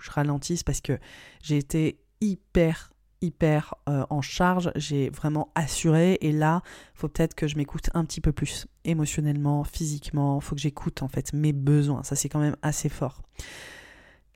je 0.00 0.10
ralentisse 0.10 0.62
parce 0.62 0.80
que 0.80 0.98
j'ai 1.42 1.56
été 1.56 2.00
hyper 2.20 2.92
hyper 3.20 3.74
en 3.86 4.22
charge, 4.22 4.70
j'ai 4.76 5.10
vraiment 5.10 5.50
assuré 5.56 6.18
et 6.20 6.30
là, 6.30 6.62
faut 6.94 7.08
peut-être 7.08 7.34
que 7.34 7.48
je 7.48 7.56
m'écoute 7.56 7.90
un 7.94 8.04
petit 8.04 8.20
peu 8.20 8.30
plus 8.30 8.68
émotionnellement, 8.84 9.64
physiquement, 9.64 10.38
faut 10.38 10.54
que 10.54 10.60
j'écoute 10.60 11.02
en 11.02 11.08
fait 11.08 11.32
mes 11.32 11.52
besoins, 11.52 12.04
ça 12.04 12.14
c'est 12.14 12.28
quand 12.28 12.38
même 12.38 12.54
assez 12.62 12.88
fort. 12.88 13.22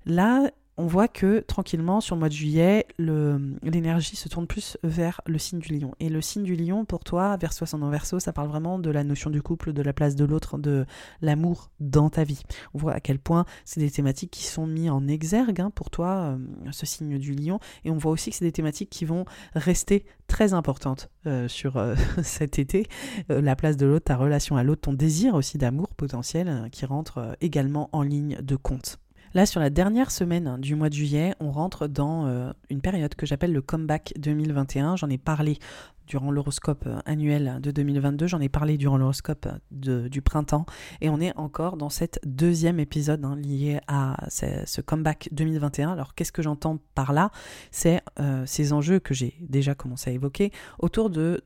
Là, 0.04 0.50
on 0.78 0.86
voit 0.86 1.08
que 1.08 1.40
tranquillement, 1.40 2.00
sur 2.00 2.16
le 2.16 2.20
mois 2.20 2.28
de 2.30 2.34
juillet, 2.34 2.86
l'énergie 2.98 4.16
se 4.16 4.28
tourne 4.28 4.46
plus 4.46 4.78
vers 4.82 5.20
le 5.26 5.38
signe 5.38 5.58
du 5.58 5.76
lion. 5.78 5.92
Et 6.00 6.08
le 6.08 6.22
signe 6.22 6.44
du 6.44 6.56
lion, 6.56 6.86
pour 6.86 7.04
toi, 7.04 7.36
verso 7.36 7.64
ascendant 7.64 7.90
verso, 7.90 8.18
ça 8.18 8.32
parle 8.32 8.48
vraiment 8.48 8.78
de 8.78 8.90
la 8.90 9.04
notion 9.04 9.28
du 9.28 9.42
couple, 9.42 9.74
de 9.74 9.82
la 9.82 9.92
place 9.92 10.16
de 10.16 10.24
l'autre, 10.24 10.56
de 10.56 10.86
l'amour 11.20 11.70
dans 11.80 12.08
ta 12.08 12.24
vie. 12.24 12.42
On 12.72 12.78
voit 12.78 12.94
à 12.94 13.00
quel 13.00 13.18
point 13.18 13.44
c'est 13.66 13.80
des 13.80 13.90
thématiques 13.90 14.30
qui 14.30 14.44
sont 14.44 14.66
mises 14.66 14.90
en 14.90 15.06
exergue 15.08 15.60
hein, 15.60 15.70
pour 15.70 15.90
toi, 15.90 16.08
euh, 16.08 16.38
ce 16.70 16.86
signe 16.86 17.18
du 17.18 17.34
lion. 17.34 17.60
Et 17.84 17.90
on 17.90 17.96
voit 17.98 18.12
aussi 18.12 18.30
que 18.30 18.36
c'est 18.36 18.44
des 18.44 18.52
thématiques 18.52 18.90
qui 18.90 19.04
vont 19.04 19.26
rester 19.54 20.06
très 20.26 20.54
importantes 20.54 21.10
euh, 21.26 21.48
sur 21.48 21.76
euh, 21.76 21.94
cet 22.22 22.58
été. 22.58 22.86
la 23.28 23.56
place 23.56 23.76
de 23.76 23.84
l'autre, 23.84 24.06
ta 24.06 24.16
relation 24.16 24.56
à 24.56 24.62
l'autre, 24.62 24.82
ton 24.82 24.94
désir 24.94 25.34
aussi 25.34 25.58
d'amour 25.58 25.94
potentiel 25.94 26.68
qui 26.72 26.86
rentre 26.86 27.36
également 27.42 27.90
en 27.92 28.02
ligne 28.02 28.38
de 28.40 28.56
compte. 28.56 29.01
Là, 29.34 29.46
sur 29.46 29.60
la 29.60 29.70
dernière 29.70 30.10
semaine 30.10 30.60
du 30.60 30.74
mois 30.74 30.90
de 30.90 30.94
juillet, 30.94 31.34
on 31.40 31.50
rentre 31.50 31.86
dans 31.86 32.26
euh, 32.26 32.52
une 32.68 32.82
période 32.82 33.14
que 33.14 33.24
j'appelle 33.24 33.52
le 33.54 33.62
comeback 33.62 34.12
2021. 34.18 34.96
J'en 34.96 35.08
ai 35.08 35.16
parlé 35.16 35.58
durant 36.06 36.30
l'horoscope 36.30 36.84
euh, 36.86 36.98
annuel 37.06 37.58
de 37.62 37.70
2022, 37.70 38.26
j'en 38.26 38.40
ai 38.42 38.50
parlé 38.50 38.76
durant 38.76 38.98
l'horoscope 38.98 39.48
du 39.70 40.20
printemps, 40.20 40.66
et 41.00 41.08
on 41.08 41.18
est 41.18 41.34
encore 41.38 41.78
dans 41.78 41.88
cet 41.88 42.20
deuxième 42.26 42.78
épisode 42.78 43.24
hein, 43.24 43.34
lié 43.36 43.80
à 43.86 44.18
ce, 44.28 44.82
comeback 44.82 45.30
2021. 45.32 45.92
Alors 45.92 46.14
qu'est-ce 46.14 46.32
que 46.32 46.42
j'entends 46.42 46.78
par 46.94 47.14
là? 47.14 47.30
C'est 47.70 48.02
euh, 48.20 48.44
ces 48.44 48.74
enjeux 48.74 48.98
que 48.98 49.14
j'ai 49.14 49.34
déjà 49.40 49.74
commencé 49.74 50.10
à 50.10 50.12
évoquer 50.12 50.52
autour 50.78 51.08
de 51.08 51.42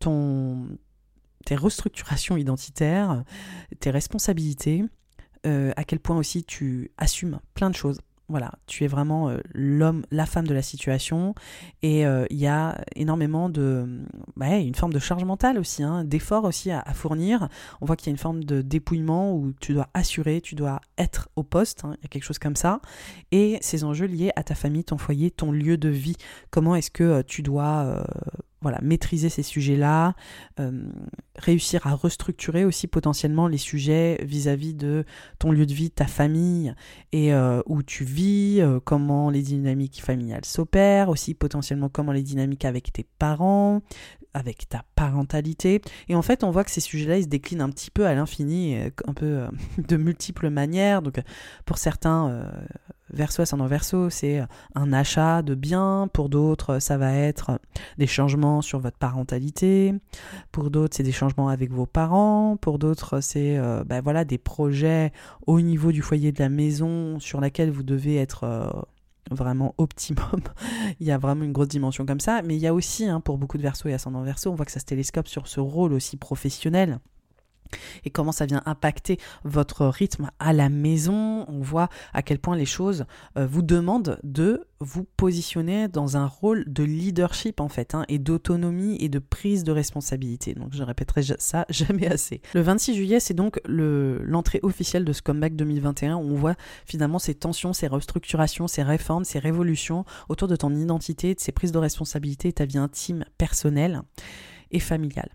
ton, 0.00 0.66
tes 1.46 1.54
restructurations 1.54 2.36
identitaires, 2.36 3.22
tes 3.78 3.92
responsabilités, 3.92 4.84
euh, 5.46 5.72
à 5.76 5.84
quel 5.84 6.00
point 6.00 6.16
aussi 6.16 6.44
tu 6.44 6.90
assumes 6.98 7.40
plein 7.54 7.70
de 7.70 7.74
choses. 7.74 8.00
Voilà, 8.28 8.52
tu 8.66 8.84
es 8.84 8.86
vraiment 8.86 9.28
euh, 9.28 9.38
l'homme, 9.52 10.06
la 10.10 10.24
femme 10.24 10.46
de 10.46 10.54
la 10.54 10.62
situation, 10.62 11.34
et 11.82 12.06
euh, 12.06 12.24
il 12.30 12.38
y 12.38 12.46
a 12.46 12.82
énormément 12.96 13.50
de, 13.50 13.86
une 14.40 14.74
forme 14.74 14.94
de 14.94 14.98
charge 14.98 15.24
mentale 15.24 15.58
aussi, 15.58 15.82
hein, 15.82 16.04
d'effort 16.04 16.44
aussi 16.44 16.70
à, 16.70 16.82
fournir. 16.94 17.48
On 17.82 17.86
voit 17.86 17.96
qu'il 17.96 18.06
y 18.06 18.10
a 18.10 18.12
une 18.12 18.18
forme 18.18 18.42
de 18.42 18.62
dépouillement 18.62 19.36
où 19.36 19.52
tu 19.60 19.74
dois 19.74 19.88
assurer, 19.92 20.40
tu 20.40 20.54
dois 20.54 20.80
être 20.96 21.28
au 21.36 21.42
poste, 21.42 21.84
hein, 21.84 21.96
il 21.98 22.04
y 22.04 22.06
a 22.06 22.08
quelque 22.08 22.24
chose 22.24 22.38
comme 22.38 22.56
ça, 22.56 22.80
et 23.30 23.58
ces 23.60 23.84
enjeux 23.84 24.06
liés 24.06 24.32
à 24.36 24.42
ta 24.42 24.54
famille, 24.54 24.84
ton 24.84 24.96
foyer, 24.96 25.30
ton 25.30 25.52
lieu 25.52 25.76
de 25.76 25.90
vie. 25.90 26.16
Comment 26.50 26.76
est-ce 26.76 26.90
que 26.90 27.20
tu 27.20 27.42
dois 27.42 28.06
voilà, 28.64 28.80
maîtriser 28.80 29.28
ces 29.28 29.42
sujets-là, 29.42 30.14
euh, 30.58 30.88
réussir 31.36 31.86
à 31.86 31.94
restructurer 31.94 32.64
aussi 32.64 32.86
potentiellement 32.86 33.46
les 33.46 33.58
sujets 33.58 34.18
vis-à-vis 34.24 34.72
de 34.72 35.04
ton 35.38 35.52
lieu 35.52 35.66
de 35.66 35.74
vie, 35.74 35.90
ta 35.90 36.06
famille 36.06 36.74
et 37.12 37.34
euh, 37.34 37.60
où 37.66 37.82
tu 37.82 38.04
vis, 38.04 38.60
euh, 38.60 38.80
comment 38.82 39.28
les 39.28 39.42
dynamiques 39.42 40.02
familiales 40.02 40.46
s'opèrent, 40.46 41.10
aussi 41.10 41.34
potentiellement 41.34 41.90
comment 41.90 42.12
les 42.12 42.22
dynamiques 42.22 42.64
avec 42.64 42.90
tes 42.90 43.06
parents, 43.18 43.82
avec 44.32 44.66
ta 44.66 44.82
parentalité. 44.94 45.82
Et 46.08 46.14
en 46.14 46.22
fait, 46.22 46.42
on 46.42 46.50
voit 46.50 46.64
que 46.64 46.70
ces 46.70 46.80
sujets-là, 46.80 47.18
ils 47.18 47.24
se 47.24 47.28
déclinent 47.28 47.60
un 47.60 47.70
petit 47.70 47.90
peu 47.90 48.06
à 48.06 48.14
l'infini, 48.14 48.78
un 49.06 49.12
peu 49.12 49.42
de 49.78 49.96
multiples 49.98 50.48
manières. 50.48 51.02
Donc, 51.02 51.20
pour 51.66 51.76
certains, 51.76 52.50
verso 53.12 53.42
ascendant 53.42 53.66
verso, 53.66 54.10
c'est 54.10 54.42
un 54.74 54.92
achat 54.92 55.42
de 55.42 55.54
biens. 55.54 56.08
Pour 56.12 56.28
d'autres, 56.28 56.78
ça 56.78 56.96
va 56.96 57.12
être 57.14 57.60
des 57.98 58.06
changements 58.06 58.62
sur 58.62 58.78
votre 58.78 58.96
parentalité. 58.96 59.94
Pour 60.52 60.70
d'autres, 60.70 60.96
c'est 60.96 61.02
des 61.02 61.12
changements 61.12 61.48
avec 61.48 61.70
vos 61.70 61.86
parents. 61.86 62.56
Pour 62.60 62.78
d'autres, 62.78 63.20
c'est 63.20 63.58
euh, 63.58 63.84
ben 63.84 64.00
voilà, 64.02 64.24
des 64.24 64.38
projets 64.38 65.12
au 65.46 65.60
niveau 65.60 65.92
du 65.92 66.02
foyer 66.02 66.32
de 66.32 66.42
la 66.42 66.48
maison 66.48 67.18
sur 67.20 67.40
laquelle 67.40 67.70
vous 67.70 67.82
devez 67.82 68.16
être 68.16 68.44
euh, 68.44 68.68
vraiment 69.30 69.74
optimum. 69.78 70.40
il 71.00 71.06
y 71.06 71.10
a 71.10 71.18
vraiment 71.18 71.44
une 71.44 71.52
grosse 71.52 71.68
dimension 71.68 72.06
comme 72.06 72.20
ça. 72.20 72.42
Mais 72.42 72.56
il 72.56 72.60
y 72.60 72.66
a 72.66 72.74
aussi, 72.74 73.06
hein, 73.06 73.20
pour 73.20 73.38
beaucoup 73.38 73.58
de 73.58 73.62
verso 73.62 73.88
et 73.88 73.94
ascendant 73.94 74.22
verso, 74.22 74.50
on 74.50 74.54
voit 74.54 74.66
que 74.66 74.72
ça 74.72 74.80
se 74.80 74.86
télescope 74.86 75.28
sur 75.28 75.46
ce 75.46 75.60
rôle 75.60 75.92
aussi 75.92 76.16
professionnel 76.16 76.98
et 78.04 78.10
comment 78.10 78.32
ça 78.32 78.46
vient 78.46 78.62
impacter 78.66 79.18
votre 79.44 79.86
rythme 79.86 80.30
à 80.38 80.52
la 80.52 80.68
maison? 80.68 81.44
On 81.48 81.60
voit 81.60 81.88
à 82.12 82.22
quel 82.22 82.38
point 82.38 82.56
les 82.56 82.66
choses 82.66 83.06
euh, 83.36 83.46
vous 83.46 83.62
demandent 83.62 84.18
de 84.22 84.66
vous 84.80 85.04
positionner 85.16 85.88
dans 85.88 86.16
un 86.16 86.26
rôle 86.26 86.64
de 86.66 86.84
leadership 86.84 87.60
en 87.60 87.68
fait, 87.68 87.94
hein, 87.94 88.04
et 88.08 88.18
d'autonomie 88.18 88.96
et 89.00 89.08
de 89.08 89.18
prise 89.18 89.64
de 89.64 89.72
responsabilité. 89.72 90.54
Donc 90.54 90.68
je 90.72 90.82
répéterai 90.82 91.22
ça 91.38 91.64
jamais 91.70 92.06
assez. 92.06 92.40
Le 92.54 92.60
26 92.60 92.94
juillet, 92.94 93.20
c'est 93.20 93.34
donc 93.34 93.60
l'entrée 93.66 94.60
officielle 94.62 95.04
de 95.04 95.12
ce 95.12 95.22
comeback 95.22 95.56
2021 95.56 96.16
où 96.16 96.20
on 96.20 96.34
voit 96.34 96.54
finalement 96.86 97.18
ces 97.18 97.34
tensions, 97.34 97.72
ces 97.72 97.86
restructurations, 97.86 98.68
ces 98.68 98.82
réformes, 98.82 99.24
ces 99.24 99.38
révolutions 99.38 100.04
autour 100.28 100.48
de 100.48 100.56
ton 100.56 100.74
identité, 100.74 101.34
de 101.34 101.40
ces 101.40 101.52
prises 101.52 101.72
de 101.72 101.78
responsabilité, 101.78 102.52
ta 102.52 102.64
vie 102.64 102.78
intime, 102.78 103.24
personnelle 103.38 104.02
et 104.70 104.80
familiale. 104.80 105.30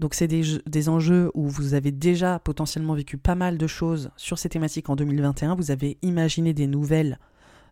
Donc 0.00 0.14
c'est 0.14 0.26
des, 0.26 0.88
enjeux 0.88 1.30
où 1.34 1.48
vous 1.48 1.74
avez 1.74 1.92
déjà 1.92 2.38
potentiellement 2.40 2.94
vécu 2.94 3.16
pas 3.16 3.34
mal 3.34 3.58
de 3.58 3.66
choses 3.66 4.10
sur 4.16 4.38
ces 4.38 4.48
thématiques 4.48 4.90
en 4.90 4.96
2021, 4.96 5.54
vous 5.54 5.70
avez 5.70 5.98
imaginé 6.02 6.52
des 6.52 6.66
nouvelles 6.66 7.18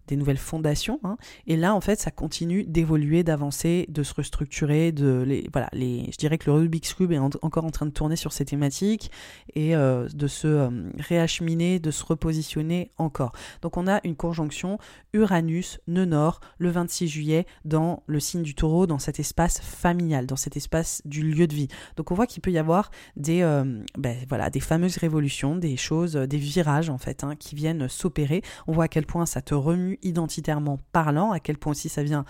des 0.09 0.17
nouvelles 0.17 0.39
fondations. 0.39 1.01
Hein. 1.05 1.17
Et 1.47 1.57
là, 1.57 1.75
en 1.75 1.81
fait, 1.81 2.01
ça 2.01 2.11
continue 2.11 2.65
d'évoluer, 2.65 3.23
d'avancer, 3.23 3.87
de 3.89 4.03
se 4.03 4.15
restructurer. 4.15 4.93
De 4.93 5.23
les, 5.27 5.49
voilà, 5.53 5.69
les, 5.73 6.09
je 6.11 6.17
dirais 6.17 6.39
que 6.39 6.51
le 6.51 6.57
Rubik's 6.57 6.95
Cube 6.95 7.13
est 7.13 7.19
encore 7.19 7.65
en 7.65 7.71
train 7.71 7.87
de 7.87 7.91
tourner 7.91 8.17
sur 8.17 8.33
ces 8.33 8.45
thématiques 8.45 9.11
et 9.55 9.75
euh, 9.77 10.09
de 10.09 10.27
se 10.27 10.49
euh, 10.49 10.71
réacheminer, 10.99 11.79
de 11.79 11.91
se 11.91 12.05
repositionner 12.05 12.91
encore. 12.99 13.33
Donc, 13.63 13.77
on 13.77 13.87
a 13.87 14.01
une 14.05 14.17
conjonction 14.17 14.79
Uranus-Nœud 15.13 16.05
Nord 16.05 16.41
le 16.59 16.71
26 16.71 17.09
juillet 17.09 17.47
dans 17.65 18.03
le 18.07 18.21
signe 18.21 18.43
du 18.43 18.55
taureau, 18.55 18.87
dans 18.87 18.99
cet 18.99 19.21
espace 19.21 19.61
familial, 19.61 20.27
dans 20.27 20.37
cet 20.37 20.57
espace 20.57 21.03
du 21.05 21.23
lieu 21.23 21.47
de 21.47 21.55
vie. 21.55 21.69
Donc, 21.97 22.11
on 22.11 22.15
voit 22.15 22.27
qu'il 22.27 22.43
peut 22.43 22.53
y 22.53 22.59
avoir 22.59 22.91
des, 23.17 23.43
euh, 23.43 23.83
ben, 23.97 24.17
voilà, 24.29 24.51
des 24.51 24.61
fameuses 24.61 24.97
révolutions, 24.97 25.57
des 25.57 25.77
choses, 25.77 26.15
des 26.15 26.39
virages, 26.39 26.91
en 26.91 26.99
fait, 26.99 27.25
hein, 27.25 27.37
qui 27.37 27.55
viennent 27.55 27.89
s'opérer. 27.89 28.43
On 28.67 28.73
voit 28.73 28.85
à 28.85 28.89
quel 28.89 29.07
point 29.07 29.27
ça 29.27 29.43
te 29.43 29.55
remue 29.55 29.92
identitairement 30.03 30.79
parlant, 30.93 31.33
à 31.33 31.41
quel 31.41 31.59
point 31.59 31.73
aussi 31.73 31.89
ça 31.89 32.03
vient 32.03 32.25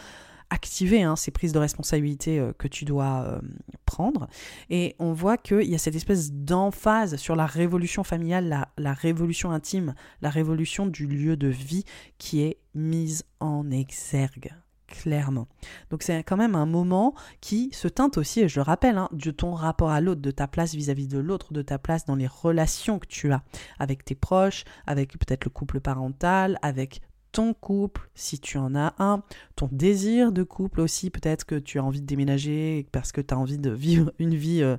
activer 0.53 1.03
hein, 1.03 1.17
ces 1.17 1.31
prises 1.31 1.53
de 1.53 1.59
responsabilité 1.59 2.39
euh, 2.39 2.53
que 2.53 2.69
tu 2.69 2.85
dois 2.85 3.25
euh, 3.27 3.41
prendre. 3.87 4.29
Et 4.69 4.95
on 4.99 5.13
voit 5.13 5.39
qu'il 5.39 5.69
y 5.69 5.75
a 5.75 5.79
cette 5.79 5.97
espèce 5.97 6.33
d'emphase 6.33 7.17
sur 7.17 7.35
la 7.35 7.47
révolution 7.47 8.05
familiale, 8.05 8.69
la, 8.77 8.93
révolution 8.93 9.51
intime, 9.51 9.95
la 10.21 10.31
révolution 10.31 10.87
du 10.87 11.07
lieu 11.07 11.37
de 11.37 11.49
vie 11.49 11.85
qui 12.19 12.43
est 12.43 12.59
mise 12.75 13.25
en 13.41 13.71
exergue 13.71 14.53
clairement. 14.89 15.49
Donc 15.89 16.03
c'est 16.03 16.23
quand 16.23 16.37
même 16.37 16.55
un 16.55 16.67
moment 16.67 17.15
qui 17.41 17.71
se 17.73 17.89
teinte 17.89 18.19
aussi, 18.19 18.41
et 18.41 18.49
je 18.49 18.61
le 18.61 18.63
rappelle, 18.63 18.99
hein, 18.99 19.09
de 19.13 19.31
ton 19.31 19.55
rapport 19.55 19.89
à 19.89 20.03
l'autre, 20.03 20.21
de 20.21 20.31
ta 20.31 20.47
place 20.47 20.75
vis-à-vis 20.75 21.09
de 21.09 21.19
l'autre, 21.19 21.55
de 21.55 21.63
ta 21.63 21.79
place 21.79 22.05
dans 22.05 22.15
les 22.15 22.27
relations 22.27 22.99
que 22.99 23.07
tu 23.07 23.33
as 23.33 23.43
avec 23.79 24.05
tes 24.05 24.15
proches, 24.15 24.65
avec 24.87 25.13
peut-être 25.13 25.47
le 25.47 25.51
couple 25.51 25.81
parental, 25.81 26.59
avec 26.61 27.01
ton 27.33 27.55
couple, 27.55 28.09
si 28.15 28.39
tu 28.39 28.59
en 28.59 28.75
as 28.75 28.95
un, 28.99 29.23
ton 29.57 29.69
désir 29.73 30.33
de 30.33 30.43
couple 30.43 30.81
aussi, 30.81 31.11
peut-être 31.11 31.45
que 31.45 31.55
tu 31.55 31.79
as 31.79 31.85
envie 31.85 32.01
de 32.01 32.07
déménager 32.07 32.87
parce 32.93 33.11
que 33.11 33.21
tu 33.21 33.35
as 33.35 33.39
envie 33.39 33.59
de 33.59 33.71
vivre 33.71 34.13
une 34.19 34.35
vie 34.35 34.63
euh, 34.63 34.77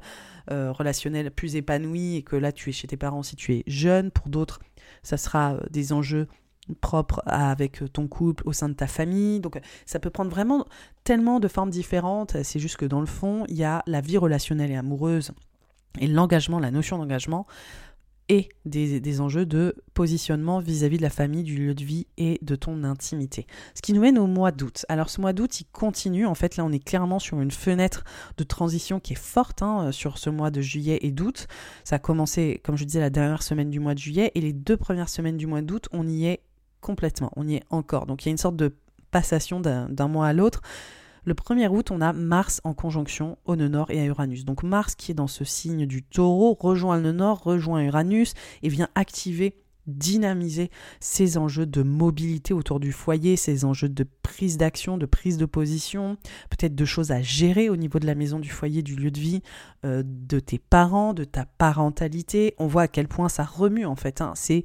euh, 0.52 0.72
relationnelle 0.72 1.32
plus 1.32 1.56
épanouie 1.56 2.18
et 2.18 2.24
que 2.24 2.36
là 2.36 2.52
tu 2.52 2.70
es 2.70 2.74
chez 2.74 2.88
tes 2.88 2.98
parents 2.98 3.24
si 3.24 3.36
tu 3.36 3.54
es 3.54 3.64
jeune. 3.68 4.12
Pour 4.12 4.30
d'autres, 4.30 4.60
ça 5.02 5.18
sera 5.18 5.56
euh, 5.56 5.60
des 5.72 5.92
enjeux 5.92 6.28
propres 6.80 7.22
avec 7.26 7.84
ton 7.92 8.08
couple 8.08 8.48
au 8.48 8.54
sein 8.54 8.70
de 8.70 8.74
ta 8.74 8.88
famille. 8.88 9.42
Donc 9.42 9.60
ça 9.86 10.00
peut 10.00 10.10
prendre 10.10 10.32
vraiment 10.32 10.66
tellement 11.04 11.42
de 11.42 11.50
formes 11.50 11.72
différentes. 11.72 12.42
C'est 12.44 12.60
juste 12.60 12.78
que 12.78 12.86
dans 12.86 13.02
le 13.02 13.06
fond, 13.06 13.44
il 13.50 13.58
y 13.58 13.66
a 13.66 13.84
la 13.86 14.00
vie 14.00 14.18
relationnelle 14.18 14.72
et 14.72 14.78
amoureuse 14.78 15.34
et 16.00 16.08
l'engagement, 16.08 16.60
la 16.60 16.72
notion 16.72 16.98
d'engagement 16.98 17.46
et 18.30 18.50
des, 18.66 19.22
enjeux 19.22 19.45
de 19.45 19.76
positionnement 19.94 20.60
vis-à-vis 20.60 20.98
de 20.98 21.02
la 21.02 21.10
famille, 21.10 21.44
du 21.44 21.58
lieu 21.58 21.74
de 21.74 21.84
vie 21.84 22.08
et 22.18 22.40
de 22.41 22.56
ton 22.56 22.84
intimité. 22.84 23.45
Ce 23.76 23.82
qui 23.82 23.94
nous 23.94 24.02
mène 24.02 24.18
au 24.18 24.28
mois 24.28 24.52
d'août. 24.52 24.86
Alors 24.90 25.10
ce 25.10 25.20
mois 25.20 25.34
d'août, 25.34 25.60
il 25.60 25.66
continue. 25.66 26.26
En 26.26 26.36
fait, 26.36 26.56
là, 26.56 26.64
on 26.64 26.72
est 26.72 26.84
clairement 26.84 27.20
sur 27.20 27.41
une 27.41 27.52
fenêtre 27.52 28.04
de 28.38 28.44
transition 28.44 29.00
qui 29.00 29.14
est 29.14 29.18
forte 29.18 29.62
hein, 29.62 29.91
sur 29.91 30.18
ce 30.18 30.30
mois 30.30 30.52
de 30.52 30.62
juillet 30.62 31.00
et 31.02 31.12
d'août. 31.12 31.48
Ça 31.84 31.98
a 31.98 32.00
commencé, 32.00 32.62
comme 32.64 32.78
je 32.78 32.86
disais, 32.86 33.02
la 33.02 33.10
dernière 33.10 33.44
semaine 33.44 33.70
du 33.70 33.80
mois 33.80 33.94
de 33.94 34.00
juillet 34.00 34.32
et 34.36 34.41
les 34.41 34.54
deux 34.54 34.78
premières 34.78 35.10
semaines 35.10 35.38
du 35.38 35.48
mois 35.48 35.62
d'août, 35.62 35.90
on 35.91 36.08
y 36.08 36.26
est 36.26 36.41
complètement, 36.82 37.32
on 37.36 37.48
y 37.48 37.56
est 37.56 37.64
encore. 37.70 38.06
Donc 38.06 38.24
il 38.24 38.28
y 38.28 38.30
a 38.30 38.32
une 38.32 38.38
sorte 38.38 38.56
de 38.56 38.76
passation 39.12 39.60
d'un 39.60 40.08
mois 40.08 40.28
à 40.28 40.34
l'autre. 40.34 40.62
Le 41.26 41.34
1er 41.34 41.70
août, 41.70 41.91
on 41.91 42.02
a 42.02 42.12
Mars 42.12 42.60
en 42.64 42.74
conjonction 42.74 43.38
au 43.45 43.56
nœud 43.56 43.72
et 43.90 44.00
à 44.00 44.06
Uranus. 44.06 44.45
Donc 44.45 44.64
Mars 44.64 44.95
qui 44.95 45.12
est 45.12 45.16
dans 45.16 45.28
ce 45.28 45.45
signe 45.45 45.86
du 45.86 46.04
taureau 46.04 46.58
rejoint 46.60 46.98
le 46.98 47.04
nœud 47.04 47.12
nord, 47.14 47.44
rejoint 47.44 47.82
Uranus 47.82 48.34
et 48.62 48.70
vient 48.70 48.90
activer 48.95 49.56
dynamiser 49.88 50.70
ces 51.00 51.38
enjeux 51.38 51.66
de 51.66 51.84
mobilité 51.84 52.54
autour 52.54 52.80
du 52.80 52.91
foyer, 52.91 53.36
ces 53.36 53.66
enjeux 53.66 53.90
de 53.90 54.06
prise 54.22 54.58
d'action, 54.58 54.98
de 54.98 55.06
prise 55.06 55.38
de 55.38 55.45
position, 55.45 56.18
peut-être 56.50 56.76
de 56.76 56.86
choses 56.86 57.12
à 57.12 57.22
gérer 57.22 57.70
au 57.70 57.76
niveau 57.76 58.00
de 58.00 58.06
la 58.06 58.16
maison, 58.16 58.40
du 58.40 58.50
foyer, 58.50 58.82
du 58.82 58.95
lieu 58.95 59.12
de 59.12 59.20
vie, 59.20 59.41
euh, 59.86 60.04
de 60.06 60.40
tes 60.40 60.60
parents, 60.60 61.14
de 61.14 61.24
ta 61.24 61.45
parentalité. 61.45 62.56
On 62.58 62.68
voit 62.68 62.84
à 62.84 62.88
quel 62.88 63.08
point 63.08 63.30
ça 63.30 63.44
remue 63.44 63.86
en 63.86 63.95
fait. 63.95 64.22
Hein. 64.22 64.34
C'est 64.36 64.64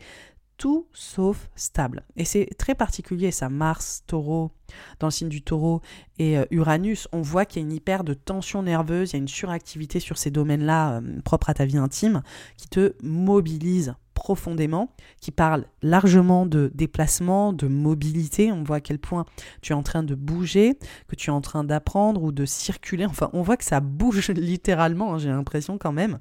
tout 0.59 0.86
sauf 0.93 1.48
stable. 1.55 2.05
Et 2.16 2.24
c'est 2.24 2.51
très 2.59 2.74
particulier, 2.74 3.30
ça, 3.30 3.48
Mars, 3.48 4.02
taureau, 4.06 4.51
dans 4.98 5.06
le 5.06 5.12
signe 5.12 5.28
du 5.28 5.40
taureau, 5.40 5.80
et 6.18 6.36
euh, 6.36 6.44
Uranus, 6.51 7.09
on 7.12 7.22
voit 7.22 7.47
qu'il 7.47 7.62
y 7.62 7.64
a 7.64 7.66
une 7.66 7.72
hyper 7.72 8.05
de 8.05 8.12
tension 8.12 8.62
nerveuse, 8.62 9.10
il 9.10 9.12
y 9.14 9.16
a 9.16 9.20
une 9.20 9.28
suractivité 9.28 10.01
sur 10.01 10.18
ces 10.18 10.30
domaines-là 10.30 10.98
euh, 10.98 11.20
propres 11.24 11.48
à 11.48 11.55
ta 11.55 11.64
vie 11.64 11.78
intime, 11.78 12.22
qui 12.56 12.68
te 12.68 12.93
mobilise 13.02 13.94
profondément, 14.18 14.90
qui 15.20 15.30
parle 15.30 15.64
largement 15.80 16.44
de 16.44 16.72
déplacement, 16.74 17.52
de 17.52 17.68
mobilité. 17.68 18.51
On 18.51 18.64
voit 18.64 18.76
à 18.76 18.80
quel 18.80 18.98
point 18.98 19.24
tu 19.62 19.72
es 19.72 19.76
en 19.76 19.85
train 19.85 20.02
de 20.02 20.16
bouger, 20.16 20.76
que 21.06 21.14
tu 21.14 21.30
es 21.30 21.32
en 21.32 21.40
train 21.40 21.62
d'apprendre 21.62 22.24
ou 22.24 22.32
de 22.32 22.44
circuler. 22.44 23.06
Enfin, 23.06 23.30
on 23.32 23.43
voit 23.43 23.56
que 23.56 23.64
ça 23.64 23.78
bouge 23.78 24.28
littéralement, 24.30 25.14
hein, 25.14 25.18
j'ai 25.18 25.28
l'impression 25.28 25.78
quand 25.78 25.93
même. 25.93 26.18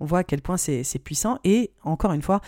On 0.00 0.04
voit 0.04 0.18
à 0.18 0.24
quel 0.24 0.42
point 0.42 0.58
c'est 0.58 0.84
puissant. 1.02 1.38
Et 1.44 1.72
encore 1.82 2.12
une 2.12 2.22
fois, 2.22 2.42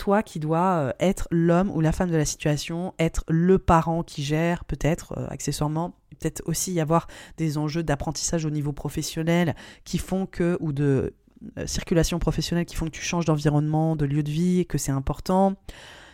toi 0.00 0.22
qui 0.22 0.40
dois 0.40 0.78
euh, 0.78 0.92
être 0.98 1.28
l'homme 1.30 1.70
ou 1.70 1.82
la 1.82 1.92
femme 1.92 2.10
de 2.10 2.16
la 2.16 2.24
situation, 2.24 2.94
être 2.98 3.22
le 3.28 3.58
parent 3.58 4.02
qui 4.02 4.22
gère 4.22 4.64
peut-être 4.64 5.12
euh, 5.18 5.26
accessoirement, 5.28 5.90
peut-être 6.18 6.42
aussi 6.46 6.72
y 6.72 6.80
avoir 6.80 7.06
des 7.36 7.58
enjeux 7.58 7.82
d'apprentissage 7.82 8.46
au 8.46 8.50
niveau 8.50 8.72
professionnel 8.72 9.54
qui 9.84 9.98
font 9.98 10.24
que, 10.24 10.56
ou 10.60 10.72
de 10.72 11.14
euh, 11.58 11.66
circulation 11.66 12.18
professionnelle 12.18 12.64
qui 12.64 12.76
font 12.76 12.86
que 12.86 12.92
tu 12.92 13.02
changes 13.02 13.26
d'environnement, 13.26 13.94
de 13.94 14.06
lieu 14.06 14.22
de 14.22 14.30
vie, 14.30 14.64
que 14.64 14.78
c'est 14.78 14.90
important. 14.90 15.54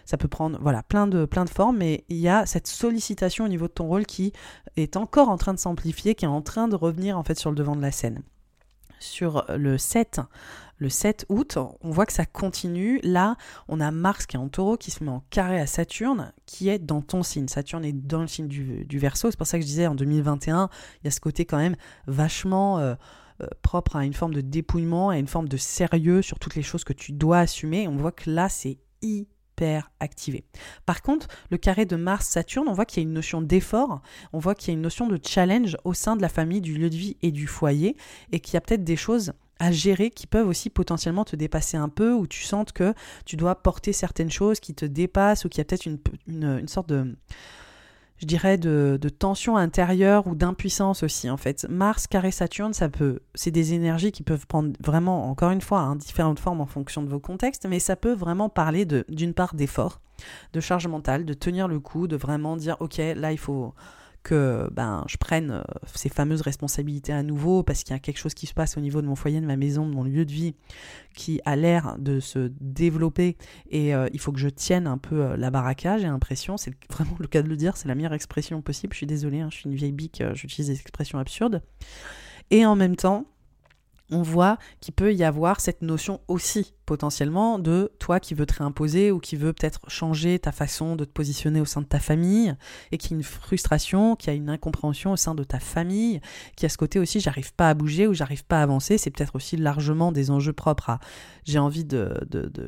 Ça 0.04 0.16
peut 0.16 0.28
prendre 0.28 0.58
voilà 0.60 0.82
plein 0.82 1.06
de 1.06 1.24
plein 1.24 1.44
de 1.44 1.50
formes, 1.50 1.76
mais 1.78 2.04
il 2.08 2.16
y 2.16 2.28
a 2.28 2.44
cette 2.44 2.66
sollicitation 2.66 3.44
au 3.44 3.48
niveau 3.48 3.68
de 3.68 3.72
ton 3.72 3.86
rôle 3.86 4.04
qui 4.04 4.32
est 4.76 4.96
encore 4.96 5.28
en 5.28 5.36
train 5.36 5.54
de 5.54 5.60
s'amplifier, 5.60 6.16
qui 6.16 6.24
est 6.24 6.28
en 6.28 6.42
train 6.42 6.66
de 6.66 6.74
revenir 6.74 7.16
en 7.16 7.22
fait 7.22 7.38
sur 7.38 7.50
le 7.50 7.56
devant 7.56 7.76
de 7.76 7.82
la 7.82 7.92
scène. 7.92 8.22
Sur 8.98 9.44
le 9.56 9.78
7, 9.78 10.20
le 10.78 10.88
7 10.88 11.26
août, 11.28 11.56
on 11.56 11.90
voit 11.90 12.06
que 12.06 12.12
ça 12.12 12.26
continue. 12.26 13.00
Là, 13.02 13.36
on 13.68 13.80
a 13.80 13.90
Mars 13.90 14.26
qui 14.26 14.36
est 14.36 14.38
en 14.38 14.48
taureau, 14.48 14.76
qui 14.76 14.90
se 14.90 15.02
met 15.02 15.10
en 15.10 15.22
carré 15.30 15.58
à 15.58 15.66
Saturne, 15.66 16.32
qui 16.44 16.68
est 16.68 16.78
dans 16.78 17.00
ton 17.00 17.22
signe. 17.22 17.48
Saturne 17.48 17.84
est 17.84 17.92
dans 17.92 18.20
le 18.20 18.26
signe 18.26 18.48
du, 18.48 18.84
du 18.84 18.98
Verseau. 18.98 19.30
C'est 19.30 19.38
pour 19.38 19.46
ça 19.46 19.58
que 19.58 19.62
je 19.62 19.68
disais 19.68 19.86
en 19.86 19.94
2021, 19.94 20.68
il 21.02 21.04
y 21.06 21.08
a 21.08 21.10
ce 21.10 21.20
côté 21.20 21.44
quand 21.44 21.58
même 21.58 21.76
vachement 22.06 22.78
euh, 22.78 22.94
euh, 23.42 23.46
propre 23.62 23.96
à 23.96 24.04
une 24.04 24.14
forme 24.14 24.34
de 24.34 24.40
dépouillement, 24.40 25.10
à 25.10 25.18
une 25.18 25.26
forme 25.26 25.48
de 25.48 25.56
sérieux 25.56 26.22
sur 26.22 26.38
toutes 26.38 26.56
les 26.56 26.62
choses 26.62 26.84
que 26.84 26.92
tu 26.92 27.12
dois 27.12 27.40
assumer. 27.40 27.88
On 27.88 27.96
voit 27.96 28.12
que 28.12 28.30
là, 28.30 28.48
c'est 28.48 28.78
hyper 29.02 29.90
activé. 30.00 30.44
Par 30.84 31.02
contre, 31.02 31.28
le 31.50 31.56
carré 31.56 31.86
de 31.86 31.96
Mars-Saturne, 31.96 32.68
on 32.68 32.72
voit 32.72 32.84
qu'il 32.84 33.02
y 33.02 33.06
a 33.06 33.08
une 33.08 33.14
notion 33.14 33.42
d'effort, 33.42 34.02
on 34.32 34.38
voit 34.38 34.54
qu'il 34.54 34.68
y 34.68 34.70
a 34.70 34.74
une 34.74 34.82
notion 34.82 35.06
de 35.06 35.18
challenge 35.22 35.76
au 35.84 35.94
sein 35.94 36.16
de 36.16 36.22
la 36.22 36.28
famille, 36.28 36.60
du 36.60 36.76
lieu 36.76 36.90
de 36.90 36.96
vie 36.96 37.16
et 37.22 37.30
du 37.30 37.46
foyer, 37.46 37.96
et 38.32 38.40
qu'il 38.40 38.54
y 38.54 38.56
a 38.56 38.60
peut-être 38.60 38.84
des 38.84 38.96
choses 38.96 39.32
à 39.58 39.72
gérer 39.72 40.10
qui 40.10 40.26
peuvent 40.26 40.48
aussi 40.48 40.70
potentiellement 40.70 41.24
te 41.24 41.36
dépasser 41.36 41.76
un 41.76 41.88
peu, 41.88 42.12
ou 42.12 42.26
tu 42.26 42.42
sens 42.42 42.66
que 42.72 42.94
tu 43.24 43.36
dois 43.36 43.54
porter 43.54 43.92
certaines 43.92 44.30
choses 44.30 44.60
qui 44.60 44.74
te 44.74 44.84
dépassent, 44.84 45.44
ou 45.44 45.48
qu'il 45.48 45.58
y 45.58 45.62
a 45.62 45.64
peut-être 45.64 45.86
une, 45.86 45.98
une, 46.26 46.68
sorte 46.68 46.88
de, 46.88 47.16
je 48.18 48.26
dirais, 48.26 48.58
de, 48.58 48.98
de 49.00 49.08
tension 49.08 49.56
intérieure 49.56 50.26
ou 50.26 50.34
d'impuissance 50.34 51.02
aussi, 51.02 51.30
en 51.30 51.36
fait. 51.36 51.66
Mars, 51.70 52.06
carré 52.06 52.30
Saturne, 52.30 52.74
ça 52.74 52.88
peut, 52.88 53.20
c'est 53.34 53.50
des 53.50 53.72
énergies 53.72 54.12
qui 54.12 54.22
peuvent 54.22 54.46
prendre 54.46 54.72
vraiment, 54.80 55.30
encore 55.30 55.50
une 55.50 55.62
fois, 55.62 55.80
hein, 55.80 55.96
différentes 55.96 56.40
formes 56.40 56.60
en 56.60 56.66
fonction 56.66 57.02
de 57.02 57.08
vos 57.08 57.20
contextes, 57.20 57.66
mais 57.66 57.78
ça 57.78 57.96
peut 57.96 58.14
vraiment 58.14 58.48
parler 58.48 58.84
de, 58.84 59.04
d'une 59.08 59.32
part 59.32 59.54
d'effort, 59.54 60.00
de 60.52 60.60
charge 60.60 60.86
mentale, 60.86 61.24
de 61.24 61.34
tenir 61.34 61.66
le 61.66 61.80
coup, 61.80 62.08
de 62.08 62.16
vraiment 62.16 62.56
dire, 62.56 62.76
ok, 62.80 62.98
là, 62.98 63.32
il 63.32 63.38
faut 63.38 63.74
que 64.26 64.68
ben, 64.72 65.04
je 65.06 65.18
prenne 65.18 65.52
euh, 65.52 65.62
ces 65.94 66.08
fameuses 66.08 66.40
responsabilités 66.40 67.12
à 67.12 67.22
nouveau 67.22 67.62
parce 67.62 67.84
qu'il 67.84 67.94
y 67.94 67.96
a 67.96 68.00
quelque 68.00 68.18
chose 68.18 68.34
qui 68.34 68.46
se 68.46 68.54
passe 68.54 68.76
au 68.76 68.80
niveau 68.80 69.00
de 69.00 69.06
mon 69.06 69.14
foyer, 69.14 69.40
de 69.40 69.46
ma 69.46 69.56
maison, 69.56 69.88
de 69.88 69.94
mon 69.94 70.02
lieu 70.02 70.24
de 70.24 70.32
vie 70.32 70.56
qui 71.14 71.40
a 71.44 71.54
l'air 71.54 71.94
de 72.00 72.18
se 72.18 72.50
développer 72.60 73.36
et 73.70 73.94
euh, 73.94 74.08
il 74.12 74.18
faut 74.18 74.32
que 74.32 74.40
je 74.40 74.48
tienne 74.48 74.88
un 74.88 74.98
peu 74.98 75.22
euh, 75.22 75.36
la 75.36 75.52
baraquage, 75.52 76.00
j'ai 76.00 76.08
l'impression, 76.08 76.56
c'est 76.56 76.72
vraiment 76.90 77.14
le 77.20 77.28
cas 77.28 77.40
de 77.40 77.48
le 77.48 77.56
dire, 77.56 77.76
c'est 77.76 77.86
la 77.86 77.94
meilleure 77.94 78.14
expression 78.14 78.60
possible, 78.62 78.94
je 78.94 78.98
suis 78.98 79.06
désolée, 79.06 79.40
hein, 79.40 79.48
je 79.52 79.58
suis 79.58 79.70
une 79.70 79.76
vieille 79.76 79.92
bique, 79.92 80.20
j'utilise 80.34 80.66
des 80.66 80.80
expressions 80.80 81.20
absurdes. 81.20 81.62
Et 82.50 82.66
en 82.66 82.74
même 82.74 82.96
temps, 82.96 83.26
on 84.10 84.22
voit 84.22 84.58
qu'il 84.80 84.94
peut 84.94 85.14
y 85.14 85.24
avoir 85.24 85.60
cette 85.60 85.82
notion 85.82 86.20
aussi 86.28 86.74
potentiellement 86.86 87.58
de 87.58 87.90
toi 87.98 88.20
qui 88.20 88.34
veux 88.34 88.46
te 88.46 88.54
réimposer 88.54 89.10
ou 89.10 89.18
qui 89.18 89.34
veut 89.34 89.52
peut-être 89.52 89.80
changer 89.90 90.38
ta 90.38 90.52
façon 90.52 90.94
de 90.94 91.04
te 91.04 91.10
positionner 91.10 91.60
au 91.60 91.64
sein 91.64 91.80
de 91.80 91.86
ta 91.86 91.98
famille 91.98 92.54
et 92.92 92.98
qui 92.98 93.12
a 93.12 93.16
une 93.16 93.24
frustration, 93.24 94.14
qui 94.14 94.30
a 94.30 94.32
une 94.32 94.48
incompréhension 94.48 95.12
au 95.12 95.16
sein 95.16 95.34
de 95.34 95.42
ta 95.42 95.58
famille, 95.58 96.20
qui 96.56 96.64
a 96.64 96.68
ce 96.68 96.78
côté 96.78 97.00
aussi 97.00 97.18
j'arrive 97.18 97.52
pas 97.54 97.68
à 97.68 97.74
bouger 97.74 98.06
ou 98.06 98.14
j'arrive 98.14 98.44
pas 98.44 98.60
à 98.60 98.62
avancer. 98.62 98.98
C'est 98.98 99.10
peut-être 99.10 99.34
aussi 99.34 99.56
largement 99.56 100.12
des 100.12 100.30
enjeux 100.30 100.52
propres 100.52 100.90
à 100.90 101.00
j'ai 101.44 101.58
envie 101.58 101.84
de, 101.84 102.14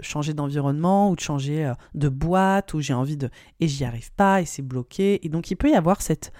changer 0.03 0.35
d'environnement 0.35 1.11
ou 1.11 1.17
de 1.17 1.21
changer 1.21 1.67
euh, 1.67 1.75
de 1.95 2.09
boîte 2.09 2.75
ou 2.75 2.81
j'ai 2.81 2.95
envie 2.95 3.17
de 3.17 3.31
et 3.61 3.69
j'y 3.69 3.85
arrive 3.85 4.13
pas 4.13 4.41
et 4.41 4.45
c'est 4.45 4.63
bloqué. 4.63 5.25
Et 5.25 5.29
donc 5.29 5.51
il 5.51 5.57
peut 5.57 5.71
y 5.71 5.75
avoir 5.75 6.03
cette 6.03 6.33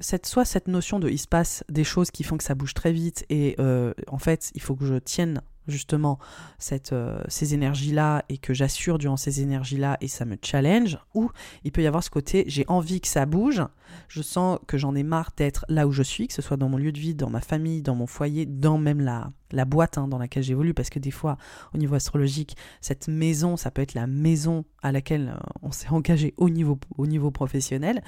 cette, 0.00 0.26
soit 0.26 0.44
cette 0.44 0.68
notion 0.68 0.98
de 0.98 1.08
il 1.08 1.18
se 1.18 1.28
passe 1.28 1.64
des 1.68 1.84
choses 1.84 2.10
qui 2.10 2.24
font 2.24 2.36
que 2.36 2.44
ça 2.44 2.54
bouge 2.54 2.74
très 2.74 2.92
vite 2.92 3.24
et 3.28 3.54
euh, 3.58 3.92
en 4.08 4.18
fait 4.18 4.50
il 4.54 4.62
faut 4.62 4.74
que 4.74 4.84
je 4.84 4.94
tienne 4.94 5.42
justement 5.68 6.18
cette, 6.58 6.92
euh, 6.92 7.22
ces 7.28 7.54
énergies-là 7.54 8.24
et 8.28 8.38
que 8.38 8.54
j'assure 8.54 8.98
durant 8.98 9.16
ces 9.16 9.40
énergies-là 9.40 9.96
et 10.00 10.08
ça 10.08 10.24
me 10.24 10.36
challenge, 10.42 10.98
ou 11.14 11.30
il 11.64 11.72
peut 11.72 11.82
y 11.82 11.86
avoir 11.86 12.02
ce 12.02 12.10
côté 12.10 12.44
j'ai 12.46 12.64
envie 12.68 13.00
que 13.00 13.08
ça 13.08 13.26
bouge, 13.26 13.62
je 14.08 14.22
sens 14.22 14.58
que 14.66 14.78
j'en 14.78 14.94
ai 14.94 15.02
marre 15.02 15.30
d'être 15.36 15.64
là 15.68 15.86
où 15.86 15.92
je 15.92 16.02
suis, 16.02 16.28
que 16.28 16.34
ce 16.34 16.42
soit 16.42 16.56
dans 16.56 16.68
mon 16.68 16.76
lieu 16.76 16.92
de 16.92 16.98
vie, 16.98 17.14
dans 17.14 17.30
ma 17.30 17.40
famille, 17.40 17.82
dans 17.82 17.94
mon 17.94 18.06
foyer, 18.06 18.46
dans 18.46 18.78
même 18.78 19.00
la, 19.00 19.32
la 19.52 19.64
boîte 19.64 19.98
hein, 19.98 20.08
dans 20.08 20.18
laquelle 20.18 20.42
j'évolue, 20.42 20.74
parce 20.74 20.90
que 20.90 20.98
des 20.98 21.10
fois, 21.10 21.36
au 21.74 21.78
niveau 21.78 21.94
astrologique, 21.94 22.56
cette 22.80 23.08
maison, 23.08 23.56
ça 23.56 23.70
peut 23.70 23.82
être 23.82 23.94
la 23.94 24.06
maison 24.06 24.64
à 24.82 24.92
laquelle 24.92 25.34
euh, 25.34 25.50
on 25.62 25.72
s'est 25.72 25.88
engagé 25.90 26.34
au 26.36 26.50
niveau, 26.50 26.78
au 26.96 27.06
niveau 27.06 27.30
professionnel. 27.30 28.02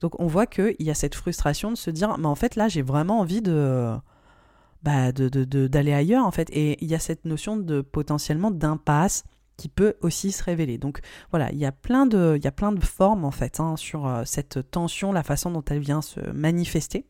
Donc 0.00 0.18
on 0.20 0.26
voit 0.26 0.46
qu'il 0.46 0.76
y 0.80 0.90
a 0.90 0.94
cette 0.94 1.14
frustration 1.14 1.70
de 1.70 1.76
se 1.76 1.90
dire, 1.90 2.16
mais 2.18 2.26
en 2.26 2.34
fait 2.34 2.56
là, 2.56 2.68
j'ai 2.68 2.82
vraiment 2.82 3.20
envie 3.20 3.42
de 3.42 3.94
bah, 4.82 5.12
d'aller 5.12 5.30
de, 5.30 5.44
de, 5.44 5.92
ailleurs 5.92 6.24
en 6.24 6.30
fait. 6.30 6.48
Et 6.50 6.82
il 6.82 6.90
y 6.90 6.94
a 6.94 6.98
cette 6.98 7.24
notion 7.24 7.56
de 7.56 7.80
potentiellement 7.80 8.50
d'impasse 8.50 9.24
qui 9.58 9.68
peut 9.68 9.96
aussi 10.00 10.32
se 10.32 10.42
révéler. 10.42 10.78
Donc 10.78 11.00
voilà, 11.30 11.50
il 11.52 11.58
y 11.58 11.66
a 11.66 11.72
plein 11.72 12.06
de, 12.06 12.38
formes 12.80 13.24
en 13.24 13.30
fait 13.30 13.60
hein, 13.60 13.76
sur 13.76 14.06
euh, 14.06 14.22
cette 14.24 14.70
tension, 14.70 15.12
la 15.12 15.24
façon 15.24 15.50
dont 15.50 15.64
elle 15.68 15.80
vient 15.80 16.00
se 16.00 16.20
manifester. 16.30 17.04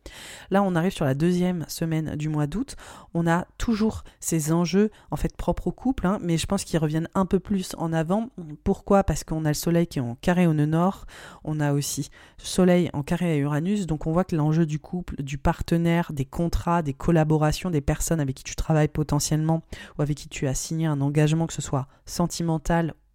Là, 0.51 0.63
on 0.63 0.75
arrive 0.75 0.93
sur 0.93 1.05
la 1.05 1.15
deuxième 1.15 1.65
semaine 1.69 2.17
du 2.17 2.29
mois 2.29 2.47
d'août. 2.47 2.75
On 3.15 3.27
a 3.27 3.47
toujours 3.59 4.03
ces 4.19 4.51
enjeux 4.51 4.91
en 5.11 5.17
fait 5.17 5.37
propres 5.37 5.69
au 5.69 5.73
couple, 5.73 6.07
hein, 6.07 6.19
mais 6.23 6.39
je 6.39 6.47
pense 6.47 6.65
qu'ils 6.65 6.79
reviennent 6.79 7.09
un 7.15 7.27
peu 7.27 7.39
plus 7.39 7.75
en 7.77 7.93
avant. 7.93 8.31
Pourquoi? 8.65 9.05
Parce 9.05 9.25
qu'on 9.25 9.45
a 9.45 9.49
le 9.49 9.55
Soleil 9.55 9.87
qui 9.87 9.99
est 9.99 10.03
en 10.03 10.17
carré 10.17 10.47
au 10.47 10.55
nord. 10.55 11.07
On 11.45 11.61
a 11.61 11.73
aussi 11.73 12.09
Soleil 12.39 12.89
en 12.95 13.03
carré 13.03 13.31
à 13.31 13.37
Uranus. 13.37 13.87
Donc 13.87 14.07
on 14.07 14.13
voit 14.13 14.25
que 14.25 14.35
l'enjeu 14.35 14.65
du 14.65 14.79
couple, 14.79 15.23
du 15.23 15.37
partenaire, 15.37 16.13
des 16.15 16.25
contrats, 16.25 16.83
des 16.83 16.95
collaborations, 16.95 17.71
des 17.71 17.83
personnes 17.83 18.21
avec 18.21 18.37
qui 18.37 18.45
tu 18.45 18.57
travailles 18.57 18.89
potentiellement 18.89 19.63
ou 19.99 20.03
avec 20.03 20.17
qui 20.17 20.29
tu 20.29 20.47
as 20.47 20.55
signé 20.55 20.87
un 20.87 21.03
engagement, 21.03 21.47
que 21.47 21.53
ce 21.53 21.63
soit 21.63 21.87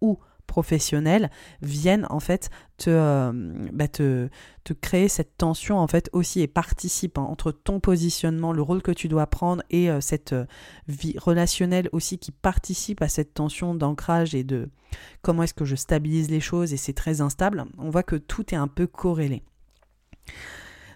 ou 0.00 0.18
professionnelle 0.46 1.30
viennent 1.62 2.06
en 2.10 2.20
fait 2.20 2.50
te, 2.76 2.90
euh, 2.90 3.32
bah, 3.72 3.88
te, 3.88 4.28
créer 4.80 5.08
cette 5.08 5.36
tension 5.36 5.78
en 5.78 5.86
fait 5.86 6.10
aussi 6.12 6.40
et 6.40 6.46
participent 6.46 7.18
hein, 7.18 7.22
entre 7.22 7.52
ton 7.52 7.80
positionnement, 7.80 8.52
le 8.52 8.62
rôle 8.62 8.82
que 8.82 8.92
tu 8.92 9.08
dois 9.08 9.26
prendre 9.26 9.62
et 9.70 9.90
euh, 9.90 10.00
cette 10.00 10.32
euh, 10.32 10.44
vie 10.88 11.16
relationnelle 11.18 11.88
aussi 11.92 12.18
qui 12.18 12.30
participe 12.30 13.02
à 13.02 13.08
cette 13.08 13.34
tension 13.34 13.74
d'ancrage 13.74 14.34
et 14.34 14.44
de 14.44 14.68
comment 15.22 15.42
est-ce 15.42 15.54
que 15.54 15.64
je 15.64 15.76
stabilise 15.76 16.30
les 16.30 16.40
choses 16.40 16.72
et 16.72 16.76
c'est 16.76 16.92
très 16.92 17.20
instable. 17.20 17.64
On 17.78 17.90
voit 17.90 18.02
que 18.02 18.16
tout 18.16 18.54
est 18.54 18.58
un 18.58 18.68
peu 18.68 18.86
corrélé. 18.86 19.42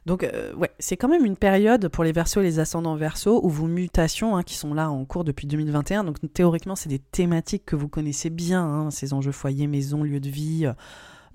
Donc, 0.09 0.25
euh, 0.25 0.55
ouais, 0.55 0.71
c'est 0.79 0.97
quand 0.97 1.09
même 1.09 1.27
une 1.27 1.37
période 1.37 1.89
pour 1.89 2.03
les 2.03 2.13
versos 2.13 2.41
et 2.41 2.45
les 2.45 2.59
ascendants 2.61 2.97
versos 2.97 3.45
où 3.45 3.51
vos 3.51 3.67
mutations, 3.67 4.39
hein, 4.39 4.43
qui 4.43 4.55
sont 4.55 4.73
là 4.73 4.91
en 4.91 5.05
cours 5.05 5.23
depuis 5.23 5.47
2021, 5.47 6.03
donc 6.03 6.17
théoriquement, 6.33 6.77
c'est 6.77 6.89
des 6.89 6.99
thématiques 6.99 7.67
que 7.67 7.77
vous 7.77 7.89
connaissez 7.89 8.31
bien, 8.31 8.65
hein, 8.65 8.91
ces 8.91 9.13
enjeux 9.13 9.33
foyer, 9.33 9.67
maison, 9.67 10.03
lieu 10.03 10.19
de 10.19 10.31
vie, 10.31 10.65
euh, 10.65 10.73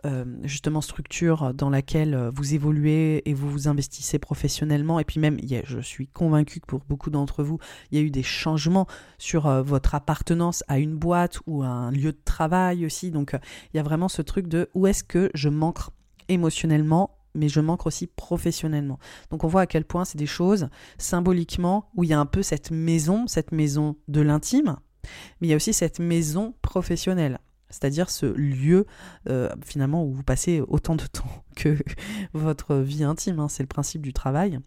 euh, 0.07 0.25
justement 0.41 0.81
structure 0.81 1.53
dans 1.53 1.69
laquelle 1.69 2.31
vous 2.33 2.55
évoluez 2.55 3.21
et 3.29 3.35
vous 3.35 3.47
vous 3.47 3.67
investissez 3.67 4.17
professionnellement. 4.17 4.99
Et 4.99 5.03
puis 5.03 5.19
même, 5.19 5.37
je 5.65 5.79
suis 5.79 6.07
convaincue 6.07 6.59
que 6.59 6.65
pour 6.65 6.81
beaucoup 6.89 7.11
d'entre 7.11 7.43
vous, 7.43 7.59
il 7.91 7.99
y 7.99 8.01
a 8.01 8.03
eu 8.03 8.09
des 8.09 8.23
changements 8.23 8.87
sur 9.19 9.47
votre 9.63 9.93
appartenance 9.93 10.63
à 10.67 10.79
une 10.79 10.95
boîte 10.95 11.39
ou 11.45 11.61
à 11.61 11.67
un 11.67 11.91
lieu 11.91 12.11
de 12.11 12.21
travail 12.25 12.87
aussi. 12.87 13.11
Donc, 13.11 13.33
il 13.71 13.77
y 13.77 13.79
a 13.79 13.83
vraiment 13.83 14.09
ce 14.09 14.23
truc 14.23 14.47
de 14.47 14.67
où 14.73 14.87
est-ce 14.87 15.03
que 15.03 15.29
je 15.35 15.47
manque 15.47 15.77
émotionnellement 16.27 17.11
mais 17.35 17.49
je 17.49 17.59
manque 17.59 17.85
aussi 17.85 18.07
professionnellement. 18.07 18.99
Donc 19.29 19.43
on 19.43 19.47
voit 19.47 19.61
à 19.61 19.67
quel 19.67 19.85
point 19.85 20.05
c'est 20.05 20.17
des 20.17 20.25
choses 20.25 20.69
symboliquement 20.97 21.89
où 21.95 22.03
il 22.03 22.09
y 22.09 22.13
a 22.13 22.19
un 22.19 22.25
peu 22.25 22.43
cette 22.43 22.71
maison, 22.71 23.27
cette 23.27 23.51
maison 23.51 23.95
de 24.07 24.21
l'intime, 24.21 24.77
mais 25.39 25.47
il 25.47 25.49
y 25.49 25.53
a 25.53 25.55
aussi 25.55 25.73
cette 25.73 25.99
maison 25.99 26.53
professionnelle. 26.61 27.39
C'est-à-dire 27.69 28.09
ce 28.09 28.27
lieu 28.27 28.85
euh, 29.29 29.49
finalement 29.65 30.05
où 30.05 30.11
vous 30.11 30.23
passez 30.23 30.61
autant 30.61 30.95
de 30.95 31.05
temps 31.11 31.43
que 31.55 31.77
votre 32.33 32.75
vie 32.75 33.03
intime, 33.03 33.39
hein, 33.39 33.47
c'est 33.49 33.63
le 33.63 33.67
principe 33.67 34.01
du 34.01 34.13
travail. 34.13 34.59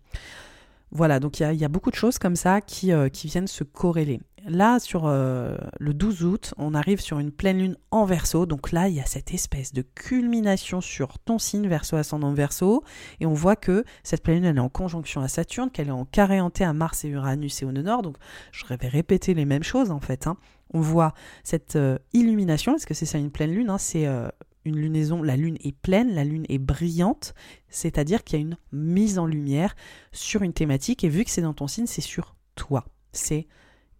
Voilà, 0.93 1.21
donc 1.21 1.41
il 1.41 1.53
y, 1.55 1.65
a, 1.65 1.69
beaucoup 1.69 1.91
de 1.91 1.97
choses 1.97 2.19
comme 2.19 2.37
ça 2.37 2.61
qui, 2.61 2.93
euh, 2.93 3.09
qui 3.09 3.27
viennent 3.27 3.49
se 3.49 3.65
corréler. 3.65 4.21
Là, 4.49 4.79
sur 4.79 5.07
euh, 5.07 5.57
le 5.81 5.93
12 5.93 6.25
août, 6.25 6.55
on 6.57 6.73
arrive 6.73 7.01
sur 7.01 7.19
une 7.19 7.33
pleine 7.33 7.59
lune 7.59 7.77
en 7.91 8.05
verso. 8.05 8.47
Donc 8.47 8.71
là, 8.71 8.89
il 8.89 8.95
y 8.95 9.01
a 9.01 9.05
cette 9.05 9.35
espèce 9.35 9.73
de 9.73 9.83
culmination 9.83 10.81
sur 10.81 11.19
ton 11.19 11.41
signe 11.41 11.67
verso 11.67 11.97
ascendant 11.97 12.33
verso. 12.33 12.85
Et 13.19 13.27
on 13.27 13.35
voit 13.35 13.57
que 13.57 13.85
cette 14.05 14.23
pleine 14.23 14.37
lune, 14.37 14.45
elle 14.45 14.57
est 14.59 14.61
en 14.61 14.69
conjonction 14.69 15.21
à 15.21 15.27
Saturne, 15.27 15.71
qu'elle 15.71 15.89
est 15.89 15.93
en 15.93 16.05
carré 16.05 16.41
hanté 16.41 16.63
à 16.63 16.73
Mars 16.73 17.05
et 17.05 17.09
Uranus 17.09 17.61
et 17.63 17.65
au 17.65 17.73
nord. 17.73 18.03
Donc 18.03 18.19
je 18.53 18.65
vais 18.67 18.77
répéter 18.87 19.35
les 19.35 19.45
mêmes 19.45 19.65
choses 19.65 19.91
en 19.91 20.01
fait. 20.01 20.29
Hein. 20.29 20.37
On 20.73 20.81
voit 20.81 21.13
cette 21.43 21.75
euh, 21.75 21.99
illumination. 22.13 22.77
Est-ce 22.77 22.87
que 22.87 22.95
c'est 22.95 23.07
ça 23.07 23.19
une 23.19 23.33
pleine 23.33 23.53
lune 23.53 23.69
hein? 23.69 23.79
C'est 23.79 24.07
une 24.65 24.77
lunaison, 24.77 25.23
la 25.23 25.37
lune 25.37 25.57
est 25.65 25.77
pleine, 25.77 26.15
la 26.15 26.25
lune 26.25 26.45
est 26.49 26.59
brillante, 26.59 27.35
c'est-à-dire 27.69 28.25
qu'il 28.25 28.39
y 28.39 28.43
a 28.43 28.45
une 28.45 28.57
mise 28.73 29.19
en 29.19 29.27
lumière 29.27 29.77
sur 30.13 30.43
une 30.43 30.53
thématique, 30.53 31.05
et 31.05 31.09
vu 31.09 31.25
que 31.25 31.31
c'est 31.31 31.43
dans 31.43 31.55
ton 31.55 31.69
signe, 31.69 31.87
c'est 31.87 32.01
sur 32.01 32.35
toi. 32.57 32.85
C'est 33.13 33.47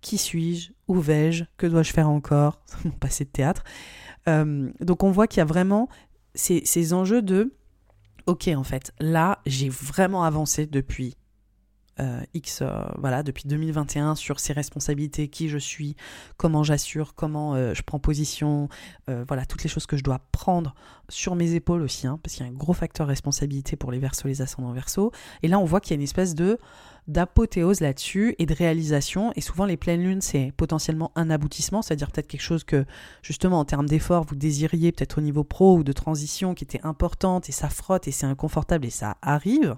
qui 0.07 0.19
suis-je 0.19 0.71
Où 0.87 1.01
vais-je 1.01 1.43
Que 1.57 1.67
dois-je 1.67 1.93
faire 1.93 2.09
encore 2.09 2.61
Mon 2.85 2.93
passé 2.93 3.25
de 3.25 3.31
théâtre. 3.31 3.65
donc 4.29 5.03
on 5.03 5.11
voit 5.11 5.27
qu'il 5.27 5.39
y 5.39 5.43
a 5.43 5.47
vraiment 5.47 5.89
ces, 6.37 6.65
ces 6.65 6.93
enjeux 6.93 7.23
de 7.23 7.53
ok 8.27 8.49
en 8.57 8.63
fait 8.63 8.93
là 9.01 9.41
j'ai 9.47 9.69
vraiment 9.69 10.23
avancé 10.23 10.67
depuis 10.67 11.17
euh, 11.99 12.21
X, 12.35 12.61
euh, 12.63 12.69
voilà, 12.99 13.23
depuis 13.23 13.45
2021 13.47 14.15
sur 14.15 14.39
ses 14.39 14.53
responsabilités, 14.53 15.29
qui 15.29 15.49
je 15.49 15.59
suis, 15.59 15.97
comment 16.37 16.63
j'assure, 16.63 17.15
comment 17.15 17.55
euh, 17.55 17.75
je 17.75 17.83
prends 17.83 17.99
position, 17.99 18.69
voilà, 19.29 19.47
toutes 19.47 19.63
les 19.63 19.69
choses 19.69 19.87
que 19.87 19.97
je 19.97 20.03
dois 20.03 20.21
prendre 20.33 20.75
sur 21.09 21.37
mes 21.37 21.55
épaules 21.55 21.83
aussi, 21.83 22.07
hein, 22.07 22.19
parce 22.23 22.35
qu'il 22.35 22.45
y 22.45 22.49
a 22.49 22.53
un 22.53 22.55
gros 22.55 22.73
facteur 22.73 23.07
responsabilité 23.07 23.77
pour 23.77 23.93
les 23.93 23.99
versos, 23.99 24.27
les 24.27 24.43
ascendants 24.43 24.73
versos. 24.73 25.13
Et 25.43 25.49
là, 25.49 25.59
on 25.59 25.65
voit 25.65 25.81
qu'il 25.81 25.93
y 25.93 25.95
a 25.95 25.97
une 25.97 26.03
espèce 26.03 26.35
de 26.35 26.59
d'apothéose 27.09 27.81
là-dessus 27.81 28.35
et 28.39 28.47
de 28.47 28.55
réalisation. 28.55 29.33
Et 29.37 29.41
souvent, 29.41 29.65
les 29.65 29.77
pleines 29.77 30.03
lunes, 30.03 30.21
c'est 30.21 30.53
potentiellement 30.57 31.13
un 31.15 31.31
aboutissement, 31.31 31.83
c'est-à-dire 31.83 32.11
peut-être 32.11 32.27
quelque 32.27 32.41
chose 32.41 32.65
que, 32.65 32.85
justement, 33.23 33.61
en 33.61 33.65
termes 33.65 33.87
d'effort, 33.87 34.25
vous 34.25 34.35
désiriez 34.35 34.91
peut-être 34.91 35.19
au 35.19 35.21
niveau 35.21 35.45
pro 35.45 35.77
ou 35.77 35.85
de 35.85 35.93
transition 35.93 36.55
qui 36.55 36.65
était 36.65 36.81
importante 36.83 37.49
et 37.49 37.53
ça 37.53 37.69
frotte 37.69 38.09
et 38.09 38.11
c'est 38.11 38.27
inconfortable 38.27 38.87
et 38.87 38.91
ça 38.91 39.17
arrive. 39.23 39.77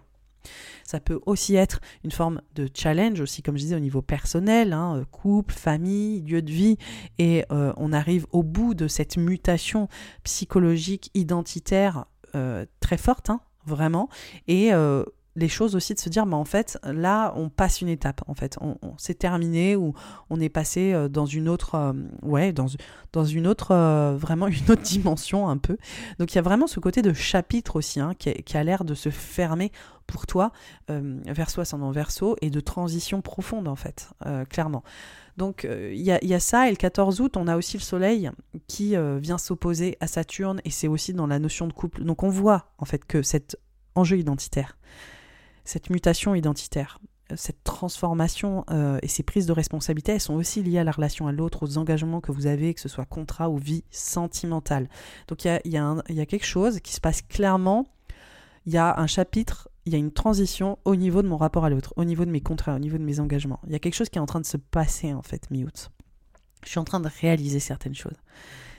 Ça 0.85 1.01
peut 1.01 1.21
aussi 1.27 1.55
être 1.55 1.81
une 2.05 2.11
forme 2.11 2.41
de 2.55 2.69
challenge 2.73 3.21
aussi, 3.21 3.43
comme 3.43 3.57
je 3.57 3.63
disais, 3.63 3.77
au 3.77 3.81
niveau 3.81 4.03
personnel, 4.03 4.73
hein, 4.73 4.97
euh, 4.97 5.05
couple, 5.05 5.55
famille, 5.55 6.21
lieu 6.23 6.43
de 6.43 6.51
vie, 6.51 6.79
et 7.19 7.45
euh, 7.53 7.73
on 7.77 7.93
arrive 7.93 8.27
au 8.33 8.43
bout 8.43 8.75
de 8.75 8.89
cette 8.89 9.17
mutation 9.17 9.89
psychologique, 10.25 11.11
identitaire 11.15 12.07
euh, 12.35 12.65
très 12.81 12.97
forte, 12.97 13.31
hein, 13.31 13.41
vraiment, 13.67 14.09
et 14.47 14.73
les 15.39 15.49
choses 15.49 15.77
aussi 15.77 15.95
de 15.95 16.01
se 16.01 16.09
dire, 16.09 16.27
bah, 16.27 16.37
en 16.37 16.45
fait, 16.45 16.79
là, 16.85 17.33
on 17.37 17.49
passe 17.49 17.81
une 17.81 17.89
étape, 17.89 18.23
en 18.27 18.35
fait, 18.35 18.59
on, 18.61 18.77
s'est 18.99 19.15
terminé 19.15 19.77
ou 19.77 19.95
on 20.31 20.41
est 20.41 20.49
passé 20.49 20.93
euh, 20.93 21.09
dans 21.09 21.27
une 21.27 21.49
autre, 21.49 21.77
euh, 21.77 21.93
ouais, 22.23 22.53
dans, 22.53 22.67
une 23.25 23.47
autre, 23.47 23.71
euh, 23.71 24.17
vraiment 24.19 24.47
une 24.49 24.71
autre 24.71 24.83
dimension 24.83 25.49
un 25.49 25.57
peu. 25.57 25.77
Donc 26.19 26.33
il 26.33 26.37
y 26.37 26.39
a 26.39 26.43
vraiment 26.43 26.67
ce 26.67 26.81
côté 26.81 27.03
de 27.03 27.13
chapitre 27.13 27.77
aussi, 27.77 28.01
hein, 28.01 28.15
qui, 28.19 28.57
a, 28.57 28.65
l'air 28.65 28.85
de 28.85 28.95
se 28.95 29.11
fermer 29.11 29.71
pour 30.07 30.27
toi, 30.27 30.53
verso 30.89 31.61
ascendant 31.61 31.91
verso, 31.91 32.37
et 32.41 32.49
de 32.49 32.61
transition 32.61 33.21
profonde, 33.21 33.69
en 33.69 33.77
fait, 33.77 34.09
clairement. 34.49 34.83
Donc 35.37 35.69
il 35.69 36.01
y, 36.01 36.05
y, 36.05 36.35
a 36.35 36.41
ça, 36.41 36.67
et 36.67 36.71
le 36.71 36.77
14 36.77 37.21
août, 37.21 37.37
on 37.37 37.47
a 37.47 37.59
aussi 37.59 37.77
le 37.77 37.83
Soleil 37.83 38.31
qui 38.69 38.97
vient 39.19 39.37
s'opposer 39.37 39.99
à 40.01 40.07
Saturne, 40.07 40.63
et 40.65 40.71
c'est 40.71 40.89
aussi 40.89 41.13
dans 41.13 41.27
la 41.27 41.39
notion 41.39 41.67
de 41.67 41.75
couple. 41.75 42.05
Donc 42.05 42.23
on 42.23 42.31
voit 42.31 42.73
en 42.79 42.87
fait 42.87 43.05
que 43.05 43.21
cet 43.21 43.59
enjeu 43.95 44.17
identitaire, 44.17 44.79
cette 45.69 45.91
mutation 45.91 46.35
identitaire, 46.35 46.99
euh, 47.31 47.35
cette 47.37 47.63
transformation 47.63 48.65
euh, 48.71 48.99
et 49.03 49.09
ces 49.09 49.23
prises 49.23 49.45
de 49.45 49.53
responsabilité, 49.53 50.13
elles 50.13 50.21
sont 50.21 50.35
aussi 50.35 50.63
liées 50.63 50.79
à 50.79 50.85
la 50.85 50.93
relation 50.93 51.27
à 51.27 51.33
l'autre, 51.33 51.63
aux 51.63 51.77
engagements 51.77 52.23
que 52.23 52.33
vous 52.33 52.47
avez, 52.47 52.73
que 52.73 52.81
ce 52.81 52.89
soit 52.89 53.05
contrat 53.05 53.51
ou 53.51 53.59
vie 53.59 53.85
sentimentale. 53.91 54.89
Donc 55.29 55.45
il 55.45 55.61
y 55.67 55.77
a, 55.77 56.27
quelque 56.27 56.47
chose 56.47 56.81
qui 56.81 56.95
se 56.95 57.01
passe 57.03 57.21
clairement. 57.21 57.87
Il 58.65 58.73
y 58.73 58.79
a 58.79 58.99
un 58.99 59.07
chapitre, 59.07 59.69
il 59.85 59.93
y 59.93 59.97
a 59.97 59.99
une 59.99 60.11
transition 60.11 60.79
au 60.87 60.97
niveau 60.97 61.21
de 61.21 61.29
mon 61.29 61.37
rapport 61.37 61.67
à 61.67 61.71
l'autre, 61.71 61.93
au 61.97 62.05
niveau 62.05 62.25
de 62.25 62.31
mes 62.31 62.41
contrats, 62.41 62.75
au 62.75 62.79
niveau 62.79 62.97
de 62.97 63.05
mes 63.05 63.21
engagements. 63.21 63.61
Il 63.67 63.73
y 63.73 63.77
a 63.77 63.79
quelque 63.79 63.95
chose 63.95 64.09
qui 64.09 64.17
est 64.17 64.23
en 64.23 64.27
train 64.27 64.41
de 64.41 64.47
se 64.47 64.57
passer 64.57 65.13
en 65.13 65.23
fait, 65.23 65.51
mi-août. 65.51 65.91
Je 66.65 66.71
suis 66.71 66.79
en 66.79 66.85
train 66.85 67.01
de 67.01 67.11
réaliser 67.21 67.61
certaines 67.61 67.95
choses 67.95 68.17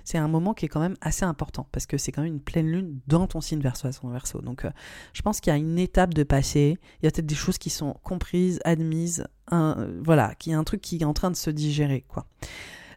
c'est 0.03 0.17
un 0.17 0.27
moment 0.27 0.53
qui 0.53 0.65
est 0.65 0.69
quand 0.69 0.79
même 0.79 0.97
assez 1.01 1.25
important 1.25 1.67
parce 1.71 1.85
que 1.85 1.97
c'est 1.97 2.11
quand 2.11 2.21
même 2.21 2.33
une 2.33 2.41
pleine 2.41 2.67
lune 2.67 2.99
dans 3.07 3.27
ton 3.27 3.41
signe 3.41 3.61
verso 3.61 3.87
à 3.87 3.91
son 3.91 4.09
verso. 4.09 4.41
Donc 4.41 4.65
euh, 4.65 4.71
je 5.13 5.21
pense 5.21 5.39
qu'il 5.39 5.51
y 5.51 5.55
a 5.55 5.57
une 5.57 5.79
étape 5.79 6.13
de 6.13 6.23
passé, 6.23 6.77
il 7.01 7.05
y 7.05 7.07
a 7.07 7.11
peut-être 7.11 7.25
des 7.25 7.35
choses 7.35 7.57
qui 7.57 7.69
sont 7.69 7.95
comprises, 8.03 8.59
admises, 8.63 9.25
voilà, 9.51 10.35
qu'il 10.35 10.51
y 10.51 10.55
a 10.55 10.59
un 10.59 10.63
truc 10.63 10.81
qui 10.81 10.97
est 10.97 11.05
en 11.05 11.13
train 11.13 11.31
de 11.31 11.35
se 11.35 11.49
digérer 11.49 12.05
quoi. 12.07 12.25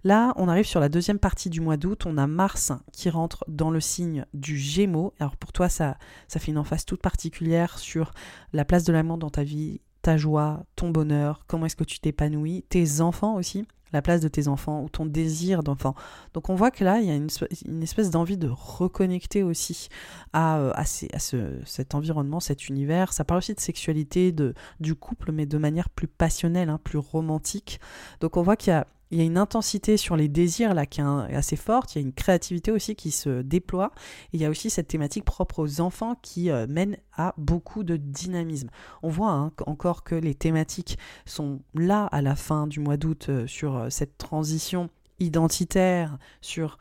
Là, 0.04 0.32
on 0.36 0.48
arrive 0.48 0.64
sur 0.64 0.80
la 0.80 0.88
deuxième 0.88 1.20
partie 1.20 1.48
du 1.48 1.60
mois 1.60 1.76
d'août. 1.76 2.06
On 2.06 2.18
a 2.18 2.26
Mars 2.26 2.72
qui 2.92 3.08
rentre 3.08 3.44
dans 3.46 3.70
le 3.70 3.80
signe 3.80 4.26
du 4.34 4.58
Gémeaux. 4.58 5.14
Alors 5.20 5.36
pour 5.36 5.52
toi, 5.52 5.68
ça, 5.68 5.96
ça 6.26 6.40
fait 6.40 6.50
une 6.50 6.58
emphase 6.58 6.84
toute 6.84 7.00
particulière 7.00 7.78
sur 7.78 8.12
la 8.52 8.64
place 8.64 8.82
de 8.82 8.92
l'amour 8.92 9.18
dans 9.18 9.30
ta 9.30 9.44
vie, 9.44 9.80
ta 10.02 10.16
joie, 10.16 10.64
ton 10.74 10.90
bonheur, 10.90 11.44
comment 11.46 11.66
est-ce 11.66 11.76
que 11.76 11.84
tu 11.84 12.00
t'épanouis, 12.00 12.64
tes 12.68 13.00
enfants 13.00 13.36
aussi 13.36 13.64
la 13.92 14.02
place 14.02 14.20
de 14.20 14.28
tes 14.28 14.48
enfants 14.48 14.82
ou 14.82 14.88
ton 14.88 15.06
désir 15.06 15.62
d'enfant. 15.62 15.94
Donc 16.34 16.48
on 16.50 16.54
voit 16.54 16.70
que 16.70 16.84
là, 16.84 17.00
il 17.00 17.06
y 17.06 17.10
a 17.10 17.14
une, 17.14 17.82
espèce 17.82 18.10
d'envie 18.10 18.36
de 18.36 18.48
reconnecter 18.48 19.42
aussi 19.42 19.88
à, 20.32 20.58
euh, 20.58 20.72
à, 20.74 20.84
ce, 20.84 21.60
cet 21.64 21.94
environnement, 21.94 22.40
cet 22.40 22.68
univers. 22.68 23.12
Ça 23.12 23.24
parle 23.24 23.38
aussi 23.38 23.54
de 23.54 23.60
sexualité, 23.60 24.32
de, 24.32 24.54
du 24.80 24.94
couple, 24.94 25.32
mais 25.32 25.46
de 25.46 25.58
manière 25.58 25.88
plus 25.88 26.08
passionnelle, 26.08 26.68
hein, 26.68 26.80
plus 26.82 26.98
romantique. 26.98 27.80
Donc 28.20 28.36
on 28.36 28.42
voit 28.42 28.56
qu'il 28.56 28.70
y 28.70 28.74
a 28.74 28.86
il 29.12 29.18
y 29.18 29.20
a 29.20 29.24
une 29.24 29.36
intensité 29.36 29.98
sur 29.98 30.16
les 30.16 30.26
désirs 30.26 30.72
là 30.72 30.86
qui 30.86 31.02
est 31.02 31.34
assez 31.34 31.56
forte, 31.56 31.94
il 31.94 31.98
y 31.98 32.02
a 32.02 32.06
une 32.06 32.14
créativité 32.14 32.72
aussi 32.72 32.96
qui 32.96 33.10
se 33.10 33.42
déploie, 33.42 33.92
et 34.32 34.38
il 34.38 34.40
y 34.40 34.46
a 34.46 34.50
aussi 34.50 34.70
cette 34.70 34.88
thématique 34.88 35.26
propre 35.26 35.58
aux 35.58 35.80
enfants 35.82 36.16
qui 36.22 36.50
euh, 36.50 36.66
mène 36.66 36.96
à 37.14 37.34
beaucoup 37.36 37.84
de 37.84 37.98
dynamisme. 37.98 38.70
On 39.02 39.10
voit 39.10 39.32
hein, 39.32 39.52
encore 39.66 40.02
que 40.02 40.14
les 40.14 40.34
thématiques 40.34 40.98
sont 41.26 41.60
là 41.74 42.06
à 42.06 42.22
la 42.22 42.34
fin 42.34 42.66
du 42.66 42.80
mois 42.80 42.96
d'août 42.96 43.26
euh, 43.28 43.46
sur 43.46 43.76
euh, 43.76 43.90
cette 43.90 44.16
transition 44.16 44.88
identitaire, 45.20 46.18
sur 46.40 46.78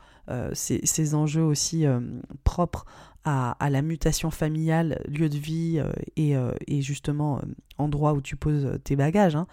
ces, 0.54 1.14
enjeux 1.14 1.42
aussi 1.42 1.84
propres 2.42 2.86
à, 3.24 3.56
la 3.70 3.82
mutation 3.82 4.30
familiale, 4.30 5.00
lieu 5.06 5.28
de 5.28 5.36
vie 5.36 5.80
et, 6.16 6.82
justement 6.82 7.40
endroit 7.78 8.14
où 8.14 8.20
tu 8.20 8.34
poses 8.34 8.78
tes 8.82 8.96
bagages. 8.96 9.36
Hein 9.36 9.46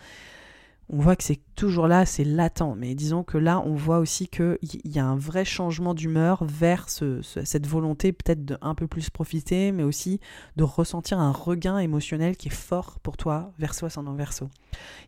on 0.91 0.98
voit 0.98 1.16
que 1.16 1.24
c'est 1.24 1.40
toujours 1.56 1.88
là, 1.88 2.06
c'est 2.06 2.24
latent. 2.24 2.76
Mais 2.76 2.95
disons 2.95 3.24
que 3.24 3.38
là, 3.38 3.61
on 3.66 3.76
voit 3.76 3.99
aussi 3.99 4.28
qu'il 4.28 4.57
y 4.86 4.98
a 4.98 5.06
un 5.06 5.16
vrai 5.16 5.45
changement 5.45 5.94
d'humeur 5.94 6.44
vers 6.44 6.88
cette 6.90 7.68
volonté 7.68 8.11
peut-être 8.11 8.44
de 8.44 8.57
un 8.61 8.74
peu 8.74 8.88
plus 8.88 9.11
profiter, 9.11 9.72
mais 9.72 9.84
aussi 9.84 10.20
de 10.56 10.64
ressentir 10.64 11.20
un 11.20 11.32
regain 11.32 11.78
émotionnel 11.78 12.38
qui 12.38 12.48
est 12.48 12.52
fort 12.53 12.99
pour 13.02 13.18
toi, 13.18 13.53
verso 13.60 13.86
ascendant 13.86 14.14
verso. 14.14 14.49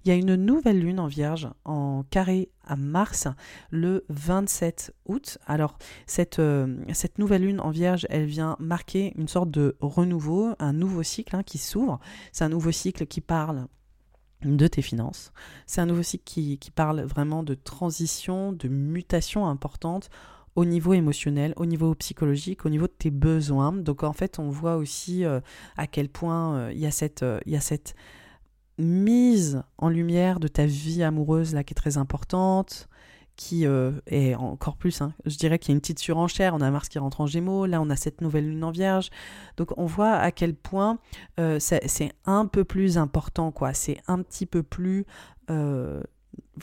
Il 0.06 0.10
y 0.10 0.12
a 0.12 0.16
une 0.16 0.36
nouvelle 0.36 0.80
lune 0.80 1.00
en 1.00 1.08
vierge 1.08 1.50
en 1.66 2.04
carré 2.10 2.50
à 2.64 2.76
Mars 2.76 3.28
le 3.72 4.06
27 4.10 4.94
août. 5.06 5.40
Alors 5.48 5.80
cette, 6.06 6.38
euh, 6.38 6.78
cette 6.94 7.18
nouvelle 7.18 7.42
lune 7.42 7.60
en 7.60 7.72
vierge, 7.72 8.06
elle 8.10 8.26
vient 8.26 8.56
marquer 8.60 9.14
une 9.18 9.28
sorte 9.28 9.50
de 9.50 9.78
renouveau, 9.80 10.54
un 10.60 10.74
nouveau 10.74 11.02
cycle 11.02 11.36
hein, 11.36 11.44
qui 11.44 11.58
s'ouvre. 11.58 12.00
C'est 12.32 12.44
un 12.44 12.50
nouveau 12.50 12.72
cycle 12.72 13.08
qui 13.08 13.22
parle 13.22 13.66
de 14.44 14.68
tes 14.68 14.82
finances. 14.82 15.32
C'est 15.66 15.82
un 15.82 15.86
nouveau 15.86 16.04
cycle 16.04 16.24
qui, 16.24 16.58
parle 16.74 17.02
vraiment 17.02 17.44
de 17.44 17.54
transition, 17.54 18.52
de 18.54 18.68
mutation 18.68 19.48
importante 19.48 20.10
au 20.56 20.66
niveau 20.66 20.94
émotionnel, 20.94 21.54
au 21.56 21.66
niveau 21.66 21.96
psychologique, 21.96 22.66
au 22.66 22.70
niveau 22.70 22.88
de 22.88 22.94
tes 22.98 23.12
besoins. 23.12 23.72
Donc 23.72 24.04
en 24.04 24.14
fait, 24.14 24.40
on 24.40 24.50
voit 24.50 24.76
aussi 24.76 25.24
euh, 25.24 25.40
à 25.78 25.88
quel 25.88 26.10
point 26.10 26.56
euh, 26.56 26.72
il 26.74 26.80
y, 26.80 26.86
a 26.86 26.92
cette, 26.92 27.24
euh, 27.24 27.40
y 27.46 27.56
a 27.56 27.62
cette 27.62 27.96
mise 28.78 29.64
en 29.78 29.90
lumière 29.90 30.40
de 30.40 30.48
ta 30.48 30.66
vie 30.66 31.04
amoureuse 31.04 31.54
là 31.54 31.64
qui 31.64 31.74
est 31.74 31.76
très 31.76 31.98
importante, 31.98 32.90
qui 33.36 33.66
euh, 33.66 33.92
est 34.08 34.36
encore 34.36 34.78
plus, 34.78 35.02
hein, 35.02 35.14
je 35.26 35.38
dirais 35.38 35.60
qu'il 35.60 35.70
y 35.70 35.74
a 35.74 35.76
une 35.76 35.82
petite 35.82 36.00
surenchère, 36.00 36.54
on 36.54 36.62
a 36.62 36.70
Mars 36.70 36.90
qui 36.90 37.00
rentre 37.00 37.22
en 37.22 37.28
Gémeaux, 37.28 37.66
là 37.66 37.82
on 37.82 37.90
a 37.90 37.96
cette 37.96 38.22
nouvelle 38.22 38.50
lune 38.50 38.64
en 38.64 38.72
Vierge, 38.72 39.10
donc 39.58 39.70
on 39.78 39.86
voit 39.86 40.14
à 40.14 40.32
quel 40.32 40.54
point 40.54 41.00
euh, 41.40 41.58
c'est 41.60 42.14
un 42.26 42.46
peu 42.46 42.64
plus 42.64 42.98
important, 42.98 43.52
quoi, 43.52 43.74
c'est 43.74 43.98
un 44.08 44.22
petit 44.22 44.46
peu 44.46 44.64
plus 44.64 45.06
euh, 45.50 46.02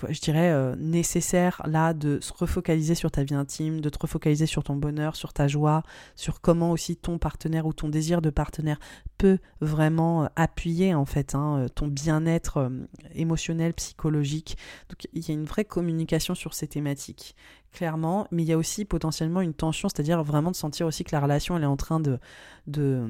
je 0.09 0.21
dirais, 0.21 0.51
euh, 0.51 0.75
nécessaire 0.77 1.63
là 1.67 1.95
de 1.95 2.19
se 2.21 2.33
refocaliser 2.33 2.95
sur 2.95 3.11
ta 3.11 3.25
vie 3.25 3.35
intime, 3.35 3.81
de 3.81 3.89
te 3.89 3.99
refocaliser 3.99 4.47
sur 4.47 4.63
ton 4.65 4.77
bonheur, 4.77 5.17
sur 5.17 5.33
ta 5.33 5.49
joie, 5.49 5.83
sur 6.17 6.41
comment 6.41 6.73
aussi 6.73 6.97
ton 6.97 7.19
partenaire 7.19 7.67
ou 7.67 7.73
ton 7.73 7.89
désir 7.89 8.23
de 8.23 8.31
partenaire 8.31 8.79
peut 9.19 9.39
vraiment 9.61 10.25
euh, 10.25 10.27
appuyer 10.37 10.95
en 10.95 11.05
fait 11.05 11.35
hein, 11.35 11.59
euh, 11.59 11.69
ton 11.69 11.89
bien-être 11.89 12.71
émotionnel, 13.15 13.75
psychologique. 13.75 14.57
Donc 14.89 15.09
il 15.13 15.27
y 15.27 15.31
a 15.31 15.35
une 15.35 15.45
vraie 15.45 15.65
communication 15.65 16.35
sur 16.35 16.55
ces 16.55 16.69
thématiques 16.69 17.35
clairement, 17.73 18.27
mais 18.31 18.43
il 18.43 18.49
y 18.49 18.53
a 18.53 18.59
aussi 18.59 18.85
potentiellement 18.85 19.41
une 19.41 19.55
tension, 19.55 19.89
c'est-à-dire 19.89 20.23
vraiment 20.23 20.51
de 20.51 20.57
sentir 20.57 20.87
aussi 20.87 21.05
que 21.05 21.15
la 21.15 21.21
relation 21.21 21.57
elle 21.57 21.63
est 21.63 21.67
en 21.67 21.77
train 21.77 22.01
de, 22.01 22.19
de, 22.67 23.07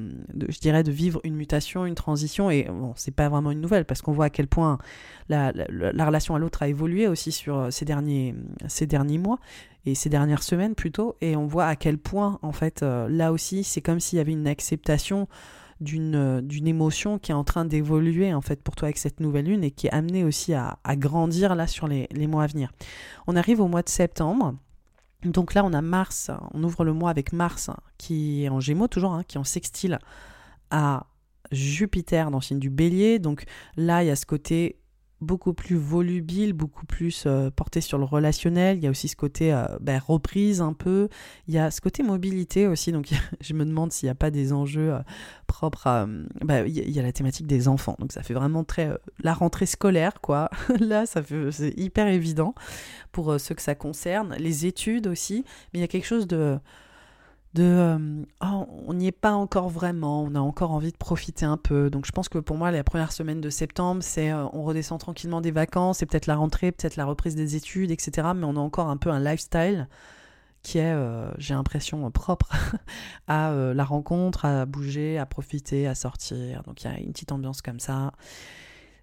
je 0.47 0.59
dirais, 0.59 0.83
de 0.83 0.91
vivre 0.91 1.21
une 1.23 1.35
mutation, 1.35 1.85
une 1.85 1.95
transition, 1.95 2.49
et 2.49 2.63
bon, 2.63 2.93
c'est 2.95 3.13
pas 3.13 3.29
vraiment 3.29 3.51
une 3.51 3.61
nouvelle 3.61 3.85
parce 3.85 4.01
qu'on 4.01 4.11
voit 4.11 4.25
à 4.25 4.29
quel 4.29 4.47
point 4.47 4.77
la, 5.27 5.51
la, 5.53 6.05
relation 6.05 6.35
à 6.35 6.39
l'autre 6.39 6.63
a 6.63 6.67
évolué 6.67 6.78
aussi 6.83 7.31
sur 7.31 7.57
euh, 7.57 7.71
ces 7.71 7.85
derniers, 7.85 8.35
ces 8.67 8.87
derniers 8.87 9.17
mois 9.17 9.39
et 9.85 9.95
ces 9.95 10.09
dernières 10.09 10.43
semaines 10.43 10.75
plutôt, 10.75 11.15
et 11.21 11.35
on 11.35 11.45
voit 11.45 11.65
à 11.65 11.75
quel 11.75 11.97
point 11.97 12.39
en 12.41 12.51
fait 12.51 12.83
euh, 12.83 13.07
là 13.09 13.31
aussi 13.31 13.63
c'est 13.63 13.81
comme 13.81 13.99
s'il 13.99 14.17
y 14.17 14.19
avait 14.19 14.31
une 14.31 14.47
acceptation 14.47 15.27
d'une 15.79 16.15
euh, 16.15 16.41
d'une 16.41 16.67
émotion 16.67 17.19
qui 17.19 17.31
est 17.31 17.35
en 17.35 17.43
train 17.43 17.65
d'évoluer 17.65 18.33
en 18.33 18.41
fait 18.41 18.61
pour 18.61 18.75
toi 18.75 18.87
avec 18.87 18.97
cette 18.97 19.19
nouvelle 19.19 19.45
lune 19.45 19.63
et 19.63 19.71
qui 19.71 19.87
est 19.87 19.91
amenée 19.91 20.23
aussi 20.23 20.53
à, 20.53 20.77
grandir 20.95 21.55
là 21.55 21.67
sur 21.67 21.87
les, 21.87 22.07
mois 22.27 22.43
à 22.43 22.47
venir. 22.47 22.71
On 23.27 23.35
arrive 23.35 23.61
au 23.61 23.67
mois 23.67 23.81
de 23.81 23.89
septembre. 23.89 24.55
Donc 25.23 25.53
là, 25.53 25.65
on 25.65 25.73
a 25.73 25.81
Mars, 25.81 26.31
on 26.53 26.63
ouvre 26.63 26.85
le 26.85 26.93
mois 26.93 27.09
avec 27.09 27.33
Mars 27.33 27.69
qui 27.97 28.45
est 28.45 28.49
en 28.49 28.61
Gémeaux 28.61 28.87
toujours, 28.87 29.11
hein, 29.11 29.23
qui 29.27 29.35
est 29.35 29.39
en 29.39 29.43
sextile 29.43 29.99
à 30.71 31.07
Jupiter 31.51 32.31
dans 32.31 32.37
le 32.37 32.43
signe 32.43 32.59
du 32.59 32.69
bélier. 32.69 33.19
Donc 33.19 33.43
là, 33.75 34.03
il 34.03 34.07
y 34.07 34.11
a 34.11 34.15
ce 34.15 34.25
côté 34.25 34.78
beaucoup 35.21 35.53
plus 35.53 35.75
volubile, 35.75 36.53
beaucoup 36.53 36.85
plus 36.85 37.23
euh, 37.25 37.49
porté 37.49 37.81
sur 37.81 37.97
le 37.97 38.05
relationnel. 38.05 38.77
Il 38.77 38.83
y 38.83 38.87
a 38.87 38.89
aussi 38.89 39.07
ce 39.07 39.15
côté 39.15 39.53
euh, 39.53 39.65
ben, 39.81 39.99
reprise 39.99 40.61
un 40.61 40.73
peu. 40.73 41.09
Il 41.47 41.53
y 41.53 41.57
a 41.57 41.71
ce 41.71 41.81
côté 41.81 42.03
mobilité 42.03 42.67
aussi. 42.67 42.91
Donc 42.91 43.09
je 43.41 43.53
me 43.53 43.65
demande 43.65 43.91
s'il 43.91 44.07
n'y 44.07 44.11
a 44.11 44.15
pas 44.15 44.31
des 44.31 44.53
enjeux 44.53 44.93
euh, 44.93 44.99
propres 45.47 45.87
à... 45.87 46.05
Ben, 46.05 46.65
il 46.65 46.89
y 46.89 46.99
a 46.99 47.03
la 47.03 47.11
thématique 47.11 47.47
des 47.47 47.67
enfants. 47.67 47.95
Donc 47.99 48.11
ça 48.11 48.23
fait 48.23 48.33
vraiment 48.33 48.63
très... 48.63 48.91
la 49.21 49.33
rentrée 49.33 49.65
scolaire, 49.65 50.21
quoi. 50.21 50.49
Là, 50.79 51.05
ça 51.05 51.21
fait, 51.21 51.51
c'est 51.51 51.77
hyper 51.77 52.07
évident 52.07 52.55
pour 53.11 53.39
ceux 53.39 53.55
que 53.55 53.61
ça 53.61 53.75
concerne. 53.75 54.35
Les 54.39 54.65
études 54.65 55.07
aussi. 55.07 55.43
Mais 55.73 55.79
il 55.79 55.81
y 55.81 55.85
a 55.85 55.87
quelque 55.87 56.07
chose 56.07 56.27
de 56.27 56.59
de 57.53 57.63
euh, 57.63 58.23
oh, 58.43 58.67
on 58.87 58.93
n'y 58.93 59.07
est 59.07 59.11
pas 59.11 59.33
encore 59.33 59.69
vraiment, 59.69 60.23
on 60.23 60.35
a 60.35 60.39
encore 60.39 60.71
envie 60.71 60.91
de 60.91 60.97
profiter 60.97 61.45
un 61.45 61.57
peu. 61.57 61.89
Donc 61.89 62.05
je 62.05 62.11
pense 62.11 62.29
que 62.29 62.37
pour 62.37 62.57
moi, 62.57 62.71
la 62.71 62.83
première 62.83 63.11
semaine 63.11 63.41
de 63.41 63.49
septembre, 63.49 64.03
c'est 64.03 64.31
euh, 64.31 64.45
on 64.53 64.63
redescend 64.63 64.99
tranquillement 64.99 65.41
des 65.41 65.51
vacances, 65.51 65.99
c'est 65.99 66.05
peut-être 66.05 66.27
la 66.27 66.35
rentrée, 66.35 66.71
peut-être 66.71 66.95
la 66.95 67.05
reprise 67.05 67.35
des 67.35 67.55
études, 67.55 67.91
etc. 67.91 68.29
Mais 68.35 68.45
on 68.45 68.55
a 68.55 68.59
encore 68.59 68.89
un 68.89 68.97
peu 68.97 69.09
un 69.09 69.19
lifestyle 69.19 69.87
qui 70.61 70.77
est, 70.77 70.93
euh, 70.93 71.31
j'ai 71.37 71.53
l'impression, 71.53 72.09
propre 72.11 72.51
à 73.27 73.51
la 73.51 73.83
rencontre, 73.83 74.45
à 74.45 74.65
bouger, 74.65 75.17
à 75.17 75.25
profiter, 75.25 75.87
à 75.87 75.95
sortir. 75.95 76.63
Donc 76.63 76.83
il 76.83 76.91
y 76.91 76.93
a 76.93 76.99
une 76.99 77.13
petite 77.13 77.31
ambiance 77.31 77.61
comme 77.61 77.79
ça. 77.79 78.11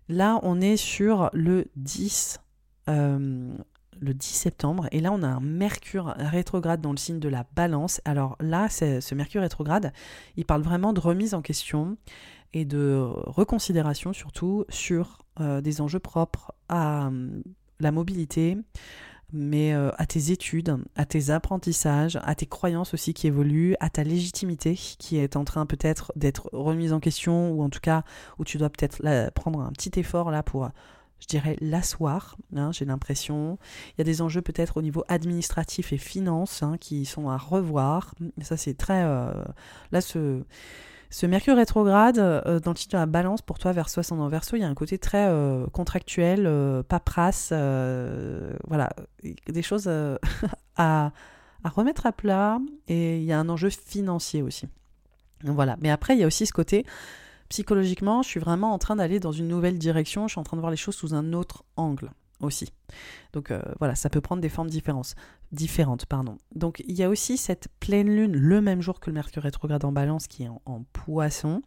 Là, 0.08 0.38
on 0.42 0.60
est 0.60 0.76
sur 0.76 1.30
le 1.32 1.66
10 1.74 2.38
le 4.00 4.14
10 4.14 4.26
septembre. 4.26 4.88
Et 4.92 5.00
là, 5.00 5.12
on 5.12 5.22
a 5.22 5.28
un 5.28 5.40
Mercure 5.40 6.14
rétrograde 6.18 6.80
dans 6.80 6.92
le 6.92 6.96
signe 6.96 7.20
de 7.20 7.28
la 7.28 7.46
balance. 7.54 8.00
Alors 8.04 8.36
là, 8.40 8.68
ce 8.68 9.14
Mercure 9.14 9.42
rétrograde, 9.42 9.92
il 10.36 10.44
parle 10.44 10.62
vraiment 10.62 10.92
de 10.92 11.00
remise 11.00 11.34
en 11.34 11.42
question 11.42 11.96
et 12.52 12.64
de 12.64 12.98
reconsidération 13.26 14.12
surtout 14.12 14.64
sur 14.68 15.18
euh, 15.40 15.60
des 15.60 15.80
enjeux 15.80 15.98
propres 15.98 16.52
à 16.68 17.08
hum, 17.08 17.42
la 17.80 17.92
mobilité, 17.92 18.56
mais 19.32 19.74
euh, 19.74 19.90
à 19.98 20.06
tes 20.06 20.30
études, 20.30 20.78
à 20.94 21.04
tes 21.04 21.30
apprentissages, 21.30 22.18
à 22.22 22.34
tes 22.34 22.46
croyances 22.46 22.94
aussi 22.94 23.12
qui 23.12 23.26
évoluent, 23.26 23.74
à 23.80 23.90
ta 23.90 24.04
légitimité 24.04 24.74
qui 24.74 25.18
est 25.18 25.36
en 25.36 25.44
train 25.44 25.66
peut-être 25.66 26.12
d'être 26.16 26.48
remise 26.52 26.92
en 26.92 27.00
question, 27.00 27.50
ou 27.50 27.62
en 27.62 27.68
tout 27.68 27.80
cas 27.80 28.04
où 28.38 28.44
tu 28.44 28.56
dois 28.56 28.70
peut-être 28.70 29.02
prendre 29.34 29.60
un 29.60 29.72
petit 29.72 29.98
effort 30.00 30.30
là 30.30 30.42
pour 30.42 30.70
je 31.20 31.26
dirais, 31.26 31.56
l'asseoir, 31.60 32.36
hein, 32.54 32.70
j'ai 32.72 32.84
l'impression. 32.84 33.58
Il 33.90 33.94
y 33.98 34.00
a 34.02 34.04
des 34.04 34.22
enjeux 34.22 34.42
peut-être 34.42 34.76
au 34.76 34.82
niveau 34.82 35.04
administratif 35.08 35.92
et 35.92 35.98
finance 35.98 36.62
hein, 36.62 36.76
qui 36.78 37.04
sont 37.04 37.28
à 37.28 37.36
revoir. 37.36 38.14
Ça, 38.42 38.56
c'est 38.56 38.74
très... 38.74 39.02
Euh, 39.04 39.32
là, 39.92 40.00
ce, 40.00 40.42
ce 41.08 41.26
Mercure 41.26 41.56
rétrograde, 41.56 42.18
euh, 42.18 42.60
dans 42.60 42.72
le 42.72 42.76
titre 42.76 42.92
de 42.92 42.98
la 42.98 43.06
balance, 43.06 43.40
pour 43.40 43.58
toi, 43.58 43.72
vers 43.72 43.88
en 44.10 44.28
verso, 44.28 44.56
il 44.56 44.60
y 44.60 44.64
a 44.64 44.68
un 44.68 44.74
côté 44.74 44.98
très 44.98 45.26
euh, 45.28 45.66
contractuel, 45.68 46.44
paperasse, 46.86 47.48
voilà, 48.66 48.90
des 49.22 49.62
choses 49.62 49.88
à, 50.76 51.12
à 51.64 51.68
remettre 51.68 52.04
à 52.06 52.12
plat. 52.12 52.58
Et 52.88 53.18
il 53.18 53.24
y 53.24 53.32
a 53.32 53.38
un 53.38 53.48
enjeu 53.48 53.70
financier 53.70 54.42
aussi. 54.42 54.68
Voilà. 55.44 55.76
Mais 55.80 55.90
après, 55.90 56.14
il 56.14 56.20
y 56.20 56.24
a 56.24 56.26
aussi 56.26 56.46
ce 56.46 56.52
côté 56.52 56.84
psychologiquement, 57.48 58.22
je 58.22 58.28
suis 58.28 58.40
vraiment 58.40 58.72
en 58.72 58.78
train 58.78 58.96
d'aller 58.96 59.20
dans 59.20 59.32
une 59.32 59.48
nouvelle 59.48 59.78
direction, 59.78 60.28
je 60.28 60.32
suis 60.32 60.40
en 60.40 60.44
train 60.44 60.56
de 60.56 60.62
voir 60.62 60.70
les 60.70 60.76
choses 60.76 60.94
sous 60.94 61.14
un 61.14 61.32
autre 61.32 61.64
angle 61.76 62.10
aussi. 62.40 62.72
Donc 63.32 63.50
euh, 63.50 63.60
voilà, 63.78 63.94
ça 63.94 64.10
peut 64.10 64.20
prendre 64.20 64.42
des 64.42 64.48
formes 64.48 64.68
différentes. 64.68 65.14
différentes. 65.52 66.06
Pardon. 66.06 66.36
Donc 66.54 66.82
il 66.86 66.96
y 66.96 67.02
a 67.02 67.08
aussi 67.08 67.36
cette 67.36 67.68
pleine 67.80 68.08
lune 68.08 68.36
le 68.36 68.60
même 68.60 68.82
jour 68.82 69.00
que 69.00 69.10
le 69.10 69.14
Mercure 69.14 69.42
rétrograde 69.42 69.84
en 69.84 69.92
balance 69.92 70.26
qui 70.26 70.44
est 70.44 70.48
en, 70.48 70.82
poisson. 70.92 71.62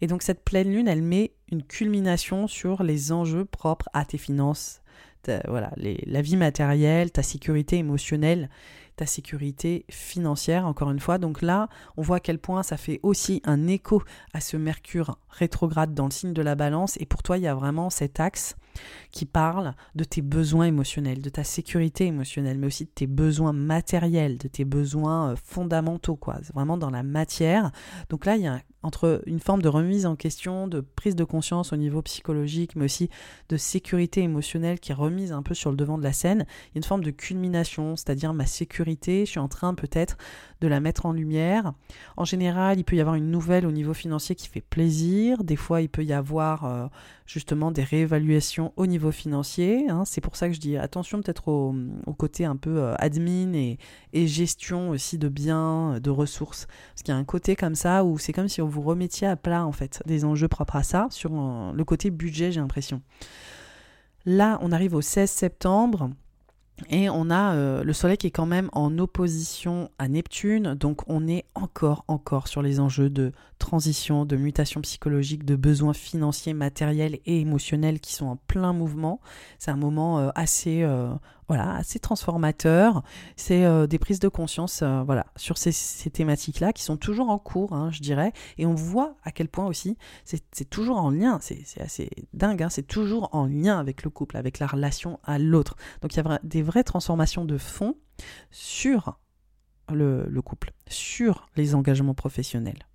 Et 0.00 0.06
donc 0.06 0.22
cette 0.22 0.44
pleine 0.44 0.70
lune, 0.70 0.88
elle 0.88 1.02
met 1.02 1.32
une 1.50 1.62
culmination 1.62 2.46
sur 2.46 2.82
les 2.82 3.12
enjeux 3.12 3.44
propres 3.44 3.88
à 3.92 4.04
tes 4.04 4.18
finances, 4.18 4.82
voilà, 5.46 5.70
la 5.76 6.22
vie 6.22 6.36
matérielle, 6.36 7.10
ta 7.10 7.22
sécurité 7.22 7.76
émotionnelle 7.76 8.48
ta 8.98 9.06
sécurité 9.06 9.84
financière, 9.88 10.66
encore 10.66 10.90
une 10.90 10.98
fois. 10.98 11.18
Donc 11.18 11.40
là, 11.40 11.68
on 11.96 12.02
voit 12.02 12.16
à 12.16 12.20
quel 12.20 12.38
point 12.38 12.62
ça 12.62 12.76
fait 12.76 12.98
aussi 13.02 13.40
un 13.44 13.66
écho 13.68 14.02
à 14.34 14.40
ce 14.40 14.56
Mercure 14.56 15.18
rétrograde 15.30 15.94
dans 15.94 16.06
le 16.06 16.10
signe 16.10 16.32
de 16.32 16.42
la 16.42 16.56
balance. 16.56 16.96
Et 17.00 17.06
pour 17.06 17.22
toi, 17.22 17.38
il 17.38 17.44
y 17.44 17.46
a 17.46 17.54
vraiment 17.54 17.90
cet 17.90 18.18
axe 18.20 18.56
qui 19.10 19.26
parle 19.26 19.74
de 19.94 20.04
tes 20.04 20.22
besoins 20.22 20.66
émotionnels, 20.66 21.20
de 21.20 21.30
ta 21.30 21.44
sécurité 21.44 22.06
émotionnelle, 22.06 22.58
mais 22.58 22.66
aussi 22.66 22.84
de 22.84 22.90
tes 22.90 23.06
besoins 23.06 23.52
matériels, 23.52 24.38
de 24.38 24.48
tes 24.48 24.64
besoins 24.64 25.32
euh, 25.32 25.36
fondamentaux, 25.36 26.16
quoi. 26.16 26.38
C'est 26.42 26.54
vraiment 26.54 26.76
dans 26.76 26.90
la 26.90 27.02
matière. 27.02 27.70
Donc 28.10 28.26
là, 28.26 28.36
il 28.36 28.42
y 28.42 28.46
a 28.46 28.60
entre 28.82 29.22
une 29.26 29.40
forme 29.40 29.60
de 29.60 29.68
remise 29.68 30.06
en 30.06 30.14
question, 30.14 30.68
de 30.68 30.80
prise 30.80 31.16
de 31.16 31.24
conscience 31.24 31.72
au 31.72 31.76
niveau 31.76 32.00
psychologique, 32.02 32.76
mais 32.76 32.84
aussi 32.84 33.10
de 33.48 33.56
sécurité 33.56 34.22
émotionnelle 34.22 34.78
qui 34.78 34.92
est 34.92 34.94
remise 34.94 35.32
un 35.32 35.42
peu 35.42 35.54
sur 35.54 35.70
le 35.70 35.76
devant 35.76 35.98
de 35.98 36.04
la 36.04 36.12
scène. 36.12 36.46
Il 36.48 36.74
y 36.74 36.76
a 36.76 36.78
une 36.78 36.84
forme 36.84 37.02
de 37.02 37.10
culmination, 37.10 37.96
c'est-à-dire 37.96 38.32
ma 38.34 38.46
sécurité, 38.46 39.26
je 39.26 39.32
suis 39.32 39.40
en 39.40 39.48
train 39.48 39.74
peut-être 39.74 40.16
de 40.60 40.68
la 40.68 40.78
mettre 40.78 41.06
en 41.06 41.12
lumière. 41.12 41.72
En 42.16 42.24
général, 42.24 42.78
il 42.78 42.84
peut 42.84 42.96
y 42.96 43.00
avoir 43.00 43.16
une 43.16 43.30
nouvelle 43.30 43.66
au 43.66 43.72
niveau 43.72 43.94
financier 43.94 44.36
qui 44.36 44.48
fait 44.48 44.60
plaisir. 44.60 45.42
Des 45.42 45.56
fois, 45.56 45.82
il 45.82 45.88
peut 45.88 46.04
y 46.04 46.12
avoir 46.12 46.64
euh, 46.64 46.86
justement 47.28 47.70
des 47.70 47.84
réévaluations 47.84 48.72
au 48.76 48.86
niveau 48.86 49.12
financier. 49.12 49.88
Hein. 49.90 50.04
C'est 50.06 50.22
pour 50.22 50.34
ça 50.34 50.48
que 50.48 50.54
je 50.54 50.60
dis 50.60 50.76
attention 50.76 51.20
peut-être 51.20 51.48
au, 51.48 51.74
côté 52.14 52.46
un 52.46 52.56
peu 52.56 52.78
euh, 52.78 52.94
admin 52.98 53.52
et, 53.52 54.26
gestion 54.26 54.90
aussi 54.90 55.18
de 55.18 55.28
biens, 55.28 56.00
de 56.00 56.10
ressources. 56.10 56.66
Parce 56.66 57.02
qu'il 57.02 57.12
y 57.12 57.16
a 57.16 57.20
un 57.20 57.24
côté 57.24 57.54
comme 57.54 57.74
ça 57.74 58.02
où 58.02 58.18
c'est 58.18 58.32
comme 58.32 58.48
si 58.48 58.62
on 58.62 58.66
vous 58.66 58.80
remettiez 58.80 59.28
à 59.28 59.36
plat 59.36 59.64
en 59.64 59.72
fait 59.72 60.02
des 60.06 60.24
enjeux 60.24 60.48
propres 60.48 60.76
à 60.76 60.82
ça 60.82 61.06
sur 61.10 61.30
euh, 61.34 61.72
le 61.72 61.84
côté 61.84 62.10
budget, 62.10 62.50
j'ai 62.50 62.60
l'impression. 62.60 63.02
Là, 64.24 64.58
on 64.62 64.72
arrive 64.72 64.94
au 64.94 65.02
16 65.02 65.30
septembre. 65.30 66.10
Et 66.90 67.10
on 67.10 67.30
a 67.30 67.54
euh, 67.54 67.82
le 67.82 67.92
Soleil 67.92 68.16
qui 68.16 68.28
est 68.28 68.32
quand 68.32 68.46
même 68.46 68.70
en 68.72 68.98
opposition 68.98 69.90
à 69.98 70.08
Neptune, 70.08 70.74
donc 70.74 71.02
on 71.08 71.26
est 71.26 71.44
encore, 71.54 72.04
encore 72.08 72.48
sur 72.48 72.62
les 72.62 72.78
enjeux 72.80 73.10
de 73.10 73.32
transition, 73.58 74.24
de 74.24 74.36
mutation 74.36 74.80
psychologique, 74.80 75.44
de 75.44 75.56
besoins 75.56 75.92
financiers, 75.92 76.54
matériels 76.54 77.18
et 77.26 77.40
émotionnels 77.40 78.00
qui 78.00 78.14
sont 78.14 78.26
en 78.26 78.36
plein 78.36 78.72
mouvement. 78.72 79.20
C'est 79.58 79.70
un 79.70 79.76
moment 79.76 80.18
euh, 80.18 80.30
assez, 80.34 80.82
euh, 80.82 81.10
voilà, 81.48 81.74
assez 81.74 81.98
transformateur. 81.98 83.02
C'est 83.36 83.88
des 83.88 83.98
prises 83.98 84.20
de 84.20 84.28
conscience, 84.28 84.82
voilà, 84.82 85.26
sur 85.36 85.58
ces, 85.58 85.72
thématiques-là 86.10 86.72
qui 86.72 86.82
sont 86.82 86.96
toujours 86.96 87.30
en 87.30 87.38
cours, 87.38 87.72
hein, 87.72 87.90
je 87.90 88.00
dirais. 88.00 88.32
Et 88.58 88.66
on 88.66 88.74
voit 88.74 89.16
à 89.24 89.32
quel 89.32 89.48
point 89.48 89.66
aussi 89.66 89.96
c'est 90.24 90.68
toujours 90.68 90.98
en 90.98 91.10
lien. 91.10 91.38
C'est 91.40 91.80
assez 91.80 92.10
dingue. 92.34 92.62
Hein, 92.62 92.68
c'est 92.70 92.86
toujours 92.86 93.30
en 93.32 93.46
lien 93.46 93.78
avec 93.78 94.02
le 94.02 94.10
couple, 94.10 94.36
avec 94.36 94.58
la 94.58 94.66
relation 94.66 95.18
à 95.24 95.38
l'autre. 95.38 95.76
Donc 96.02 96.14
il 96.14 96.22
y 96.22 96.28
a 96.28 96.40
des 96.42 96.62
vraies 96.62 96.84
transformations 96.84 97.44
de 97.44 97.58
fond 97.58 97.96
sur 98.50 99.18
le, 99.92 100.40
couple, 100.42 100.72
sur 100.88 101.48
les 101.56 101.74
engagements 101.74 102.14
professionnels. 102.14 102.86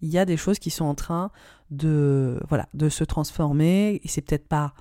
Il 0.00 0.08
y 0.08 0.18
a 0.18 0.24
des 0.24 0.36
choses 0.36 0.58
qui 0.58 0.70
sont 0.70 0.84
en 0.84 0.94
train 0.94 1.30
de, 1.70 2.40
voilà, 2.48 2.68
de 2.74 2.88
se 2.88 3.04
transformer 3.04 4.00
et 4.02 4.08
c'est 4.08 4.22
peut-être 4.22 4.46
pas, 4.46 4.74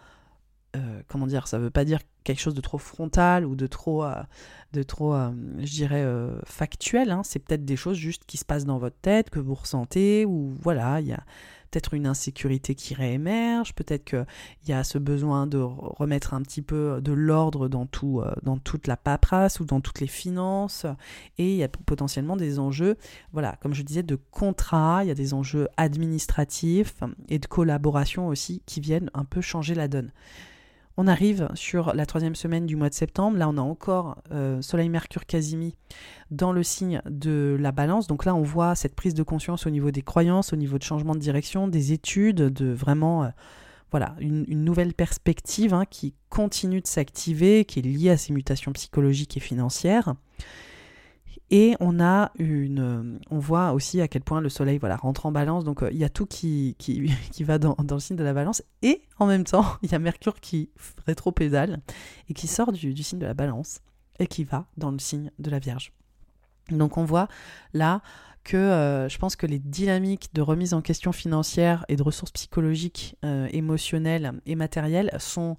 euh, 0.78 1.02
comment 1.08 1.28
dire, 1.28 1.48
ça 1.48 1.60
veut 1.60 1.70
pas 1.70 1.86
dire 1.86 2.00
quelque 2.24 2.40
chose 2.40 2.54
de 2.54 2.62
trop 2.62 2.78
frontal 2.78 3.46
ou 3.46 3.56
de 3.56 3.68
trop, 3.68 4.04
euh, 4.04 4.16
de 4.74 4.84
trop 4.84 5.14
euh, 5.14 5.32
je 5.60 5.72
dirais, 5.72 6.06
factuel. 6.46 7.12
Hein. 7.12 7.22
C'est 7.24 7.40
peut-être 7.40 7.66
des 7.66 7.76
choses 7.76 7.98
juste 7.98 8.24
qui 8.26 8.38
se 8.38 8.46
passent 8.46 8.66
dans 8.66 8.78
votre 8.78 8.98
tête, 8.98 9.30
que 9.30 9.40
vous 9.40 9.56
ressentez, 9.56 10.26
ou 10.26 10.54
voilà, 10.62 11.02
il 11.02 11.08
y 11.08 11.14
a 11.14 11.24
peut-être 11.70 11.94
une 11.94 12.08
insécurité 12.08 12.76
qui 12.76 12.94
réémerge, 12.94 13.74
peut-être 13.76 14.06
qu'il 14.06 14.26
y 14.68 14.72
a 14.72 14.86
ce 14.86 14.98
besoin 14.98 15.48
de 15.48 15.58
remettre 15.58 16.34
un 16.34 16.42
petit 16.42 16.62
peu 16.62 17.02
de 17.02 17.12
l'ordre 17.12 17.68
dans, 17.68 17.86
tout, 17.86 18.24
dans 18.42 18.58
toute 18.58 18.88
la 18.88 18.96
paperasse 18.96 19.60
ou 19.60 19.66
dans 19.66 19.82
toutes 19.82 20.00
les 20.00 20.08
finances, 20.08 20.86
et 21.38 21.52
il 21.52 21.58
y 21.58 21.64
a 21.64 21.68
potentiellement 21.68 22.38
des 22.38 22.58
enjeux, 22.58 22.96
voilà, 23.34 23.58
comme 23.62 23.74
je 23.74 23.82
disais, 23.82 24.02
de 24.02 24.16
contrat, 24.16 25.04
il 25.04 25.08
y 25.10 25.12
a 25.12 25.16
des 25.16 25.34
enjeux 25.34 25.68
administratifs 25.76 27.04
et 27.28 27.38
de 27.38 27.48
collaboration 27.48 28.30
aussi 28.30 28.62
qui 28.66 28.80
viennent 28.80 29.12
un 29.14 29.26
peu 29.26 29.42
changer 29.42 29.76
la 29.76 29.90
donne. 29.90 30.12
On 31.00 31.06
arrive 31.06 31.48
sur 31.54 31.94
la 31.94 32.08
troisième 32.08 32.34
semaine 32.34 32.66
du 32.66 32.76
mois 32.76 32.90
de 32.90 32.96
septembre. 32.96 33.38
Là, 33.38 33.48
on 33.48 33.58
a 33.58 33.62
encore 33.62 34.18
euh, 34.32 34.64
Soleil, 34.64 34.90
Mercure, 34.90 35.28
Casimi 35.28 35.76
dans 36.32 36.52
le 36.52 36.64
signe 36.64 37.04
de 37.08 37.56
la 37.60 37.72
balance. 37.72 38.08
Donc 38.08 38.26
là, 38.26 38.34
on 38.34 38.42
voit 38.42 38.74
cette 38.74 38.96
prise 38.96 39.14
de 39.14 39.22
conscience 39.22 39.68
au 39.68 39.70
niveau 39.70 39.92
des 39.92 40.02
croyances, 40.02 40.54
au 40.54 40.56
niveau 40.56 40.80
de 40.80 40.84
changement 40.84 41.14
de 41.14 41.20
direction, 41.20 41.68
des 41.68 41.94
études, 41.94 42.38
de 42.38 42.72
vraiment, 42.72 43.26
euh, 43.26 43.30
voilà, 43.92 44.16
une, 44.20 44.46
nouvelle 44.48 44.96
perspective 44.96 45.72
hein, 45.72 45.86
qui 45.88 46.16
continue 46.30 46.82
de 46.82 46.88
s'activer, 46.88 47.64
qui 47.64 47.78
est 47.78 47.84
liée 47.84 48.10
à 48.10 48.18
ces 48.18 48.34
mutations 48.34 48.74
psychologiques 48.74 49.38
et 49.38 49.40
financières. 49.40 50.16
Et 51.50 51.76
on 51.80 52.02
a 52.02 52.32
une, 52.38 52.80
euh, 52.80 53.20
on 53.30 53.40
voit 53.40 53.72
aussi 53.72 54.02
à 54.02 54.10
quel 54.10 54.22
point 54.22 54.42
le 54.42 54.50
soleil 54.50 54.78
voilà, 54.80 54.98
rentre 54.98 55.26
en 55.26 55.32
balance. 55.32 55.64
Donc 55.64 55.82
euh, 55.82 55.90
il 55.92 55.98
y 55.98 56.04
a 56.04 56.10
tout 56.10 56.26
qui, 56.26 56.76
qui, 56.78 57.10
qui 57.32 57.44
va 57.44 57.58
dans, 57.58 57.76
le 57.90 58.00
signe 58.00 58.18
de 58.18 58.24
la 58.24 58.34
balance. 58.34 58.64
Et 58.82 59.02
en 59.18 59.28
même 59.28 59.46
temps, 59.46 59.66
il 59.82 59.92
y 59.92 59.96
a 59.96 60.00
Mercure 60.00 60.40
qui 60.40 60.70
rétro-pédale 61.06 61.82
et 62.30 62.34
qui 62.34 62.48
sort 62.48 62.72
du, 62.72 62.94
du, 62.94 63.04
signe 63.04 63.20
de 63.20 63.26
la 63.26 63.34
balance 63.34 63.80
et 64.20 64.28
qui 64.28 64.44
va 64.44 64.66
dans 64.76 64.92
le 64.92 65.00
signe 65.00 65.32
de 65.40 65.50
la 65.50 65.60
Vierge. 65.60 65.94
Donc 66.70 66.98
on 66.98 67.06
voit 67.06 67.30
là 67.74 68.02
que 68.44 69.08
je 69.10 69.18
pense 69.18 69.36
que 69.36 69.46
les 69.46 69.60
dynamiques 69.60 70.34
de 70.34 70.42
remise 70.42 70.74
en 70.74 70.82
question 70.82 71.12
financière 71.12 71.86
et 71.88 71.96
de 71.98 72.04
ressources 72.04 72.32
psychologiques, 72.32 73.18
émotionnelles 73.52 74.42
et 74.46 74.56
matérielles 74.56 75.12
sont 75.20 75.58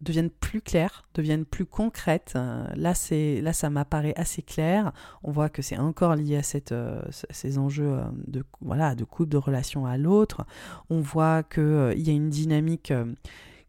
deviennent 0.00 0.30
plus 0.30 0.60
claires, 0.60 1.04
deviennent 1.14 1.44
plus 1.44 1.66
concrètes. 1.66 2.32
Euh, 2.36 2.66
là, 2.74 2.94
c'est 2.94 3.40
là, 3.40 3.52
ça 3.52 3.70
m'apparaît 3.70 4.14
assez 4.16 4.42
clair. 4.42 4.92
On 5.22 5.30
voit 5.30 5.48
que 5.48 5.62
c'est 5.62 5.76
encore 5.78 6.14
lié 6.14 6.36
à 6.36 6.72
euh, 6.72 7.02
ces 7.10 7.58
enjeux 7.58 7.98
euh, 7.98 8.04
de 8.26 8.44
voilà 8.60 8.94
de 8.94 9.04
couple, 9.04 9.30
de 9.30 9.36
relation 9.36 9.86
à 9.86 9.98
l'autre. 9.98 10.46
On 10.88 11.00
voit 11.00 11.42
que 11.42 11.92
il 11.96 12.06
y 12.06 12.10
a 12.10 12.14
une 12.14 12.30
dynamique 12.30 12.92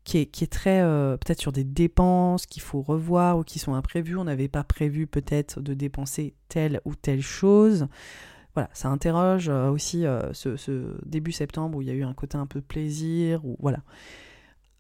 qui 0.04 0.18
est, 0.18 0.26
qui 0.26 0.44
est, 0.44 0.52
très 0.52 0.82
peut-être 1.20 1.40
sur 1.40 1.52
des 1.52 1.64
dépenses 1.64 2.48
qu'il 2.48 2.62
faut 2.62 2.82
revoir 2.82 3.38
ou 3.38 3.44
qui 3.44 3.60
sont 3.60 3.76
imprévues. 3.76 4.18
On 4.18 4.24
n'avait 4.24 4.48
pas 4.48 4.64
prévu 4.64 5.08
peut-être 5.08 5.62
de 5.62 5.74
dépenser 5.74 6.34
telle 6.50 6.82
ou 6.86 6.96
telle 6.96 7.22
chose. 7.22 7.88
Voilà, 8.56 8.70
ça 8.74 8.90
interroge 8.90 9.48
aussi 9.48 10.04
ce, 10.34 10.58
ce, 10.58 10.98
début 11.06 11.32
septembre 11.32 11.78
où 11.78 11.82
il 11.82 11.88
y 11.88 11.92
a 11.92 11.94
eu 11.94 12.04
un 12.04 12.14
côté 12.14 12.38
un 12.38 12.48
peu 12.48 12.62
plaisir 12.62 13.46
ou 13.46 13.58
voilà. 13.60 13.80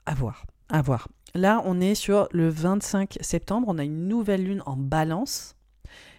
À 0.07 0.15
voir, 0.15 0.45
à 0.71 0.81
voir. 0.81 1.07
Là, 1.33 1.61
on 1.65 1.79
est 1.79 1.95
sur 1.95 2.27
le 2.31 2.49
25 2.49 3.17
septembre, 3.21 3.67
on 3.69 3.77
a 3.77 3.83
une 3.83 4.07
nouvelle 4.07 4.43
lune 4.43 4.63
en 4.65 4.75
balance 4.75 5.55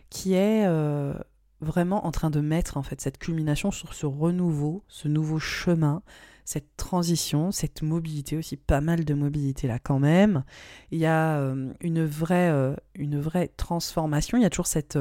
qui 0.09 0.35
est 0.35 0.66
euh, 0.66 1.15
vraiment 1.61 2.07
en 2.07 2.12
train 2.12 2.31
de 2.31 2.41
mettre 2.41 2.77
en 2.77 2.83
fait 2.83 3.01
cette 3.01 3.19
culmination 3.19 3.70
sur 3.70 3.95
ce 3.95 4.07
renouveau, 4.07 4.85
ce 4.89 5.09
nouveau 5.09 5.39
chemin, 5.39 6.03
cette 6.45 6.77
transition, 6.77 7.53
cette 7.53 7.83
mobilité 7.83 8.37
aussi, 8.37 8.57
pas 8.57 8.81
mal 8.81 9.05
de 9.05 9.15
mobilité 9.15 9.69
là 9.69 9.79
quand 9.79 9.99
même. 9.99 10.45
Il 10.91 10.99
y 10.99 11.07
a 11.07 11.39
euh, 11.39 11.73
une, 11.81 12.05
vraie, 12.05 12.51
euh, 12.51 12.74
une 12.95 13.20
vraie 13.20 13.49
transformation, 13.49 14.39
il 14.39 14.43
y 14.43 14.47
a 14.47 14.51
toujours 14.51 14.66
cette 14.66 14.99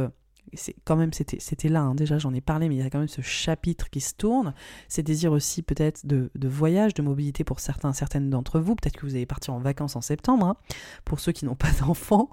c'est 0.54 0.76
quand 0.84 0.96
même 0.96 1.12
c'était 1.14 1.70
là 1.70 1.82
hein. 1.82 1.96
déjà 1.96 2.18
j'en 2.18 2.34
ai 2.34 2.42
parlé 2.42 2.68
mais 2.68 2.76
il 2.76 2.80
y 2.80 2.82
a 2.82 2.90
quand 2.90 3.00
même 3.00 3.08
ce 3.08 3.22
chapitre 3.22 3.90
qui 3.90 4.02
se 4.02 4.14
tourne. 4.14 4.54
C'est 4.88 5.04
désir 5.04 5.32
aussi 5.32 5.62
peut-être 5.62 6.06
de, 6.06 6.30
de, 6.36 6.48
voyage 6.48 6.94
de 6.94 7.02
mobilité 7.02 7.44
pour 7.44 7.60
certains 7.60 7.94
certaines 7.94 8.30
d'entre 8.30 8.60
vous. 8.60 8.76
Peut-être 8.76 8.98
que 8.98 9.06
vous 9.06 9.16
allez 9.16 9.26
partir 9.26 9.54
en 9.54 9.60
vacances 9.60 9.96
en 9.96 10.02
septembre 10.02 10.46
hein, 10.46 10.58
pour 11.06 11.20
ceux 11.20 11.32
qui 11.32 11.46
n'ont 11.46 11.56
pas 11.56 11.72
d'enfants. 11.80 12.30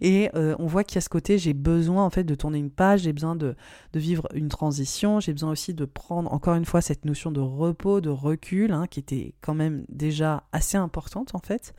Et 0.00 0.30
euh, 0.34 0.54
on 0.58 0.66
voit 0.66 0.84
qu'il 0.84 0.96
y 0.96 0.98
a 0.98 1.00
ce 1.00 1.08
côté 1.08 1.38
j'ai 1.38 1.54
besoin 1.54 2.04
en 2.04 2.10
fait 2.10 2.24
de 2.24 2.34
tourner 2.34 2.58
une 2.58 2.70
page 2.70 3.02
j'ai 3.02 3.12
besoin 3.12 3.36
de, 3.36 3.56
de, 3.92 4.00
vivre 4.00 4.26
une 4.34 4.48
transition 4.48 5.20
j'ai 5.20 5.32
besoin 5.32 5.50
aussi 5.50 5.74
de 5.74 5.84
prendre 5.84 6.32
encore 6.32 6.54
une 6.54 6.64
fois 6.64 6.80
cette 6.80 7.04
notion 7.04 7.30
de 7.30 7.40
repos 7.40 8.00
de 8.00 8.10
recul 8.10 8.72
hein, 8.72 8.86
qui 8.86 9.00
était 9.00 9.34
quand 9.40 9.54
même 9.54 9.84
déjà 9.88 10.44
assez 10.52 10.76
importante 10.76 11.34
en 11.34 11.40
fait 11.40 11.74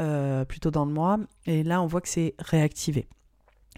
euh, 0.00 0.44
plutôt 0.44 0.70
dans 0.70 0.84
le 0.84 0.92
mois. 0.92 1.18
Et 1.46 1.62
là 1.62 1.82
on 1.82 1.86
voit 1.86 2.00
que 2.00 2.08
c'est 2.08 2.34
réactivé 2.38 3.08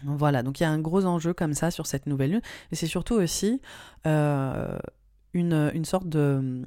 voilà, 0.05 0.43
donc 0.43 0.61
il 0.61 0.63
y 0.63 0.67
a 0.67 0.71
un 0.71 0.79
gros 0.79 1.05
enjeu 1.05 1.33
comme 1.33 1.55
ça 1.55 1.71
sur 1.71 1.87
cette 1.87 2.07
nouvelle 2.07 2.33
lune. 2.33 2.43
Et 2.73 2.77
c'est 2.77 2.87
surtout 2.87 3.15
aussi 3.15 3.61
euh, 4.07 4.79
une, 5.33 5.85
sorte 5.85 6.09
de, 6.09 6.63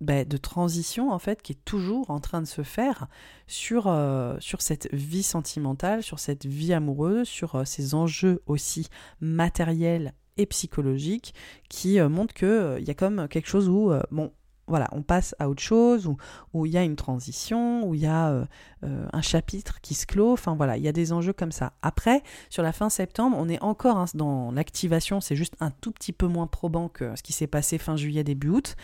bah, 0.00 0.24
de 0.24 0.36
transition, 0.36 1.10
en 1.10 1.18
fait, 1.18 1.42
qui 1.42 1.52
est 1.52 1.64
toujours 1.64 2.10
en 2.10 2.20
train 2.20 2.40
de 2.40 2.46
se 2.46 2.62
faire 2.62 3.06
sur, 3.46 3.86
euh, 3.88 4.36
cette 4.58 4.92
vie 4.92 5.22
sentimentale, 5.22 6.02
sur 6.02 6.18
cette 6.18 6.46
vie 6.46 6.72
amoureuse, 6.72 7.28
sur 7.28 7.56
euh, 7.56 7.64
ces 7.64 7.94
enjeux 7.94 8.42
aussi 8.46 8.88
matériels 9.20 10.12
et 10.36 10.46
psychologiques 10.46 11.32
qui 11.68 12.00
montrent 12.00 12.34
qu'il 12.34 12.76
il 12.80 12.84
y 12.84 12.90
a 12.90 12.94
comme 12.94 13.28
quelque 13.28 13.46
chose 13.46 13.68
où, 13.68 13.92
bon, 14.10 14.32
voilà, 14.66 14.88
on 14.92 15.02
passe 15.02 15.34
à 15.38 15.48
autre 15.48 15.62
chose, 15.62 16.10
où 16.52 16.66
il 16.66 16.72
y 16.72 16.78
a 16.78 16.82
une 16.82 16.96
transition, 16.96 17.86
où 17.86 17.94
il 17.94 18.00
y 18.00 18.06
a 18.06 18.30
euh, 18.30 18.44
euh, 18.84 19.06
un 19.12 19.22
chapitre 19.22 19.80
qui 19.80 19.94
se 19.94 20.06
clôt, 20.06 20.32
enfin 20.32 20.54
voilà, 20.54 20.76
il 20.76 20.82
y 20.82 20.88
a 20.88 20.92
des 20.92 21.12
enjeux 21.12 21.32
comme 21.32 21.52
ça. 21.52 21.72
Après, 21.82 22.22
sur 22.48 22.62
la 22.62 22.72
fin 22.72 22.88
septembre, 22.88 23.36
on 23.38 23.48
est 23.48 23.62
encore 23.62 23.96
hein, 23.96 24.06
dans 24.14 24.50
l'activation, 24.52 25.20
c'est 25.20 25.36
juste 25.36 25.54
un 25.60 25.70
tout 25.70 25.92
petit 25.92 26.12
peu 26.12 26.26
moins 26.26 26.46
probant 26.46 26.88
que 26.88 27.14
ce 27.16 27.22
qui 27.22 27.32
s'est 27.32 27.46
passé 27.46 27.78
fin 27.78 27.96
juillet, 27.96 28.24
début 28.24 28.48
août, 28.48 28.76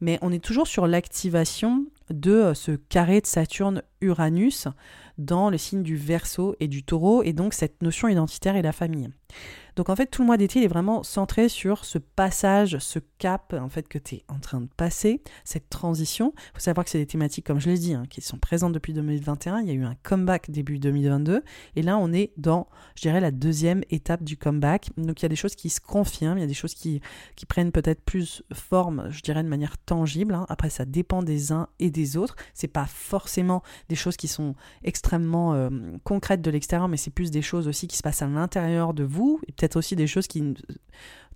mais 0.00 0.18
on 0.22 0.32
est 0.32 0.44
toujours 0.44 0.66
sur 0.66 0.86
l'activation 0.86 1.86
de 2.10 2.32
euh, 2.32 2.54
ce 2.54 2.72
carré 2.72 3.20
de 3.20 3.26
Saturne-Uranus 3.26 4.68
dans 5.18 5.50
le 5.50 5.58
signe 5.58 5.82
du 5.82 5.96
Verseau 5.96 6.56
et 6.60 6.68
du 6.68 6.82
Taureau, 6.82 7.22
et 7.22 7.32
donc 7.32 7.54
cette 7.54 7.82
notion 7.82 8.08
identitaire 8.08 8.56
et 8.56 8.62
la 8.62 8.72
famille. 8.72 9.10
Donc 9.76 9.88
en 9.88 9.96
fait, 9.96 10.06
tout 10.06 10.22
le 10.22 10.26
mois 10.26 10.36
d'été, 10.36 10.60
il 10.60 10.64
est 10.64 10.68
vraiment 10.68 11.02
centré 11.02 11.48
sur 11.48 11.84
ce 11.84 11.98
passage, 11.98 12.78
ce 12.78 13.00
cap 13.18 13.54
en 13.58 13.68
fait 13.68 13.88
que 13.88 13.98
tu 13.98 14.16
es 14.16 14.24
en 14.28 14.38
train 14.38 14.60
de 14.60 14.68
passer, 14.76 15.20
cette 15.44 15.68
transition. 15.68 16.32
Il 16.36 16.54
faut 16.54 16.60
savoir 16.60 16.84
que 16.84 16.90
c'est 16.90 16.98
des 16.98 17.06
thématiques, 17.06 17.44
comme 17.44 17.58
je 17.58 17.68
l'ai 17.70 17.78
dit, 17.78 17.94
hein, 17.94 18.04
qui 18.08 18.20
sont 18.20 18.38
présentes 18.38 18.72
depuis 18.72 18.92
2021. 18.92 19.62
Il 19.62 19.66
y 19.66 19.70
a 19.70 19.74
eu 19.74 19.84
un 19.84 19.96
comeback 20.02 20.50
début 20.50 20.78
2022. 20.78 21.42
Et 21.74 21.82
là, 21.82 21.98
on 21.98 22.12
est 22.12 22.32
dans, 22.36 22.68
je 22.94 23.02
dirais, 23.02 23.20
la 23.20 23.32
deuxième 23.32 23.82
étape 23.90 24.22
du 24.22 24.36
comeback. 24.36 24.90
Donc 24.96 25.20
il 25.20 25.24
y 25.24 25.26
a 25.26 25.30
des 25.30 25.36
choses 25.36 25.56
qui 25.56 25.70
se 25.70 25.80
confirment, 25.80 26.38
il 26.38 26.42
y 26.42 26.44
a 26.44 26.48
des 26.48 26.54
choses 26.54 26.74
qui, 26.74 27.00
qui 27.34 27.46
prennent 27.46 27.72
peut-être 27.72 28.02
plus 28.02 28.44
forme, 28.52 29.08
je 29.10 29.22
dirais, 29.22 29.42
de 29.42 29.48
manière 29.48 29.76
tangible. 29.78 30.34
Hein. 30.34 30.46
Après, 30.48 30.70
ça 30.70 30.84
dépend 30.84 31.22
des 31.22 31.50
uns 31.50 31.68
et 31.80 31.90
des 31.94 32.18
autres. 32.18 32.36
C'est 32.52 32.68
pas 32.68 32.84
forcément 32.86 33.62
des 33.88 33.96
choses 33.96 34.18
qui 34.18 34.28
sont 34.28 34.54
extrêmement 34.82 35.54
euh, 35.54 35.70
concrètes 36.04 36.42
de 36.42 36.50
l'extérieur, 36.50 36.88
mais 36.88 36.98
c'est 36.98 37.10
plus 37.10 37.30
des 37.30 37.40
choses 37.40 37.66
aussi 37.66 37.88
qui 37.88 37.96
se 37.96 38.02
passent 38.02 38.20
à 38.20 38.26
l'intérieur 38.26 38.92
de 38.92 39.04
vous. 39.04 39.40
Et 39.48 39.52
peut-être 39.52 39.76
aussi 39.76 39.96
des 39.96 40.06
choses 40.06 40.26
qui 40.26 40.54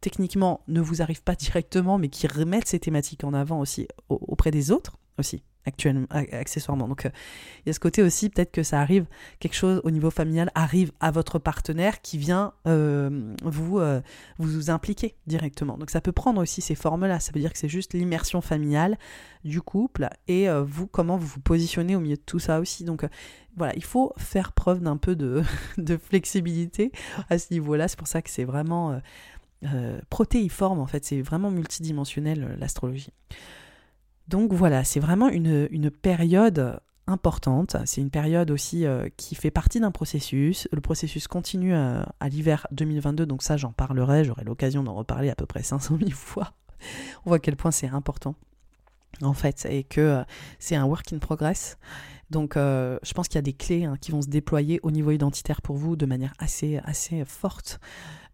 techniquement 0.02 0.60
ne 0.68 0.82
vous 0.82 1.01
arrivent 1.01 1.22
pas 1.22 1.35
directement, 1.36 1.97
mais 1.97 2.10
qui 2.10 2.26
remettent 2.26 2.68
ces 2.68 2.80
thématiques 2.80 3.24
en 3.24 3.32
avant 3.32 3.60
aussi 3.60 3.89
auprès 4.09 4.51
des 4.51 4.70
autres 4.70 4.98
aussi 5.18 5.43
actuellement 5.66 6.06
accessoirement 6.10 6.89
donc 6.89 7.06
euh, 7.06 7.10
il 7.64 7.68
y 7.68 7.70
a 7.70 7.72
ce 7.72 7.80
côté 7.80 8.02
aussi 8.02 8.30
peut-être 8.30 8.51
que 8.51 8.62
ça 8.62 8.80
arrive 8.80 9.06
quelque 9.39 9.55
chose 9.55 9.80
au 9.85 9.90
niveau 9.90 10.10
familial 10.10 10.51
arrive 10.55 10.93
à 11.01 11.10
votre 11.10 11.39
partenaire 11.39 12.01
qui 12.01 12.18
vient 12.18 12.52
euh, 12.66 13.35
vous 13.43 13.78
euh, 13.78 14.01
vous 14.39 14.70
impliquer 14.70 15.14
directement 15.26 15.76
donc 15.76 15.90
ça 15.90 16.01
peut 16.01 16.12
prendre 16.12 16.40
aussi 16.40 16.60
ces 16.60 16.74
formes 16.74 17.06
là 17.06 17.20
ça 17.20 17.32
veut 17.32 17.40
dire 17.40 17.52
que 17.52 17.59
c'est 17.59 17.68
juste 17.68 17.94
l'immersion 17.94 18.40
familiale 18.40 18.98
du 19.44 19.60
couple 19.60 20.09
et 20.26 20.48
vous 20.66 20.86
comment 20.86 21.16
vous 21.16 21.26
vous 21.26 21.40
positionnez 21.40 21.97
au 21.97 22.01
milieu 22.01 22.16
de 22.16 22.22
tout 22.24 22.39
ça 22.39 22.60
aussi 22.60 22.85
donc 22.85 23.05
voilà, 23.56 23.74
il 23.74 23.85
faut 23.85 24.12
faire 24.16 24.52
preuve 24.52 24.80
d'un 24.80 24.97
peu 24.97 25.16
de, 25.16 25.43
flexibilité 25.97 26.93
à 27.28 27.39
ce 27.39 27.52
niveau-là. 27.52 27.89
C'est 27.89 27.98
pour 27.98 28.06
ça 28.06 28.22
que 28.22 28.30
c'est 28.30 28.44
vraiment 28.44 29.01
protéiforme, 30.10 30.78
en 30.78 30.86
fait. 30.86 31.05
C'est 31.05 31.22
vraiment 31.22 31.51
multidimensionnel, 31.51 32.56
l'astrologie. 32.60 33.12
Donc 34.29 34.53
voilà, 34.53 34.85
c'est 34.85 35.01
vraiment 35.01 35.29
une, 35.29 35.91
période 35.91 36.81
importante. 37.07 37.77
C'est 37.87 38.01
une 38.01 38.11
période 38.11 38.51
aussi 38.51 38.85
qui 39.17 39.35
fait 39.35 39.51
partie 39.51 39.81
d'un 39.81 39.91
processus. 39.91 40.69
Le 40.71 40.81
processus 40.81 41.27
continue 41.27 41.75
à, 41.75 42.29
l'hiver 42.29 42.67
2022, 42.73 43.25
donc 43.25 43.43
ça 43.43 43.57
j'en 43.57 43.73
parlerai, 43.73 44.25
j'aurai 44.25 44.45
l'occasion 44.45 44.83
d'en 44.83 44.95
reparler 44.95 45.31
à 45.31 45.35
peu 45.35 45.47
près 45.47 45.63
500 45.63 45.97
000 45.99 46.11
fois. 46.15 46.53
On 47.25 47.31
voit 47.31 47.37
à 47.37 47.41
quel 47.41 47.57
point 47.57 47.71
c'est 47.71 47.89
important 47.89 48.35
en 49.23 49.33
fait 49.33 49.67
et 49.69 49.85
que 49.85 50.23
c'est 50.59 50.77
un 50.77 50.85
work 50.85 51.13
in 51.13 51.19
progress. 51.19 51.79
Donc 52.31 52.57
euh, 52.57 52.99
je 53.03 53.13
pense 53.15 53.29
qu'il 53.29 53.37
y 53.37 53.39
a 53.39 53.43
des 53.43 53.53
clés 53.53 53.85
hein, 53.85 53.97
qui 54.01 54.11
vont 54.11 54.23
se 54.23 54.29
déployer 54.29 54.81
au 54.83 54.91
niveau 54.91 55.11
identitaire 55.11 55.63
pour 55.63 55.77
vous 55.77 55.97
de 55.97 56.07
manière 56.07 56.35
assez, 56.39 56.79
assez 56.85 57.25
forte, 57.25 57.81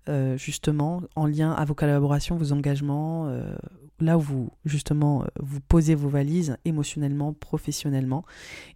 euh, 0.09 0.37
justement, 0.37 1.03
en 1.17 1.27
lien 1.27 1.53
à 1.53 1.65
vos 1.65 1.75
collaborations, 1.75 2.37
vos 2.37 2.53
engagements, 2.53 3.29
euh, 3.29 3.55
là 4.01 4.19
où 4.19 4.21
vous, 4.21 4.51
justement, 4.65 5.25
vous 5.41 5.61
posez 5.61 5.95
vos 5.95 6.09
valises 6.09 6.57
émotionnellement, 6.65 7.33
professionnellement. 7.33 8.25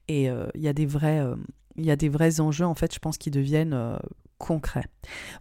Et 0.09 0.29
il 0.55 0.61
y 0.61 0.69
a 0.69 0.73
des 0.73 0.87
vrais... 0.87 2.41
enjeux, 2.41 2.67
en 2.67 2.75
fait, 2.75 2.95
je 2.95 2.99
pense, 2.99 3.19
qui 3.19 3.31
deviennent 3.31 3.99
concret. 4.39 4.85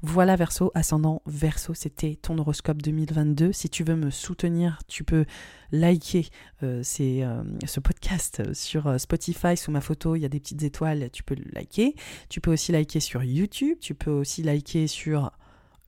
Voilà 0.01 0.35
Verso, 0.35 0.71
ascendant 0.73 1.21
Verso, 1.25 1.73
c'était 1.73 2.15
ton 2.15 2.37
horoscope 2.37 2.81
2022. 2.81 3.51
Si 3.51 3.69
tu 3.69 3.83
veux 3.83 3.95
me 3.95 4.09
soutenir, 4.09 4.79
tu 4.87 5.03
peux 5.03 5.25
liker 5.71 6.27
euh, 6.63 6.83
euh, 6.99 7.43
ce 7.65 7.79
podcast 7.79 8.53
sur 8.53 8.87
euh, 8.87 8.97
Spotify 8.97 9.55
sous 9.55 9.71
ma 9.71 9.81
photo, 9.81 10.15
il 10.15 10.21
y 10.21 10.25
a 10.25 10.29
des 10.29 10.39
petites 10.39 10.63
étoiles, 10.63 11.09
tu 11.11 11.23
peux 11.23 11.35
le 11.35 11.45
liker. 11.53 11.95
Tu 12.29 12.41
peux 12.41 12.51
aussi 12.51 12.71
liker 12.71 12.99
sur 12.99 13.23
YouTube, 13.23 13.77
tu 13.79 13.93
peux 13.93 14.11
aussi 14.11 14.43
liker 14.43 14.87
sur 14.87 15.31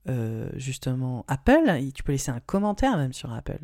euh, 0.08 0.48
justement 0.54 1.26
Apple. 1.28 1.70
Et 1.78 1.92
tu 1.92 2.02
peux 2.02 2.12
laisser 2.12 2.30
un 2.30 2.40
commentaire 2.40 2.96
même 2.96 3.12
sur 3.12 3.32
Apple. 3.32 3.58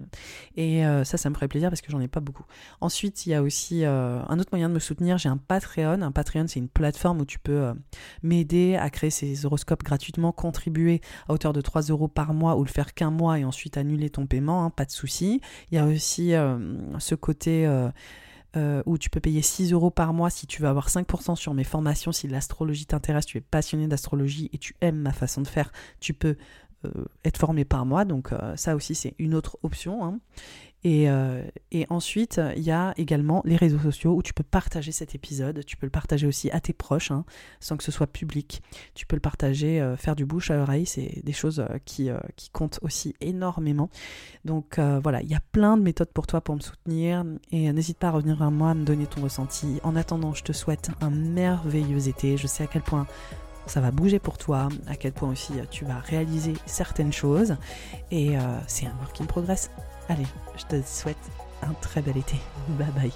Et 0.57 0.85
euh, 0.85 1.03
ça, 1.03 1.17
ça 1.17 1.31
me 1.31 1.35
ferait 1.35 1.49
plaisir 1.49 1.71
parce 1.71 1.81
que 1.81 1.91
j'en 1.91 2.01
ai 2.01 2.09
pas 2.09 2.21
beaucoup. 2.21 2.45
Ensuite, 2.81 3.27
il 3.27 3.31
y 3.31 3.35
a 3.35 3.43
aussi 3.43 3.85
euh, 3.85 4.21
un 4.29 4.39
autre 4.39 4.51
moyen 4.53 4.69
de 4.69 4.75
me 4.75 4.79
soutenir. 4.79 5.17
J'ai 5.17 5.31
un 5.31 5.39
Patreon. 5.39 6.03
Un 6.03 6.13
Patreon, 6.13 6.47
c'est 6.47 6.61
une 6.61 6.69
plateforme 6.69 7.21
où 7.21 7.25
tu 7.25 7.39
peux 7.39 7.73
m'aider 8.23 8.77
à 8.77 8.91
créer 8.91 9.11
ces 9.11 9.47
horoscopes 9.47 9.83
gratuitement, 9.83 10.31
contribuer 10.31 11.01
à 11.29 11.33
hauteur 11.33 11.53
de 11.53 11.61
3 11.63 11.83
euros 11.85 12.09
par 12.09 12.35
mois 12.35 12.57
ou 12.57 12.65
le 12.65 12.71
faire 12.71 12.93
qu'un 12.93 13.11
mois 13.11 13.39
et 13.39 13.45
ensuite 13.45 13.79
annuler 13.79 14.11
ton 14.11 14.27
paiement. 14.27 14.65
Hein, 14.65 14.71
pas 14.71 14.85
de 14.85 14.91
souci. 14.91 15.41
Il 15.71 15.77
y 15.77 15.79
a 15.79 15.87
aussi 15.87 16.33
ce 16.99 17.15
côté 17.15 17.67
euh, 18.57 18.83
où 18.87 18.97
tu 18.97 19.11
peux 19.11 19.21
payer 19.21 19.43
6 19.43 19.73
euros 19.73 19.91
par 19.91 20.15
mois 20.15 20.31
si 20.31 20.47
tu 20.47 20.63
veux 20.63 20.69
avoir 20.69 20.89
5% 20.89 21.37
sur 21.37 21.53
mes 21.53 21.65
formations. 21.65 22.13
Si 22.13 22.27
l'astrologie 22.27 22.87
t'intéresse, 22.87 23.27
tu 23.27 23.39
es 23.39 23.41
passionné 23.43 23.87
d'astrologie 23.87 24.49
et 24.53 24.59
tu 24.59 24.75
aimes 24.81 24.99
ma 24.99 25.13
façon 25.13 25.43
de 25.43 25.47
faire, 25.47 25.73
tu 26.01 26.15
peux 26.15 26.37
euh, 26.85 27.05
être 27.25 27.39
formé 27.39 27.65
par 27.65 27.85
moi. 27.85 28.05
Donc 28.05 28.33
euh, 28.33 28.57
ça 28.57 28.75
aussi, 28.75 28.95
c'est 28.95 29.15
une 29.19 29.35
autre 29.35 29.59
option. 29.63 30.05
Hein. 30.05 30.21
Et, 30.87 31.11
euh, 31.11 31.43
et 31.73 31.85
ensuite, 31.91 32.41
il 32.57 32.63
y 32.63 32.71
a 32.71 32.95
également 32.97 33.43
les 33.45 33.57
réseaux 33.57 33.81
sociaux 33.81 34.15
où 34.15 34.23
tu 34.23 34.33
peux 34.33 34.45
partager 34.45 34.93
cet 34.93 35.17
épisode. 35.17 35.65
Tu 35.67 35.77
peux 35.77 35.85
le 35.85 35.91
partager 35.91 36.29
aussi 36.29 36.49
à 36.53 36.61
tes 36.61 36.73
proches, 36.73 37.11
hein, 37.11 37.25
sans 37.59 37.77
que 37.77 37.83
ce 37.83 37.91
soit 37.91 38.07
public. 38.07 38.63
Tu 38.95 39.05
peux 39.05 39.17
le 39.17 39.21
partager, 39.21 39.81
euh, 39.81 39.97
faire 39.97 40.15
du 40.15 40.25
bouche 40.25 40.53
à 40.53 40.63
oreille. 40.63 40.87
C'est 40.87 41.25
des 41.25 41.33
choses 41.33 41.59
euh, 41.59 41.79
qui, 41.85 42.09
qui 42.37 42.51
comptent 42.51 42.79
aussi 42.83 43.17
énormément. 43.21 43.91
Donc 44.45 44.79
voilà, 44.79 45.23
il 45.23 45.29
y 45.29 45.35
a 45.35 45.41
plein 45.51 45.77
de 45.77 45.83
méthodes 45.83 46.13
pour 46.15 46.29
toi 46.29 46.41
pour 46.41 46.55
me 46.55 46.61
soutenir. 46.61 47.25
Et 47.51 47.73
n'hésite 47.73 47.99
pas 47.99 48.09
à 48.09 48.13
revenir 48.13 48.37
vers 48.37 48.53
moi, 48.53 48.71
à 48.71 48.75
me 48.75 48.85
donner 48.85 49.07
ton 49.07 49.23
ressenti. 49.23 49.81
En 49.83 49.97
attendant, 49.97 50.35
je 50.35 50.45
te 50.45 50.53
souhaite 50.53 50.91
un 51.01 51.11
merveilleux 51.11 52.07
été. 52.07 52.37
Je 52.37 52.47
sais 52.47 52.63
à 52.63 52.69
quel 52.69 52.83
point 52.83 53.09
ça 53.67 53.81
va 53.81 53.91
bouger 53.91 54.21
pour 54.21 54.39
toi, 54.39 54.69
à 54.87 54.95
quel 54.95 55.11
point 55.11 55.31
aussi 55.31 55.55
tu 55.73 55.85
vas 55.85 55.99
réaliser 55.99 56.55
certaines 56.65 57.13
choses. 57.13 57.57
Et 58.13 58.37
c'est 58.69 58.87
un 58.87 58.95
work 59.01 59.21
in 59.21 59.25
progress. 59.25 59.69
Allez, 60.09 60.27
je 60.57 60.65
te 60.65 60.83
souhaite 60.83 61.17
un 61.63 61.73
très 61.75 62.03
bel 62.03 62.17
été. 62.17 62.37
Bye 62.69 62.91
bye. 62.93 63.13